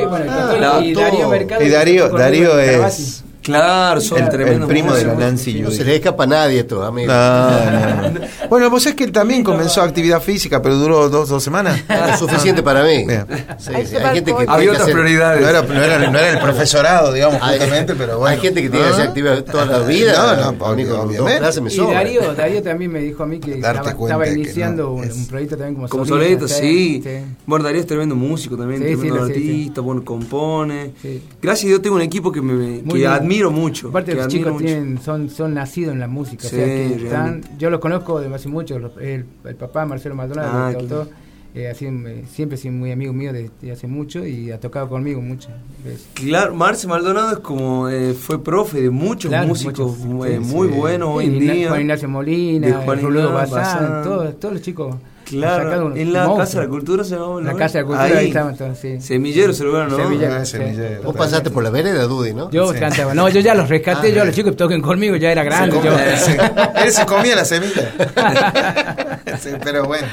y, 0.84 0.94
Darío. 0.94 1.30
Mercado. 1.30 1.64
Y 1.64 1.70
Darío, 1.70 2.10
Darío 2.10 2.60
es. 2.60 3.24
Claro, 3.50 4.02
son 4.02 4.20
el, 4.24 4.30
tremendos 4.30 4.70
el 4.70 4.74
primo 4.76 4.94
de 4.94 5.04
la. 5.06 5.14
Nancy 5.16 5.62
No 5.62 5.72
se 5.72 5.84
le 5.84 5.96
escapa 5.96 6.24
a 6.24 6.28
nadie 6.28 6.60
esto, 6.62 6.84
amigo. 6.84 7.12
No, 7.12 7.50
no, 7.50 8.10
no. 8.12 8.20
Bueno, 8.50 8.70
vos 8.72 8.84
es 8.88 8.96
que 8.96 9.04
él 9.04 9.12
también 9.12 9.44
comenzó 9.44 9.82
actividad 9.84 10.22
física, 10.22 10.60
pero 10.62 10.76
duró 10.76 11.08
dos, 11.10 11.30
dos 11.30 11.44
semanas. 11.44 11.82
Es 12.10 12.18
suficiente 12.20 12.64
para 12.64 12.84
mí. 12.84 13.06
Bien. 13.06 13.26
Sí, 13.60 13.72
sí, 13.86 13.96
Hay 13.98 14.16
gente 14.16 14.34
que 14.34 14.46
Había 14.48 14.58
que 14.66 14.70
otras 14.70 14.82
hacer- 14.84 14.94
prioridades. 14.94 15.42
No 15.42 15.48
era, 15.50 15.62
no, 15.62 15.84
era, 15.84 16.00
no 16.12 16.18
era 16.18 16.30
el 16.32 16.40
profesorado, 16.40 17.14
digamos, 17.14 17.40
Hay, 17.42 17.60
justamente, 17.60 17.96
pero 17.96 18.18
bueno. 18.20 18.36
hay 18.36 18.40
gente 18.42 18.62
que 18.62 18.70
tiene 18.70 18.86
que 18.86 18.92
hacer 18.92 19.06
Ah. 19.06 19.10
actividad 19.10 19.44
toda 19.44 19.66
la 19.66 19.80
vida. 19.80 20.36
No, 20.42 20.52
no, 20.54 20.66
A 20.66 20.76
mí 20.76 20.86
con 20.86 21.00
obviamente. 21.02 21.62
me 21.62 21.70
Y 21.72 21.76
sobra. 21.76 21.94
Darío, 22.00 22.34
Darío 22.34 22.64
también 22.64 22.92
me 22.92 23.00
dijo 23.02 23.24
a 23.24 23.26
mí 23.28 23.40
que 23.40 23.54
estaba, 23.56 24.24
que 24.24 24.32
iniciando 24.34 24.84
no, 24.84 24.92
un, 24.94 25.04
es- 25.04 25.16
un 25.16 25.28
proyecto 25.28 25.56
también 25.58 25.76
como, 25.76 25.90
Como 25.90 26.06
solista, 26.06 26.48
sí. 26.48 27.02
sí. 27.04 27.10
Bueno, 27.46 27.66
Darío 27.66 27.82
es 27.82 27.88
tremendo 27.88 28.16
músico 28.16 28.58
también, 28.58 28.82
Sí, 28.82 28.90
sí, 28.90 28.96
tremendo 28.96 29.28
sí, 29.28 29.34
sí. 29.34 29.40
artista, 29.40 29.82
bueno, 29.82 30.04
compone. 30.04 30.92
Sí. 31.02 31.22
Gracias 31.42 31.66
a 31.66 31.68
Dios 31.68 31.82
tengo 31.82 31.96
un 31.98 32.02
equipo 32.02 32.32
que, 32.32 32.42
me, 32.42 32.78
que 32.82 32.94
bien. 32.94 33.12
Admiro 33.40 33.52
mucho. 33.52 33.90
Aparte 33.90 34.16
los 34.16 34.28
chicos 34.28 34.58
tienen, 34.58 35.00
son, 35.02 35.30
son 35.30 35.54
nacidos 35.54 35.94
en 35.94 36.00
la 36.00 36.08
música, 36.08 36.48
o 36.48 36.50
sea 36.50 36.66
que 36.66 36.96
están, 36.96 37.42
yo 37.58 37.70
los 37.70 37.80
conozco 37.80 38.20
desde 38.20 38.34
hace 38.36 38.50
mucho, 38.50 38.80
los- 38.80 38.98
el, 39.00 39.26
el 39.46 39.56
papá 39.56 39.86
Marcelo 39.86 40.16
Maldonado, 40.16 40.50
Ah, 40.52 40.72
autor, 40.76 41.10
eh, 41.56 41.68
así, 41.68 41.86
eh, 41.88 42.24
siempre 42.30 42.56
ha 42.58 42.62
sido 42.62 42.74
muy 42.76 42.92
amigo 42.92 43.12
mío 43.12 43.34
desde 43.34 43.72
hace 43.72 43.88
mucho 43.88 44.26
y 44.26 44.52
ha 44.52 44.60
tocado 44.60 44.88
conmigo 44.88 45.20
muchas 45.22 45.54
veces. 45.84 46.08
Claro, 46.14 46.54
Marce 46.54 46.88
Maldonado 46.88 47.32
es 47.34 47.40
como 47.40 47.90
eh, 47.90 48.14
fue 48.14 48.44
profe 48.44 48.82
de 48.82 48.90
muchos 48.92 49.30
Claro, 49.30 49.48
músicos 49.48 49.98
muchos, 50.00 50.28
eh, 50.32 50.40
sí, 50.44 50.54
muy 50.56 50.68
buenos 50.68 51.10
hoy 51.10 51.26
en 51.26 51.40
día. 51.40 51.70
Juan 51.70 51.82
Ignacio 51.82 52.08
Molina, 52.10 52.68
De 52.68 52.74
Juan 52.74 53.00
Ignacio 53.00 53.34
Bazán, 53.34 53.52
Bazán. 53.64 54.04
todos, 54.04 54.40
todos 54.40 54.54
los 54.54 54.64
chicos. 54.64 54.96
Claro, 55.30 55.96
en 55.96 56.12
la 56.14 56.26
monstruos. 56.28 56.40
Casa 56.50 56.60
de 56.60 56.66
la 56.66 56.70
Cultura 56.70 57.04
se 57.04 57.16
llamaba. 57.16 57.42
La. 57.42 57.54
Casa 57.56 57.78
de 57.78 57.84
la 57.84 57.88
Cultura, 57.88 58.20
ahí, 58.20 58.28
estaban 58.28 58.58
todos, 58.58 58.78
sí. 58.78 59.00
Semillero 59.02 59.54
se 59.54 59.64
lo 59.64 59.72
vieron, 59.72 59.90
¿no? 59.90 59.98
Semillero, 59.98 60.34
Ah, 60.36 60.46
sí. 60.46 60.52
semillero. 60.54 61.04
Vos 61.04 61.16
pasaste 61.16 61.50
por 61.52 61.64
la 61.64 61.70
vereda, 61.70 62.04
Dudy, 62.06 62.34
¿no? 62.34 62.50
Yo 62.52 62.74
cantaba, 62.80 63.14
no, 63.14 63.30
yo 63.30 63.40
ya 63.40 63.54
los 63.56 63.70
rescaté, 63.70 64.12
yo 64.14 64.22
a 64.22 64.26
los 64.26 64.34
chicos 64.36 64.52
que 64.54 64.58
toquen 64.58 64.82
conmigo 64.82 65.16
ya 65.16 65.32
era 65.32 65.44
grande. 65.44 65.76
Se 65.78 65.84
yo- 65.84 65.92
comía- 65.92 66.18
se- 66.18 66.86
él 66.86 66.92
se 66.92 67.06
comía 67.06 67.36
la 67.36 67.46
semilla. 67.46 67.94
Sí, 69.40 69.50
pero 69.64 69.86
bueno. 69.86 70.08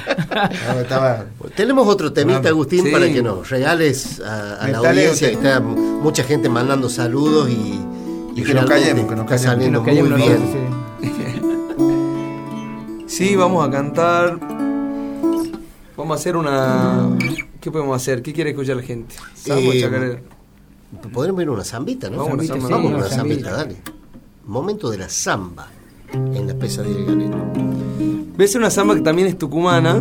No, 0.69 0.81
estaba. 0.81 1.25
Tenemos 1.57 1.89
otro 1.89 2.13
temita, 2.13 2.49
Agustín, 2.51 2.85
Sí. 2.85 2.91
para 2.93 3.07
que 3.09 3.23
nos 3.23 3.49
regales 3.49 4.21
a, 4.21 4.57
a 4.57 4.69
la 4.69 4.79
audiencia. 4.79 5.29
que 5.29 5.35
Está 5.35 5.59
mucha 5.61 6.23
gente 6.23 6.49
mandando 6.49 6.89
saludos 6.91 7.49
y, 7.49 7.53
Y 8.35 8.43
que 8.43 8.55
nos 8.55 8.65
finalmente 8.67 8.69
callemos, 8.69 9.09
que 9.09 9.17
nos 9.17 9.25
callemos. 9.27 9.41
saliendo 9.53 9.79
nos 9.81 9.87
callemos 9.89 10.11
muy 10.11 10.23
bien. 10.29 10.39
sí. 11.03 11.13
Sí, 13.09 13.35
vamos 13.37 13.67
a 13.67 13.71
cantar. 13.71 14.39
Vamos 16.07 16.19
a 16.19 16.21
hacer 16.21 16.37
una. 16.37 17.19
¿Qué 17.61 17.73
podemos 17.73 17.97
hacer? 17.97 18.23
¿Qué 18.23 18.33
quiere 18.33 18.51
escuchar 18.51 18.77
la 18.77 18.83
gente? 18.83 19.17
Samba, 19.35 19.75
Eh. 19.75 20.23
Podremos 21.13 21.43
ir 21.43 21.49
a 21.49 21.51
una 21.51 21.65
zambita, 21.65 22.09
¿no? 22.09 22.19
Vamos 22.19 22.49
a 22.49 22.55
una 22.55 22.69
Vamos 22.69 22.91
sí, 22.91 22.95
una 22.95 23.09
zambita, 23.09 23.17
zambita. 23.17 23.51
dale. 23.51 23.77
Momento 24.45 24.89
de 24.89 24.99
la 24.99 25.09
samba 25.09 25.69
en 26.13 26.47
la 26.47 26.55
pesadilla 26.55 26.95
del 26.95 27.07
galeno. 27.07 27.53
Ves 28.37 28.55
una 28.55 28.71
samba 28.71 28.95
que 28.95 29.01
también 29.01 29.27
es 29.27 29.37
tucumana. 29.37 30.01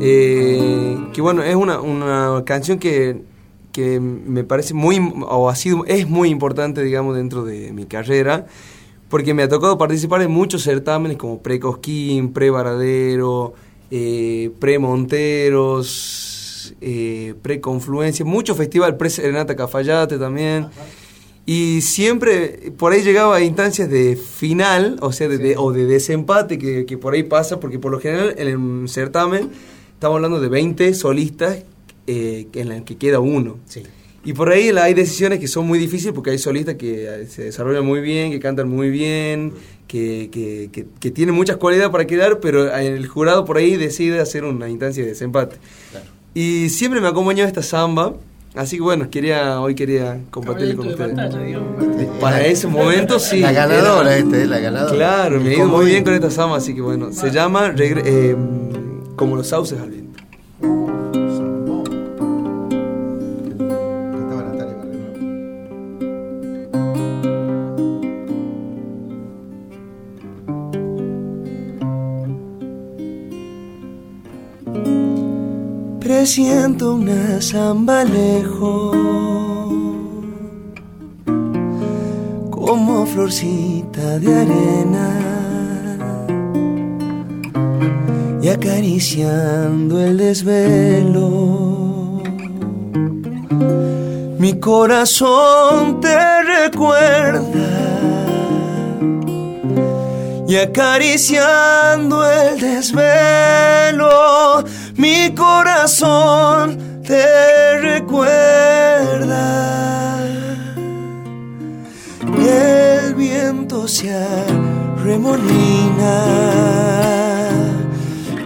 eh, 0.00 1.08
que 1.12 1.20
bueno, 1.20 1.42
es 1.42 1.56
una, 1.56 1.80
una 1.80 2.44
canción 2.46 2.78
que, 2.78 3.24
que 3.72 3.98
me 3.98 4.44
parece 4.44 4.72
muy, 4.72 5.00
o 5.28 5.50
ha 5.50 5.56
sido, 5.56 5.84
es 5.86 6.08
muy 6.08 6.28
importante, 6.28 6.80
digamos, 6.84 7.16
dentro 7.16 7.44
de 7.44 7.72
mi 7.72 7.86
carrera. 7.86 8.46
Porque 9.08 9.34
me 9.34 9.42
ha 9.42 9.48
tocado 9.48 9.76
participar 9.78 10.22
en 10.22 10.30
muchos 10.30 10.62
certámenes 10.62 11.16
como 11.18 11.42
Pre-Cosquín, 11.42 12.32
Pre-Varadero, 12.32 13.52
eh, 13.94 14.50
Pre-Monteros, 15.52 16.74
eh, 16.80 17.34
Pre-Confluencia, 17.42 18.24
mucho 18.24 18.54
festival, 18.54 18.96
Pre-Serenata 18.96 19.54
Cafayate 19.54 20.16
también. 20.18 20.66
Y 21.44 21.80
siempre 21.80 22.72
por 22.76 22.92
ahí 22.92 23.02
llegaba 23.02 23.36
a 23.36 23.42
instancias 23.42 23.90
de 23.90 24.16
final, 24.16 24.96
o 25.00 25.12
sea, 25.12 25.28
de, 25.28 25.38
de- 25.38 25.56
o 25.56 25.72
de 25.72 25.86
desempate 25.86 26.56
que, 26.58 26.86
que 26.86 26.96
por 26.96 27.14
ahí 27.14 27.24
pasa, 27.24 27.58
porque 27.60 27.78
por 27.80 27.90
lo 27.90 27.98
general 28.00 28.34
en 28.38 28.48
el 28.48 28.88
certamen 28.88 29.50
estamos 29.94 30.16
hablando 30.16 30.40
de 30.40 30.48
20 30.48 30.94
solistas 30.94 31.58
eh, 32.06 32.46
en 32.54 32.68
las 32.68 32.82
que 32.82 32.96
queda 32.96 33.18
uno. 33.20 33.58
Sí. 33.66 33.82
Y 34.24 34.34
por 34.34 34.50
ahí 34.50 34.68
hay 34.68 34.94
decisiones 34.94 35.40
que 35.40 35.48
son 35.48 35.66
muy 35.66 35.80
difíciles 35.80 36.14
porque 36.14 36.30
hay 36.30 36.38
solistas 36.38 36.76
que 36.76 37.26
se 37.28 37.42
desarrollan 37.42 37.84
muy 37.84 38.00
bien, 38.00 38.30
que 38.30 38.38
cantan 38.38 38.68
muy 38.68 38.88
bien, 38.88 39.52
que, 39.92 40.30
que, 40.32 40.70
que- 40.72 40.86
que 40.98 41.10
tienen 41.10 41.34
muchas 41.34 41.58
cualidades 41.58 41.90
para 41.90 42.06
quedar, 42.06 42.40
pero 42.40 42.74
el 42.74 43.06
jurado 43.06 43.44
por 43.44 43.58
ahí 43.58 43.76
decide 43.76 44.20
hacer 44.20 44.42
una 44.44 44.70
instancia 44.70 45.02
de 45.02 45.10
desempate. 45.10 45.56
Y 46.32 46.70
siempre 46.70 46.98
me 47.02 47.08
acompañó 47.08 47.44
esta 47.44 47.62
samba, 47.62 48.14
así 48.54 48.76
que 48.76 48.82
bueno, 48.82 49.10
quería 49.10 49.60
hoy 49.60 49.74
quería 49.74 50.18
compartirle 50.30 50.76
con 50.76 50.86
ustedes. 50.88 51.14
batalla, 51.14 51.42
digamos. 51.42 51.68
Para 52.18 52.46
ese 52.46 52.68
momento 52.68 53.18
sí. 53.18 53.40
La 53.40 53.52
ganadora 53.52 54.16
era- 54.16 54.24
este, 54.24 54.46
la 54.46 54.60
ganadora. 54.60 54.94
Claro, 54.94 55.40
me 55.40 55.50
ha 55.50 55.52
El 55.52 55.58
ido 55.58 55.68
muy 55.68 55.84
bien 55.84 56.04
con 56.04 56.14
esta 56.14 56.30
samba, 56.30 56.56
así 56.56 56.74
que 56.74 56.80
bueno, 56.80 57.12
se 57.12 57.30
llama 57.30 57.74
eh, 57.76 58.34
Como 59.14 59.36
los 59.36 59.48
sauces 59.48 59.78
al 59.78 59.90
Presiento 76.34 76.94
una 76.94 77.42
samba 77.42 78.04
lejos, 78.04 78.96
como 82.50 83.04
florcita 83.04 84.18
de 84.18 84.34
arena, 84.34 85.10
y 88.40 88.48
acariciando 88.48 90.00
el 90.00 90.16
desvelo. 90.16 92.22
Mi 94.38 94.58
corazón 94.58 96.00
te 96.00 96.42
recuerda 96.44 97.42
y 100.48 100.56
acariciando 100.56 102.24
el 102.24 102.58
desvelo, 102.58 104.64
mi 105.02 105.34
corazón 105.34 106.78
te 107.02 107.78
recuerda. 107.80 109.40
El 112.38 113.14
viento 113.16 113.88
se 113.88 114.14
arremolina 114.14 115.34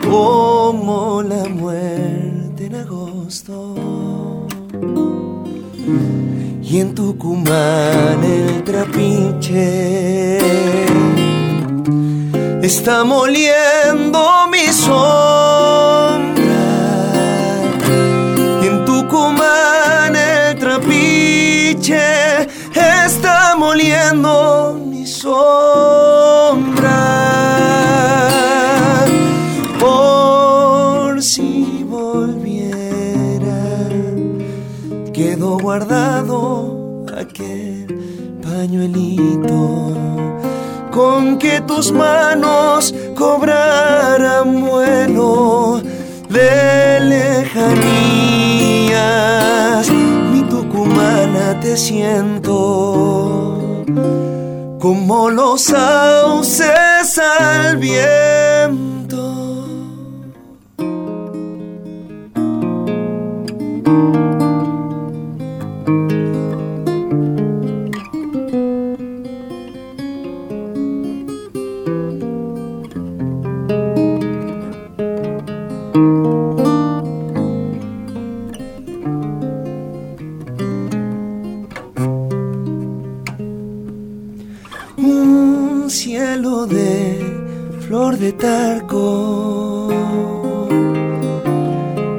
como 0.08 1.22
la 1.22 1.44
muerte 1.46 2.66
en 2.68 2.76
agosto. 2.76 3.74
Y 6.62 6.80
en 6.80 6.94
Tucumán 6.94 8.24
el 8.24 8.64
trapiche 8.64 10.38
está 12.62 13.04
moliendo 13.04 14.46
mi 14.50 14.66
sombra. 14.72 16.15
Está 21.94 23.54
moliendo 23.56 24.80
mi 24.84 25.06
sombra. 25.06 25.36
Por 29.78 31.22
si 31.22 31.84
volviera, 31.84 33.60
quedó 35.12 35.58
guardado 35.58 37.04
aquel 37.16 37.86
pañuelito 38.42 39.94
con 40.90 41.38
que 41.38 41.60
tus 41.60 41.92
manos 41.92 42.92
cobraran 43.14 44.60
vuelo 44.62 45.80
de 46.28 47.00
lejanías. 47.00 48.26
Te 51.66 51.76
siento 51.76 52.54
como 54.78 55.30
los 55.30 55.62
sauces 55.62 57.18
al 57.18 57.76
viento. 57.78 59.05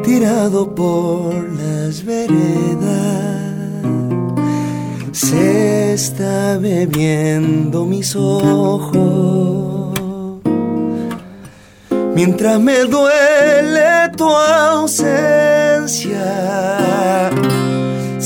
Tirado 0.04 0.74
por 0.74 1.34
las 1.54 2.04
veredas 2.06 3.44
se 5.12 5.94
está 5.94 6.58
bebiendo 6.58 7.86
mis 7.86 8.16
ojos. 8.16 10.00
Mientras 12.16 12.60
me 12.60 12.80
duele 12.86 14.12
tu 14.16 14.30
ausencia 14.30 15.58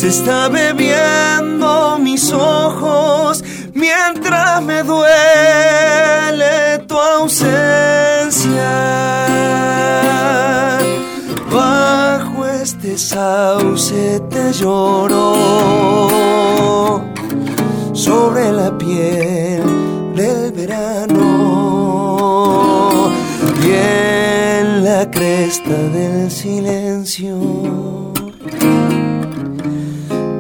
se 0.01 0.07
está 0.07 0.49
bebiendo 0.49 1.99
mis 1.99 2.31
ojos. 2.31 3.43
Mientras 3.73 4.61
me 4.63 4.83
duele 4.83 5.30
ausencia. 7.22 8.73
Bajo 11.52 12.45
este 12.45 12.98
sauce 12.98 14.19
te 14.30 14.52
lloro 14.53 15.35
sobre 17.93 18.52
la 18.52 18.76
piel 18.77 19.61
del 20.15 20.52
verano 20.52 21.22
y 23.64 23.72
en 23.72 24.84
la 24.84 25.10
cresta 25.11 25.77
del 25.98 26.31
silencio. 26.31 27.38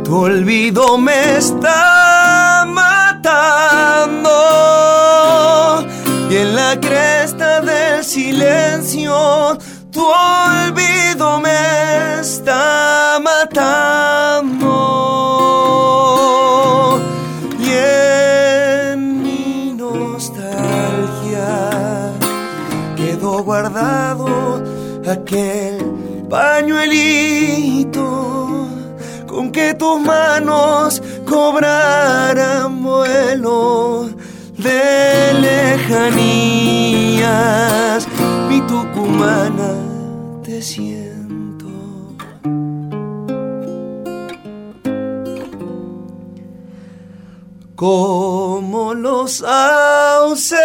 Tu 0.03 0.15
olvido 0.15 0.97
me 0.97 1.37
está 1.37 2.65
matando 2.67 4.31
la 6.61 6.79
cresta 6.79 7.61
del 7.61 8.03
silencio 8.03 9.13
tu 9.91 10.03
olvido 10.05 11.39
me 11.45 11.61
está 12.21 13.19
matando. 13.29 14.77
Y 17.67 17.69
en 18.91 18.97
mi 19.23 19.73
nostalgia 19.83 21.49
quedó 22.95 23.43
guardado 23.43 24.27
aquel 25.15 25.75
pañuelito 26.29 28.05
con 29.27 29.51
que 29.51 29.73
tus 29.73 29.99
manos 29.99 31.01
cobraran 31.25 32.83
vuelo 32.83 34.09
de 34.61 35.33
lejanías. 35.45 36.51
Mi 38.49 38.61
tucumana 38.61 39.73
te 40.43 40.61
siento. 40.61 41.67
Como 47.75 48.93
los 48.93 49.37
sauces 49.37 50.55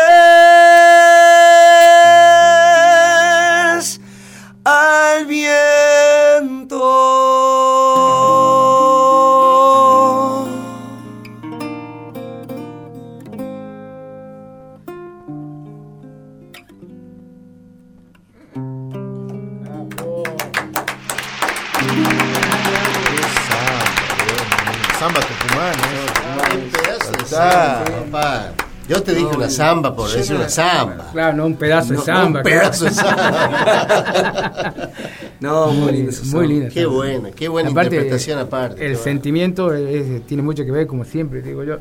al 4.65 5.27
viento. 5.27 6.16
Samba, 27.57 27.85
papá. 28.11 28.53
Yo 28.89 29.03
te 29.03 29.15
dije 29.17 29.37
una 29.37 29.51
samba 29.51 29.97
por 29.97 30.09
decir 30.11 30.33
no- 30.35 30.41
una 30.41 30.49
samba. 30.49 31.09
Claro, 31.13 31.37
no 31.37 31.47
un 31.47 31.57
pedazo 31.57 31.89
de 31.91 31.97
No, 31.97 32.03
samba. 32.05 32.39
un 32.39 32.45
pedazo 32.45 32.85
de 32.85 32.91
claro. 32.93 34.75
No, 35.41 35.73
muy 35.73 35.93
lindo 35.93 36.11
esa 36.11 36.23
Muy 36.23 36.31
samba. 36.31 36.47
linda. 36.47 36.69
Qué 36.69 36.83
samba. 36.83 36.97
buena, 36.97 37.31
qué 37.33 37.49
buena 37.49 37.71
Aparte, 37.71 37.95
interpretación 37.97 38.39
aparte. 38.39 38.87
El 38.87 38.97
sentimiento 38.97 39.75
es- 39.75 40.25
tiene 40.27 40.43
mucho 40.43 40.65
que 40.65 40.71
ver, 40.71 40.87
como 40.87 41.05
siempre 41.05 41.43
digo 41.43 41.65
yo. 41.65 41.79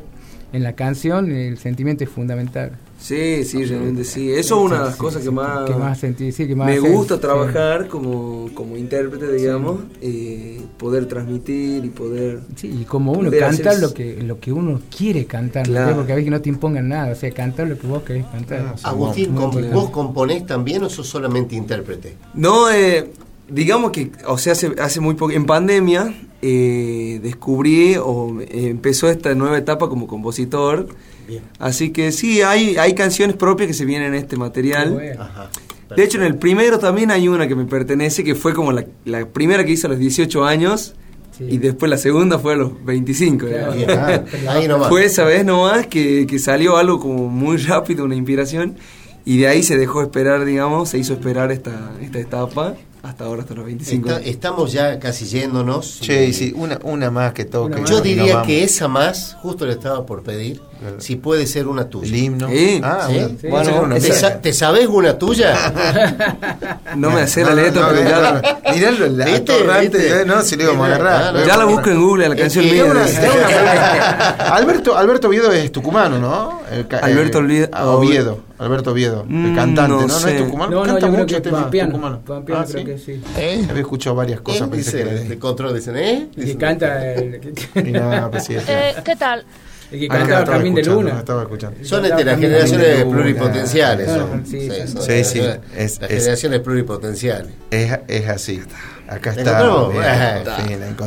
En 0.52 0.64
la 0.64 0.74
canción 0.74 1.32
el 1.32 1.58
sentimiento 1.58 2.04
es 2.04 2.10
fundamental. 2.10 2.72
Sí, 3.00 3.44
sí, 3.44 3.66
realmente 3.66 4.04
sí. 4.04 4.32
Eso 4.32 4.56
es 4.58 4.66
una 4.66 4.80
de 4.80 4.86
las 4.86 4.94
Sí, 4.94 5.00
cosas 5.00 5.22
sí, 5.22 5.28
que 5.28 5.36
más, 5.36 5.70
que 5.70 5.76
más 5.76 6.00
sentí, 6.00 6.32
sí, 6.32 6.48
que 6.48 6.56
más 6.56 6.68
me 6.68 6.80
gusta 6.80 7.16
sí. 7.16 7.22
trabajar 7.22 7.88
como, 7.88 8.50
como 8.56 8.78
intérprete, 8.78 9.32
digamos, 9.34 9.82
eh, 10.02 10.62
poder 10.78 11.06
transmitir 11.08 11.86
y 11.86 11.90
poder... 11.90 12.40
Sí, 12.56 12.76
y 12.82 12.86
como 12.86 13.12
uno 13.12 13.30
cantar 13.32 13.74
hacer- 13.74 13.82
lo 13.82 13.94
que 13.94 14.24
lo 14.24 14.40
que 14.40 14.52
uno 14.52 14.80
quiere 14.96 15.26
cantar, 15.26 15.68
¿no? 15.68 15.74
Claro. 15.74 15.96
porque 15.98 16.14
a 16.14 16.16
veces 16.16 16.32
no 16.32 16.42
te 16.42 16.50
impongan 16.50 16.88
nada, 16.90 17.12
o 17.12 17.16
sea, 17.16 17.30
cantar 17.32 17.68
lo 17.68 17.78
que 17.78 17.86
vos 17.86 18.02
querés 18.04 18.26
cantar. 18.28 18.76
Agustín, 18.84 19.32
Muy 19.34 19.36
¿com- 19.42 19.46
importante. 19.52 19.76
¿vos 19.76 19.90
componés 19.92 20.46
también 20.48 20.84
o 20.84 20.90
sos 20.90 21.06
solamente 21.08 21.56
intérprete? 21.56 22.16
No, 22.34 22.72
eh, 22.72 23.12
digamos 23.50 23.92
que, 23.92 24.12
o 24.26 24.38
sea, 24.40 24.54
hace, 24.54 24.72
hace 24.82 25.00
muy 25.00 25.14
poco, 25.16 25.32
en 25.32 25.46
pandemia 25.46 26.12
eh, 26.42 27.20
descubrí 27.22 27.98
o 27.98 28.40
eh, 28.42 28.70
empezó 28.70 29.10
esta 29.10 29.36
nueva 29.36 29.58
etapa 29.58 29.90
como 29.90 30.08
compositor. 30.08 30.88
Bien. 31.28 31.44
Así 31.60 31.92
que 31.92 32.12
sí, 32.12 32.42
hay, 32.42 32.78
hay 32.78 32.94
canciones 32.94 33.36
propias 33.36 33.68
que 33.68 33.74
se 33.74 33.86
vienen 33.86 34.10
en 34.14 34.16
este 34.16 34.38
material. 34.38 34.92
Bueno. 34.92 35.22
Ajá. 35.22 35.50
De 35.96 36.04
hecho, 36.04 36.18
en 36.18 36.24
el 36.24 36.36
primero 36.38 36.80
también 36.80 37.12
hay 37.12 37.28
una 37.28 37.48
que 37.48 37.56
me 37.56 37.66
pertenece, 37.66 38.24
que 38.24 38.34
fue 38.36 38.54
como 38.54 38.72
la, 38.72 38.86
la 39.06 39.26
primera 39.28 39.64
que 39.64 39.72
hice 39.72 39.88
a 39.88 39.90
los 39.92 40.00
18 40.00 40.44
años, 40.46 40.96
Sí. 41.38 41.44
y 41.50 41.58
después 41.58 41.90
la 41.90 41.98
segunda 41.98 42.40
fue 42.40 42.54
a 42.54 42.56
los 42.56 42.86
25. 42.86 43.46
Claro. 43.48 43.74
Bien, 43.74 43.90
ah, 43.92 44.24
ahí 44.50 44.70
nomás. 44.70 44.88
Fue 44.88 45.04
esa 45.04 45.26
vez 45.26 45.44
nomás 45.44 45.86
que, 45.88 46.26
que 46.28 46.40
salió 46.40 46.78
algo 46.78 46.98
como 47.00 47.28
muy 47.28 47.58
rápido, 47.58 48.06
una 48.06 48.16
inspiración, 48.16 48.78
y 49.26 49.40
de 49.40 49.48
ahí 49.50 49.62
se 49.62 49.78
dejó 49.78 50.02
esperar, 50.02 50.46
digamos, 50.46 50.90
se 50.90 50.98
hizo 50.98 51.12
esperar 51.14 51.52
esta, 51.52 51.92
esta 52.02 52.20
etapa, 52.20 52.76
hasta 53.04 53.26
ahora, 53.26 53.42
hasta 53.42 53.54
los 53.54 53.66
25. 53.66 54.08
Está- 54.10 54.22
estamos 54.22 54.72
ya 54.72 54.98
casi 54.98 55.26
yéndonos. 55.26 56.00
Che, 56.00 56.26
y 56.28 56.32
sí, 56.34 56.54
una, 56.56 56.80
una 56.84 57.12
más 57.12 57.34
que 57.34 57.44
toque. 57.46 57.74
Una 57.74 57.82
más. 57.82 57.90
Yo 57.90 58.00
diría 58.02 58.42
que 58.44 58.64
esa 58.64 58.88
más, 58.88 59.36
justo 59.42 59.66
le 59.66 59.74
estaba 59.74 60.06
por 60.06 60.24
pedir. 60.24 60.62
Si 61.00 61.16
puede 61.16 61.48
ser 61.48 61.68
una 61.68 61.90
tuya. 61.90 62.08
El 62.08 62.16
himno. 62.16 62.48
Sí. 62.50 62.82
Ah, 62.84 63.06
¿Sí? 63.08 63.14
bueno. 63.14 63.30
Sí. 63.42 63.48
Bueno, 63.48 63.72
Bueno, 63.72 63.84
una 63.86 63.96
¿Te, 64.00 64.12
sa- 64.14 64.42
te 64.42 64.54
sabes 64.54 64.88
una 64.88 65.18
tuya? 65.18 65.54
No 66.96 67.10
me 67.10 67.28
sé 67.28 67.44
la 67.44 67.54
letra, 67.54 67.82
no, 67.82 67.88
pero 67.90 68.04
ya, 68.10 68.16
no, 68.16 68.22
la, 68.22 68.32
no. 68.32 68.74
Mirá 68.74 68.92
lo 68.92 69.08
la 69.08 69.26
¿Viste? 69.26 69.52
atorrante, 69.54 69.98
¿Viste? 69.98 70.22
eh, 70.22 70.26
no, 70.26 70.42
si 70.44 70.56
le 70.56 70.64
íbamos 70.64 70.88
a 70.90 70.96
agarrar. 70.96 71.46
Ya 71.46 71.58
la 71.58 71.66
busco 71.66 71.90
en 71.90 72.02
Google, 72.02 72.30
la 72.30 72.36
canción 72.36 72.66
mía. 72.66 72.86
Alberto, 74.40 74.98
Alberto 74.98 75.28
Oviedo 75.28 75.52
es 75.52 75.72
tucumano, 75.72 76.20
¿no? 76.20 76.62
El 76.72 76.88
Alberto 77.02 77.40
eh, 77.40 77.42
Oviedo- 77.42 77.70
ah, 77.74 77.88
Oviedo. 77.88 78.40
Alberto 78.58 78.92
Oviedo, 78.92 79.26
el 79.30 79.36
Mm, 79.52 79.56
cantante, 79.56 79.92
no 79.92 80.02
¿no? 80.02 80.08
¿No, 80.08 80.14
sé. 80.20 80.38
es 80.38 80.44
tucumano? 80.46 80.72
No, 80.72 80.78
no, 80.80 80.86
Canta 80.86 81.00
yo 81.02 81.08
creo 81.12 81.20
mucho 81.26 81.36
que 81.36 81.42
temas 81.42 81.62
Pampeano. 81.64 81.90
tucumano. 81.92 82.20
Pampeano 82.26 82.62
Ah, 82.62 82.66
creo 82.72 82.80
¿sí? 82.80 82.86
que 82.86 82.98
sí. 82.98 83.22
Había 83.70 83.82
escuchado 83.82 84.16
varias 84.16 84.40
cosas, 84.42 84.62
¿Eh? 84.62 84.72
pensé 84.72 84.78
Dice, 84.92 84.98
que 84.98 85.02
era 85.12 85.22
de 85.22 85.28
de... 85.30 85.40
control 85.40 85.76
dicen, 85.76 85.98
¿eh? 85.98 86.28
Y 86.38 86.42
Dicen, 86.42 86.58
canta 86.58 87.14
el, 87.14 87.42
Y 87.76 87.92
no, 87.92 88.30
pues 88.32 88.46
sí, 88.46 88.56
Eh, 88.68 88.96
¿Qué 89.04 89.16
tal? 89.18 89.44
El 89.92 90.00
que 90.00 90.08
Ah, 90.10 90.18
cantaba 90.18 90.46
Carmín 90.46 90.76
de 90.76 90.82
escuchando, 90.82 91.10
Luna. 91.10 91.20
Estaba 91.20 91.42
escuchando. 91.44 91.78
Son 91.84 92.06
este, 92.06 92.24
las 92.26 92.40
generaciones 92.40 92.88
de 92.88 93.04
Luna. 93.06 93.16
pluripotenciales. 93.18 94.06
Claro, 94.08 94.28
son. 94.30 94.46
sí, 94.46 94.68
son 94.68 94.76
sí, 94.76 94.78
las 94.78 95.28
sí, 95.28 95.40
generaciones- 95.40 95.60
es- 95.78 96.02
las 96.02 96.12
es- 96.12 96.18
generaciones 96.20 96.60
pluripotenciales. 96.62 97.52
Es, 97.72 98.00
es 98.08 98.28
así. 98.30 98.62
Acá 99.08 99.32
¿La 99.34 99.38
está. 99.38 99.52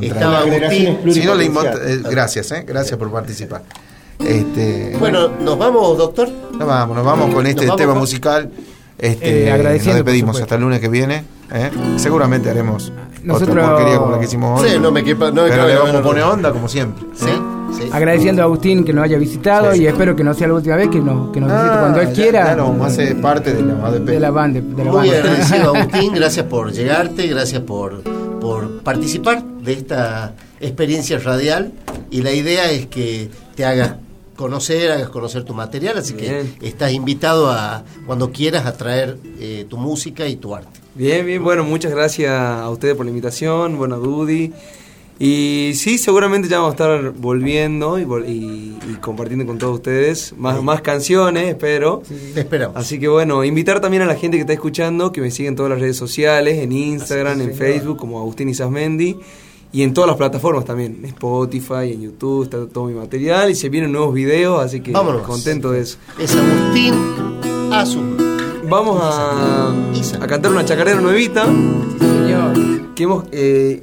Estaba 0.02 0.38
Agustín. 0.38 0.98
Si 1.12 1.20
no 1.24 1.34
le 1.34 1.44
eh, 1.46 2.00
gracias, 2.10 2.52
eh, 2.52 2.64
gracias 2.66 2.98
por 2.98 3.10
participar. 3.10 3.62
Este, 4.18 4.96
Bueno, 4.98 5.28
¿nos 5.40 5.58
vamos, 5.58 5.96
doctor? 5.96 6.28
nos 6.28 6.66
vamos, 6.66 6.96
nos 6.96 7.04
vamos 7.06 7.34
con 7.34 7.46
este 7.46 7.62
vamos 7.66 7.76
tema 7.76 7.92
con- 7.92 8.00
musical. 8.00 8.50
Este, 8.98 9.44
Eh, 9.44 9.52
agradeciendo, 9.52 9.98
nos 9.98 10.06
despedimos 10.06 10.40
hasta 10.40 10.56
el 10.56 10.60
lunes 10.62 10.80
que 10.80 10.88
viene. 10.88 11.24
¿eh? 11.52 11.70
Seguramente 11.96 12.50
haremos 12.50 12.92
Nosotros- 13.22 13.50
otra 13.56 13.68
porquería 13.70 13.98
como 13.98 14.10
la 14.12 14.18
que 14.18 14.24
hicimos 14.24 14.60
hoy. 14.60 14.70
Sí, 14.70 14.78
no 14.80 14.90
me 14.90 15.04
quepa- 15.04 15.30
no 15.32 15.42
me 15.44 15.48
pero 15.50 15.62
cabe 15.62 15.72
le 15.72 15.78
vamos 15.78 15.94
a 15.94 16.02
poner 16.02 16.24
onda 16.24 16.52
como 16.52 16.68
siempre. 16.68 17.04
Sí, 17.14 17.26
sí. 17.82 17.88
Agradeciendo 17.92 18.42
a 18.42 18.44
Agustín 18.46 18.84
que 18.84 18.92
nos 18.92 19.04
haya 19.04 19.18
visitado 19.18 19.72
Sí. 19.72 19.82
y 19.82 19.86
espero 19.86 20.14
que 20.16 20.24
no 20.24 20.34
sea 20.34 20.48
la 20.48 20.54
última 20.54 20.76
vez 20.76 20.88
que 20.88 21.00
nos, 21.00 21.32
que 21.32 21.40
nos 21.40 21.50
visite 21.50 21.68
Ah, 21.70 21.78
cuando 21.80 22.00
él 22.00 22.08
ya- 22.08 22.12
quiera. 22.14 22.52
A 22.52 22.86
hacer 22.86 23.20
parte 23.20 23.52
de 23.54 23.62
la 23.62 23.74
ADP. 23.86 24.04
de 24.12 24.20
la 24.20 24.30
banda. 24.30 24.60
De 24.60 24.84
la 24.84 24.90
Muy 24.92 25.08
banda. 25.08 25.16
agradecido, 25.18 25.74
Agustín. 25.76 26.12
Gracias 26.14 26.46
por 26.46 26.72
llegarte, 26.72 27.26
gracias 27.26 27.62
por, 27.62 28.02
por 28.40 28.82
participar 28.82 29.42
de 29.44 29.72
esta 29.72 30.34
experiencia 30.60 31.18
radial. 31.18 31.72
Y 32.10 32.22
la 32.22 32.32
idea 32.32 32.70
es 32.70 32.86
que 32.86 33.30
te 33.54 33.64
hagas 33.64 33.94
conocer, 34.36 34.92
hagas 34.92 35.08
conocer 35.08 35.42
tu 35.44 35.52
material. 35.54 35.98
Así 35.98 36.14
Bien. 36.14 36.54
que 36.60 36.68
estás 36.68 36.92
invitado 36.92 37.50
a, 37.50 37.82
cuando 38.06 38.30
quieras, 38.32 38.66
a 38.66 38.72
traer 38.76 39.16
eh, 39.40 39.66
tu 39.68 39.76
música 39.76 40.26
y 40.28 40.36
tu 40.36 40.54
arte. 40.54 40.78
Bien, 40.94 41.24
bien, 41.26 41.42
bueno, 41.44 41.62
muchas 41.64 41.92
gracias 41.92 42.30
a 42.32 42.68
ustedes 42.70 42.94
por 42.96 43.04
la 43.06 43.10
invitación, 43.10 43.76
bueno, 43.78 43.96
a 43.96 43.98
Dudy. 43.98 44.52
Y 45.20 45.72
sí, 45.74 45.98
seguramente 45.98 46.48
ya 46.48 46.58
vamos 46.60 46.70
a 46.70 46.74
estar 46.74 47.12
volviendo 47.12 47.98
y, 47.98 48.04
vol- 48.04 48.24
y- 48.28 48.78
y 48.88 48.94
compartiendo 49.00 49.44
con 49.46 49.58
todos 49.58 49.74
ustedes 49.74 50.32
más, 50.38 50.62
más 50.62 50.80
canciones, 50.80 51.48
espero. 51.48 52.02
Te 52.34 52.40
esperamos. 52.40 52.76
Así 52.76 53.00
que 53.00 53.08
bueno, 53.08 53.42
invitar 53.44 53.80
también 53.80 54.02
a 54.04 54.06
la 54.06 54.14
gente 54.14 54.36
que 54.36 54.42
está 54.42 54.52
escuchando 54.52 55.10
que 55.10 55.20
me 55.20 55.32
siga 55.32 55.48
en 55.48 55.56
todas 55.56 55.70
las 55.70 55.80
redes 55.80 55.96
sociales, 55.96 56.58
en 56.58 56.70
Instagram, 56.70 57.40
en 57.40 57.52
Facebook, 57.54 57.96
como 57.98 58.20
Agustín 58.20 58.48
Isasmendi, 58.48 59.16
y 59.72 59.82
en 59.82 59.92
todas 59.92 60.06
las 60.08 60.16
plataformas 60.16 60.64
también, 60.64 60.98
en 61.00 61.06
Spotify, 61.06 61.92
en 61.92 62.00
YouTube, 62.02 62.44
está 62.44 62.64
todo 62.66 62.84
mi 62.86 62.94
material 62.94 63.50
y 63.50 63.54
se 63.56 63.68
vienen 63.68 63.90
nuevos 63.92 64.14
videos, 64.14 64.64
así 64.64 64.80
que 64.80 64.92
Vámonos. 64.92 65.22
contento 65.26 65.72
de 65.72 65.80
eso. 65.80 65.98
Es 66.18 66.34
Agustín 66.36 66.94
Azul. 67.72 68.16
Vamos 68.68 69.00
a, 69.02 69.74
cantar 70.28 70.52
una 70.52 70.64
chacarera 70.64 71.00
nuevita. 71.00 71.44
Señor. 71.44 72.94
que 72.94 73.02
hemos 73.02 73.24
eh, 73.32 73.82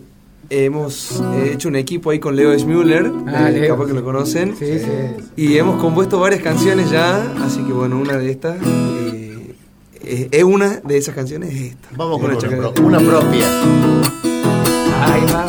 hemos 0.49 1.21
eh, 1.35 1.51
hecho 1.53 1.67
un 1.69 1.75
equipo 1.75 2.09
ahí 2.11 2.19
con 2.19 2.35
Leo 2.35 2.57
Schmuller, 2.57 3.11
Ah, 3.27 3.49
eh, 3.51 3.67
capaz 3.67 3.87
que 3.87 3.93
lo 3.93 4.03
conocen, 4.03 4.55
Sí, 4.57 4.79
sí. 4.79 4.87
y 5.35 5.57
hemos 5.57 5.81
compuesto 5.81 6.19
varias 6.19 6.41
canciones 6.41 6.89
ya, 6.91 7.21
así 7.43 7.61
que 7.63 7.73
bueno, 7.73 7.97
una 7.99 8.17
de 8.17 8.31
estas 8.31 8.57
eh, 8.65 9.55
es, 10.03 10.27
es 10.31 10.43
una 10.43 10.81
de 10.83 10.97
esas 10.97 11.15
canciones 11.15 11.53
es 11.53 11.61
esta. 11.71 11.89
Vamos 11.95 12.19
con 12.21 12.31
una, 12.31 12.39
pro- 12.39 12.73
una 12.85 12.99
propia. 12.99 13.47
Ahí 15.03 15.21
va. 15.33 15.45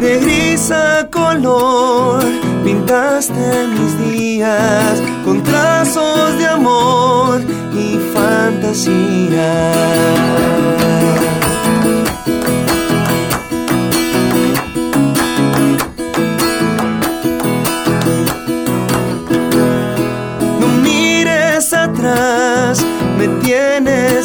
de 0.00 0.18
gris 0.20 0.70
a 0.70 1.08
color 1.10 2.22
pintaste 2.64 3.66
mis 3.68 4.12
días 4.12 5.02
con 5.24 5.42
trazos 5.42 6.36
de 6.38 6.46
amor 6.46 7.40
fantasía. 8.14 9.50
No 20.60 20.66
mires 20.82 21.72
atrás, 21.72 22.84
me 23.18 23.28
tienes 23.42 24.23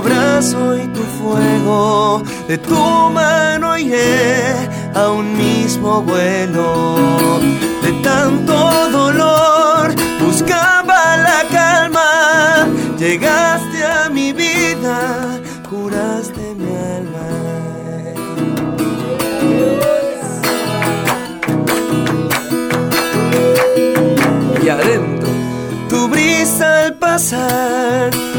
abrazo 0.00 0.76
y 0.76 0.86
tu 0.88 1.02
fuego. 1.18 2.22
De 2.48 2.56
tu 2.58 2.74
mano 3.20 3.76
iré 3.76 4.54
a 4.94 5.10
un 5.10 5.36
mismo 5.36 6.02
vuelo. 6.02 7.38
De 7.82 7.92
tanto 8.02 8.54
dolor 8.90 9.94
buscaba 10.24 11.16
la 11.28 11.40
calma. 11.56 12.10
Llegaste 12.98 13.78
a 13.84 14.08
mi 14.08 14.32
vida, 14.32 14.96
curaste 15.68 16.42
mi 16.60 16.72
alma. 16.98 17.28
Y 24.64 24.68
adentro. 24.68 25.30
Tu 25.88 26.08
brisa 26.08 26.84
al 26.84 26.94
pasar 26.94 28.29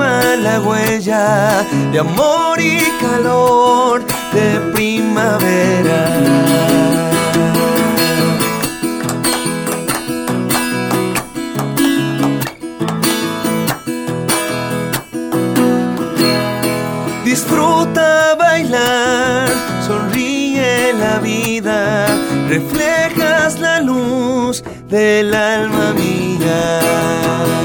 mala 0.00 0.60
huella 0.60 1.62
de 1.92 1.98
amor 1.98 2.58
y 2.58 2.78
calor 3.04 4.02
de 4.32 4.46
primavera. 4.74 6.02
Disfruta 17.24 18.34
bailar, 18.36 19.48
sonríe 19.86 20.94
la 20.94 21.18
vida, 21.18 22.06
reflejas 22.48 23.60
la 23.60 23.80
luz 23.80 24.64
del 24.88 25.34
alma 25.34 25.92
mía. 25.92 27.59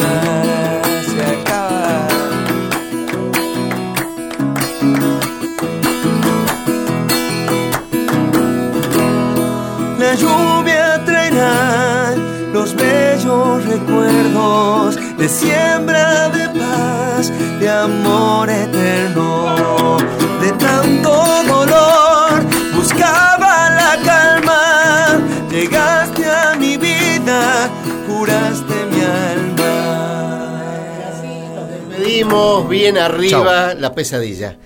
De 15.18 15.30
siembra 15.30 16.30
de 16.30 16.50
paz, 16.60 17.32
de 17.60 17.70
amor 17.70 18.50
eterno, 18.50 19.98
de 20.42 20.52
tanto 20.54 21.12
dolor. 21.48 22.44
Buscaba 22.76 23.70
la 23.70 23.98
calma, 24.04 25.22
llegaste 25.50 26.30
a 26.30 26.56
mi 26.56 26.78
vida, 26.78 27.70
curaste 28.08 28.74
mi 28.92 29.02
alma. 29.02 30.62
Pedimos 31.98 32.68
bien 32.70 32.98
arriba 32.98 33.74
la 33.74 33.94
pesadilla. 33.94 34.58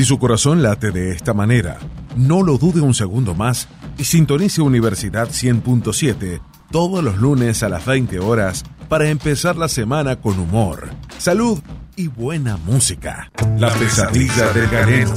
Si 0.00 0.06
su 0.06 0.18
corazón 0.18 0.62
late 0.62 0.92
de 0.92 1.12
esta 1.12 1.34
manera, 1.34 1.78
no 2.16 2.42
lo 2.42 2.56
dude 2.56 2.80
un 2.80 2.94
segundo 2.94 3.34
más 3.34 3.68
y 3.98 4.04
sintonice 4.04 4.62
Universidad 4.62 5.28
100.7 5.28 6.40
todos 6.70 7.04
los 7.04 7.18
lunes 7.18 7.62
a 7.62 7.68
las 7.68 7.84
20 7.84 8.18
horas 8.18 8.64
para 8.88 9.10
empezar 9.10 9.56
la 9.56 9.68
semana 9.68 10.16
con 10.16 10.38
humor, 10.38 10.88
salud 11.18 11.58
y 11.96 12.06
buena 12.06 12.56
música. 12.56 13.30
La 13.58 13.68
pesadilla 13.74 14.50
del 14.54 14.70
galeno. 14.70 15.12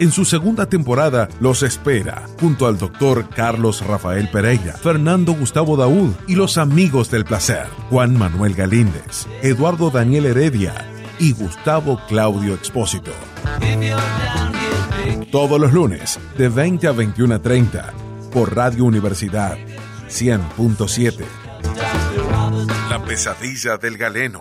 En 0.00 0.10
su 0.10 0.24
segunda 0.24 0.64
temporada 0.64 1.28
los 1.38 1.62
espera, 1.62 2.22
junto 2.40 2.66
al 2.66 2.78
doctor 2.78 3.28
Carlos 3.28 3.86
Rafael 3.86 4.30
Pereira, 4.30 4.72
Fernando 4.72 5.34
Gustavo 5.34 5.76
Daúd 5.76 6.14
y 6.26 6.36
los 6.36 6.56
amigos 6.56 7.10
del 7.10 7.26
placer, 7.26 7.66
Juan 7.90 8.16
Manuel 8.16 8.54
Galíndez, 8.54 9.26
Eduardo 9.42 9.90
Daniel 9.90 10.24
Heredia 10.24 10.91
y 11.22 11.32
Gustavo 11.34 12.00
Claudio 12.08 12.52
Expósito. 12.52 13.12
Todos 15.30 15.60
los 15.60 15.72
lunes, 15.72 16.18
de 16.36 16.48
20 16.48 16.88
a 16.88 16.92
21 16.92 17.36
a 17.36 17.38
30, 17.38 17.92
por 18.32 18.56
Radio 18.56 18.84
Universidad 18.84 19.56
100.7. 20.08 21.24
La 22.90 23.04
pesadilla 23.04 23.76
del 23.76 23.98
galeno. 23.98 24.40